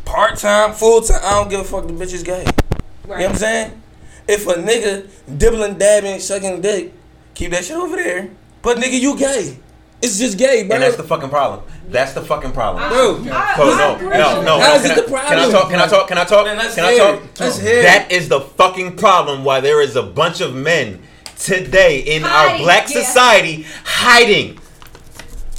part 0.06 0.38
time, 0.38 0.74
full 0.74 1.02
time, 1.02 1.20
I 1.24 1.32
don't 1.32 1.50
give 1.50 1.60
a 1.60 1.64
fuck. 1.64 1.88
The 1.88 1.94
bitch 1.94 2.14
is 2.14 2.24
gay. 2.24 2.40
You 2.44 3.08
know 3.08 3.16
what 3.18 3.30
I'm 3.30 3.36
saying? 3.36 3.82
If 4.28 4.48
a 4.48 4.54
nigga 4.54 5.08
dibbling, 5.38 5.78
dabbing, 5.78 6.20
sucking 6.20 6.62
dick, 6.62 6.94
keep 7.34 7.52
that 7.52 7.66
shit 7.66 7.78
over 7.78 7.96
there. 7.96 8.30
But 8.62 8.78
nigga, 8.78 9.00
you 9.00 9.18
gay. 9.18 9.58
It's 10.02 10.18
just 10.18 10.38
gay, 10.38 10.64
bro. 10.64 10.76
And 10.76 10.84
that's 10.84 10.96
the 10.98 11.04
fucking 11.04 11.30
problem. 11.30 11.62
That's 11.90 12.14
the 12.14 12.22
fucking 12.22 12.54
problem. 12.54 12.90
Bro, 12.90 13.32
I- 13.32 13.56
So, 13.56 13.64
I 13.74 13.78
no, 13.78 13.96
agree. 13.96 14.10
no, 14.10 14.42
no. 14.42 14.60
How 14.60 14.76
is 14.76 14.82
can 14.82 14.92
it 14.92 14.98
I- 14.98 15.02
the 15.02 15.08
problem? 15.08 15.28
Can 15.30 15.40
I 15.40 15.52
talk? 15.52 15.70
Can 15.70 15.80
I 15.80 15.86
talk? 15.88 16.08
Can 16.08 16.18
I 16.18 16.24
talk? 16.26 16.46
Man, 16.46 16.58
let's 16.58 16.76
Can 16.76 16.86
I 16.86 16.98
talk? 16.98 17.16
it. 17.24 17.40
Let's 17.40 17.60
hear 17.60 17.80
it. 17.80 17.84
That 17.84 18.12
is 18.12 18.28
the 18.30 18.42
fucking 18.42 18.96
problem. 18.98 19.44
Why 19.44 19.60
there 19.60 19.82
is 19.82 19.96
a 19.96 20.04
bunch 20.04 20.42
of 20.42 20.56
men 20.56 21.02
today 21.38 22.00
in 22.00 22.24
our 22.24 22.30
Hiding, 22.50 22.64
black 22.66 22.90
yeah. 22.90 23.04
society 23.04 23.66
hiding. 23.84 24.58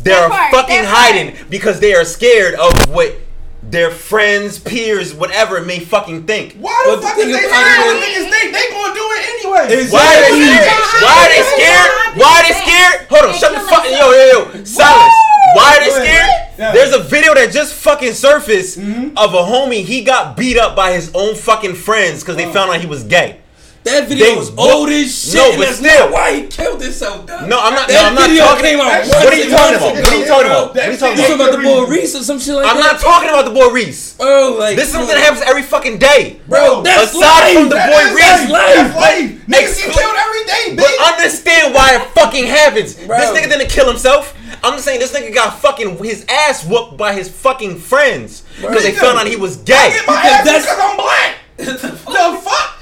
They're 0.03 0.29
fucking 0.29 0.83
that 0.83 0.93
part. 0.93 1.13
hiding 1.13 1.37
because 1.49 1.79
they 1.79 1.95
are 1.95 2.05
scared 2.05 2.55
of 2.55 2.91
what 2.91 3.15
their 3.63 3.91
friends, 3.91 4.59
peers, 4.59 5.15
whatever 5.15 5.63
may 5.63 5.79
fucking 5.81 6.27
think. 6.27 6.55
Why 6.57 6.75
the 6.85 6.91
But 6.91 6.97
the 6.97 7.03
fuck 7.07 7.17
thing 7.17 7.31
is 7.31 7.37
they 7.39 7.47
about 7.47 7.63
scared? 7.63 7.79
it 7.79 7.87
What 7.87 8.03
niggas 8.03 8.29
think 8.31 8.47
they 8.53 8.67
gonna 8.71 8.95
do 8.95 9.07
it 9.15 9.23
anyway? 9.33 9.65
Why 9.91 10.03
are 10.03 10.21
they 10.21 10.37
scared? 10.43 10.83
Why 11.03 11.15
are 11.15 11.31
they 11.31 11.45
scared? 11.47 11.91
Why 12.19 12.31
are 12.33 12.43
they 12.43 12.57
scared? 12.59 12.97
Hold 13.09 13.25
on, 13.31 13.35
shut 13.39 13.53
the 13.55 13.61
fuck. 13.71 13.85
Yo, 13.85 14.11
yo, 14.11 14.25
yo, 14.33 14.65
silence. 14.65 15.15
Why 15.55 15.77
are 15.77 15.81
they 15.81 15.91
scared? 15.91 16.75
There's 16.75 16.95
a 16.95 17.03
video 17.03 17.35
that 17.35 17.53
just 17.53 17.75
fucking 17.75 18.13
surfaced 18.15 18.79
mm-hmm. 18.79 19.17
of 19.17 19.35
a 19.35 19.39
homie. 19.39 19.85
He 19.85 20.03
got 20.03 20.37
beat 20.37 20.59
up 20.59 20.77
by 20.77 20.93
his 20.93 21.11
own 21.15 21.35
fucking 21.35 21.75
friends 21.75 22.23
because 22.23 22.37
they 22.37 22.51
found 22.53 22.71
out 22.71 22.81
he 22.81 22.87
was 22.87 23.05
gay. 23.05 23.42
That 23.85 24.07
video 24.07 24.27
They 24.31 24.37
was 24.39 24.55
old 24.57 24.91
as 24.91 25.11
shit. 25.11 25.35
No, 25.35 25.57
but 25.59 25.75
still. 25.75 26.07
not 26.07 26.13
why 26.15 26.39
he 26.39 26.47
killed 26.47 26.81
himself. 26.81 27.27
Dog. 27.27 27.49
No, 27.51 27.59
I'm 27.59 27.75
not. 27.75 27.89
That 27.91 27.99
no, 27.99 28.09
I'm 28.09 28.15
not 28.15 28.31
video 28.31 28.45
talking. 28.47 28.65
came 28.65 28.79
out 28.79 29.03
What 29.11 29.27
are 29.27 29.35
you 29.35 29.51
talking 29.51 29.75
about? 29.75 29.95
What 29.99 30.07
are 30.07 30.19
you 30.23 30.27
talking 30.27 30.47
about? 30.47 30.67
What 30.71 30.79
are 30.79 30.87
you 30.87 30.93
You 30.93 30.99
talking 30.99 31.19
talking 31.19 31.35
about? 31.35 31.51
about 31.51 31.59
the 31.59 31.67
boy 31.67 31.83
Reese 31.91 32.15
or 32.15 32.23
some 32.23 32.39
shit 32.39 32.55
like 32.55 32.63
that? 32.63 32.75
I'm 32.75 32.79
not 32.79 33.01
talking 33.03 33.29
about 33.29 33.45
the 33.45 33.51
boy 33.51 33.69
Reese. 33.75 34.15
Oh, 34.23 34.55
like 34.59 34.77
This 34.79 34.87
is 34.87 34.93
something 34.95 35.11
that 35.11 35.19
happens 35.19 35.43
every 35.43 35.63
fucking 35.67 35.99
day. 35.99 36.39
Bro, 36.47 36.83
that's 36.87 37.11
Aside 37.11 37.19
life. 37.19 37.55
from 37.59 37.69
the 37.75 37.81
boy 37.83 38.03
is 38.07 38.13
Reese, 38.15 38.45
life. 38.55 38.75
That's 38.79 38.95
life. 38.95 39.31
Niggas 39.51 39.75
get 39.83 39.91
killed 39.99 40.15
every 40.15 40.45
day, 40.47 40.65
But 40.79 40.93
understand 41.19 41.75
why 41.75 41.99
it 41.99 42.03
fucking 42.15 42.47
happens. 42.47 42.95
Bro. 42.95 43.19
This 43.19 43.31
nigga 43.35 43.51
didn't 43.51 43.71
kill 43.71 43.91
himself. 43.91 44.39
I'm 44.63 44.75
just 44.79 44.85
saying 44.85 45.01
this 45.01 45.11
nigga 45.11 45.35
got 45.35 45.59
fucking 45.59 45.99
his 45.99 46.25
ass 46.31 46.63
whooped 46.65 46.97
by 46.97 47.15
his 47.15 47.27
fucking 47.29 47.79
friends 47.83 48.45
because 48.61 48.85
they 48.85 48.93
found 48.95 49.19
out 49.19 49.27
he 49.27 49.35
was 49.35 49.59
I 49.63 49.65
gay. 49.65 49.91
get 49.91 50.07
my 50.07 50.15
Because 50.23 50.31
ass 50.39 50.45
that's- 50.47 50.63
because 50.63 50.79
I'm 50.79 50.97
black. 50.97 51.35
the 51.83 52.39
fuck? 52.43 52.79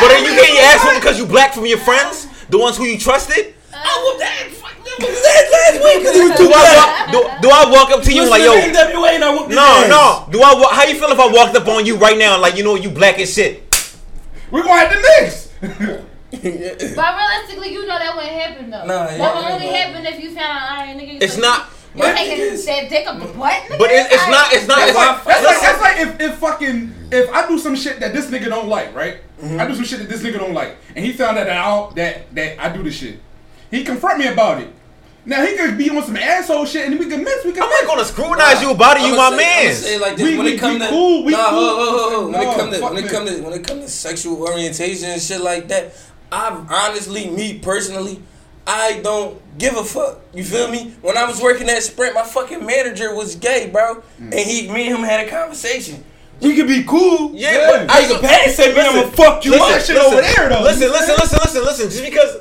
But 0.00 0.10
are 0.10 0.18
you 0.18 0.34
getting 0.34 0.54
your 0.56 0.64
ass 0.64 0.84
whooped 0.84 1.00
because 1.00 1.18
you 1.18 1.26
black 1.26 1.54
from 1.54 1.66
your 1.66 1.78
friends, 1.78 2.26
the 2.48 2.58
ones 2.58 2.76
who 2.76 2.84
you 2.84 2.98
trusted? 2.98 3.54
I 3.72 4.02
whooped 4.04 4.20
that. 4.20 4.48
Fuck, 4.52 4.74
that 4.84 4.98
was 5.00 5.22
that 5.22 5.44
last 5.50 5.84
week 5.84 6.04
'cause 6.04 6.14
he 6.14 6.22
was 6.22 6.30
Do 6.38 6.46
too 6.46 6.52
I 6.54 6.60
black. 6.60 7.12
walk? 7.12 7.40
Do, 7.42 7.48
do 7.48 7.54
I 7.54 7.70
walk 7.70 7.90
up 7.90 8.02
to 8.04 8.12
you 8.14 8.22
and 8.22 8.30
like, 8.30 8.42
yo? 8.42 8.54
NWA 8.54 9.08
and 9.14 9.24
I 9.24 9.30
whooped 9.34 9.50
No, 9.50 9.86
no. 9.88 10.28
Do 10.30 10.42
I? 10.42 10.54
wa- 10.54 10.72
How 10.72 10.84
you 10.84 10.94
feel 10.98 11.10
if 11.10 11.18
I 11.18 11.26
walked 11.28 11.56
up 11.56 11.66
on 11.68 11.84
you 11.86 11.96
right 11.96 12.16
now 12.18 12.38
like, 12.40 12.56
you 12.56 12.62
know, 12.64 12.74
you 12.76 12.90
black 12.90 13.18
as 13.18 13.32
shit? 13.34 13.62
We 14.50 14.62
gonna 14.62 14.80
have 14.86 14.92
to 14.92 15.00
mix. 15.00 15.48
But 16.94 17.16
realistically, 17.16 17.72
you 17.72 17.86
know 17.86 17.98
that 17.98 18.14
wouldn't 18.16 18.32
happen 18.34 18.70
though. 18.70 18.84
Nah, 18.84 19.06
that 19.06 19.18
yeah, 19.18 19.34
would 19.34 19.52
only 19.54 19.66
happen 19.68 20.06
if 20.06 20.20
you 20.22 20.34
found 20.34 20.40
out, 20.58 20.70
alright, 20.78 20.96
nigga. 20.96 21.12
you 21.14 21.18
It's 21.20 21.36
not. 21.36 21.70
You're 21.94 22.06
My 22.06 22.12
taking 22.14 22.44
niggas- 22.44 22.66
that 22.66 22.88
dick 22.90 23.06
up 23.06 23.20
the 23.20 23.26
butt. 23.26 23.62
But 23.78 23.90
it, 23.90 24.06
it's 24.10 24.28
not. 24.28 24.52
It's 24.52 24.66
not. 24.66 24.78
That's 24.78 24.88
It's 24.90 24.96
like, 24.98 25.16
not. 25.16 25.24
that's 25.24 25.44
like, 25.44 25.60
that's 25.60 25.80
like 25.80 26.00
if, 26.00 26.20
if 26.32 26.38
fucking 26.38 26.94
if 27.12 27.30
I 27.30 27.46
do 27.46 27.58
some 27.58 27.76
shit 27.76 28.00
that 28.00 28.12
this 28.12 28.26
nigga 28.26 28.46
don't 28.48 28.68
like, 28.68 28.94
right? 28.94 29.18
Mm-hmm. 29.40 29.60
I 29.60 29.66
do 29.68 29.74
some 29.74 29.84
shit 29.84 30.00
that 30.00 30.08
this 30.08 30.22
nigga 30.22 30.38
don't 30.38 30.54
like, 30.54 30.76
and 30.96 31.04
he 31.04 31.12
found 31.12 31.38
out 31.38 31.46
that 31.46 31.56
I 31.56 31.64
don't, 31.68 31.94
that 31.96 32.34
that 32.34 32.58
I 32.64 32.74
do 32.74 32.82
the 32.82 32.90
shit. 32.90 33.20
He 33.70 33.84
confront 33.84 34.18
me 34.18 34.26
about 34.28 34.60
it. 34.60 34.68
Now 35.26 35.44
he 35.46 35.56
could 35.56 35.78
be 35.78 35.88
on 35.88 36.02
some 36.02 36.16
asshole 36.16 36.66
shit, 36.66 36.86
and 36.86 36.98
we 36.98 37.06
can 37.06 37.22
mix. 37.24 37.44
We 37.44 37.52
can. 37.52 37.62
I'm 37.62 37.70
not 37.70 37.86
gonna 37.86 38.04
scrutinize 38.04 38.60
you 38.60 38.72
about 38.72 38.96
it. 38.98 39.04
You 39.06 39.16
my 39.16 39.30
man. 39.36 39.72
say 39.74 39.98
like 39.98 40.16
this. 40.16 40.26
We- 40.30 40.36
when 40.36 40.46
we- 40.46 40.52
it 40.54 40.58
come 40.60 40.74
we 40.74 40.78
to 40.80 40.88
cool, 40.88 41.24
we 41.24 41.32
nah, 41.32 41.48
cool. 41.50 41.60
ho, 41.60 41.76
ho, 41.76 41.90
ho, 41.90 42.10
ho. 42.10 42.22
when 42.24 42.32
No, 42.32 42.40
it 42.50 42.56
come 42.56 42.70
to 42.72 42.80
when 42.82 42.96
it 43.04 43.08
come 43.10 43.26
to 43.26 43.40
when 43.42 43.52
it 43.52 43.66
come 43.66 43.80
to 43.80 43.88
sexual 43.88 44.42
orientation 44.42 45.10
and 45.10 45.22
shit 45.22 45.40
like 45.40 45.68
that, 45.68 45.94
I've 46.32 46.70
honestly, 46.70 47.30
me 47.30 47.58
personally, 47.60 48.20
I 48.66 49.00
don't 49.02 49.40
give 49.58 49.76
a 49.76 49.84
fuck. 49.84 50.20
You 50.32 50.42
feel 50.44 50.68
me? 50.68 50.94
When 51.02 51.16
I 51.18 51.24
was 51.24 51.40
working 51.42 51.68
at 51.68 51.82
Sprint, 51.82 52.14
my 52.14 52.22
fucking 52.22 52.64
manager 52.64 53.14
was 53.14 53.36
gay, 53.36 53.68
bro, 53.70 53.96
Mm. 54.20 54.32
and 54.32 54.34
he, 54.34 54.70
me 54.70 54.86
and 54.88 54.96
him 54.98 55.02
had 55.04 55.26
a 55.26 55.30
conversation. 55.30 56.02
We 56.40 56.56
could 56.56 56.66
be 56.66 56.82
cool. 56.84 57.30
Yeah, 57.34 57.66
but 57.86 57.90
I 57.90 58.06
can 58.06 58.20
pass 58.20 58.54
say, 58.56 58.74
man, 58.74 58.86
I'ma 58.86 59.08
fuck 59.10 59.44
you 59.44 59.52
listen, 59.52 59.96
up. 59.96 60.10
listen, 60.12 60.62
Listen, 60.62 60.90
listen, 60.90 61.14
listen, 61.20 61.38
listen, 61.42 61.62
listen. 61.64 61.90
Just 61.90 62.04
because, 62.04 62.36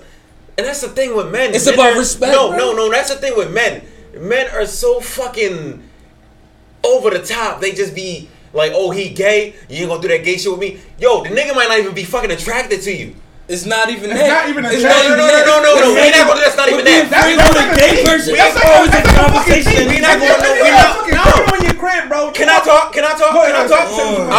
and 0.58 0.66
that's 0.68 0.82
the 0.82 0.90
thing 0.90 1.16
with 1.16 1.32
men. 1.32 1.54
It's 1.54 1.66
Men 1.66 1.74
about 1.76 1.94
are- 1.94 2.00
respect, 2.00 2.32
No, 2.34 2.50
bro. 2.50 2.58
no, 2.58 2.74
no. 2.74 2.92
That's 2.92 3.10
the 3.14 3.20
thing 3.20 3.36
with 3.38 3.52
men. 3.54 3.84
Men 4.18 4.48
are 4.54 4.66
so 4.66 5.00
fucking 5.00 5.82
over 6.84 7.10
the 7.12 7.20
top. 7.24 7.62
They 7.62 7.72
just 7.72 7.94
be 7.96 8.30
like, 8.54 8.72
"Oh, 8.74 8.92
he 8.92 9.10
gay. 9.10 9.54
You 9.70 9.82
ain't 9.82 9.90
gonna 9.90 10.02
do 10.02 10.08
that 10.10 10.24
gay 10.24 10.38
shit 10.38 10.52
with 10.52 10.60
me." 10.60 10.80
Yo, 11.00 11.24
the 11.24 11.30
nigga 11.30 11.56
might 11.56 11.70
not 11.70 11.80
even 11.80 11.94
be 11.94 12.04
fucking 12.04 12.32
attracted 12.32 12.82
to 12.84 12.92
you. 12.92 13.16
It's 13.48 13.66
not 13.66 13.90
even 13.90 14.10
It's 14.10 14.20
that. 14.24 14.28
not 14.32 14.50
even 14.50 14.64
a 14.64 14.70
It's 14.72 14.84
not 14.84 14.96
No, 14.96 15.04
even 15.04 15.18
no, 15.20 15.28
that. 15.28 15.46
no, 15.46 15.56
no, 15.60 15.76
no, 15.76 15.80
no. 15.84 15.96
It's 16.00 16.00
We 16.00 16.10
not 16.10 16.18
not 16.18 16.28
gonna. 16.32 16.42
That's 16.48 16.56
not 16.58 16.68
even 16.72 16.80
but 16.80 16.86
being 16.88 17.10
that. 17.12 17.24
friends 17.28 17.44
with 17.44 17.60
a 17.60 17.76
gay 17.76 17.96
person, 18.08 18.32
We 18.32 18.38
that's 18.40 18.56
ain't 18.56 18.72
always 18.72 18.92
gonna- 18.92 19.04
a 19.04 19.20
conversation. 19.20 19.88
We're 19.92 20.00
not 20.00 20.16
gonna. 20.16 20.64
We 20.64 20.72
not. 20.72 20.96
No. 21.12 21.56
in 21.60 21.64
your 21.68 21.74
crib, 21.76 22.08
bro. 22.08 22.32
Can 22.32 22.48
I 22.48 22.60
talk? 22.64 22.94
Can 22.96 23.04
I 23.04 23.14
talk? 23.20 23.36
Can 23.36 23.56
I 23.56 23.68
talk? 23.68 23.88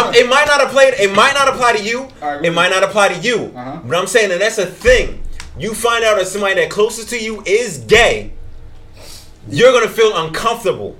Um, 0.08 0.14
it 0.14 0.26
might 0.26 0.46
not 0.48 0.64
apply. 0.64 0.96
It 0.96 1.12
might 1.12 1.34
not 1.34 1.48
apply 1.52 1.72
to 1.76 1.82
you. 1.84 2.08
It 2.42 2.52
might 2.54 2.70
not 2.70 2.82
apply 2.82 3.08
to 3.12 3.18
you. 3.20 3.52
Uh-huh. 3.54 3.80
But 3.84 3.98
I'm 3.98 4.06
saying 4.06 4.30
that 4.30 4.40
that's 4.40 4.56
a 4.56 4.64
thing. 4.66 5.20
You 5.58 5.74
find 5.74 6.02
out 6.02 6.16
that 6.16 6.26
somebody 6.26 6.54
that 6.54 6.70
closest 6.70 7.10
to 7.10 7.20
you 7.20 7.42
is 7.46 7.78
gay, 7.84 8.32
you're 9.48 9.72
gonna 9.72 9.88
feel 9.92 10.16
uncomfortable. 10.16 10.96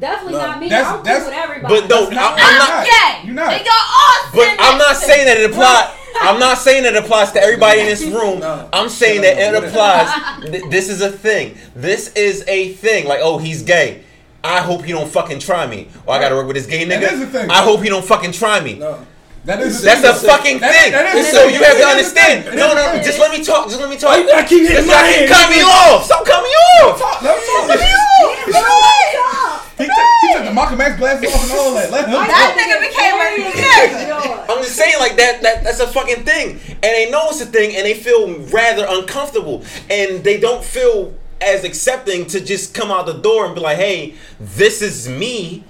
Definitely 0.00 0.32
No, 0.38 0.46
not 0.46 0.60
me. 0.60 0.68
that's- 0.68 0.86
I'm 0.90 1.04
cool 1.04 1.26
with 1.26 1.34
everybody. 1.34 1.74
but 1.80 1.88
no, 1.88 2.06
That's 2.06 2.16
I'm- 2.16 2.36
not- 2.36 2.40
I'm 2.40 2.58
not- 2.58 2.84
gay. 2.86 3.20
You're 3.24 3.34
not. 3.34 3.52
And 3.52 3.64
y'all 3.64 4.32
But 4.34 4.48
I'm 4.58 4.78
not 4.78 4.96
saying 4.96 5.26
that 5.26 5.36
it 5.38 5.50
applies. 5.50 5.88
I'm 6.22 6.38
not 6.38 6.58
saying 6.58 6.82
that 6.84 6.94
it 6.94 7.04
applies 7.04 7.32
to 7.32 7.42
everybody 7.42 7.80
in 7.80 7.86
this 7.86 8.04
room. 8.04 8.42
I'm 8.72 8.88
saying 8.88 9.22
that 9.22 9.38
it 9.38 9.64
applies. 9.64 10.08
th- 10.50 10.64
This 10.70 10.88
is 10.88 11.00
a 11.02 11.10
thing. 11.10 11.56
This 11.74 12.12
is 12.14 12.44
a 12.48 12.72
thing. 12.72 13.06
Like, 13.06 13.20
oh, 13.22 13.38
he's 13.38 13.62
gay. 13.62 14.02
I 14.42 14.60
hope 14.60 14.84
he 14.84 14.92
don't 14.92 15.10
fucking 15.10 15.38
try 15.40 15.66
me. 15.66 15.88
Or 16.06 16.14
I 16.14 16.18
gotta 16.20 16.34
work 16.34 16.46
with 16.46 16.56
this 16.56 16.66
gay 16.66 16.86
nigga. 16.86 17.12
is 17.12 17.20
a 17.20 17.26
thing. 17.26 17.50
I 17.50 17.62
hope 17.62 17.82
he 17.82 17.88
don't 17.90 18.04
fucking 18.04 18.32
try 18.32 18.60
me. 18.60 18.74
No. 18.78 19.06
That 19.44 19.60
is 19.60 19.80
That's 19.82 20.04
a 20.04 20.12
fucking 20.14 20.60
That- 20.60 20.72
thing. 20.72 20.92
that 20.92 21.14
is 21.16 21.28
a 21.28 21.30
so 21.32 21.46
thing. 21.46 21.54
you 21.56 21.64
have 21.64 21.72
to 21.72 21.80
It 21.80 21.80
is 21.80 21.86
a 21.86 21.90
understand. 21.90 22.44
thing. 22.44 22.52
It 22.54 22.56
No, 22.56 22.74
no, 22.74 23.00
just 23.02 23.18
let 23.18 23.30
me 23.32 23.42
talk. 23.44 23.68
Just 23.68 23.80
let 23.80 23.88
me 23.88 23.96
talk. 23.96 24.10
Why 24.12 24.18
you 24.20 24.26
gotta 24.28 24.44
keep 24.46 24.60
hitting 24.68 24.76
Just 24.84 24.88
my 24.88 25.00
gotta 25.00 25.28
cut 25.28 25.48
me 25.48 25.60
off. 25.64 26.04
Stop 26.04 26.24
cutting 26.24 26.44
me 26.44 26.52
off. 26.84 27.00
Let 27.24 27.36
him 27.36 27.44
talk. 27.48 27.66
Cut 27.68 27.80
me 27.80 27.88
off. 27.88 29.76
He 29.80 29.86
took, 29.88 29.96
he 30.20 30.28
took 30.36 30.44
the 30.44 30.52
Malcolm 30.52 30.80
X 30.80 30.96
glasses 31.00 31.32
off 31.34 31.42
and 31.42 31.52
all 31.56 31.72
that. 31.72 31.90
Let 31.90 32.04
him 32.04 32.12
That 32.12 32.28
talk. 32.28 32.52
nigga 32.52 32.76
became 32.84 33.16
a 33.16 33.28
nigga. 33.48 34.44
I'm 34.52 34.59
saying 34.70 34.98
like 34.98 35.16
that 35.16 35.42
that 35.42 35.64
that's 35.64 35.80
a 35.80 35.86
fucking 35.86 36.24
thing. 36.24 36.60
And 36.68 36.82
they 36.82 37.10
know 37.10 37.28
it's 37.28 37.40
a 37.40 37.46
thing 37.46 37.76
and 37.76 37.84
they 37.84 37.94
feel 37.94 38.38
rather 38.48 38.86
uncomfortable. 38.88 39.64
And 39.90 40.24
they 40.24 40.38
don't 40.38 40.64
feel 40.64 41.14
as 41.40 41.64
accepting 41.64 42.26
to 42.26 42.40
just 42.40 42.74
come 42.74 42.90
out 42.90 43.06
the 43.06 43.14
door 43.14 43.46
and 43.46 43.54
be 43.54 43.60
like, 43.60 43.78
hey, 43.78 44.14
this 44.38 44.82
is 44.82 45.08
me 45.08 45.64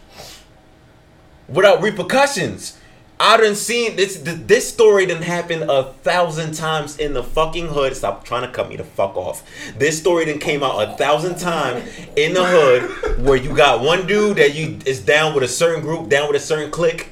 without 1.49 1.83
repercussions. 1.83 2.77
I 3.23 3.37
done 3.37 3.55
seen 3.55 3.97
this 3.97 4.19
this 4.25 4.67
story 4.67 5.05
done 5.05 5.21
happen 5.21 5.69
a 5.69 5.93
thousand 5.93 6.55
times 6.55 6.97
in 6.97 7.13
the 7.13 7.23
fucking 7.23 7.69
hood. 7.69 7.95
Stop 7.95 8.25
trying 8.25 8.47
to 8.47 8.49
cut 8.51 8.71
me 8.71 8.77
the 8.77 8.85
fuck 8.85 9.15
off. 9.15 9.43
This 9.77 9.99
story 9.99 10.25
done 10.25 10.39
came 10.39 10.63
out 10.63 10.83
a 10.89 10.97
thousand 10.97 11.39
times 11.39 11.85
in 12.17 12.33
the 12.33 12.43
hood 12.43 13.21
where 13.23 13.37
you 13.37 13.55
got 13.55 13.83
one 13.83 14.07
dude 14.07 14.39
that 14.39 14.55
you 14.55 14.79
is 14.87 15.01
down 15.01 15.35
with 15.35 15.45
a 15.45 15.49
certain 15.49 15.83
group, 15.83 16.09
down 16.09 16.29
with 16.29 16.43
a 16.43 16.45
certain 16.45 16.71
clique. 16.71 17.11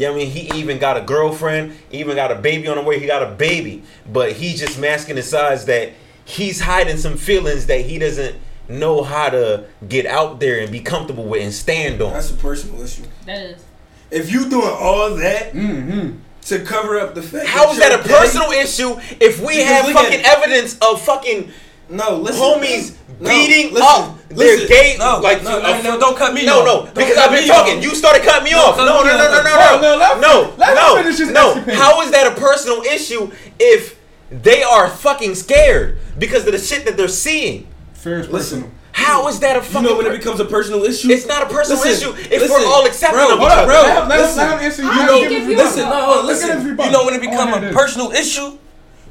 You 0.00 0.06
know 0.06 0.12
what 0.14 0.22
I 0.22 0.24
mean? 0.24 0.30
He 0.30 0.58
even 0.58 0.78
got 0.78 0.96
a 0.96 1.02
girlfriend, 1.02 1.76
even 1.90 2.16
got 2.16 2.32
a 2.32 2.36
baby 2.36 2.68
on 2.68 2.76
the 2.78 2.82
way. 2.82 2.98
He 2.98 3.06
got 3.06 3.22
a 3.22 3.32
baby, 3.32 3.82
but 4.10 4.32
he's 4.32 4.58
just 4.58 4.80
masking 4.80 5.16
the 5.16 5.22
size 5.22 5.66
that 5.66 5.92
he's 6.24 6.58
hiding 6.58 6.96
some 6.96 7.18
feelings 7.18 7.66
that 7.66 7.82
he 7.82 7.98
doesn't 7.98 8.34
know 8.66 9.02
how 9.02 9.28
to 9.28 9.66
get 9.90 10.06
out 10.06 10.40
there 10.40 10.60
and 10.60 10.72
be 10.72 10.80
comfortable 10.80 11.24
with 11.24 11.42
and 11.42 11.52
stand 11.52 12.00
on. 12.00 12.14
That's 12.14 12.30
a 12.30 12.34
personal 12.34 12.80
issue. 12.80 13.02
That 13.26 13.42
is. 13.42 13.64
If 14.10 14.32
you 14.32 14.48
doing 14.48 14.70
all 14.70 15.16
that 15.16 15.52
mm-hmm. 15.52 16.16
to 16.46 16.64
cover 16.64 16.98
up 16.98 17.14
the 17.14 17.20
fact, 17.20 17.46
How 17.46 17.70
is 17.70 17.78
that 17.80 17.92
a 17.92 18.08
you're 18.08 18.18
personal 18.18 18.52
issue 18.52 18.96
if 19.20 19.38
we 19.38 19.58
Because 19.58 19.64
have 19.66 19.84
look 19.84 19.94
fucking 19.96 20.20
it. 20.20 20.26
evidence 20.26 20.78
of 20.78 21.02
fucking 21.02 21.52
no 21.90 22.16
listen, 22.16 22.40
homies 22.42 22.96
no, 23.20 23.28
beating 23.30 23.72
listen, 23.74 23.82
up 24.02 24.18
their 24.28 24.36
listen. 24.56 24.68
gay 24.68 24.96
No, 24.98 25.20
like 25.20 25.42
no, 25.44 25.60
no, 25.60 25.82
no, 25.82 25.98
don't 26.00 26.16
cut 26.16 26.32
me 26.34 26.44
no 26.46 26.60
off. 26.60 26.64
no 26.64 26.74
Don't 26.86 26.94
because 26.94 27.16
I've 27.18 27.30
been 27.30 27.46
talking 27.46 27.78
off. 27.78 27.84
you 27.84 27.94
started 27.94 28.22
cutting 28.22 28.44
me 28.44 28.50
Don't 28.50 28.68
off 28.70 28.76
cut 28.76 28.86
no 28.86 29.04
me 29.04 29.10
no 29.10 29.16
no 29.16 29.28
no 29.28 29.38
off. 29.38 29.44
no 29.44 29.78
Bro, 29.80 29.80
no 29.80 29.98
no, 29.98 30.20
no 30.20 30.56
oh, 30.58 31.24
no 31.26 31.64
no 31.64 31.74
how 31.74 32.00
is 32.02 32.10
that 32.12 32.26
a 32.26 32.40
personal 32.40 32.82
issue 32.82 33.30
if 33.58 33.98
they 34.30 34.62
are 34.62 34.88
fucking 34.88 35.34
scared 35.34 35.98
because 36.18 36.46
of 36.46 36.52
the 36.52 36.58
shit 36.58 36.84
that 36.86 36.96
they're 36.96 37.08
seeing 37.08 37.66
Fear 37.94 38.20
is 38.20 38.28
Listen. 38.30 38.60
personal. 38.62 38.78
how 38.92 39.28
is 39.28 39.40
that 39.40 39.56
a 39.56 39.62
fucking 39.62 39.82
You 39.82 39.90
know 39.90 39.96
when 39.98 40.06
it 40.06 40.16
becomes 40.16 40.40
a 40.40 40.44
personal 40.46 40.84
issue? 40.84 41.10
it's 41.10 41.26
not 41.26 41.42
a 41.42 41.46
personal 41.46 41.82
Listen, 41.82 42.10
issue 42.14 42.18
if 42.32 42.40
listen, 42.40 42.50
we're 42.50 42.66
all 42.66 42.86
accepting 42.86 43.18
bro, 43.18 43.34
of 43.34 43.40
each 43.40 43.46
other 43.50 43.66
bro. 43.66 43.82
Let 43.82 44.02
him- 44.02 44.08
let 44.08 44.20
listen, 44.20 44.38
let 44.38 44.52
him 44.58 44.64
answer. 44.64 44.82
You 44.82 44.90
you 44.92 45.06
know, 45.06 45.28
give 45.28 45.48
listen, 45.48 45.82
no, 45.88 46.22
listen. 46.24 46.66
You 46.68 46.74
know 46.90 47.04
when 47.04 47.14
it 47.14 47.20
I 47.22 47.26
wanna 47.26 47.48
become 47.50 47.60
hear 47.60 47.70
a 47.70 47.72
personal 47.74 48.12
issue 48.12 48.56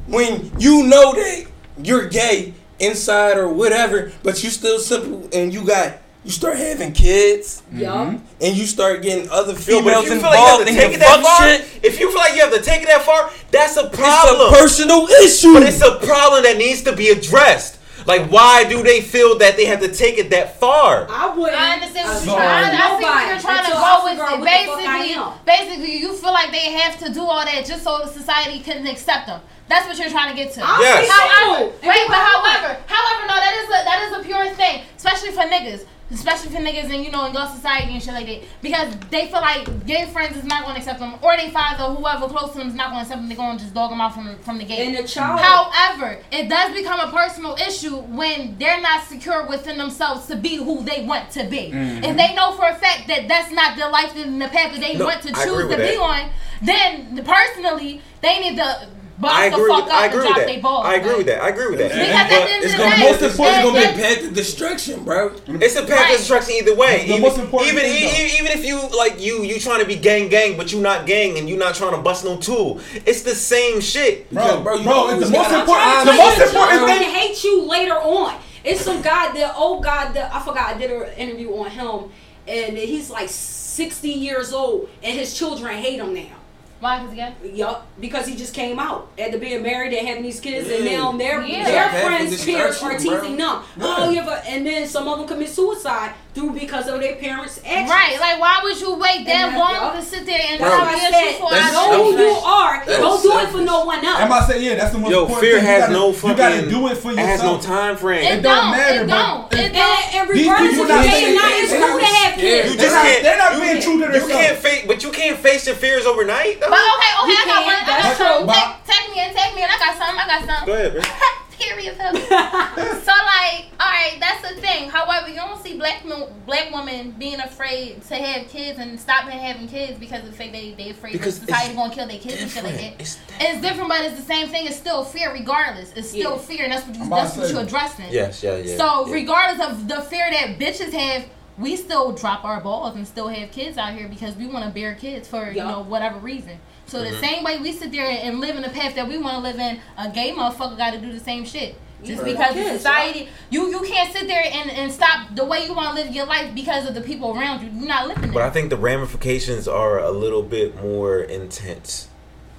when 0.07 0.51
you 0.57 0.83
know 0.87 1.13
that 1.13 1.45
you're 1.83 2.05
gay 2.07 2.53
inside 2.79 3.37
or 3.37 3.47
whatever, 3.47 4.11
but 4.23 4.43
you 4.43 4.49
still 4.49 4.79
simple 4.79 5.29
and 5.33 5.53
you 5.53 5.65
got 5.65 5.97
you 6.25 6.31
start 6.31 6.57
having 6.57 6.91
kids 6.91 7.63
Yup. 7.71 8.07
Mm-hmm. 8.07 8.25
and 8.41 8.57
you 8.57 8.65
start 8.65 9.01
getting 9.01 9.29
other 9.29 9.55
females 9.55 10.05
if 10.05 10.11
you 10.11 10.19
like 10.19 10.37
involved 10.37 10.67
in 10.67 10.75
take 10.75 10.93
the 10.93 10.99
fuck 10.99 11.21
far, 11.21 11.47
shit. 11.47 11.79
if 11.81 11.99
you 11.99 12.11
feel 12.11 12.19
like 12.19 12.35
you 12.35 12.41
have 12.41 12.53
to 12.53 12.61
take 12.61 12.81
it 12.81 12.87
that 12.87 13.03
far, 13.03 13.31
that's 13.51 13.77
a 13.77 13.87
problem. 13.89 13.93
It's 13.93 14.21
problem. 14.21 14.53
a 14.53 14.57
personal 14.57 15.07
issue. 15.23 15.53
But 15.53 15.63
it's 15.63 15.81
a 15.81 15.95
problem 16.05 16.43
that 16.43 16.57
needs 16.57 16.83
to 16.83 16.95
be 16.95 17.09
addressed. 17.09 17.78
Like, 18.05 18.29
why 18.31 18.63
do 18.67 18.83
they 18.83 19.01
feel 19.01 19.37
that 19.39 19.57
they 19.57 19.65
have 19.65 19.81
to 19.81 19.91
take 19.91 20.17
it 20.17 20.29
that 20.29 20.59
far? 20.59 21.07
I 21.09 21.35
wouldn't. 21.35 21.59
I 21.59 21.73
understand 21.73 22.07
what 22.07 22.25
you're 22.25 22.35
trying. 22.35 22.75
I 22.75 22.99
see 22.99 23.05
what 23.05 23.27
you're 23.27 23.39
trying 23.39 23.65
to 23.65 23.71
go 23.71 24.03
with. 24.03 24.13
It. 24.13 24.17
the 24.17 24.25
fuck 24.25 24.43
Basically, 24.43 25.15
basically, 25.45 25.97
you 25.97 26.15
feel 26.15 26.33
like 26.33 26.51
they 26.51 26.71
have 26.73 26.97
to 26.99 27.13
do 27.13 27.21
all 27.21 27.43
that 27.43 27.65
just 27.65 27.83
so 27.83 27.99
the 27.99 28.07
society 28.07 28.59
can 28.59 28.85
accept 28.87 29.27
them. 29.27 29.41
That's 29.67 29.87
what 29.87 29.99
you're 29.99 30.09
trying 30.09 30.35
to 30.35 30.35
get 30.35 30.51
to. 30.53 30.61
I'll 30.63 30.81
Yes. 30.81 31.07
However, 31.07 31.65
wait, 31.85 32.07
but 32.07 32.17
however, 32.17 32.81
however, 32.87 33.21
no, 33.27 33.35
that 33.37 33.53
is 33.61 33.67
a 33.69 33.79
that 33.85 33.99
is 34.09 34.17
a 34.17 34.21
pure 34.25 34.49
thing, 34.55 34.81
especially 34.97 35.29
for 35.29 35.45
niggas, 35.45 35.85
especially 36.11 36.49
for 36.51 36.57
niggas 36.57 36.91
and 36.93 37.03
you 37.05 37.11
know 37.11 37.25
in 37.25 37.33
girl 37.33 37.47
society 37.47 37.93
and 37.93 38.01
shit 38.01 38.13
like 38.13 38.25
that, 38.25 38.41
because 38.61 38.93
they 39.11 39.27
feel 39.27 39.41
like 39.41 39.85
gay 39.85 40.05
friends 40.07 40.35
is 40.37 40.43
not 40.43 40.63
going 40.63 40.75
to 40.75 40.79
accept 40.81 40.99
them, 40.99 41.13
or 41.21 41.37
they 41.37 41.49
father, 41.49 41.93
whoever 41.95 42.27
close 42.27 42.51
to 42.53 42.57
them 42.59 42.67
is 42.67 42.73
not 42.73 42.87
going 42.91 42.97
to 42.99 43.01
accept 43.03 43.19
them. 43.21 43.27
They're 43.29 43.37
going 43.37 43.57
to 43.57 43.63
just 43.63 43.73
dog 43.75 43.91
them 43.91 44.01
out 44.01 44.13
from 44.13 44.37
from 44.39 44.57
the 44.57 44.65
gate. 44.65 44.79
And 44.87 44.97
the 44.97 45.07
child- 45.07 45.39
However, 45.39 46.19
it 46.31 46.49
does 46.49 46.73
become 46.75 46.99
a 46.99 47.11
personal 47.11 47.55
issue 47.55 47.95
when 47.97 48.57
they're 48.57 48.81
not 48.81 49.03
secure 49.03 49.45
within 49.47 49.77
themselves 49.77 50.25
to 50.27 50.35
be 50.35 50.55
who 50.55 50.83
they 50.83 51.05
want 51.05 51.31
to 51.31 51.43
be. 51.45 51.71
If 51.73 52.15
they 52.17 52.33
know 52.35 52.53
for 52.53 52.67
a 52.67 52.75
fact 52.75 53.07
that 53.07 53.27
that's 53.27 53.51
not 53.51 53.77
the 53.77 53.87
life 53.89 54.15
and 54.15 54.41
the 54.41 54.47
path 54.47 54.71
that 54.73 54.81
they 54.81 54.95
No, 54.95 55.05
want 55.05 55.21
to 55.23 55.33
choose 55.33 55.43
to 55.43 55.67
with 55.67 55.77
be 55.77 55.97
that. 55.97 55.99
on, 55.99 56.29
then 56.61 57.23
personally 57.25 58.01
they 58.21 58.39
need 58.39 58.57
to 58.57 58.87
bust 59.19 59.35
I 59.35 59.49
the 59.49 59.55
agree 59.55 59.67
fuck 59.69 59.85
with 59.85 59.93
up 59.93 59.99
I 59.99 60.05
and 60.05 60.13
agree 60.13 60.23
drop 60.23 60.37
with 60.37 60.45
their 60.47 60.55
that. 60.55 60.61
balls. 60.63 60.85
I 60.85 60.93
agree 60.95 61.09
like- 61.09 61.17
with 61.17 61.25
that. 61.27 61.41
I 61.43 61.49
agree 61.49 61.67
with 61.69 61.79
that. 61.79 61.89
Because 61.91 62.09
at 62.09 62.29
the 62.29 62.35
But 62.35 62.49
end 62.49 62.63
It's 62.63 62.73
of 62.73 62.79
gonna 62.79 62.89
the 62.89 62.95
be 62.95 63.01
day, 63.01 63.11
most 63.11 63.21
important. 63.21 63.57
It's 63.57 63.65
gonna 63.65 63.79
be 63.79 63.85
a 63.85 64.03
path 64.03 64.19
to 64.21 64.31
destruction, 64.31 65.03
bro. 65.03 65.31
It's 65.47 65.75
a 65.75 65.81
path 65.81 65.89
Right. 65.89 66.11
of 66.13 66.17
destruction 66.17 66.53
either 66.55 66.75
way. 66.75 66.97
The 67.05 67.09
even, 67.09 67.21
most 67.21 67.37
important 67.37 67.73
even, 67.73 67.83
thing, 67.85 68.03
e- 68.03 68.23
e- 68.25 68.37
even 68.39 68.51
if 68.51 68.65
you 68.65 68.79
like 68.97 69.19
you 69.19 69.43
you 69.43 69.59
trying 69.59 69.79
to 69.81 69.85
be 69.85 69.95
gang 69.95 70.29
gang, 70.29 70.57
but 70.57 70.71
you 70.71 70.79
not 70.79 71.05
gang 71.05 71.37
and 71.37 71.49
you 71.49 71.57
not 71.57 71.75
trying 71.75 71.91
to 71.91 71.97
bust 71.97 72.23
no 72.25 72.37
tool. 72.37 72.79
It's 73.05 73.21
the 73.23 73.35
same 73.35 73.81
shit. 73.81 74.31
Bro, 74.31 74.43
Because, 74.43 74.63
bro, 74.63 74.83
bro, 74.83 75.09
it's 75.09 75.25
the 75.29 75.37
most 75.37 75.51
important. 75.51 75.67
try 75.67 76.03
The 76.05 76.11
to 76.11 76.17
most 76.17 76.39
important 76.41 76.85
thing. 76.87 77.09
hate 77.09 77.43
you 77.43 77.61
later 77.63 77.95
on. 77.99 78.35
It's 78.63 78.81
some 78.81 79.01
guy, 79.01 79.31
the 79.31 79.55
old 79.55 79.83
guy 79.83 80.11
that 80.11 80.33
I 80.33 80.39
forgot. 80.41 80.75
I 80.75 80.77
did 80.77 80.91
an 80.91 81.07
interview 81.17 81.49
on 81.55 81.69
him, 81.71 82.11
and 82.47 82.77
he's 82.77 83.09
like 83.09 83.29
sixty 83.29 84.09
years 84.11 84.51
old, 84.53 84.89
and 85.03 85.17
his 85.17 85.33
children 85.33 85.77
hate 85.77 85.99
him 85.99 86.13
now. 86.13 86.38
Why? 86.79 86.99
Because 86.99 87.13
again, 87.13 87.35
Yup, 87.43 87.85
because 87.99 88.25
he 88.25 88.35
just 88.35 88.53
came 88.53 88.79
out 88.79 89.09
after 89.19 89.37
being 89.37 89.61
married 89.61 89.93
and 89.93 90.07
having 90.07 90.23
these 90.23 90.39
kids, 90.39 90.69
and 90.69 90.85
Yeah. 90.85 90.97
now 90.97 91.11
their 91.11 91.41
Yeah. 91.41 91.65
their 91.65 91.79
Half 91.89 91.95
of 91.95 92.01
friends' 92.03 92.45
peers 92.45 92.61
are 92.81 92.91
destruction, 92.93 93.21
teasing 93.21 93.37
them. 93.37 93.59
Oh, 93.81 94.09
you 94.09 94.21
ever, 94.21 94.41
and 94.47 94.65
then 94.65 94.87
some 94.87 95.07
of 95.07 95.17
them 95.19 95.27
commit 95.27 95.49
suicide 95.49 96.13
through 96.39 96.51
because 96.59 96.87
of 96.87 96.99
their 97.01 97.15
parents' 97.15 97.59
actions. 97.65 97.89
right? 97.89 98.15
Like, 98.19 98.39
why 98.39 98.59
would 98.63 98.79
you 98.79 98.95
wait 98.95 99.25
that 99.27 99.51
long 99.57 99.91
to 99.95 100.01
sit 100.01 100.25
there 100.25 100.39
and 100.39 100.59
That's 100.59 100.71
tell 100.71 100.85
why 100.85 100.95
me 100.95 100.99
I 100.99 101.07
a 101.07 101.11
said, 101.11 101.51
that's 101.51 101.73
know 101.73 102.03
who 102.03 102.17
you 102.17 102.31
are. 102.39 102.85
That's 102.85 102.99
Don't 102.99 103.21
do 103.21 103.31
it 103.39 103.49
for 103.51 103.61
no 103.61 103.83
one 103.85 104.03
else. 104.05 104.19
I'm 104.19 104.27
about 104.27 104.47
to 104.47 104.53
say, 104.53 104.63
yeah, 104.63 104.75
that's 104.75 104.93
the 104.93 104.99
most 104.99 105.11
Yo, 105.11 105.21
important 105.27 105.41
fear 105.43 105.57
thing. 105.59 105.65
has 105.67 105.75
you 105.89 105.93
gotta, 105.95 105.99
no 105.99 106.13
fucking. 106.13 106.29
You 106.29 106.37
gotta 106.37 106.69
do 106.69 106.87
it 106.87 106.97
for 106.97 107.11
yourself. 107.11 107.19
It 107.19 107.31
has 107.31 107.43
no 107.43 107.55
time 107.59 107.95
frame. 107.97 108.23
It 108.23 108.39
It 108.39 108.41
don't 108.41 108.55
don't. 108.55 108.71
matter, 108.71 109.03
It 109.03 109.07
but 109.09 109.19
don't. 109.19 109.53
it- 109.53 109.59
It 109.59 109.73
don't. 109.73 110.15
and 110.15 110.29
These 110.29 110.47
regardless 110.47 110.71
people 110.71 110.83
if 110.85 110.89
not 110.89 111.03
you're 111.03 111.11
saying- 111.13 111.35
not, 111.35 111.51
it's 111.51 111.71
they- 111.71 111.79
cool 111.83 111.99
to 111.99 112.05
have 112.05 112.35
they- 112.35 112.41
kids. 112.41 112.65
You 112.71 112.75
just 112.79 112.95
can't. 112.95 113.23
they're 113.23 113.37
not 113.37 113.51
you, 113.55 113.59
being 113.61 113.81
true 113.81 113.97
to 113.99 114.05
You 114.19 114.27
can't 114.27 114.57
face, 114.57 114.83
but 114.87 115.03
you 115.03 115.11
can't 115.11 115.37
face 115.37 115.67
your 115.67 115.75
fears 115.75 116.05
overnight. 116.05 116.59
Though. 116.61 116.69
But 116.71 116.79
okay, 116.79 117.11
okay, 117.23 117.31
You 117.31 117.37
I 117.37 117.45
got 117.51 117.65
one. 117.67 117.75
I 117.75 118.01
got 118.01 118.17
some. 118.17 118.47
Take, 118.47 118.71
take 118.87 119.05
me 119.11 119.19
and 119.27 119.35
take 119.35 119.51
me, 119.55 119.61
and 119.63 119.71
I 119.71 119.77
got 119.77 119.93
some. 119.99 120.15
I 120.17 120.23
got 120.25 120.41
some. 120.47 120.65
Go 120.65 120.73
ahead, 120.73 120.93
bro. 120.93 121.01
Period. 121.59 121.95
Phil. 121.95 122.13
so 122.15 123.11
like, 123.11 123.65
all 123.79 123.87
right. 123.87 123.99
right, 124.11 124.17
that's 124.19 124.41
the 124.49 124.61
thing. 124.61 124.89
However, 124.89 125.29
you 125.29 125.35
don't 125.35 125.61
see 125.61 125.77
black 125.77 126.05
mo- 126.05 126.29
black 126.45 126.71
women 126.73 127.11
being 127.11 127.39
afraid 127.39 128.01
to 128.03 128.15
have 128.15 128.47
kids 128.47 128.79
and 128.79 128.99
stopping 128.99 129.37
having 129.37 129.67
kids 129.67 129.99
because 129.99 130.23
of 130.23 130.31
the 130.31 130.37
fact 130.37 130.51
they 130.51 130.71
they 130.73 130.89
afraid 130.89 131.13
Because 131.13 131.39
that 131.41 131.47
society 131.47 131.75
gonna 131.75 131.93
kill 131.93 132.07
their 132.07 132.19
kids 132.19 132.41
and 132.41 132.51
shit 132.51 132.63
like 132.63 132.75
that. 132.75 133.01
It's, 133.01 133.61
different, 133.61 133.89
but 133.89 134.01
it's 134.01 134.15
the 134.15 134.25
same 134.25 134.47
thing. 134.47 134.67
It's 134.67 134.75
still 134.77 135.03
fear, 135.03 135.31
regardless. 135.33 135.93
It's 135.93 136.09
still 136.09 136.33
Yeah. 136.33 136.37
fear, 136.37 136.63
and 136.63 136.73
that's 136.73 136.85
what 136.87 136.95
you, 136.97 137.09
that's 137.09 137.37
what 137.37 137.49
you're 137.49 137.61
addressing. 137.61 138.11
Yes, 138.11 138.41
yeah, 138.43 138.57
yeah, 138.57 138.77
So 138.77 139.07
yeah. 139.07 139.13
regardless 139.13 139.67
of 139.67 139.87
the 139.87 140.01
fear 140.01 140.29
that 140.31 140.57
bitches 140.59 140.93
have. 140.93 141.25
We 141.57 141.75
still 141.75 142.13
drop 142.13 142.45
our 142.45 142.61
balls 142.61 142.95
and 142.95 143.05
still 143.05 143.27
have 143.27 143.51
kids 143.51 143.77
out 143.77 143.93
here 143.93 144.07
because 144.07 144.33
we 144.37 144.47
want 144.47 144.63
to 144.63 144.71
bear 144.71 144.95
kids 144.95 145.27
for 145.27 145.51
you 145.51 145.57
know 145.57 145.81
whatever 145.81 146.17
reason. 146.17 146.57
So 146.89 146.99
the 147.03 147.11
Mhm. 147.11 147.19
same 147.19 147.43
way 147.43 147.57
we 147.59 147.71
sit 147.71 147.91
there 147.91 148.05
and 148.05 148.39
live 148.39 148.55
in 148.55 148.63
the 148.63 148.69
path 148.69 148.95
that 148.95 149.07
we 149.07 149.17
want 149.17 149.35
to 149.35 149.41
live 149.41 149.59
in, 149.59 149.79
a 149.97 150.09
gay 150.09 150.31
motherfucker 150.31 150.77
got 150.77 150.91
to 150.93 150.97
do 150.99 151.11
the 151.11 151.19
same 151.19 151.45
shit. 151.45 151.75
Just 152.03 152.19
Yeah. 152.25 152.31
because 152.31 152.53
Kids, 152.53 152.69
of 152.71 152.77
society, 152.77 153.27
you 153.49 153.69
you 153.69 153.81
can't 153.81 154.11
sit 154.11 154.25
there 154.27 154.43
and, 154.51 154.71
and 154.71 154.91
stop 154.91 155.35
the 155.35 155.43
way 155.43 155.65
you 155.65 155.73
want 155.73 155.89
to 155.97 156.03
live 156.03 156.15
your 156.15 156.25
life 156.25 156.55
because 156.55 156.87
of 156.87 156.95
the 156.95 157.01
people 157.01 157.37
around 157.37 157.61
you. 157.61 157.69
You're 157.77 157.87
not 157.87 158.07
living 158.07 158.31
But. 158.31 158.43
I 158.43 158.49
think 158.49 158.69
the 158.69 158.77
ramifications 158.77 159.67
are 159.67 159.99
a 159.99 160.09
little 160.11 160.41
bit 160.41 160.81
more 160.81 161.19
intense 161.19 162.07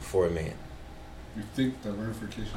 for 0.00 0.26
a 0.26 0.30
man. 0.30 0.52
You 1.36 1.42
think 1.56 1.82
the 1.82 1.90
ramifications? 1.92 2.48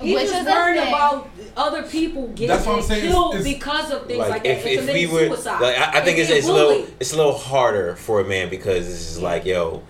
You 0.00 0.14
Which 0.14 0.28
just 0.28 0.40
is 0.42 0.46
learn 0.46 0.76
the 0.76 0.82
thing. 0.82 0.94
about 0.94 1.28
other 1.56 1.82
people 1.82 2.28
getting 2.28 2.48
That's 2.48 2.64
what 2.64 2.76
I'm 2.76 2.82
saying, 2.82 3.10
killed 3.10 3.34
it's- 3.34 3.44
because 3.54 3.90
of 3.90 4.06
things 4.06 4.18
like, 4.20 4.30
Like 4.30 4.42
that. 4.44 4.50
if, 4.50 4.58
if 4.58 4.64
we 4.64 4.76
committing 4.86 5.12
were, 5.12 5.26
suicide. 5.26 5.60
like 5.60 5.76
I, 5.78 5.98
I 5.98 6.00
think 6.04 6.18
it's, 6.18 6.30
it's 6.30 6.46
a 6.48 6.52
little 6.52 6.86
it's 7.00 7.12
a 7.12 7.16
little 7.16 7.36
harder 7.36 7.96
for 7.96 8.20
a 8.20 8.24
man 8.24 8.48
because 8.48 8.88
it's 8.88 9.04
just 9.08 9.20
like 9.20 9.44
yo, 9.44 9.82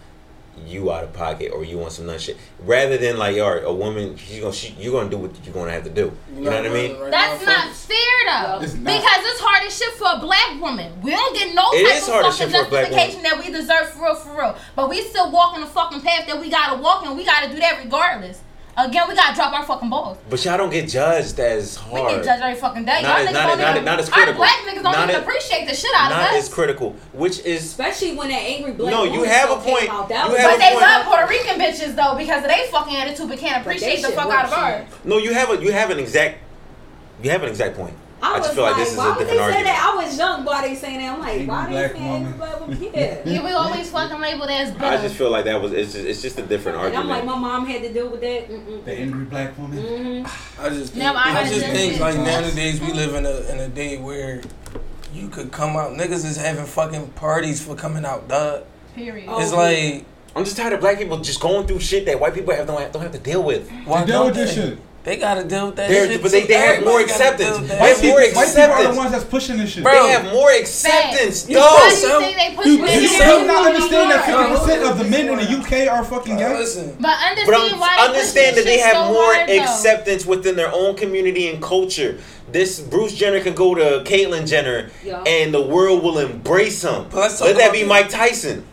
you 0.67 0.93
out 0.93 1.05
of 1.05 1.13
pocket 1.13 1.53
or 1.53 1.65
you 1.65 1.79
want 1.79 1.93
some 1.93 2.07
nut 2.07 2.21
shit 2.21 2.37
rather 2.61 2.97
than 2.99 3.17
like 3.19 3.37
yo, 3.37 3.47
a 3.47 3.73
woman 3.73 4.17
you 4.29 4.41
gonna 4.41 4.53
she, 4.53 4.73
you 4.79 4.93
gonna 4.93 5.11
do 5.11 5.19
what 5.19 5.31
you're 5.45 5.55
gonna 5.55 5.71
have 5.71 5.85
to 5.85 5.91
do. 5.91 6.13
You 6.35 6.43
know 6.43 6.51
what 6.51 6.67
I 6.67 6.69
mean? 6.69 7.11
That's 7.11 7.45
not 7.45 7.75
fair 7.75 7.97
though, 8.27 8.61
It's 8.63 8.75
not. 8.75 8.85
because 8.85 9.21
it's 9.25 9.41
hard 9.41 9.67
as 9.67 9.77
shit 9.77 9.93
for 9.95 10.09
a 10.17 10.19
black 10.21 10.61
woman. 10.61 11.01
We 11.03 11.11
don't 11.11 11.35
get 11.35 11.55
no 11.55 11.71
It 11.73 11.87
type 11.87 11.97
is 11.97 12.09
of 12.09 12.15
hard 12.15 12.25
fucking 12.27 12.39
shit 12.49 12.57
for 12.61 12.67
a 12.67 12.69
black 12.71 12.91
justification 12.91 13.23
that 13.23 13.39
we 13.39 13.53
deserve 13.53 13.91
for 13.91 14.05
real, 14.05 14.15
for 14.15 14.37
real. 14.37 14.57
But 14.77 14.89
we 14.89 15.03
still 15.03 15.31
walking 15.31 15.61
the 15.63 15.67
fucking 15.67 16.01
path 16.01 16.27
that 16.27 16.41
we 16.41 16.51
gotta 16.51 16.81
walk, 16.81 17.05
and 17.07 17.17
we 17.17 17.25
gotta 17.25 17.49
do 17.49 17.57
that 17.61 17.81
regardless. 17.83 18.43
Again, 18.77 19.03
we 19.09 19.15
gotta 19.15 19.35
drop 19.35 19.53
our 19.53 19.65
fucking 19.65 19.91
balls. 19.91 20.17
But 20.31 20.43
y'all 20.45 20.57
don't 20.57 20.71
get 20.71 20.89
judged 20.89 21.39
as 21.41 21.77
hard. 21.77 21.93
We 21.93 22.01
hard. 22.01 22.15
get 22.17 22.25
judged 22.25 22.43
every 22.43 22.61
fucking 22.61 22.85
day. 22.85 23.03
Not 23.03 23.19
Y'all 23.19 23.29
as- 23.29 23.33
not 23.35 23.43
don't 23.49 23.53
as- 23.53 23.59
not 23.67 23.77
as- 23.77 23.85
not 23.85 23.99
as 24.01 24.09
our 24.09 24.15
critical. 24.15 24.35
black 24.39 24.57
niggas 24.67 24.83
don't 24.83 24.95
even 24.95 25.11
as- 25.11 25.17
appreciate 25.17 25.69
the 25.69 25.75
shit 25.75 25.91
out 25.97 26.13
of 26.13 26.19
us. 26.19 26.23
Not 26.25 26.35
us. 26.39 26.45
as 26.45 26.55
critical, 26.55 26.97
which 27.13 27.41
is 27.41 27.65
Especially 27.65 28.13
when 28.13 28.29
that 28.29 28.37
angry 28.43 28.73
black 28.73 28.93
No, 28.93 29.05
you 29.05 29.25
have 29.25 29.51
a 29.51 29.57
point. 29.57 29.83
You 29.85 29.89
have 29.91 30.09
But 30.09 30.55
a 30.55 30.59
they 30.59 30.71
point. 30.71 30.81
love 30.81 31.07
Puerto 31.07 31.27
Rican 31.27 31.59
bitches 31.61 31.95
though 31.97 32.15
because 32.17 32.43
of 32.43 32.49
they 32.49 32.67
fucking 32.71 32.97
attitude, 32.97 33.29
but 33.29 33.39
can't 33.39 33.65
But 33.65 33.75
appreciate 33.77 34.03
the 34.03 34.09
fuck 34.13 34.31
out 34.33 34.45
of 34.47 34.51
worse, 34.51 34.59
ours. 34.59 34.85
no. 35.05 35.19
You 35.19 35.35
have 35.35 35.51
a 35.51 35.57
you 35.63 35.73
have 35.73 35.91
an 35.91 35.99
exact 35.99 36.39
you 37.23 37.31
have 37.31 37.43
an 37.43 37.49
exact 37.51 37.77
point. 37.77 37.95
I, 38.23 38.35
I, 38.35 38.39
was 38.39 38.47
just 38.47 38.55
feel 38.55 38.65
like, 38.65 38.77
like, 38.77 38.85
this 38.85 38.93
is 38.93 38.99
why 38.99 39.05
a 39.05 39.09
would 39.09 39.19
they 39.19 39.33
different 39.33 39.39
say 39.39 39.45
argument. 39.45 39.67
that? 39.67 39.93
I 39.95 40.05
was 40.05 40.19
young, 40.19 40.45
why 40.45 40.69
they 40.69 40.75
saying 40.75 40.99
that? 40.99 41.13
I'm 41.15 41.21
like, 41.21 41.49
why 41.49 41.65
they 41.65 41.71
black 41.71 41.93
saying 41.93 42.23
woman. 42.23 42.39
black 42.39 42.61
woman? 42.61 42.83
Yeah. 42.83 43.23
Yeah, 43.25 43.45
we 43.45 43.51
always 43.53 43.91
fucking 43.91 44.21
labeled 44.21 44.51
as 44.51 44.77
I 44.77 44.97
just 45.01 45.17
feel 45.17 45.31
like 45.31 45.45
that 45.47 45.61
was 45.61 45.73
it's 45.73 45.93
just 45.93 46.07
it's 46.07 46.23
just 46.23 46.39
a 46.39 46.43
different 46.43 46.79
And 46.79 46.97
I'm 46.97 47.09
like, 47.09 47.25
my 47.25 47.39
mom 47.39 47.67
had 47.67 47.83
to 47.83 47.93
deal 47.93 48.09
with 48.11 48.21
that. 48.21 48.49
Mm-mm. 48.49 48.85
The 48.85 48.93
angry 48.93 49.25
black 49.25 49.57
woman. 49.57 49.79
Mm-hmm. 49.79 50.61
I 50.61 50.69
just 50.69 50.97
Never, 50.97 51.19
I 51.19 51.41
I, 51.41 51.49
just 51.49 51.67
think 51.67 52.01
like 52.01 52.17
nowadays 52.17 52.81
we 52.81 52.93
live 52.93 53.15
in 53.15 53.25
a 53.27 53.53
in 53.53 53.61
a 53.61 53.69
day 53.69 53.99
where 53.99 54.43
you 55.15 55.29
could 55.29 55.51
come 55.51 55.77
out 55.77 55.93
niggas 55.93 56.25
is 56.25 56.37
having 56.37 56.67
fucking 56.67 57.09
parties 57.11 57.65
for 57.65 57.75
coming 57.75 58.05
out, 58.05 58.29
dog. 58.29 58.65
Period. 58.95 59.29
It's 59.31 59.53
like 59.53 60.05
I'm 60.37 60.45
just 60.45 60.57
tired 60.57 60.73
of 60.75 60.81
black 60.81 60.99
people 60.99 61.19
just 61.19 61.41
going 61.41 61.67
through 61.67 61.81
shit 61.81 62.07
that 62.07 62.21
white 62.21 62.35
people 62.35 62.55
have 62.55 62.67
don't 62.67 62.81
have, 62.81 62.93
don't 62.93 63.03
have 63.03 63.13
to 63.13 63.19
deal 63.19 63.43
with. 63.43 63.71
why 63.85 64.05
deal 64.05 64.27
with 64.27 64.35
this 64.35 64.55
shit. 64.55 64.79
They 65.03 65.17
gotta 65.17 65.45
deal 65.45 65.67
with 65.67 65.77
that 65.77 65.89
They're- 65.89 66.07
shit. 66.09 66.23
but 66.23 66.31
they- 66.31 66.43
they 66.45 66.53
have 66.55 66.85
more 66.85 67.01
acceptance. 67.01 67.49
deal 67.49 67.59
with 67.61 67.69
that 67.69 67.75
They 67.77 67.81
White 67.81 67.89
have 67.89 68.01
people, 68.01 68.11
more 68.11 68.21
white 68.21 68.49
people 68.55 68.71
are 68.73 68.83
the 68.93 68.99
ones 68.99 69.13
that's 69.13 69.25
pushing 69.25 69.57
this 69.57 69.71
shit. 69.71 69.83
They 69.85 69.91
have 70.09 70.25
more 70.27 70.51
acceptance, 70.53 71.47
You 71.49 71.55
dog. 71.57 71.73
Why 71.81 71.89
do 71.91 71.97
so- 71.97 72.19
you 72.19 72.25
think 72.27 72.37
they 72.37 72.55
push 72.55 72.67
you- 72.67 72.77
Do 72.77 72.85
you 72.93 73.01
you 73.01 73.01
in 73.09 73.09
still 73.09 73.41
the 73.41 73.47
not 73.47 73.65
movie 73.65 73.77
understand 73.77 74.11
that 74.11 74.25
50% 74.27 74.83
of 74.83 74.99
the 74.99 75.05
men 75.05 75.29
in 75.29 75.37
the 75.39 75.51
UK 75.51 75.89
are 75.89 76.05
fucking 76.05 76.37
gay? 76.37 76.55
Listen, 76.59 76.95
But 77.01 77.09
But 77.11 77.31
understand 77.31 77.73
I'm, 77.75 77.81
why 77.81 77.97
they 77.97 78.03
understand 78.09 78.57
that 78.59 78.65
they 78.67 78.79
have 78.79 78.93
so 78.97 79.05
more 79.13 79.35
hard, 79.35 79.49
acceptance 79.51 80.27
within 80.27 80.57
their 80.57 80.71
own 80.73 80.95
community 80.97 81.49
and 81.49 81.63
culture. 81.63 82.17
This 82.53 82.79
Bruce 82.81 83.13
Jenner 83.15 83.41
can 83.41 83.55
go 83.55 83.75
to 83.75 84.03
Caitlyn 84.05 84.47
Jenner, 84.47 84.91
Yeah. 85.03 85.23
and 85.25 85.55
the 85.55 85.63
world 85.63 86.03
will 86.03 86.19
embrace 86.19 86.83
him. 86.83 87.07
But 87.11 87.21
let's 87.21 87.39
talk 87.39 87.47
Let 87.49 87.57
that 87.57 87.73
be 87.73 87.85
Mike 87.85 88.11
Tyson. 88.11 88.65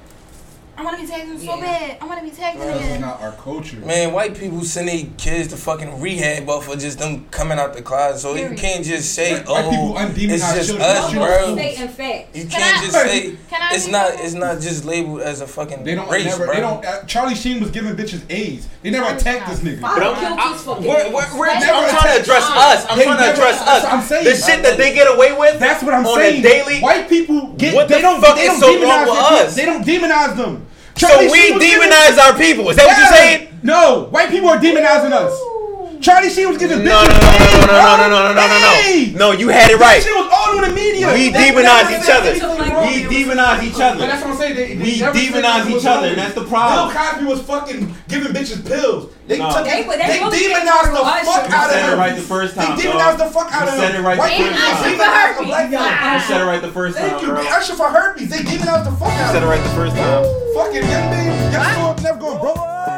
I 0.79 0.83
want 0.83 0.95
to 0.97 1.01
be 1.01 1.07
tagged 1.09 1.27
in 1.29 1.39
so 1.39 1.59
bad. 1.59 1.97
I 1.99 2.05
want 2.05 2.19
to 2.19 2.23
be 2.23 2.29
tagged 2.29 2.59
This 2.61 2.85
is 2.85 2.91
in. 2.95 3.01
not 3.01 3.19
our 3.19 3.31
culture. 3.31 3.77
man, 3.77 4.13
white 4.13 4.37
people 4.37 4.63
send 4.63 4.87
their 4.87 5.05
kids 5.17 5.47
to 5.47 5.57
fucking 5.57 5.99
rehab 5.99 6.45
but 6.45 6.61
for 6.63 6.75
just 6.75 6.99
them 6.99 7.25
coming 7.31 7.57
out 7.57 7.73
the 7.73 7.81
closet. 7.81 8.19
So 8.19 8.35
you 8.35 8.55
can't 8.55 8.85
just 8.85 9.15
say, 9.15 9.39
White- 9.41 9.47
white 9.47 9.63
people 9.71 9.95
"Oh, 9.97 10.33
it's 10.35 10.53
just 10.53 10.69
children. 10.69 10.87
us, 10.87 11.13
No, 11.13 11.25
bro." 11.25 11.55
State 11.55 11.79
and 11.79 11.89
fact. 11.89 12.35
You 12.35 12.41
Can 12.43 12.51
can't 12.51 12.77
I- 12.77 12.81
just 12.85 12.93
say 12.93 13.37
it's 13.71 13.87
not. 13.87 14.09
fair? 14.13 14.23
It's 14.25 14.33
not 14.35 14.61
just 14.61 14.85
labeled 14.85 15.21
as 15.21 15.41
a 15.41 15.47
fucking 15.47 15.83
They 15.83 15.95
don't 15.95 16.07
race, 16.11 16.25
never. 16.25 16.45
bro. 16.45 16.53
They 16.53 16.61
don't. 16.61 16.85
Uh, 16.85 17.03
Charlie 17.05 17.33
Sheen 17.33 17.59
was 17.59 17.71
giving 17.71 17.95
bitches 17.95 18.21
AIDS. 18.29 18.67
They 18.83 18.91
never 18.91 19.15
attacked 19.15 19.49
this 19.49 19.61
nigga. 19.61 19.81
But 19.81 20.03
I'm- 20.03 20.37
I- 20.39 20.53
this 20.53 20.61
fucking 20.61 20.85
We're, 20.87 20.97
man. 21.05 21.11
we're, 21.11 21.39
we're, 21.39 21.49
I'm 21.49 21.59
Never 21.59 21.89
trying 21.89 22.15
to 22.17 22.21
address 22.21 22.43
us. 22.53 22.85
I'm 22.87 22.97
They 22.99 23.03
trying 23.05 23.17
to 23.17 23.31
address 23.31 23.61
us. 23.61 23.83
I'm 23.83 24.03
saying. 24.03 24.25
The 24.25 24.35
shit 24.35 24.61
that 24.61 24.77
they 24.77 24.93
get 24.93 25.07
away 25.11 25.33
with. 25.35 25.59
That's 25.59 25.81
what 25.83 25.95
I'm 25.95 26.05
on 26.05 26.15
saying. 26.19 26.45
a 26.45 26.47
daily. 26.47 26.79
White 26.81 27.09
people 27.09 27.53
get. 27.57 27.73
What 27.73 27.87
they 27.87 27.95
the 27.95 28.01
don't. 28.01 28.21
fuck 28.21 28.35
they 28.35 28.43
is 28.43 28.47
don't 28.49 28.59
so 28.59 28.77
demonize 28.77 29.05
wrong 29.07 29.17
with 29.17 29.29
their 29.39 29.47
us? 29.47 29.55
They 29.55 29.65
don't 29.65 29.83
demonize 29.83 30.37
them. 30.37 30.65
So 30.97 31.19
we 31.19 31.29
Sheen 31.39 31.55
was 31.55 31.63
giving- 31.63 31.89
demonize 31.89 32.17
our 32.17 32.33
people. 32.37 32.69
Is 32.69 32.77
that 32.77 32.87
what 32.87 32.97
you're 32.97 33.07
saying? 33.17 33.59
No, 33.63 34.07
white 34.11 34.29
people 34.29 34.49
are 34.49 34.57
demonizing 34.57 35.11
us. 35.13 35.33
Charlie 36.01 36.29
Sheen 36.29 36.47
was 36.49 36.57
giving 36.57 36.83
No, 36.83 36.91
bitches 37.03 37.67
no, 37.67 37.67
no, 37.67 38.07
no, 38.07 38.07
no, 38.07 38.07
no, 38.09 38.33
no, 38.33 38.33
no, 38.33 38.33
no, 38.33 38.33
no, 38.33 38.47
no, 38.47 38.59
no. 38.59 39.17
No, 39.17 39.31
you 39.31 39.49
had 39.49 39.71
it 39.71 39.77
right. 39.79 40.01
shit 40.01 40.13
was 40.15 40.29
all 40.31 40.55
in 40.61 40.69
the 40.69 40.75
media. 40.75 41.11
We 41.13 41.29
They 41.29 41.49
demonize 41.51 41.89
each 41.89 42.09
other. 42.09 42.31
We 42.85 43.03
demonize 43.09 43.63
each 43.63 43.79
other. 43.81 43.99
But 43.99 44.07
that's 44.07 44.21
what 44.23 44.31
I'm 44.31 44.37
saying. 44.37 44.55
They, 44.55 44.75
they 44.75 44.83
We 44.83 44.99
never 44.99 45.17
demonize 45.17 45.65
each 45.69 45.85
other, 45.85 46.07
and 46.07 46.17
that's 46.17 46.35
the 46.35 46.45
problem. 46.45 46.93
Bill 46.93 47.03
Cosby 47.03 47.25
was 47.25 47.41
fucking 47.41 47.95
giving 48.07 48.31
bitches 48.33 48.65
pills. 48.65 49.11
They 49.27 49.39
No. 49.39 49.51
took 49.51 49.65
They- 49.65 49.81
it. 49.83 49.89
they 49.89 49.97
They, 49.97 50.47
demonized 50.53 50.91
the 50.93 51.03
fuck 51.03 51.51
out 51.51 51.65
of 51.67 51.71
said 51.75 51.89
it 51.93 51.97
right 51.97 52.15
the 52.15 52.21
first 52.21 52.55
time, 52.55 52.77
They 52.77 52.83
dog. 52.83 52.93
demonized 52.93 53.17
the 53.19 53.25
fuck 53.31 53.51
out 53.53 53.61
You 53.63 53.67
of 53.67 53.75
said 53.79 53.95
it 53.95 54.01
right 54.01 54.15
the 54.17 54.23
first 54.23 54.37
people 54.37 54.55
time. 54.55 54.91
demonized 54.91 55.39
the 55.39 55.43
black 55.45 55.71
You 55.71 56.19
said 56.27 56.41
it 56.41 56.45
right 56.45 56.61
the 56.61 56.71
first 56.71 56.97
time. 56.97 57.09
Thank 57.09 57.21
you. 57.23 57.27
bro. 57.29 57.41
Usher 57.47 57.73
for 57.75 57.87
herpes. 57.89 58.29
They 58.29 58.43
demonized 58.43 58.85
the 58.85 58.91
fuck 58.95 59.09
out. 59.09 59.17
You 59.17 59.23
out 59.25 59.31
said 59.33 59.43
it 59.43 59.47
right 59.47 59.63
the 59.63 59.69
first 59.75 59.95
time. 59.97 60.23
Fucking 60.55 60.83
young 60.87 61.09
man. 61.11 61.51
Young 61.51 61.73
store 61.73 61.95
never 62.03 62.19
going 62.19 62.39
broke. 62.39 62.96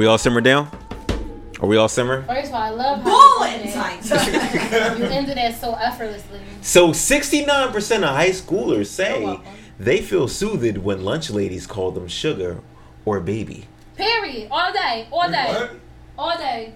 We 0.00 0.06
all 0.06 0.16
simmer 0.16 0.40
down. 0.40 0.66
Are 1.60 1.68
we 1.68 1.76
all 1.76 1.86
simmer? 1.86 2.22
First 2.22 2.48
of 2.48 2.54
all, 2.54 2.62
I 2.62 2.70
love 2.70 3.02
how 3.02 3.36
Bullet 3.36 3.66
you 3.66 3.70
ended 3.70 4.08
that. 4.08 4.96
You 4.98 5.04
ended 5.04 5.36
that 5.36 5.60
so 5.60 5.74
effortlessly. 5.74 6.40
So 6.62 6.92
69% 6.92 7.96
of 7.96 8.04
high 8.04 8.30
schoolers 8.30 8.86
say 8.86 9.38
they 9.78 10.00
feel 10.00 10.26
soothed 10.26 10.78
when 10.78 11.04
lunch 11.04 11.28
ladies 11.28 11.66
call 11.66 11.90
them 11.90 12.08
sugar 12.08 12.62
or 13.04 13.20
baby. 13.20 13.68
Period. 13.94 14.48
All 14.50 14.72
day. 14.72 15.06
All 15.12 15.30
day. 15.30 15.52
What? 15.52 15.70
All 16.16 16.38
day. 16.38 16.72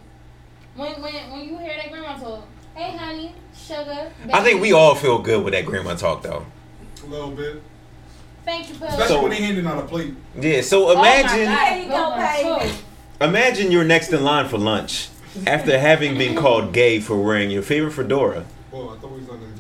When 0.76 1.00
when 1.00 1.30
when 1.30 1.48
you 1.48 1.56
hear 1.56 1.74
that 1.78 1.90
grandma 1.90 2.18
talk, 2.18 2.46
hey 2.74 2.94
honey, 2.94 3.34
sugar. 3.56 4.12
I 4.34 4.42
think 4.42 4.60
we 4.60 4.72
all 4.72 4.94
feel 4.94 5.18
good 5.18 5.42
with 5.42 5.54
that 5.54 5.64
grandma 5.64 5.94
talk 5.94 6.22
though. 6.22 6.44
A 7.02 7.06
little 7.06 7.30
bit. 7.30 7.62
Thank 8.44 8.68
you, 8.68 8.74
Pug. 8.74 8.90
Especially 8.90 9.20
when 9.22 9.30
they 9.30 9.40
handing 9.40 9.66
on 9.66 9.78
a 9.78 9.86
plate. 9.86 10.12
Yeah, 10.38 10.60
so 10.60 10.90
Oh 10.90 10.94
my 10.96 11.20
imagine 11.20 11.88
God, 11.88 12.70
There 13.24 13.32
you 13.32 13.46
go, 13.46 13.46
baby. 13.46 13.48
imagine 13.50 13.72
you're 13.72 13.84
next 13.84 14.12
in 14.12 14.24
line 14.24 14.48
for 14.48 14.58
lunch 14.58 15.08
after 15.46 15.78
having 15.78 16.16
been 16.18 16.36
called 16.36 16.72
gay 16.72 17.00
for 17.00 17.20
wearing 17.20 17.50
your 17.50 17.62
favorite 17.62 17.92
fedora. 17.92 18.44
Oh, 18.72 18.90
I 18.90 18.98
thought 18.98 19.10
we 19.10 19.20
was 19.20 19.28
on 19.30 19.40
the. 19.40 19.54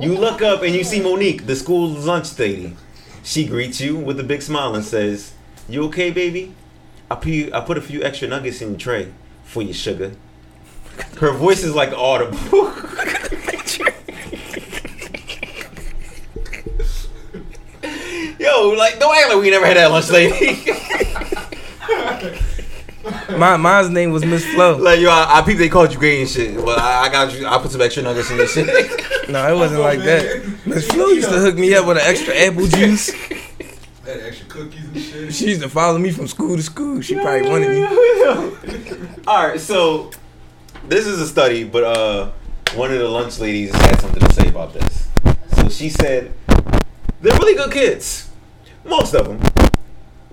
You 0.00 0.16
look 0.16 0.40
up 0.40 0.62
and 0.62 0.74
you 0.74 0.82
see 0.82 1.00
Monique, 1.02 1.46
the 1.46 1.54
school's 1.54 2.06
lunch 2.06 2.38
lady. 2.38 2.74
She 3.22 3.46
greets 3.46 3.80
you 3.82 3.96
with 3.96 4.18
a 4.18 4.22
big 4.22 4.40
smile 4.40 4.74
and 4.74 4.82
says, 4.82 5.34
"You 5.68 5.84
okay, 5.84 6.10
baby? 6.10 6.54
I 7.10 7.16
put 7.16 7.52
I 7.52 7.60
put 7.60 7.76
a 7.76 7.82
few 7.82 8.02
extra 8.02 8.26
nuggets 8.28 8.62
in 8.62 8.70
your 8.70 8.78
tray 8.78 9.12
for 9.44 9.62
you, 9.62 9.74
sugar." 9.74 10.12
Her 11.18 11.32
voice 11.32 11.62
is 11.64 11.74
like 11.74 11.92
audible. 11.92 12.38
Yo, 18.38 18.70
like 18.70 18.98
don't 18.98 19.16
act 19.16 19.28
like 19.28 19.38
we 19.38 19.50
never 19.50 19.66
had 19.66 19.76
that 19.76 19.90
lunch 19.90 20.08
lady. 20.10 20.64
My 23.36 23.56
mine's 23.56 23.88
name 23.88 24.10
was 24.10 24.24
Miss 24.24 24.44
Flo. 24.44 24.76
like 24.76 25.00
yo, 25.00 25.10
I, 25.10 25.38
I 25.38 25.42
peeped 25.42 25.58
they 25.58 25.68
called 25.68 25.92
you 25.92 25.98
gay 26.00 26.20
and 26.20 26.28
shit, 26.28 26.56
but 26.62 26.78
I, 26.78 27.04
I 27.04 27.08
got 27.08 27.32
you. 27.32 27.46
I 27.46 27.58
put 27.58 27.70
some 27.70 27.80
extra 27.80 28.02
nuggets 28.02 28.30
in 28.30 28.36
your 28.36 28.46
shit. 28.46 28.68
No, 29.30 29.48
it 29.48 29.56
wasn't 29.56 29.82
like 29.82 30.00
that. 30.00 30.44
Miss 30.66 30.88
Flo 30.90 31.06
used 31.06 31.28
to 31.28 31.38
hook 31.38 31.54
me 31.54 31.72
up 31.74 31.86
with 31.86 31.98
an 31.98 32.02
extra 32.04 32.34
apple 32.34 32.66
juice. 32.66 33.10
Had 33.10 34.20
extra 34.26 34.46
cookies 34.48 34.84
and 34.86 35.00
shit. 35.00 35.34
She 35.34 35.44
used 35.50 35.62
to 35.62 35.68
follow 35.68 35.98
me 35.98 36.10
from 36.10 36.26
school 36.26 36.56
to 36.56 36.62
school. 36.64 37.00
She 37.00 37.14
probably 37.14 37.48
wanted 37.48 37.68
me. 37.70 37.84
All 39.28 39.46
right, 39.46 39.60
so 39.60 40.10
this 40.88 41.06
is 41.06 41.20
a 41.20 41.28
study, 41.28 41.62
but 41.62 41.84
uh, 41.84 42.30
one 42.74 42.90
of 42.90 42.98
the 42.98 43.08
lunch 43.08 43.38
ladies 43.38 43.72
had 43.72 44.00
something 44.00 44.20
to 44.20 44.32
say 44.34 44.48
about 44.48 44.74
this. 44.74 45.08
So 45.54 45.68
she 45.68 45.90
said 45.90 46.32
they're 47.20 47.38
really 47.38 47.54
good 47.54 47.70
kids, 47.70 48.30
most 48.84 49.14
of 49.14 49.28
them. 49.28 49.59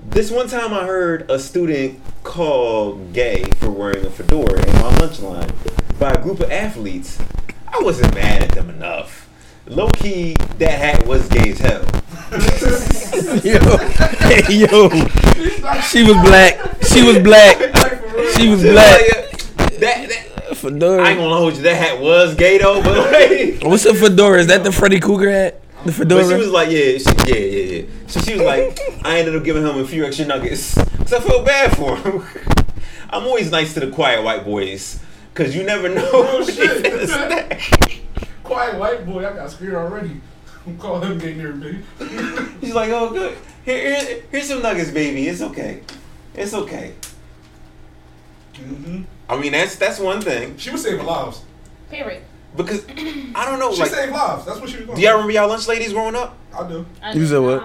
This 0.09 0.31
one 0.31 0.47
time 0.47 0.73
I 0.73 0.85
heard 0.85 1.29
a 1.29 1.37
student 1.37 1.99
called 2.23 3.13
gay 3.13 3.43
for 3.57 3.69
wearing 3.69 4.05
a 4.05 4.09
fedora 4.09 4.65
in 4.65 4.73
my 4.75 4.97
lunch 4.97 5.19
line 5.19 5.51
by 5.99 6.11
a 6.11 6.21
group 6.21 6.39
of 6.39 6.49
athletes. 6.49 7.19
I 7.67 7.79
wasn't 7.81 8.15
mad 8.15 8.41
at 8.41 8.51
them 8.51 8.69
enough. 8.69 9.29
Low 9.67 9.89
key, 9.89 10.35
that 10.59 10.79
hat 10.79 11.05
was 11.05 11.27
gay 11.27 11.51
as 11.51 11.59
hell. 11.59 11.83
yo, 13.43 13.77
hey, 14.27 14.53
yo, 14.55 14.89
she 15.81 16.03
was 16.03 16.15
black. 16.23 16.83
She 16.83 17.03
was 17.03 17.19
black. 17.19 17.57
She 18.35 18.49
was 18.49 18.63
black. 18.63 19.01
Uh, 19.01 19.69
that, 19.79 20.09
that, 20.09 20.57
Fedora. 20.57 21.03
I 21.03 21.09
ain't 21.11 21.19
gonna 21.19 21.35
hold 21.35 21.57
you. 21.57 21.63
That 21.63 21.75
hat 21.75 21.99
was 21.99 22.33
gay 22.33 22.57
though, 22.57 22.81
but 22.81 22.97
like, 23.11 23.61
What's 23.61 23.85
a 23.85 23.93
fedora? 23.93 24.39
Is 24.39 24.47
that 24.47 24.63
the 24.63 24.71
Freddy 24.71 25.01
Krueger 25.01 25.29
hat? 25.29 25.61
The 25.87 25.93
fedora. 25.93 26.21
But 26.21 26.29
she 26.29 26.35
was 26.35 26.49
like, 26.49 26.69
yeah, 26.69 26.97
she, 26.97 27.31
yeah, 27.31 27.39
yeah, 27.39 27.77
yeah. 27.77 27.85
So 28.07 28.19
she 28.19 28.33
was 28.33 28.41
like, 28.41 28.77
I 29.05 29.19
ended 29.19 29.37
up 29.37 29.45
giving 29.45 29.63
him 29.63 29.77
a 29.77 29.87
few 29.87 30.03
extra 30.03 30.25
nuggets 30.25 30.75
because 30.75 31.13
I 31.13 31.21
felt 31.21 31.45
bad 31.45 31.77
for 31.77 31.95
him. 31.95 32.25
I'm 33.09 33.23
always 33.23 33.49
nice 33.49 33.73
to 33.75 33.79
the 33.79 33.89
quiet 33.89 34.21
white 34.21 34.43
boys 34.43 34.99
because 35.33 35.55
you 35.55 35.63
never 35.63 35.87
know. 35.87 36.05
Oh 36.11 36.39
what 36.39 36.47
they 36.47 36.53
finna 36.53 37.57
shit. 37.57 38.01
Quiet 38.43 38.77
white 38.77 39.05
boy, 39.05 39.25
I 39.25 39.33
got 39.33 39.49
scared 39.49 39.75
already. 39.75 40.19
I'm 40.67 40.77
calling 40.77 41.09
him 41.09 41.19
gay 41.19 41.35
near 41.35 41.53
me. 41.53 41.79
He's 42.59 42.73
like, 42.73 42.89
oh, 42.89 43.09
good. 43.11 43.37
Here, 43.63 44.01
here, 44.01 44.23
here's 44.29 44.49
some 44.49 44.61
nuggets, 44.61 44.91
baby. 44.91 45.25
It's 45.27 45.41
okay. 45.41 45.83
It's 46.35 46.53
okay. 46.53 46.95
Mm-hmm. 48.55 49.03
I 49.29 49.37
mean, 49.37 49.53
that's 49.53 49.77
that's 49.77 49.99
one 49.99 50.19
thing 50.19 50.57
She 50.57 50.69
was 50.69 50.83
saving 50.83 51.05
lives. 51.05 51.43
Period. 51.89 52.23
Because 52.57 52.85
I 52.89 53.45
don't 53.45 53.59
know. 53.59 53.71
She 53.73 53.81
Like, 53.81 53.91
saved 53.91 54.11
lives. 54.11 54.45
That's 54.45 54.59
what 54.59 54.69
she 54.69 54.77
was 54.77 54.85
doing. 54.87 54.97
do 54.97 55.01
y'all 55.03 55.13
remember 55.13 55.33
y'all 55.33 55.47
lunch 55.47 55.67
ladies 55.67 55.93
growing 55.93 56.15
up? 56.15 56.35
I 56.57 56.67
do. 56.67 56.85
You 57.13 57.25
said 57.27 57.39
what? 57.39 57.63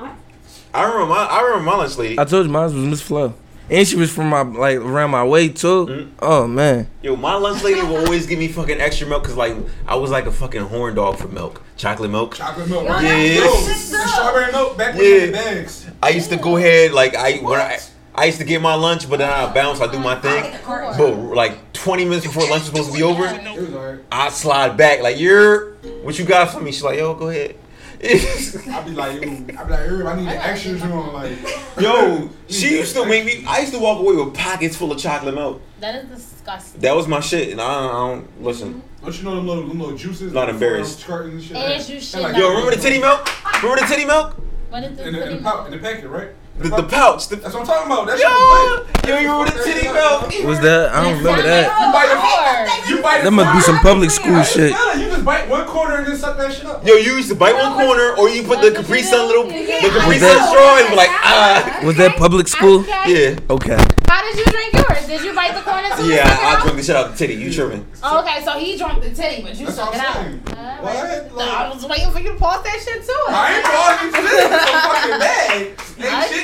I 0.74 0.84
remember 0.84 1.06
my 1.06 1.16
I 1.24 1.40
remember 1.42 1.64
my 1.70 1.76
lunch 1.76 1.96
lady. 1.96 2.18
I 2.18 2.24
told 2.24 2.46
you 2.46 2.52
mine 2.52 2.64
was 2.64 2.74
Miss 2.74 3.00
Flo. 3.02 3.34
And 3.70 3.86
she 3.88 3.96
was 3.96 4.12
from 4.12 4.28
my 4.28 4.42
like 4.42 4.76
around 4.78 5.10
my 5.12 5.24
way 5.24 5.48
too. 5.48 5.86
Mm-hmm. 5.86 6.10
Oh 6.20 6.46
man. 6.46 6.88
Yo, 7.02 7.16
my 7.16 7.34
lunch 7.34 7.62
lady 7.62 7.80
will 7.80 7.98
always 8.04 8.26
give 8.26 8.38
me 8.38 8.48
fucking 8.48 8.80
extra 8.80 9.06
milk 9.06 9.22
because 9.22 9.36
like 9.36 9.54
I 9.86 9.94
was 9.96 10.10
like 10.10 10.26
a 10.26 10.32
fucking 10.32 10.62
horn 10.62 10.94
dog 10.94 11.16
for 11.16 11.28
milk, 11.28 11.62
chocolate 11.76 12.10
milk. 12.10 12.34
Chocolate 12.34 12.68
milk. 12.68 12.84
Yeah. 12.84 13.16
Yo, 13.16 13.48
strawberry 13.54 14.52
milk 14.52 14.76
back 14.76 14.94
when 14.94 15.04
Yeah. 15.04 15.10
you 15.10 15.20
had 15.20 15.28
the 15.28 15.32
bags. 15.32 15.86
I 16.02 16.10
used 16.10 16.28
to 16.30 16.36
go 16.36 16.56
ahead 16.56 16.92
like 16.92 17.14
I 17.14 17.34
when 17.38 17.60
I 17.60 17.78
I 18.22 18.26
used 18.26 18.38
to 18.38 18.44
get 18.44 18.62
my 18.62 18.74
lunch, 18.76 19.10
but 19.10 19.18
then 19.18 19.28
I 19.28 19.52
bounce, 19.52 19.80
I 19.80 19.90
do 19.90 19.98
my 19.98 20.14
thing. 20.14 20.56
But 20.64 21.16
like 21.34 21.72
20 21.72 22.04
minutes 22.04 22.24
before 22.24 22.48
lunch 22.48 22.62
is 22.62 22.68
supposed 22.68 22.92
to 22.92 22.96
be 22.96 23.02
over, 23.02 23.24
It 23.26 23.60
was 23.60 23.74
alright. 23.74 23.98
I 24.12 24.28
slide 24.28 24.76
back 24.76 25.02
like 25.02 25.18
you're 25.18 25.72
what 26.04 26.16
you 26.16 26.24
got 26.24 26.52
for 26.52 26.60
me? 26.60 26.70
She's 26.70 26.84
like, 26.84 26.98
yo, 27.00 27.14
go 27.14 27.30
ahead. 27.30 27.56
I'd 28.04 28.84
be 28.84 28.92
like, 28.92 29.22
yo, 29.22 29.28
I'd 29.28 29.46
be 29.46 29.52
like, 29.54 29.66
Herb, 29.66 30.06
I 30.06 30.14
need 30.14 30.28
the 30.28 30.36
extra 30.36 30.72
on. 30.88 31.12
Like, 31.12 31.36
Yo, 31.80 32.30
she 32.48 32.78
used 32.78 32.94
to 32.94 33.06
make 33.06 33.24
me. 33.24 33.44
I 33.44 33.58
used 33.58 33.72
to 33.72 33.80
walk 33.80 33.98
away 33.98 34.14
with 34.14 34.34
pockets 34.34 34.76
full 34.76 34.92
of 34.92 34.98
chocolate 34.98 35.34
milk. 35.34 35.60
That 35.80 36.04
is 36.04 36.08
disgusting. 36.08 36.80
That 36.80 36.94
was 36.94 37.08
my 37.08 37.18
shit, 37.18 37.50
and 37.50 37.60
I 37.60 37.74
don't, 37.74 37.90
I 37.90 37.92
don't 38.14 38.42
listen. 38.42 38.82
don't 39.02 39.18
you 39.18 39.24
know 39.24 39.34
them 39.34 39.48
little, 39.48 39.66
them 39.66 39.80
little 39.80 39.96
juices? 39.96 40.32
Not 40.32 40.48
embarrassed. 40.48 41.04
cartons 41.04 41.34
and 41.34 41.42
shit. 41.42 41.88
You 41.88 41.94
And 41.96 42.02
should 42.04 42.20
like. 42.20 42.36
Yo, 42.36 42.50
remember 42.50 42.70
the 42.76 42.82
titty 42.82 43.00
milk? 43.00 43.28
Remember 43.62 43.80
the 43.82 43.86
titty 43.88 44.04
milk? 44.04 44.36
What 44.68 44.84
is 44.84 44.96
this? 44.96 45.06
In 45.08 45.12
the, 45.12 45.22
in 45.24 45.42
the, 45.42 45.64
in 45.64 45.70
the 45.72 45.78
packet, 45.78 46.08
right? 46.08 46.28
The, 46.62 46.68
the 46.76 46.82
pouch. 46.88 47.28
The, 47.28 47.36
That's 47.36 47.54
what 47.54 47.60
I'm 47.62 47.66
talking 47.66 47.90
about. 47.92 48.06
That 48.06 48.18
Yo, 48.18 48.28
shit 48.28 48.38
was 48.38 49.08
yo, 49.08 49.18
you 49.18 49.28
remember 49.32 49.58
the 49.58 49.64
titty 49.64 49.88
milk? 49.90 50.46
Was 50.48 50.60
that? 50.60 50.90
I 50.94 51.02
don't 51.02 51.18
remember 51.18 51.42
that. 51.42 51.66
You 51.66 51.90
bite 51.92 52.12
it. 52.14 52.90
You 52.90 53.02
bite. 53.02 53.22
That 53.24 53.30
must 53.32 53.50
be 53.54 53.60
some 53.60 53.78
public 53.80 54.10
school 54.10 54.42
shit. 54.42 54.72
feeling 54.72 55.00
it. 55.00 55.04
You 55.04 55.10
just 55.10 55.24
bite 55.24 55.48
one 55.48 55.66
corner 55.66 55.96
and 55.96 56.06
then 56.06 56.16
suck 56.16 56.36
that 56.38 56.52
shit 56.52 56.66
up. 56.66 56.86
Yo, 56.86 56.94
you 56.94 57.16
used 57.16 57.28
to 57.30 57.34
bite 57.34 57.54
one 57.54 57.74
corner, 57.74 58.14
or 58.16 58.28
you 58.28 58.42
put 58.44 58.60
the 58.62 58.70
Capri 58.70 59.02
Sun 59.02 59.26
little, 59.28 59.44
the 59.44 59.52
Capri 59.52 60.16
Was 60.16 60.20
Sun 60.20 60.30
that- 60.36 60.48
straw, 60.50 60.78
and 60.78 60.88
be 60.90 60.96
like, 60.96 61.10
ah. 61.10 61.80
Was 61.84 61.96
that 61.96 62.16
public 62.16 62.46
school? 62.48 62.84
Yeah. 63.06 63.38
Okay. 63.50 63.78
How 64.08 64.20
did 64.22 64.38
you 64.38 64.44
drink 64.52 64.72
yours? 64.74 65.06
Did 65.06 65.22
you 65.24 65.34
bite 65.34 65.54
the 65.54 65.62
corner 65.62 65.88
too? 65.96 66.06
Yeah, 66.06 66.28
I, 66.28 66.56
I 66.56 66.62
drink 66.62 66.76
the 66.76 66.82
shit 66.84 66.94
out 66.96 67.10
the 67.10 67.16
titty. 67.16 67.34
You 67.34 67.52
tripping? 67.52 67.84
Oh, 68.02 68.20
okay, 68.22 68.44
so 68.44 68.52
he 68.58 68.76
drank 68.76 69.02
the 69.02 69.10
titty, 69.14 69.42
but 69.42 69.56
you 69.56 69.66
That's 69.66 69.76
suck 69.78 69.94
it 69.94 70.00
I'm 70.00 70.06
out. 70.06 70.14
saying. 70.14 70.42
Alright. 70.52 71.32
What? 71.32 71.48
I 71.48 71.70
was 71.72 71.84
waiting 71.86 72.10
for 72.12 72.20
you 72.20 72.32
to 72.32 72.38
pause 72.38 72.62
that 72.62 72.78
shit 72.84 73.02
too. 73.02 73.24
I 73.28 73.56
ain't 73.56 73.64
calling 73.64 73.98
you 74.04 74.10
shit. 74.12 74.52
I'm 74.52 74.82
fucking 74.92 75.18
bad. 75.18 75.78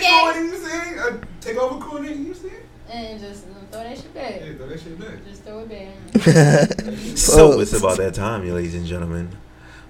Ain't 0.08 0.34
shit 0.34 0.36
Okay. 0.36 0.40
going, 0.40 0.48
you 0.48 0.56
see? 0.56 0.98
Uh, 0.98 1.16
take 1.40 1.56
over 1.56 1.84
corner, 1.84 2.08
you 2.08 2.34
see? 2.34 2.50
And 2.90 3.20
just 3.20 3.44
throw 3.70 3.82
that 3.82 3.96
shit 3.96 4.14
back. 4.14 4.40
Yeah, 4.40 4.54
throw 4.54 4.66
that 4.68 4.80
shit 4.80 4.98
back. 5.00 5.24
Just 5.28 5.42
throw 5.44 5.58
it 5.60 5.68
back. 5.68 6.96
So 7.16 7.60
it's 7.60 7.72
about 7.74 7.98
that 7.98 8.14
time, 8.14 8.48
ladies 8.48 8.74
and 8.74 8.86
gentlemen, 8.86 9.36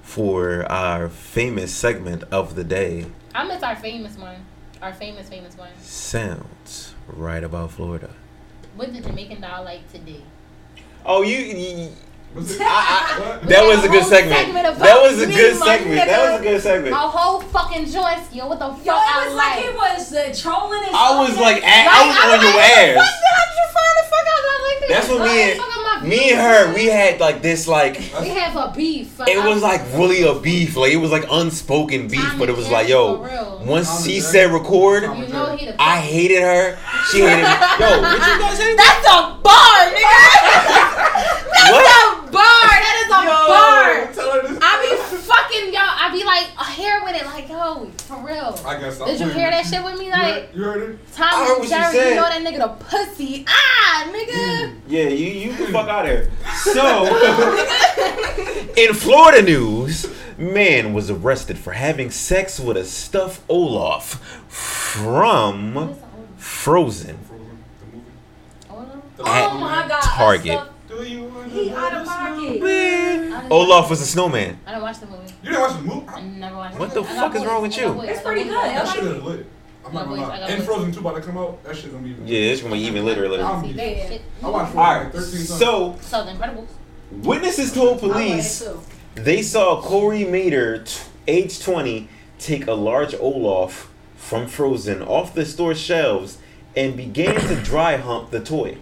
for 0.03 0.65
our 0.71 1.09
famous 1.09 1.73
segment 1.73 2.25
of 2.33 2.55
the 2.57 2.65
day. 2.65 3.07
I 3.35 3.45
miss 3.47 3.63
our 3.63 3.77
famous 3.77 4.17
one. 4.19 4.45
Our 4.83 4.93
famous, 4.93 5.29
famous 5.29 5.57
one. 5.57 5.71
Sounds 5.81 6.95
right 7.07 7.43
about 7.45 7.71
Florida. 7.73 8.11
What 8.75 8.93
did 8.93 9.05
Jamaican 9.05 9.41
doll 9.41 9.65
like 9.65 9.91
today? 9.93 10.23
Oh, 11.05 11.23
you. 11.23 11.37
you 11.39 11.91
Was? 12.35 12.57
I, 12.61 12.65
I, 12.65 13.47
that 13.47 13.65
was 13.65 13.85
a 13.85 13.89
good 13.89 14.05
segment. 14.05 14.53
That 14.79 15.01
was 15.03 15.21
a 15.23 15.27
good 15.27 15.57
segment. 15.57 15.97
That 16.07 16.31
was 16.33 16.41
a 16.41 16.45
good 16.45 16.61
segment. 16.63 16.93
A 16.93 16.99
whole 16.99 17.41
fucking 17.41 17.87
joint, 17.87 18.21
yo. 18.33 18.47
What 18.49 18.59
the 18.59 18.69
fuck? 18.69 18.85
Yo, 18.87 18.93
it 18.95 19.27
was 19.27 19.35
like 19.35 19.59
he 19.65 19.69
was 19.71 20.13
uh, 20.13 20.35
trolling 20.37 20.85
and 20.87 20.95
I 20.95 21.19
was 21.19 21.31
stuff. 21.33 21.41
like, 21.43 21.63
I 21.65 22.07
was 22.07 22.17
on 22.17 22.41
your 22.45 22.61
ass. 22.61 22.97
What 23.01 23.09
did 23.09 23.57
you 23.57 23.67
find 23.75 23.95
the 23.97 24.05
fuck 24.13 24.27
out 24.29 24.43
that 24.45 24.61
like 24.69 24.79
this? 24.81 24.91
That's 24.91 25.09
what 25.09 25.21
me 25.25 25.43
and 25.51 25.61
fuck 25.61 25.69
out 25.69 26.03
my 26.03 26.09
me 26.09 26.31
and 26.31 26.41
her 26.41 26.75
we 26.75 26.87
had 26.87 27.19
like 27.19 27.43
this 27.43 27.67
like 27.67 27.97
We 28.21 28.29
have 28.29 28.55
a 28.57 28.73
beef. 28.77 29.19
it 29.27 29.45
was 29.45 29.63
like 29.63 29.81
really 29.95 30.23
a 30.23 30.35
beef 30.39 30.77
like 30.77 30.93
it 30.93 30.97
was 30.97 31.11
like 31.11 31.25
unspoken 31.31 32.07
beef 32.09 32.35
but 32.39 32.49
it 32.49 32.57
was 32.57 32.71
like 32.71 32.89
yo 32.89 33.59
once 33.67 34.05
she 34.07 34.21
said 34.21 34.53
record 34.53 35.03
You 35.03 35.27
know 35.29 35.57
he 35.57 35.69
I 35.79 36.01
hated 36.01 36.41
her 36.41 36.79
she 37.11 37.21
hated 37.21 37.43
me 37.43 37.43
yo 37.81 38.01
what 38.01 38.13
you 38.13 38.39
guys 38.39 38.57
say 38.59 38.77
That's 38.77 39.07
a 39.09 39.37
bar, 39.43 39.91
nigga. 39.91 40.19
That's 41.59 41.73
What? 41.73 41.85
A 42.09 42.33
bar. 42.33 42.69
That 42.79 42.97
is 43.05 43.09
a 43.09 43.21
bar. 43.29 43.85
Her 43.95 44.49
this. 44.49 44.59
I 44.63 44.73
be 44.83 45.17
fucking 45.19 45.73
yo. 45.73 45.81
I 45.81 46.11
be 46.13 46.25
like 46.25 46.47
here 46.77 47.01
with 47.05 47.15
it, 47.17 47.27
like 47.27 47.49
yo, 47.49 47.91
for 48.07 48.19
real. 48.27 48.59
I 48.67 48.79
guess 48.81 48.99
Did 48.99 49.21
you 49.21 49.29
hear 49.29 49.51
that 49.51 49.67
shit 49.67 49.83
with 49.85 49.99
me, 49.99 50.07
You 50.07 50.11
like? 50.13 50.35
heard, 50.35 50.55
you 50.57 50.63
heard 50.65 50.91
it? 50.91 50.99
Tom 51.15 51.41
and 51.41 51.49
what 51.51 51.63
you 51.63 51.69
said. 51.69 52.09
you 52.11 52.15
know 52.17 52.23
that 52.23 52.43
nigga 52.43 52.59
the 52.59 52.85
pussy. 52.85 53.45
Ah, 53.49 54.09
nigga. 54.13 54.75
yeah 54.87 55.09
you 55.09 55.27
you 55.51 55.55
can 55.55 55.73
fuck 55.73 55.89
out 55.89 56.05
of 56.07 56.11
here 56.11 56.31
so 56.63 57.07
in 58.77 58.95
Florida 58.95 59.43
news 59.43 60.07
man 60.39 60.93
was 60.95 61.11
arrested 61.11 61.59
for 61.59 61.73
having 61.73 62.11
sex 62.11 62.61
with 62.61 62.77
a 62.77 62.85
stuffed 62.85 63.41
Olaf 63.49 64.15
from 64.49 65.97
Frozen 66.37 67.19
Oh 69.21 69.59
my 69.59 69.87
god. 69.89 70.01
Target. 70.03 70.61
He 71.05 71.71
out 71.71 71.95
of 71.95 72.07
pocket. 72.07 73.51
Olaf 73.51 73.89
was 73.91 74.01
a 74.01 74.07
snowman. 74.07 74.59
I 74.67 74.71
didn't 74.71 74.83
watch 74.83 74.99
the 75.01 75.07
movie. 75.07 75.33
You 75.43 75.51
didn't 75.51 75.61
watch 75.61 75.73
the 75.77 75.83
movie? 75.83 76.09
I 76.09 76.21
never 76.23 76.57
watched 76.57 76.79
What 76.79 76.95
the 76.95 77.01
I 77.03 77.05
got 77.05 77.15
fuck 77.33 77.35
is 77.37 77.47
wrong 77.47 77.63
with 77.63 77.77
you? 77.77 78.01
It's 78.03 78.23
pretty 78.23 78.45
good. 78.45 78.57
I 78.57 78.69
That 78.75 78.87
like 78.87 78.95
shit 78.97 79.05
it. 79.05 79.17
is 79.17 79.23
lit. 79.23 79.47
I'm 79.87 79.95
not 79.95 80.09
gonna 80.09 80.21
lie. 80.23 80.37
And 80.39 80.63
Frozen 80.65 80.93
2 80.93 81.01
about 81.01 81.15
to 81.17 81.21
come 81.23 81.39
out. 81.39 81.63
That 81.65 81.77
shit's 81.77 81.89
gonna 81.93 82.03
be 82.05 82.11
even. 82.11 82.27
Yeah, 82.27 82.39
it's 82.41 82.63
gonna 82.63 82.75
be 82.75 82.81
even 82.81 83.05
litter, 83.05 83.29
litter. 83.29 83.45
I'm- 83.45 83.65
Shit. 83.75 84.23
I 84.43 84.49
watched 84.49 84.73
Frozen 84.73 84.79
Alright, 84.79 85.15
so 85.15 85.97
So 86.01 86.25
the 86.25 86.33
Incredibles. 86.33 86.67
witnesses 87.13 87.73
told 87.73 88.01
police 88.01 88.65
they 89.15 89.41
saw 89.43 89.81
Corey 89.81 90.25
Mater, 90.25 90.79
t- 90.85 90.93
age 91.27 91.61
20, 91.61 92.09
take 92.39 92.67
a 92.67 92.75
large 92.75 93.15
Olaf 93.19 93.89
from 94.17 94.47
Frozen 94.47 95.03
off 95.03 95.33
the 95.35 95.47
store 95.47 95.75
shelves 95.75 96.39
and 96.77 96.97
began 96.97 97.35
to 97.41 97.57
dry 97.57 97.97
hump 97.97 98.31
the 98.31 98.41
toy. 98.41 98.77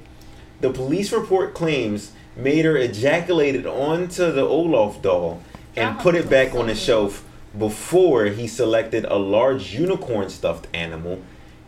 The 0.60 0.70
police 0.70 1.12
report 1.12 1.54
claims 1.54 2.12
Mater 2.36 2.76
ejaculated 2.76 3.66
onto 3.66 4.32
the 4.32 4.42
Olaf 4.42 5.02
doll 5.02 5.42
and 5.76 5.98
put 5.98 6.14
it 6.14 6.30
back 6.30 6.54
on 6.54 6.66
the 6.68 6.74
shelf 6.74 7.24
before 7.58 8.26
he 8.26 8.46
selected 8.46 9.04
a 9.04 9.16
large 9.16 9.74
unicorn 9.74 10.30
stuffed 10.30 10.66
animal 10.74 11.20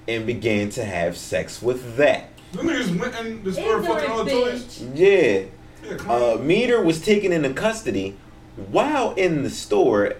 and 0.06 0.27
began 0.27 0.70
to 0.70 0.85
have 0.85 1.16
sex 1.16 1.60
with 1.62 1.97
that. 1.97 2.28
Them 2.52 2.66
niggas 2.66 2.98
went 2.98 3.15
in 3.27 3.44
the 3.44 3.52
store 3.52 3.82
fucking 3.82 4.10
all 4.10 4.24
the 4.24 4.31
toys. 4.31 4.82
Yeah. 4.94 5.43
Yeah, 5.85 5.97
Uh. 6.09 6.39
Mater 6.40 6.82
was 6.82 7.01
taken 7.01 7.32
into 7.32 7.52
custody 7.52 8.16
while 8.70 9.12
in 9.15 9.43
the 9.43 9.51
store 9.51 10.15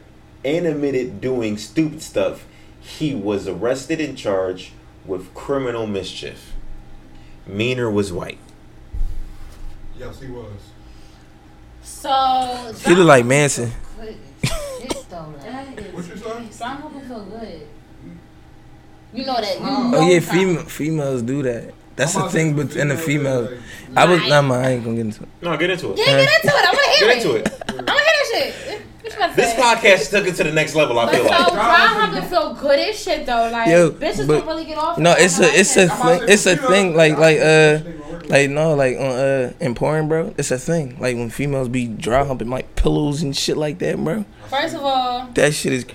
and 0.45 0.67
admitted 0.67 1.21
doing 1.21 1.57
stupid 1.59 2.03
stuff. 2.03 2.47
He 2.81 3.15
was 3.15 3.49
arrested 3.49 4.01
and 4.01 4.17
charged 4.17 4.71
with 5.05 5.35
criminal 5.35 5.87
mischief. 5.87 6.53
Mater 7.47 7.91
was 7.91 8.13
white. 8.13 8.39
Yes, 9.99 10.21
he 10.21 10.29
was. 10.29 10.47
So 11.83 12.75
He 12.87 12.95
look 12.95 13.07
like 13.07 13.25
Manson. 13.25 13.73
Shit 14.01 14.17
though, 15.11 15.35
like, 15.45 15.93
What 15.93 16.07
you 16.07 16.17
say? 16.17 16.51
Strong 16.51 16.77
hope 16.77 17.03
feel 17.05 17.25
good. 17.25 17.67
You 19.13 19.25
know 19.25 19.35
that. 19.41 19.59
You 19.59 19.67
Oh 19.67 19.89
know 19.91 20.01
yeah, 20.09 20.21
time. 20.21 20.29
female, 20.39 20.63
females 20.65 21.23
do 21.23 21.43
that. 21.43 21.73
That's 21.97 22.15
I'm 22.15 22.25
the 22.25 22.29
thing 22.31 22.51
to- 22.55 22.63
within 22.63 22.89
the 22.89 22.97
females, 22.97 23.49
female. 23.49 23.63
like, 23.89 23.97
I 23.97 24.05
was 24.05 24.21
Right. 24.21 24.29
nah, 24.29 24.55
I 24.55 24.69
ain't 24.71 24.85
gonna 24.85 24.97
get 24.97 25.07
into 25.07 25.23
it. 25.25 25.29
No, 25.43 25.57
get 25.57 25.71
into 25.71 25.93
it. 25.93 25.99
Yeah, 25.99 26.05
get 26.05 26.21
into 26.21 26.29
it. 26.47 26.65
I 26.65 26.71
want 26.73 26.85
to 26.85 26.91
hear 26.99 27.09
Get 27.09 27.17
it. 27.17 27.25
into 27.25 27.37
it. 27.37 27.63
I 27.69 27.73
want 27.73 27.87
to 27.89 27.93
hear 27.95 27.95
that 27.95 28.27
shit. 28.33 28.81
What 29.03 29.13
you 29.13 29.17
about 29.17 29.31
to 29.31 29.37
This 29.37 29.55
podcast 29.55 30.11
took 30.11 30.27
it 30.29 30.35
to 30.37 30.45
the 30.45 30.53
next 30.53 30.75
level, 30.77 30.99
I 30.99 31.07
But 31.07 31.15
feel 31.15 31.25
so 31.25 31.31
like. 31.31 31.53
dry 31.55 31.87
humping 31.87 32.23
feel 32.29 32.55
good 32.55 32.79
as 32.79 32.99
shit 33.01 33.27
though. 33.27 33.49
Like 33.51 33.69
Yo, 33.69 33.91
bitches 33.91 34.27
but- 34.29 34.39
don't 34.39 34.47
really 34.47 34.65
get 34.67 34.79
off. 34.79 34.99
No, 34.99 35.13
it's 35.19 35.41
a 35.41 35.59
it's 35.59 35.77
a 35.77 35.89
thing. 35.89 36.21
It's 36.29 36.47
a 36.47 36.57
thing. 36.57 36.95
Like 36.95 37.17
like 37.19 37.39
uh 37.41 37.79
like 38.29 38.51
no 38.51 38.75
like 38.75 38.97
on 38.97 39.05
uh 39.07 39.53
in 39.61 39.75
porn, 39.75 40.09
bro. 40.09 40.35
It's 40.39 40.51
a 40.51 40.59
thing. 40.59 40.99
Like 41.01 41.17
when 41.17 41.31
females 41.31 41.69
be 41.69 41.87
dry 41.87 42.25
humping 42.25 42.51
like 42.51 42.75
pillows 42.77 43.23
and 43.23 43.37
shit 43.37 43.57
like 43.57 43.79
that, 43.79 43.97
bro. 44.03 44.25
First 44.49 44.75
of 44.77 44.83
all, 44.83 45.27
That 45.35 45.55
shit 45.55 45.73
is. 45.73 45.87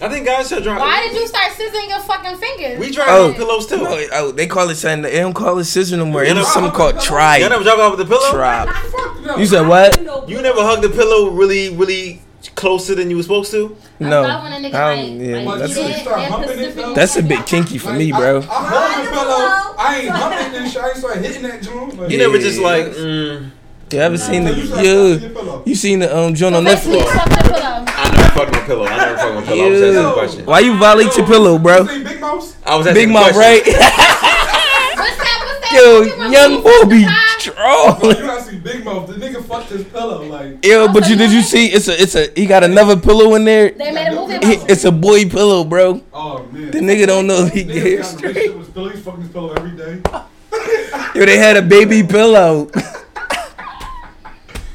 I 0.00 0.08
think 0.08 0.26
guys 0.26 0.48
should 0.48 0.62
dry. 0.62 0.78
why 0.78 1.02
did 1.08 1.12
you 1.16 1.26
start 1.26 1.50
scissoring 1.52 1.88
your 1.88 1.98
fucking 2.00 2.36
fingers? 2.36 2.78
We 2.78 2.92
dry 2.92 3.06
Oh. 3.08 3.32
pillows 3.34 3.66
too. 3.66 3.78
No, 3.78 4.06
oh, 4.12 4.30
they 4.30 4.46
call 4.46 4.70
it 4.70 4.76
something. 4.76 5.02
They 5.02 5.18
don't 5.18 5.32
call 5.34 5.58
it 5.58 5.64
scissor 5.64 5.96
no 5.96 6.04
more. 6.06 6.22
You 6.22 6.30
It 6.30 6.36
was 6.36 6.46
know- 6.46 6.52
something 6.52 6.70
called 6.72 6.94
Y'all 6.94 7.02
tribe. 7.02 7.40
never 7.50 7.64
dry 7.64 7.74
hump 7.74 7.98
with 7.98 8.06
the 8.08 8.14
pillow? 8.14 8.30
Tribe. 8.30 8.68
You 9.38 9.44
said 9.46 9.66
what? 9.66 9.98
You 10.28 10.40
never 10.40 10.62
hugged 10.62 10.82
the 10.82 10.88
pillow 10.88 11.28
really, 11.30 11.68
really 11.68 12.22
closer 12.54 12.94
than 12.94 13.10
you 13.10 13.16
were 13.16 13.22
supposed 13.22 13.50
to? 13.50 13.76
No. 14.00 14.22
I 14.22 14.42
when 14.42 14.52
a 14.64 14.68
nigga 14.68 14.72
like, 14.72 15.28
yeah, 15.28 15.36
like 15.50 15.58
that's- 15.58 15.74
do 15.74 15.82
that, 15.82 16.00
start 16.00 16.50
it, 16.58 16.94
That's 16.94 17.16
a 17.16 17.22
bit 17.22 17.46
kinky 17.46 17.78
for 17.78 17.92
me, 17.92 18.12
bro. 18.12 18.38
I 18.38 18.42
hold 18.42 19.06
the 19.06 19.10
pillow. 19.10 19.74
I 19.78 20.00
ain't 20.02 20.10
humping 20.10 20.54
and 20.62 20.70
shit. 20.70 20.82
I 20.82 20.88
ain't 20.88 20.96
start 20.98 21.16
hitting 21.18 21.42
that 21.42 21.62
joint. 21.62 21.98
Like, 21.98 22.10
You 22.10 22.18
never 22.18 22.38
just 22.38 22.60
like, 22.60 22.86
mm, 22.86 23.50
You 23.90 23.98
ever 24.00 24.18
seen 24.18 24.44
the 24.44 24.52
You 24.54 24.66
start 24.66 24.76
touching 24.84 24.92
your 24.94 25.08
you? 25.18 25.28
pillow. 25.30 25.62
You 25.66 25.74
seen 25.74 25.98
the 26.00 26.16
um 26.16 26.34
joint 26.34 26.54
on 26.54 26.64
Basically, 26.64 26.98
Netflix? 27.00 27.12
fuck 27.14 27.28
the 27.30 27.42
pillow. 27.48 27.84
I 27.88 28.10
never 28.16 28.28
fucked 28.38 28.52
my 28.52 28.60
pillow. 28.60 28.86
I 28.86 28.96
never 28.98 29.16
fucked 29.18 29.34
my 29.34 29.42
pillow. 29.42 29.64
I 29.64 29.68
was 29.70 29.82
asking 29.82 30.04
a 30.04 30.12
question. 30.12 30.46
Why 30.46 30.58
you 30.60 30.76
violate 30.78 31.16
your 31.16 31.26
pillow, 31.26 31.58
bro? 31.58 31.84
Big 31.84 32.20
Mouth? 32.20 32.56
I 32.66 32.76
was 32.76 32.86
asking 32.86 32.94
Big 33.02 33.08
a 33.08 33.12
mouth, 33.12 33.32
question. 33.32 33.40
right? 33.40 33.62
What's 33.66 35.16
that? 35.16 35.40
What's 35.42 35.60
that? 35.60 35.66
Yo, 35.78 36.02
young 36.30 36.52
movie 36.54 36.62
boy 36.62 36.84
be? 36.90 37.04
Bro, 37.04 37.12
strong. 37.38 38.00
you 38.02 38.14
gotta 38.14 38.42
see 38.42 38.58
Big 38.58 38.84
Mouth. 38.84 39.06
The 39.08 39.14
nigga 39.14 39.44
fucked 39.44 39.68
his 39.70 39.84
pillow. 39.84 40.22
Like, 40.24 40.64
Yo, 40.64 40.88
but 40.92 41.08
you 41.08 41.14
did 41.16 41.30
you 41.30 41.40
see? 41.42 41.66
It's 41.68 41.86
a 41.88 42.00
it's 42.02 42.14
a 42.16 42.30
he 42.34 42.46
got 42.46 42.64
another 42.64 42.96
pillow 42.98 43.34
in 43.36 43.44
there. 43.44 43.70
They 43.70 43.92
made 43.92 44.08
a 44.08 44.14
movie 44.14 44.32
He- 44.44 44.54
about 44.54 44.64
it. 44.68 44.70
It's 44.72 44.84
a 44.84 44.90
boy 44.92 45.28
pillow, 45.28 45.62
bro. 45.64 46.02
oh 46.12 46.42
man. 46.52 46.70
The 46.72 46.78
nigga 46.80 47.06
don't 47.06 47.26
know 47.28 47.44
he 47.46 47.62
Niggas 47.64 47.82
get 47.84 48.04
straight. 48.04 48.34
relationship 48.34 48.58
with 48.58 48.74
Philly. 48.74 48.90
He's 48.94 49.02
fucking 49.04 49.20
his 49.22 49.30
pillow 49.30 49.52
every 49.54 49.70
day. 49.76 50.00
Yo, 51.14 51.24
they 51.26 51.38
had 51.38 51.56
a 51.56 51.62
baby 51.62 52.02
pillow. 52.02 52.70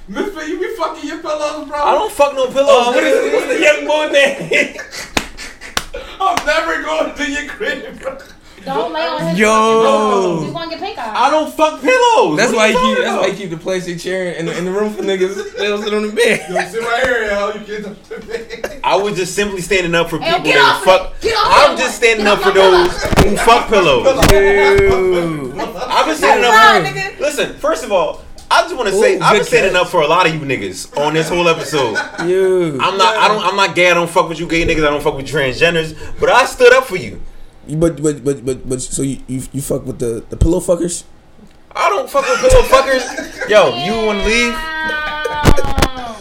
Misfit, 0.07 0.47
you 0.49 0.59
be 0.59 0.75
fucking 0.75 1.07
your 1.07 1.19
pillows, 1.19 1.67
bro. 1.67 1.80
I 1.81 1.91
don't 1.93 2.11
fuck 2.11 2.34
no 2.34 2.47
pillows. 2.47 2.67
Oh, 2.69 2.91
what 2.93 3.03
is- 3.03 3.13
nigga. 3.13 3.34
what's 3.34 3.47
the 3.47 3.59
young 3.61 3.85
boy 3.88 4.07
name? 4.11 4.75
I'm 6.19 6.45
never 6.45 6.81
going 6.84 7.15
to 7.15 7.31
your 7.31 7.47
crib, 7.49 7.99
bro. 7.99 8.17
Don't 8.65 8.94
lay 8.94 9.06
on 9.07 9.27
his 9.27 9.40
Yo. 9.40 10.41
You 10.45 10.52
gonna 10.53 10.69
get 10.69 10.80
pink 10.80 10.98
eye. 10.98 11.14
I 11.27 11.30
don't 11.30 11.53
fuck 11.53 11.81
pillows. 11.81 12.38
That's 12.38 12.52
What 12.53 12.57
why 12.57 12.68
you 12.68 12.80
he 12.80 12.95
keep. 12.95 13.03
That's 13.03 13.18
why 13.18 13.26
about? 13.26 13.30
he 13.31 13.38
keep 13.38 13.49
the 13.49 13.57
plastic 13.57 13.99
chair 13.99 14.31
in 14.34 14.45
the, 14.45 14.57
in 14.57 14.65
the 14.65 14.72
room 14.72 14.94
for 14.94 15.02
niggas. 15.03 15.56
They 15.57 15.68
don't 15.68 15.84
sit 15.84 15.94
on 15.94 16.07
the 16.07 16.14
bed. 16.14 16.45
Yo, 16.49 16.56
sit 16.69 16.81
right 16.81 17.03
here, 17.03 17.23
yo. 17.26 17.53
You 17.53 17.60
get 17.65 17.84
the 18.10 18.19
bed. 18.26 18.81
I 18.84 18.95
was 18.95 19.15
just 19.18 19.35
simply 19.35 19.61
standing 19.61 19.94
up 19.95 20.10
for 20.10 20.19
Hey, 20.19 20.31
people 20.31 20.44
get 20.45 20.53
that 20.56 20.76
off 20.77 20.84
fuck. 20.84 21.14
it. 21.15 21.22
Get 21.22 21.35
off 21.38 21.69
I'm 21.69 21.77
just 21.77 21.90
one. 21.90 21.91
standing 21.94 22.26
Get 22.26 22.38
up 22.38 22.44
for 22.44 22.52
those 22.52 23.03
who 23.03 23.38
fuck 23.38 23.68
pillows. 23.69 24.07
I've 25.85 26.06
been 26.06 26.15
standing 26.15 26.45
up 26.45 26.53
for. 26.53 26.90
nigga. 26.90 27.19
Listen, 27.19 27.53
first 27.56 27.84
of 27.84 27.91
all, 27.91 28.22
I 28.52 28.61
just 28.64 28.76
want 28.76 28.90
to 28.90 28.95
say 28.99 29.18
Ooh, 29.18 29.22
I've 29.22 29.34
been 29.38 29.45
standing 29.45 29.76
up 29.76 29.88
for 29.88 30.02
a 30.02 30.07
lot 30.07 30.27
of 30.27 30.34
you 30.34 30.40
niggas 30.41 30.95
on 30.98 31.14
this 31.15 31.27
whole 31.30 31.48
episode. 31.49 31.95
Yo. 32.27 32.77
I'm 32.80 32.98
not. 32.98 33.18
I 33.18 33.27
don't. 33.27 33.44
I'm 33.44 33.56
not 33.56 33.76
gay. 33.76 33.90
I 33.90 33.94
don't 33.94 34.10
fuck 34.10 34.30
with 34.30 34.40
you 34.40 34.48
gay 34.48 34.64
niggas. 34.65 34.85
I 34.85 34.90
don't 34.91 35.02
fuck 35.02 35.15
with 35.15 35.27
transgenders. 35.27 35.95
But 36.19 36.30
I 36.30 36.45
stood 36.45 36.72
up 36.73 36.85
for 36.85 36.95
you. 36.98 37.19
You- 37.68 37.77
But 37.77 38.02
but 38.03 38.23
but 38.23 38.45
but 38.45 38.68
but 38.69 38.81
so 38.81 39.02
you 39.03 39.19
you, 39.27 39.41
you 39.53 39.61
fuck 39.61 39.85
with 39.85 39.99
the 39.99 40.23
the 40.30 40.35
pillow 40.38 40.60
fuckers? 40.60 41.03
I 41.76 41.90
don't 41.90 42.10
fuck 42.10 42.27
with 42.27 42.40
pillow 42.41 42.64
fuckers. 42.68 43.03
Yo, 43.49 43.73
you 43.85 44.06
want 44.06 44.19
to 44.19 44.26
leave? 44.27 44.53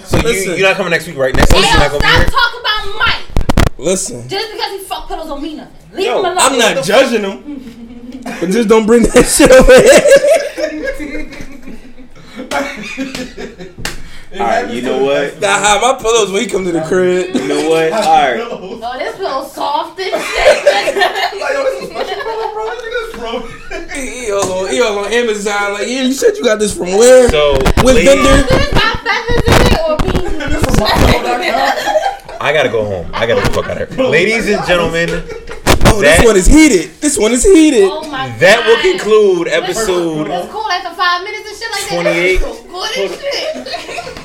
So 0.07 0.17
you 0.19 0.23
Listen. 0.25 0.57
you're 0.59 0.69
not 0.69 0.77
coming 0.77 0.91
next 0.91 1.07
week, 1.07 1.17
right? 1.17 1.35
Next 1.35 1.53
week 1.53 1.65
you're 1.67 1.79
not 1.79 1.91
gonna 1.91 2.01
be 2.01 2.07
here. 2.07 2.29
stop 2.29 2.41
talking 2.41 2.61
about 2.61 2.83
Mike. 2.99 3.27
Listen, 3.79 4.29
Just 4.29 4.53
because 4.53 4.71
he 4.73 4.79
fuck 4.85 5.09
pillows 5.09 5.27
don't 5.27 5.43
mean 5.43 5.57
nothing. 5.59 5.75
Leave 5.97 6.07
Yo, 6.07 6.19
him 6.21 6.25
alone. 6.27 6.39
I'm 6.39 6.59
not 6.59 6.85
judging 6.85 7.23
them, 7.23 8.21
but 8.41 8.51
just 8.51 8.69
don't 8.69 8.87
bring 8.87 9.03
that 9.03 9.27
shit 9.37 9.51
over 9.51 9.75
here. 9.83 10.03
All 14.43 14.49
right, 14.49 14.71
you 14.75 14.83
know 14.83 15.03
what? 15.05 15.41
Nah, 15.41 15.49
hide 15.59 15.81
my 15.81 16.03
pillows 16.03 16.33
when 16.33 16.43
he 16.43 16.49
come 16.49 16.65
to 16.65 16.73
the 16.73 16.83
crib. 16.83 17.35
You 17.35 17.47
know 17.47 17.69
what? 17.71 17.93
All 17.93 18.01
right. 18.01 18.41
Oh, 18.85 18.99
this 18.99 19.17
feels 19.17 19.53
soft 19.55 19.99
and 20.01 20.11
shit. 20.11 20.65
Like, 21.41 21.53
yo, 21.55 21.63
this 21.63 21.83
is 21.85 21.89
special 21.91 22.23
pillow, 22.23 22.53
bro. 22.53 22.65
This 22.75 23.17
bro. 23.17 23.33
He, 23.95 24.25
he 24.27 24.33
all 24.33 24.53
on 24.53 24.69
he 24.71 24.81
all 24.83 24.99
on 24.99 25.13
Amazon 25.13 25.75
like 25.75 25.87
yeah. 25.87 26.03
You 26.03 26.13
said 26.13 26.37
you 26.37 26.43
got 26.43 26.59
this 26.59 26.77
from 26.77 26.89
where? 26.99 27.29
So, 27.31 27.53
With 27.85 27.95
ladies- 27.95 28.09
vendor? 28.09 28.43
this 28.43 28.73
got 28.73 28.99
feathers 29.07 29.43
in 29.47 29.55
it 29.71 29.79
or 29.87 29.97
beans? 30.03 30.79
I 32.41 32.53
gotta 32.53 32.69
go 32.71 32.85
home. 32.85 33.09
I 33.15 33.27
gotta 33.27 33.41
get 33.41 33.49
the 33.53 33.55
fuck 33.63 33.69
out 33.71 33.81
of 33.83 33.95
here. 33.95 34.05
Ladies 34.07 34.49
and 34.49 34.67
gentlemen, 34.67 35.09
Oh, 35.95 36.01
that, 36.01 36.19
this 36.19 36.27
one 36.27 36.37
is 36.37 36.47
heated. 36.47 36.91
This 37.01 37.17
one 37.19 37.33
is 37.33 37.45
heated. 37.45 37.85
Oh 37.85 38.03
my 38.11 38.29
god. 38.29 38.41
that 38.41 38.67
will 38.67 38.81
conclude 38.83 39.47
episode 39.49 40.27
It's 40.29 40.51
cool 40.51 40.69
after 40.71 40.95
five 40.97 41.23
minutes 41.23 41.49
and 41.49 41.57
shit 41.57 41.71
like 41.71 41.87
that. 42.41 44.09
28. 44.11 44.19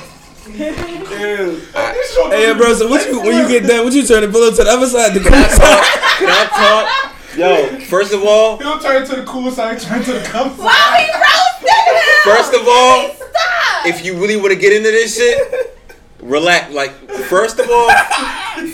That's 0.58 1.08
Good 1.08 1.60
as 1.74 2.10
shit. 2.10 2.32
Hey, 2.32 2.54
bro. 2.56 2.74
So 2.74 2.88
what 2.88 3.06
you 3.06 3.20
when 3.20 3.36
you 3.36 3.48
get 3.48 3.68
done? 3.68 3.84
What 3.84 3.92
you 3.94 4.04
turn 4.04 4.22
the 4.22 4.28
pillow 4.28 4.50
to 4.50 4.56
the 4.64 4.68
other 4.68 4.86
side? 4.86 5.14
The 5.14 5.20
cool 5.20 5.30
side. 5.30 5.84
Can 6.18 6.28
I 6.28 6.46
talk? 6.50 7.14
Yo, 7.36 7.78
first 7.86 8.12
of 8.12 8.24
all, 8.24 8.58
He'll 8.58 8.80
turn 8.80 9.06
to 9.06 9.16
the 9.16 9.24
cool 9.24 9.52
side, 9.52 9.78
turn 9.78 10.02
to 10.02 10.12
the 10.14 10.24
comfort 10.24 10.64
Why 10.64 11.06
we 11.06 11.12
roasting 11.14 11.94
him? 11.94 12.02
First 12.24 12.52
of 12.54 12.66
all, 12.66 13.10
Stop. 13.14 13.86
if 13.86 14.04
you 14.04 14.14
really 14.14 14.36
want 14.36 14.52
to 14.52 14.58
get 14.58 14.72
into 14.72 14.90
this 14.90 15.16
shit, 15.16 15.78
relax. 16.20 16.74
Like, 16.74 16.90
first 17.28 17.60
of 17.60 17.70
all, 17.70 17.88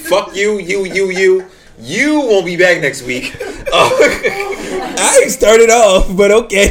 fuck 0.05 0.35
you, 0.35 0.59
you, 0.59 0.87
you, 0.87 1.11
you. 1.11 1.47
You 1.79 2.21
won't 2.21 2.47
be 2.47 2.57
back 2.57 2.81
next 2.81 3.03
week. 3.03 3.37
I 3.41 5.21
ain't 5.23 5.33
started 5.33 5.69
off, 5.69 6.17
but 6.17 6.31
okay. 6.31 6.69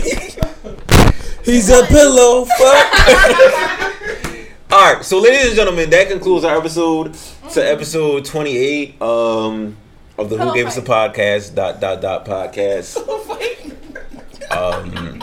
He's 1.44 1.69
a 1.69 1.85
pillow. 1.85 2.45
Fuck. 2.45 4.30
all 4.74 4.94
right, 4.95 5.06
so 5.06 5.20
ladies 5.20 5.48
and 5.48 5.56
gentlemen, 5.56 5.90
that 5.91 6.08
concludes 6.08 6.44
our 6.44 6.58
episode 6.58 7.14
to 7.52 7.62
episode 7.64 8.26
twenty-eight 8.26 9.00
um, 9.02 9.78
of 10.18 10.32
the 10.32 10.38
Who 10.38 10.52
Gave 10.54 10.66
Us 10.66 10.78
a 10.78 10.82
Podcast 10.82 11.54
dot 11.54 11.80
dot 11.80 12.02
dot 12.02 12.26
podcast. 12.26 12.98
Um, 14.52 15.20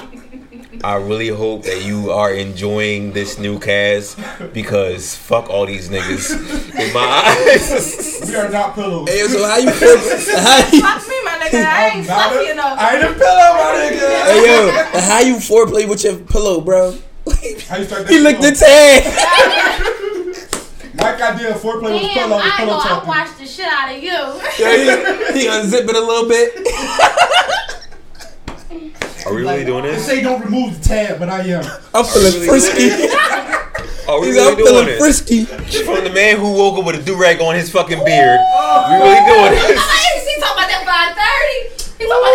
I 0.82 0.96
really 0.96 1.28
hope 1.28 1.62
that 1.62 1.84
you 1.84 2.10
are 2.10 2.32
enjoying 2.34 3.12
this 3.12 3.38
new 3.38 3.60
cast 3.60 4.18
because 4.52 5.14
fuck 5.14 5.48
all 5.48 5.66
these 5.66 5.88
niggas 5.88 6.32
in 6.74 6.92
my 6.92 7.00
eyes. 7.54 8.28
We 8.28 8.34
are 8.34 8.48
not 8.48 8.74
pillows. 8.74 9.08
Hey, 9.08 9.20
so 9.28 9.46
how 9.46 9.58
you 9.58 9.70
feel? 9.70 9.98
How 10.40 10.58
you, 10.72 10.80
Fuck 10.80 11.08
me, 11.08 11.14
my 11.24 11.38
nigga. 11.38 11.50
nigga. 11.50 11.64
I 11.64 11.88
ain't 11.94 12.06
fluffy 12.06 12.50
enough. 12.50 12.78
I 12.78 12.94
ain't 12.96 13.04
a 13.04 13.12
pillow, 13.12 13.52
my 13.54 13.88
nigga. 13.88 14.24
Hey 14.24 14.46
yo, 14.46 15.00
how 15.00 15.20
you 15.20 15.36
foreplay 15.36 15.88
with 15.88 16.02
your 16.02 16.16
pillow, 16.18 16.60
bro? 16.60 16.96
How 17.68 17.76
you 17.76 17.84
start 17.84 18.06
that 18.06 18.10
He 18.10 18.18
licked 18.20 18.40
the 18.42 18.48
shit 18.48 18.58
tag. 18.58 19.04
Mike 20.94 21.20
idea 21.22 21.54
of 21.54 21.60
foreplay 21.62 21.92
was 21.92 22.02
Damn, 22.02 22.12
pillow 22.14 22.36
was 22.36 22.44
I 22.44 22.56
pillow 22.58 22.72
know 22.72 22.78
I 22.80 22.88
talking. 22.88 23.08
watched 23.08 23.38
the 23.38 23.46
shit 23.46 23.66
out 23.66 23.90
of 23.94 24.02
you. 24.02 24.10
Yeah, 24.58 24.76
he, 25.32 25.40
he 25.40 25.46
unzip 25.48 25.88
it 25.88 25.96
a 25.96 26.00
little 26.00 26.28
bit. 26.28 26.56
Are 29.26 29.34
we 29.34 29.42
really 29.42 29.64
doing 29.64 29.82
They 29.84 29.90
this? 29.92 30.04
say 30.06 30.20
don't 30.22 30.42
remove 30.44 30.80
the 30.82 30.88
tab, 30.88 31.18
but 31.18 31.28
I 31.28 31.40
am. 31.42 31.64
I'm 31.94 32.04
feeling 32.04 32.46
frisky. 32.48 32.90
Are 34.08 34.18
we 34.20 34.26
He's 34.28 34.36
really 34.36 34.50
I'm 34.52 34.56
doing 34.56 34.66
feeling 34.66 34.86
this? 34.86 34.98
frisky. 34.98 35.44
From 35.84 36.04
the 36.04 36.10
man 36.10 36.36
who 36.38 36.52
woke 36.52 36.78
up 36.78 36.84
with 36.84 36.96
a 36.96 37.02
do 37.02 37.16
rag 37.20 37.40
on 37.40 37.54
his 37.54 37.70
fucking 37.70 38.02
beard, 38.04 38.40
we 38.40 38.94
really 38.96 39.24
doing 39.24 39.52
this? 39.56 39.80
He 40.26 40.40
talking 40.40 40.58
about 40.58 40.68
that 40.68 40.84
530. 40.84 42.02
He 42.02 42.08
talking 42.08 42.24
about 42.24 42.32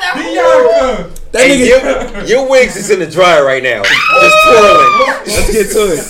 that 0.00 0.14
530. 1.04 1.17
Bianca. 1.32 1.32
That 1.32 1.42
Hey, 1.42 1.58
nigga. 1.58 2.26
your, 2.28 2.40
your 2.42 2.50
wigs 2.50 2.76
is 2.76 2.90
in 2.90 2.98
the 3.00 3.06
dryer 3.06 3.44
right 3.44 3.62
now, 3.62 3.82
just 3.82 4.36
twirling. 4.44 4.92
Let's 5.28 5.52
get 5.52 5.70
to 5.72 5.82
it. 5.92 6.02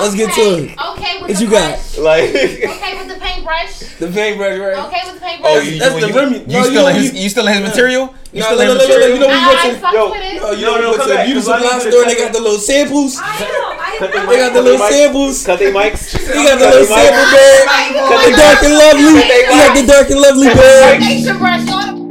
Let's 0.00 0.14
get 0.14 0.32
to 0.34 0.40
it. 0.40 0.78
Okay 0.78 1.20
with 1.20 1.30
What 1.30 1.38
the 1.38 1.44
you 1.44 1.50
got? 1.50 1.78
Like, 1.98 2.30
Okay 2.30 2.94
with 2.98 3.08
the 3.08 3.18
paintbrush. 3.20 3.78
The 3.98 4.08
paintbrush, 4.10 4.58
right? 4.58 4.76
Okay 4.86 5.00
with 5.06 5.14
the 5.14 5.20
paintbrush. 5.20 5.52
oh, 5.54 5.60
you, 5.60 5.78
That's 5.78 5.94
you, 5.94 6.00
the 6.00 6.08
you, 6.08 6.14
Remy. 6.14 6.38
you 6.38 6.46
No, 6.46 6.58
you 6.58 6.64
still 6.64 6.74
know, 6.82 6.88
in 6.88 6.94
his, 6.96 7.12
you- 7.14 7.20
you 7.22 7.28
still 7.28 7.46
in 7.48 7.54
his 7.54 7.62
material? 7.70 8.14
You 8.32 8.40
No, 8.42 8.46
still 8.46 8.58
no, 8.58 8.62
in 8.62 8.68
no, 8.68 8.74
his 8.74 8.88
no, 8.88 8.94
no, 8.94 8.98
material? 8.98 9.14
You 9.14 9.20
know 9.20 9.28
when 9.28 9.38
you 9.38 9.42
I 9.42 9.54
go 9.54 9.54
to, 9.54 9.68
ain't 9.70 9.78
fuck 9.80 9.94
Yo, 9.94 10.10
with 10.10 10.22
it. 10.22 10.34
no, 10.42 10.50
you 10.50 10.66
No, 10.66 10.74
know 10.74 10.80
no, 10.80 10.90
when 10.90 10.90
you 10.90 10.98
come 10.98 10.98
go 10.98 11.06
to 11.06 11.10
a 11.10 11.14
back, 11.14 11.26
I 11.26 11.40
supply 11.40 11.58
need 11.58 11.70
to 11.74 11.90
store, 11.90 12.02
cut 12.04 12.08
they 12.10 12.18
got 12.18 12.32
the 12.34 12.40
little 12.42 12.58
samples. 12.58 13.12
I 13.14 13.22
know. 13.22 13.66
I 13.78 13.96
Cut 13.98 14.10
know. 14.14 14.26
They 14.30 14.36
got 14.38 14.52
the 14.54 14.62
little 14.62 14.78
mics. 14.82 14.90
samples. 14.94 15.34
Cut 15.46 15.58
they 15.58 15.70
mics. 15.72 16.02
He 16.18 16.40
got 16.42 16.58
the 16.58 16.66
little 16.70 16.86
sample 16.90 17.26
bag. 17.30 17.62
Cut 17.94 18.18
The 18.26 18.30
dark 18.34 18.58
and 18.66 18.74
lovely. 18.74 19.14
Cut 19.14 19.28
they 19.30 19.42
got 19.54 19.70
the 19.78 19.84
dark 19.86 20.08
and 20.10 20.20
lovely 20.20 20.50
bag. 20.54 22.03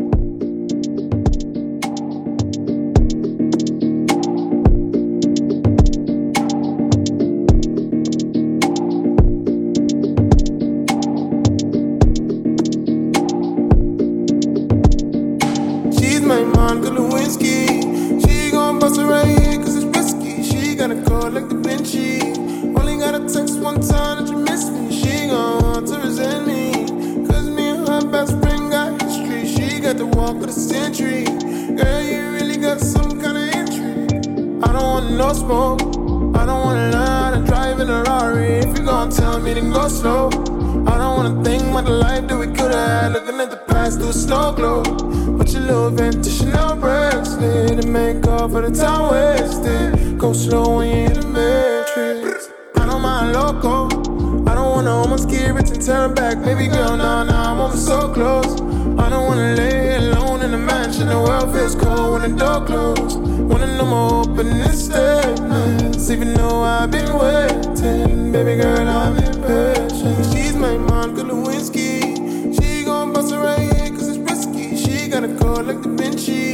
Girl, 68.55 68.87
I'm 68.87 69.17
impatient. 69.17 70.25
She's 70.31 70.55
my 70.55 70.77
Monica 70.77 71.21
Lewinsky. 71.21 72.53
She 72.53 72.85
gon' 72.85 73.11
bust 73.11 73.33
it 73.33 73.37
right 73.37 73.59
here 73.59 73.89
cause 73.89 74.09
it's 74.09 74.19
risky. 74.19 74.77
She 74.77 75.07
got 75.07 75.23
a 75.23 75.35
call 75.39 75.63
like 75.63 75.81
Da 75.81 75.89
Vinci. 75.89 76.53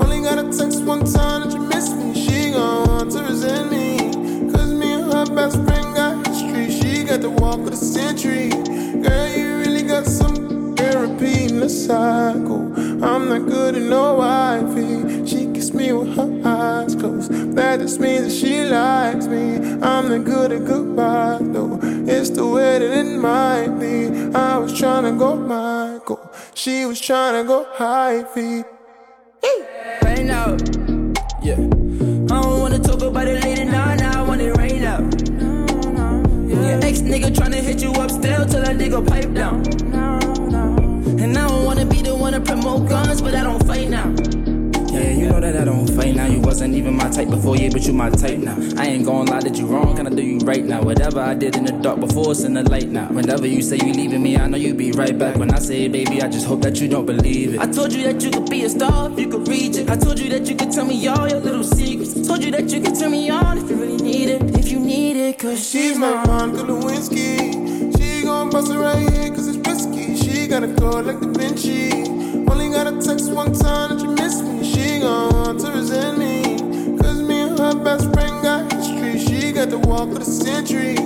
Only 0.00 0.22
got 0.22 0.38
a 0.38 0.44
text 0.56 0.82
one 0.84 1.04
time 1.04 1.42
that 1.42 1.52
you 1.52 1.60
missed 1.60 1.96
me. 1.96 2.14
She 2.14 2.50
gon' 2.50 2.88
want 2.88 3.12
to 3.12 3.24
resent 3.24 3.70
me. 3.70 3.98
Cause 4.52 4.72
me 4.72 4.94
and 4.94 5.12
her 5.12 5.26
best 5.34 5.56
friend 5.64 5.94
got 5.94 6.26
history. 6.26 6.70
She 6.70 7.04
got 7.04 7.20
the 7.20 7.28
walk 7.28 7.58
of 7.58 7.72
the 7.72 7.76
century. 7.76 8.48
Girl, 8.48 9.28
you 9.28 9.58
really 9.58 9.82
got 9.82 10.06
some 10.06 10.74
therapy 10.76 11.44
in 11.44 11.60
the 11.60 11.68
cycle. 11.68 12.72
I'm 13.04 13.28
not 13.28 13.44
good 13.46 13.76
at 13.76 13.82
trying 27.04 27.34
to 27.34 27.46
go 27.46 27.66
high 27.72 28.24
feet. 28.24 28.73
Type 47.14 47.30
before, 47.30 47.56
yeah, 47.56 47.68
but 47.72 47.82
you 47.82 47.92
my 47.92 48.10
type 48.10 48.38
now. 48.38 48.56
I 48.76 48.86
ain't 48.86 49.06
gonna 49.06 49.30
lie 49.30 49.40
that 49.40 49.56
you 49.56 49.66
wrong, 49.66 49.96
can 49.96 50.06
I 50.06 50.10
do 50.10 50.22
you 50.22 50.38
right 50.38 50.64
now? 50.64 50.82
Whatever 50.82 51.20
I 51.20 51.34
did 51.34 51.56
in 51.56 51.64
the 51.64 51.72
dark 51.72 52.00
before, 52.00 52.32
it's 52.32 52.42
in 52.42 52.54
the 52.54 52.68
light 52.68 52.88
now. 52.88 53.08
Whenever 53.08 53.46
you 53.46 53.62
say 53.62 53.76
you 53.76 53.92
leaving 53.92 54.22
me, 54.22 54.36
I 54.36 54.46
know 54.48 54.56
you 54.56 54.74
be 54.74 54.90
right 54.92 55.16
back. 55.16 55.36
When 55.36 55.52
I 55.52 55.58
say, 55.58 55.88
baby, 55.88 56.22
I 56.22 56.28
just 56.28 56.46
hope 56.46 56.62
that 56.62 56.80
you 56.80 56.88
don't 56.88 57.06
believe 57.06 57.54
it. 57.54 57.60
I 57.60 57.70
told 57.70 57.92
you 57.92 58.02
that 58.04 58.22
you 58.22 58.30
could 58.30 58.50
be 58.50 58.64
a 58.64 58.68
star 58.68 59.10
if 59.12 59.18
you 59.18 59.28
could 59.28 59.46
reach 59.48 59.76
it. 59.76 59.88
I 59.90 59.96
told 59.96 60.18
you 60.18 60.28
that 60.30 60.48
you 60.48 60.56
could 60.56 60.72
tell 60.72 60.84
me 60.84 61.06
all 61.06 61.28
your 61.28 61.40
little 61.40 61.64
secrets. 61.64 62.26
Told 62.26 62.42
you 62.42 62.50
that 62.50 62.70
you 62.70 62.80
could 62.80 62.98
turn 62.98 63.12
me 63.12 63.30
on 63.30 63.58
if 63.58 63.70
you 63.70 63.76
really 63.76 64.02
need 64.02 64.28
it. 64.30 64.42
If 64.58 64.70
you 64.70 64.80
need 64.80 65.16
it, 65.16 65.38
cause 65.38 65.64
She's 65.74 65.98
my 65.98 66.24
Monica 66.26 66.62
Lewinsky. 66.62 67.96
She 67.96 68.22
gon' 68.22 68.50
bust 68.50 68.70
it 68.70 68.78
right 68.78 68.98
here 68.98 69.30
cause 69.30 69.48
it's 69.48 69.58
risky. 69.68 70.16
She 70.16 70.46
got 70.46 70.62
a 70.62 70.74
call 70.74 71.02
like 71.02 71.20
Da 71.20 71.28
Vinci. 71.28 71.92
Only 72.50 72.70
got 72.70 72.86
a 72.86 73.00
text 73.00 73.32
one 73.32 73.52
time 73.52 73.96
that 73.96 74.00
you 74.00 74.10
missed 74.14 74.44
me. 74.44 74.62
She 74.62 75.00
gon' 75.00 75.32
want 75.32 75.60
to 75.60 75.72
resent 75.72 76.13
walk 79.94 80.08
of 80.08 80.18
the 80.18 80.24
century. 80.24 80.96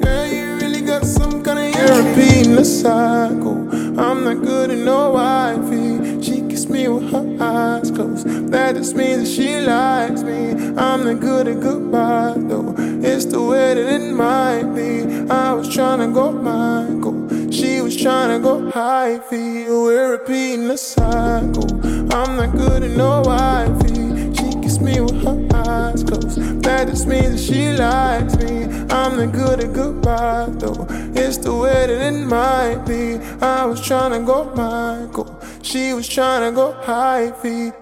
Girl, 0.00 0.26
you 0.26 0.56
really 0.56 0.82
got 0.82 1.02
some 1.06 1.42
kind 1.42 1.58
of 1.58 2.56
the 2.56 2.64
cycle. 2.64 3.60
I'm 3.98 4.24
not 4.24 4.42
good 4.42 4.70
at 4.70 4.78
no 4.78 5.12
wifey. 5.12 6.22
She 6.22 6.42
kiss 6.50 6.68
me 6.68 6.88
with 6.88 7.10
her 7.10 7.26
eyes 7.40 7.90
closed. 7.90 8.26
That 8.52 8.74
just 8.76 8.94
means 8.96 9.20
that 9.22 9.30
she 9.34 9.60
likes 9.60 10.22
me. 10.22 10.50
I'm 10.76 11.04
not 11.06 11.20
good 11.20 11.48
at 11.48 11.60
goodbye 11.60 12.34
though. 12.36 12.74
It's 13.10 13.24
the 13.24 13.42
way 13.42 13.72
that 13.76 13.88
it 13.96 14.12
might 14.12 14.68
be. 14.74 14.90
I 15.30 15.54
was 15.54 15.74
trying 15.74 16.00
to 16.00 16.08
go 16.08 16.30
Michael. 16.32 17.50
She 17.50 17.80
was 17.80 17.96
trying 17.96 18.30
to 18.36 18.40
go 18.46 18.70
high 18.70 19.20
feet. 19.30 19.68
We're 19.68 20.10
repeating 20.18 20.68
the 20.68 20.76
cycle. 20.76 21.68
I'm 22.14 22.36
not 22.36 22.52
good 22.52 22.82
at 22.82 22.90
no 22.90 23.22
wifey. 23.24 23.94
She 24.36 24.46
kiss 24.60 24.80
me 24.80 25.00
with 25.00 25.22
her 25.24 25.53
eyes 25.66 26.02
closed. 26.04 26.62
That 26.62 26.88
just 26.88 27.06
means 27.06 27.32
that 27.32 27.54
she 27.54 27.72
likes 27.72 28.36
me. 28.36 28.64
I'm 28.90 29.16
not 29.16 29.32
good 29.32 29.60
at 29.60 29.72
goodbye 29.72 30.48
though. 30.50 30.86
It's 31.14 31.38
the 31.38 31.54
way 31.54 31.86
that 31.86 31.90
it 31.90 32.26
might 32.26 32.84
be. 32.86 33.16
I 33.44 33.64
was 33.64 33.84
trying 33.84 34.12
to 34.12 34.20
go 34.20 34.44
Michael. 34.54 35.40
She 35.62 35.92
was 35.92 36.08
trying 36.08 36.48
to 36.50 36.54
go 36.54 36.72
high 36.72 37.32
feet. 37.32 37.72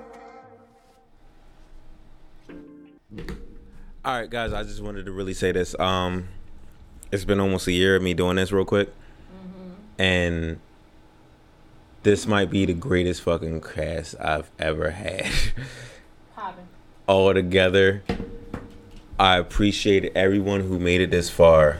All 4.04 4.18
right, 4.18 4.28
guys. 4.28 4.52
I 4.52 4.62
just 4.64 4.82
wanted 4.82 5.06
to 5.06 5.12
really 5.12 5.34
say 5.34 5.52
this. 5.52 5.78
Um, 5.78 6.28
it's 7.12 7.24
been 7.24 7.38
almost 7.38 7.68
a 7.68 7.72
year 7.72 7.94
of 7.96 8.02
me 8.02 8.14
doing 8.14 8.36
this 8.36 8.50
real 8.50 8.64
quick, 8.64 8.92
and 9.98 10.58
this 12.02 12.26
might 12.26 12.50
be 12.50 12.64
the 12.66 12.74
greatest 12.74 13.22
fucking 13.22 13.60
cast 13.60 14.16
I've 14.20 14.50
ever 14.58 14.90
had. 14.90 15.30
All 17.06 17.34
together, 17.34 18.02
I 19.18 19.36
appreciate 19.36 20.12
everyone 20.14 20.60
who 20.60 20.78
made 20.78 21.00
it 21.00 21.10
this 21.10 21.28
far 21.28 21.78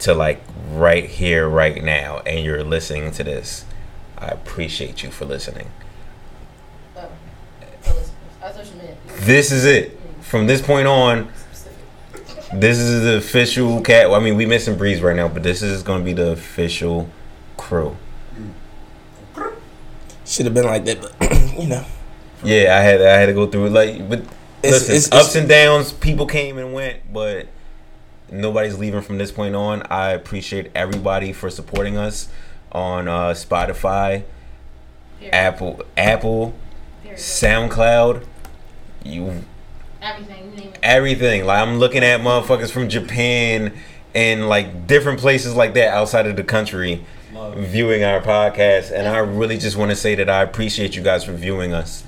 to 0.00 0.14
like 0.14 0.42
right 0.70 1.04
here, 1.04 1.48
right 1.48 1.82
now, 1.82 2.18
and 2.20 2.44
you're 2.44 2.62
listening 2.62 3.10
to 3.12 3.24
this. 3.24 3.64
I 4.16 4.26
appreciate 4.26 5.02
you 5.02 5.10
for 5.10 5.24
listening. 5.24 5.68
Oh, 6.96 7.08
so 7.82 7.94
listen, 7.94 8.14
That's 8.40 8.56
what 8.56 8.66
you 8.66 8.76
meant. 8.76 8.96
This 9.26 9.50
is 9.50 9.64
it. 9.64 9.98
From 10.20 10.46
this 10.46 10.62
point 10.62 10.86
on, 10.86 11.28
this 12.54 12.78
is 12.78 13.02
the 13.02 13.16
official 13.16 13.80
cat. 13.80 14.12
I 14.12 14.20
mean, 14.20 14.36
we 14.36 14.46
missing 14.46 14.76
Breeze 14.76 15.02
right 15.02 15.16
now, 15.16 15.26
but 15.26 15.42
this 15.42 15.60
is 15.60 15.82
going 15.82 16.00
to 16.00 16.04
be 16.04 16.12
the 16.12 16.30
official 16.30 17.08
crew. 17.56 17.96
should 20.24 20.46
have 20.46 20.54
been 20.54 20.66
like 20.66 20.84
that, 20.84 21.00
but 21.00 21.32
you 21.60 21.66
know. 21.66 21.84
Yeah, 22.44 22.76
I 22.76 22.80
had 22.82 23.00
I 23.02 23.18
had 23.18 23.26
to 23.26 23.32
go 23.32 23.46
through 23.46 23.66
it. 23.66 23.70
Like, 23.70 24.08
but 24.08 24.22
It's- 24.62 24.72
listen, 24.88 24.94
it's- 24.96 25.06
ups 25.12 25.30
it's- 25.30 25.36
and 25.36 25.48
downs. 25.48 25.92
People 25.92 26.26
came 26.26 26.58
and 26.58 26.72
went, 26.72 27.12
but 27.12 27.46
nobody's 28.30 28.78
leaving 28.78 29.00
from 29.02 29.18
this 29.18 29.30
point 29.32 29.54
on. 29.54 29.82
I 29.90 30.10
appreciate 30.10 30.70
everybody 30.74 31.32
for 31.32 31.50
supporting 31.50 31.96
us 31.96 32.28
on 32.70 33.08
uh, 33.08 33.30
Spotify, 33.30 34.22
Apple, 35.32 35.82
Apple, 35.96 36.54
SoundCloud. 37.14 38.24
You 39.04 39.44
Everything. 40.00 40.50
You 40.52 40.56
name 40.58 40.68
it. 40.72 40.78
everything. 40.82 41.44
Like 41.44 41.60
I'm 41.60 41.78
looking 41.78 42.02
at 42.02 42.20
motherfuckers 42.20 42.70
from 42.70 42.88
Japan 42.88 43.72
and 44.14 44.48
like 44.48 44.86
different 44.86 45.20
places 45.20 45.54
like 45.54 45.74
that 45.74 45.88
outside 45.94 46.26
of 46.26 46.36
the 46.36 46.42
country 46.44 47.04
viewing 47.56 48.04
our 48.04 48.20
podcast 48.20 48.92
and 48.92 49.08
I 49.08 49.18
really 49.18 49.58
just 49.58 49.76
want 49.76 49.90
to 49.90 49.96
say 49.96 50.14
that 50.16 50.28
I 50.30 50.42
appreciate 50.42 50.94
you 50.96 51.02
guys 51.02 51.24
for 51.24 51.32
viewing 51.32 51.72
us. 51.72 52.04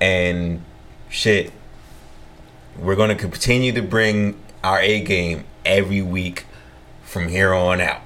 And 0.00 0.62
shit 1.08 1.52
we're 2.78 2.96
going 2.96 3.10
to 3.10 3.14
continue 3.14 3.72
to 3.72 3.82
bring 3.82 4.40
our 4.62 4.80
A 4.80 5.00
game 5.00 5.44
every 5.64 6.02
week 6.02 6.46
from 7.02 7.28
here 7.28 7.52
on 7.52 7.80
out. 7.80 8.02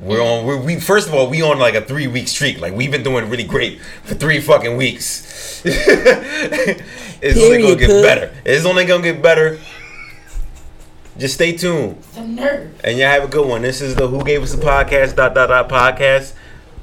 We're 0.00 0.22
on. 0.22 0.46
We're, 0.46 0.56
we 0.56 0.78
first 0.78 1.08
of 1.08 1.14
all, 1.14 1.28
we 1.28 1.42
on 1.42 1.58
like 1.58 1.74
a 1.74 1.80
three 1.80 2.06
week 2.06 2.28
streak. 2.28 2.60
Like 2.60 2.72
we've 2.72 2.90
been 2.90 3.02
doing 3.02 3.28
really 3.28 3.44
great 3.44 3.80
for 4.04 4.14
three 4.14 4.40
fucking 4.40 4.76
weeks. 4.76 5.60
it's 5.64 7.40
only 7.40 7.62
gonna 7.62 7.74
get 7.74 7.88
pug. 7.90 8.02
better. 8.04 8.34
It's 8.44 8.64
only 8.64 8.84
gonna 8.84 9.02
get 9.02 9.20
better. 9.20 9.58
Just 11.18 11.34
stay 11.34 11.56
tuned. 11.56 12.00
The 12.14 12.22
nerve. 12.22 12.80
And 12.84 12.96
y'all 12.96 13.08
have 13.08 13.24
a 13.24 13.28
good 13.28 13.48
one. 13.48 13.62
This 13.62 13.80
is 13.80 13.96
the 13.96 14.06
Who 14.06 14.22
Gave 14.22 14.40
Us 14.40 14.54
a 14.54 14.58
Podcast 14.58 15.16
dot 15.16 15.34
dot 15.34 15.48
dot 15.48 15.68
podcast. 15.68 16.34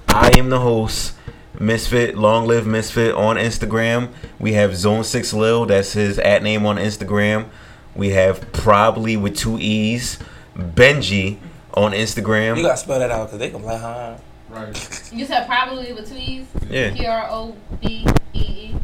I 0.10 0.38
am 0.38 0.50
the 0.50 0.60
host, 0.60 1.14
Misfit, 1.60 2.18
Long 2.18 2.48
Live 2.48 2.68
Misfit 2.68 3.16
on 3.16 3.38
Instagram. 3.38 4.10
We 4.40 4.54
have 4.54 4.76
Zone 4.76 5.04
Six 5.04 5.34
Lil, 5.34 5.66
that's 5.66 5.94
his 5.94 6.20
at 6.20 6.44
name 6.44 6.66
on 6.66 6.78
Instagram. 6.78 7.48
We 7.96 8.10
have 8.10 8.52
probably 8.52 9.16
with 9.18 9.38
two 9.38 9.58
E's, 9.60 10.20
Benji 10.56 11.38
on 11.74 11.94
Instagram. 11.94 12.58
You 12.58 12.64
gotta 12.64 12.78
spell 12.78 13.00
that 13.00 13.12
out 13.12 13.28
because 13.28 13.40
they 13.40 13.50
gonna 13.50 13.64
be 13.64 13.70
like, 13.70 13.82
huh? 13.82 14.18
Right. 14.50 15.02
You 15.14 15.26
said 15.26 15.48
probably 15.48 15.94
with 15.94 16.10
two 16.10 16.18
E's? 16.18 16.46
Yeah. 16.70 16.94
P 16.94 17.06
R 17.06 17.28
O 17.30 17.56
B 17.82 18.06
E 18.34 18.40
E. 18.40 18.76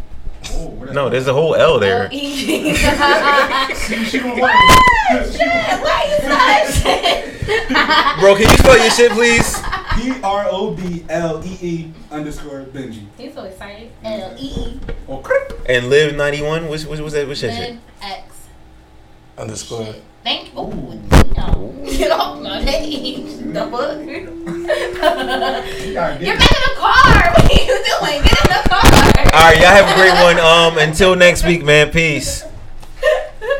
Oh, 0.54 0.70
no, 0.92 1.10
there's 1.10 1.28
a 1.28 1.34
whole 1.34 1.56
L 1.56 1.80
there. 1.80 2.06
Oh, 2.06 2.10
she 2.16 2.74
don't 4.20 4.40
want 4.40 4.54
Bro, 8.20 8.36
can 8.36 8.50
you 8.50 8.58
spell 8.58 8.78
your 8.78 8.92
shit, 8.92 9.12
please? 9.12 9.62
P 9.96 10.14
R 10.24 10.46
O 10.50 10.74
B 10.74 11.06
L 11.10 11.42
E 11.46 11.58
E 11.62 11.92
underscore 12.12 12.64
Benji. 12.64 13.06
He's 13.18 13.34
so 13.34 13.44
excited. 13.44 13.92
L 14.04 14.36
E 14.38 14.42
E. 14.42 14.80
And 15.68 15.90
Live 15.90 16.16
91, 16.16 16.68
what's, 16.68 16.86
what's, 16.86 17.02
what's 17.02 17.14
that? 17.14 17.28
What's 17.28 17.42
that 17.42 17.54
shit? 17.56 17.70
Live 17.72 17.80
X. 18.02 18.48
Underscore. 19.38 19.96
Thank 20.24 20.48
you. 20.48 20.54
Oh, 20.56 21.00
damn. 21.34 21.84
Get 21.86 22.12
off 22.12 22.40
my 22.42 22.64
page. 22.64 23.26
The 23.54 23.68
fuck? 23.72 24.06
Get 24.12 24.26
back 25.02 26.22
in 26.22 26.30
the 26.30 26.76
car. 26.78 27.32
What 27.42 27.52
are 27.52 27.64
you 27.64 27.68
doing? 27.68 28.22
Get 28.24 28.32
in 28.32 28.50
the 28.50 28.62
car. 28.70 28.82
All 29.34 29.44
right, 29.44 29.58
y'all 29.60 29.70
have 29.70 29.90
a 29.90 29.94
great 29.96 30.14
one. 30.24 30.40
Um, 30.40 30.78
until 30.78 31.16
next 31.16 31.44
week, 31.46 31.64
man. 31.64 31.90
Peace. 31.92 32.44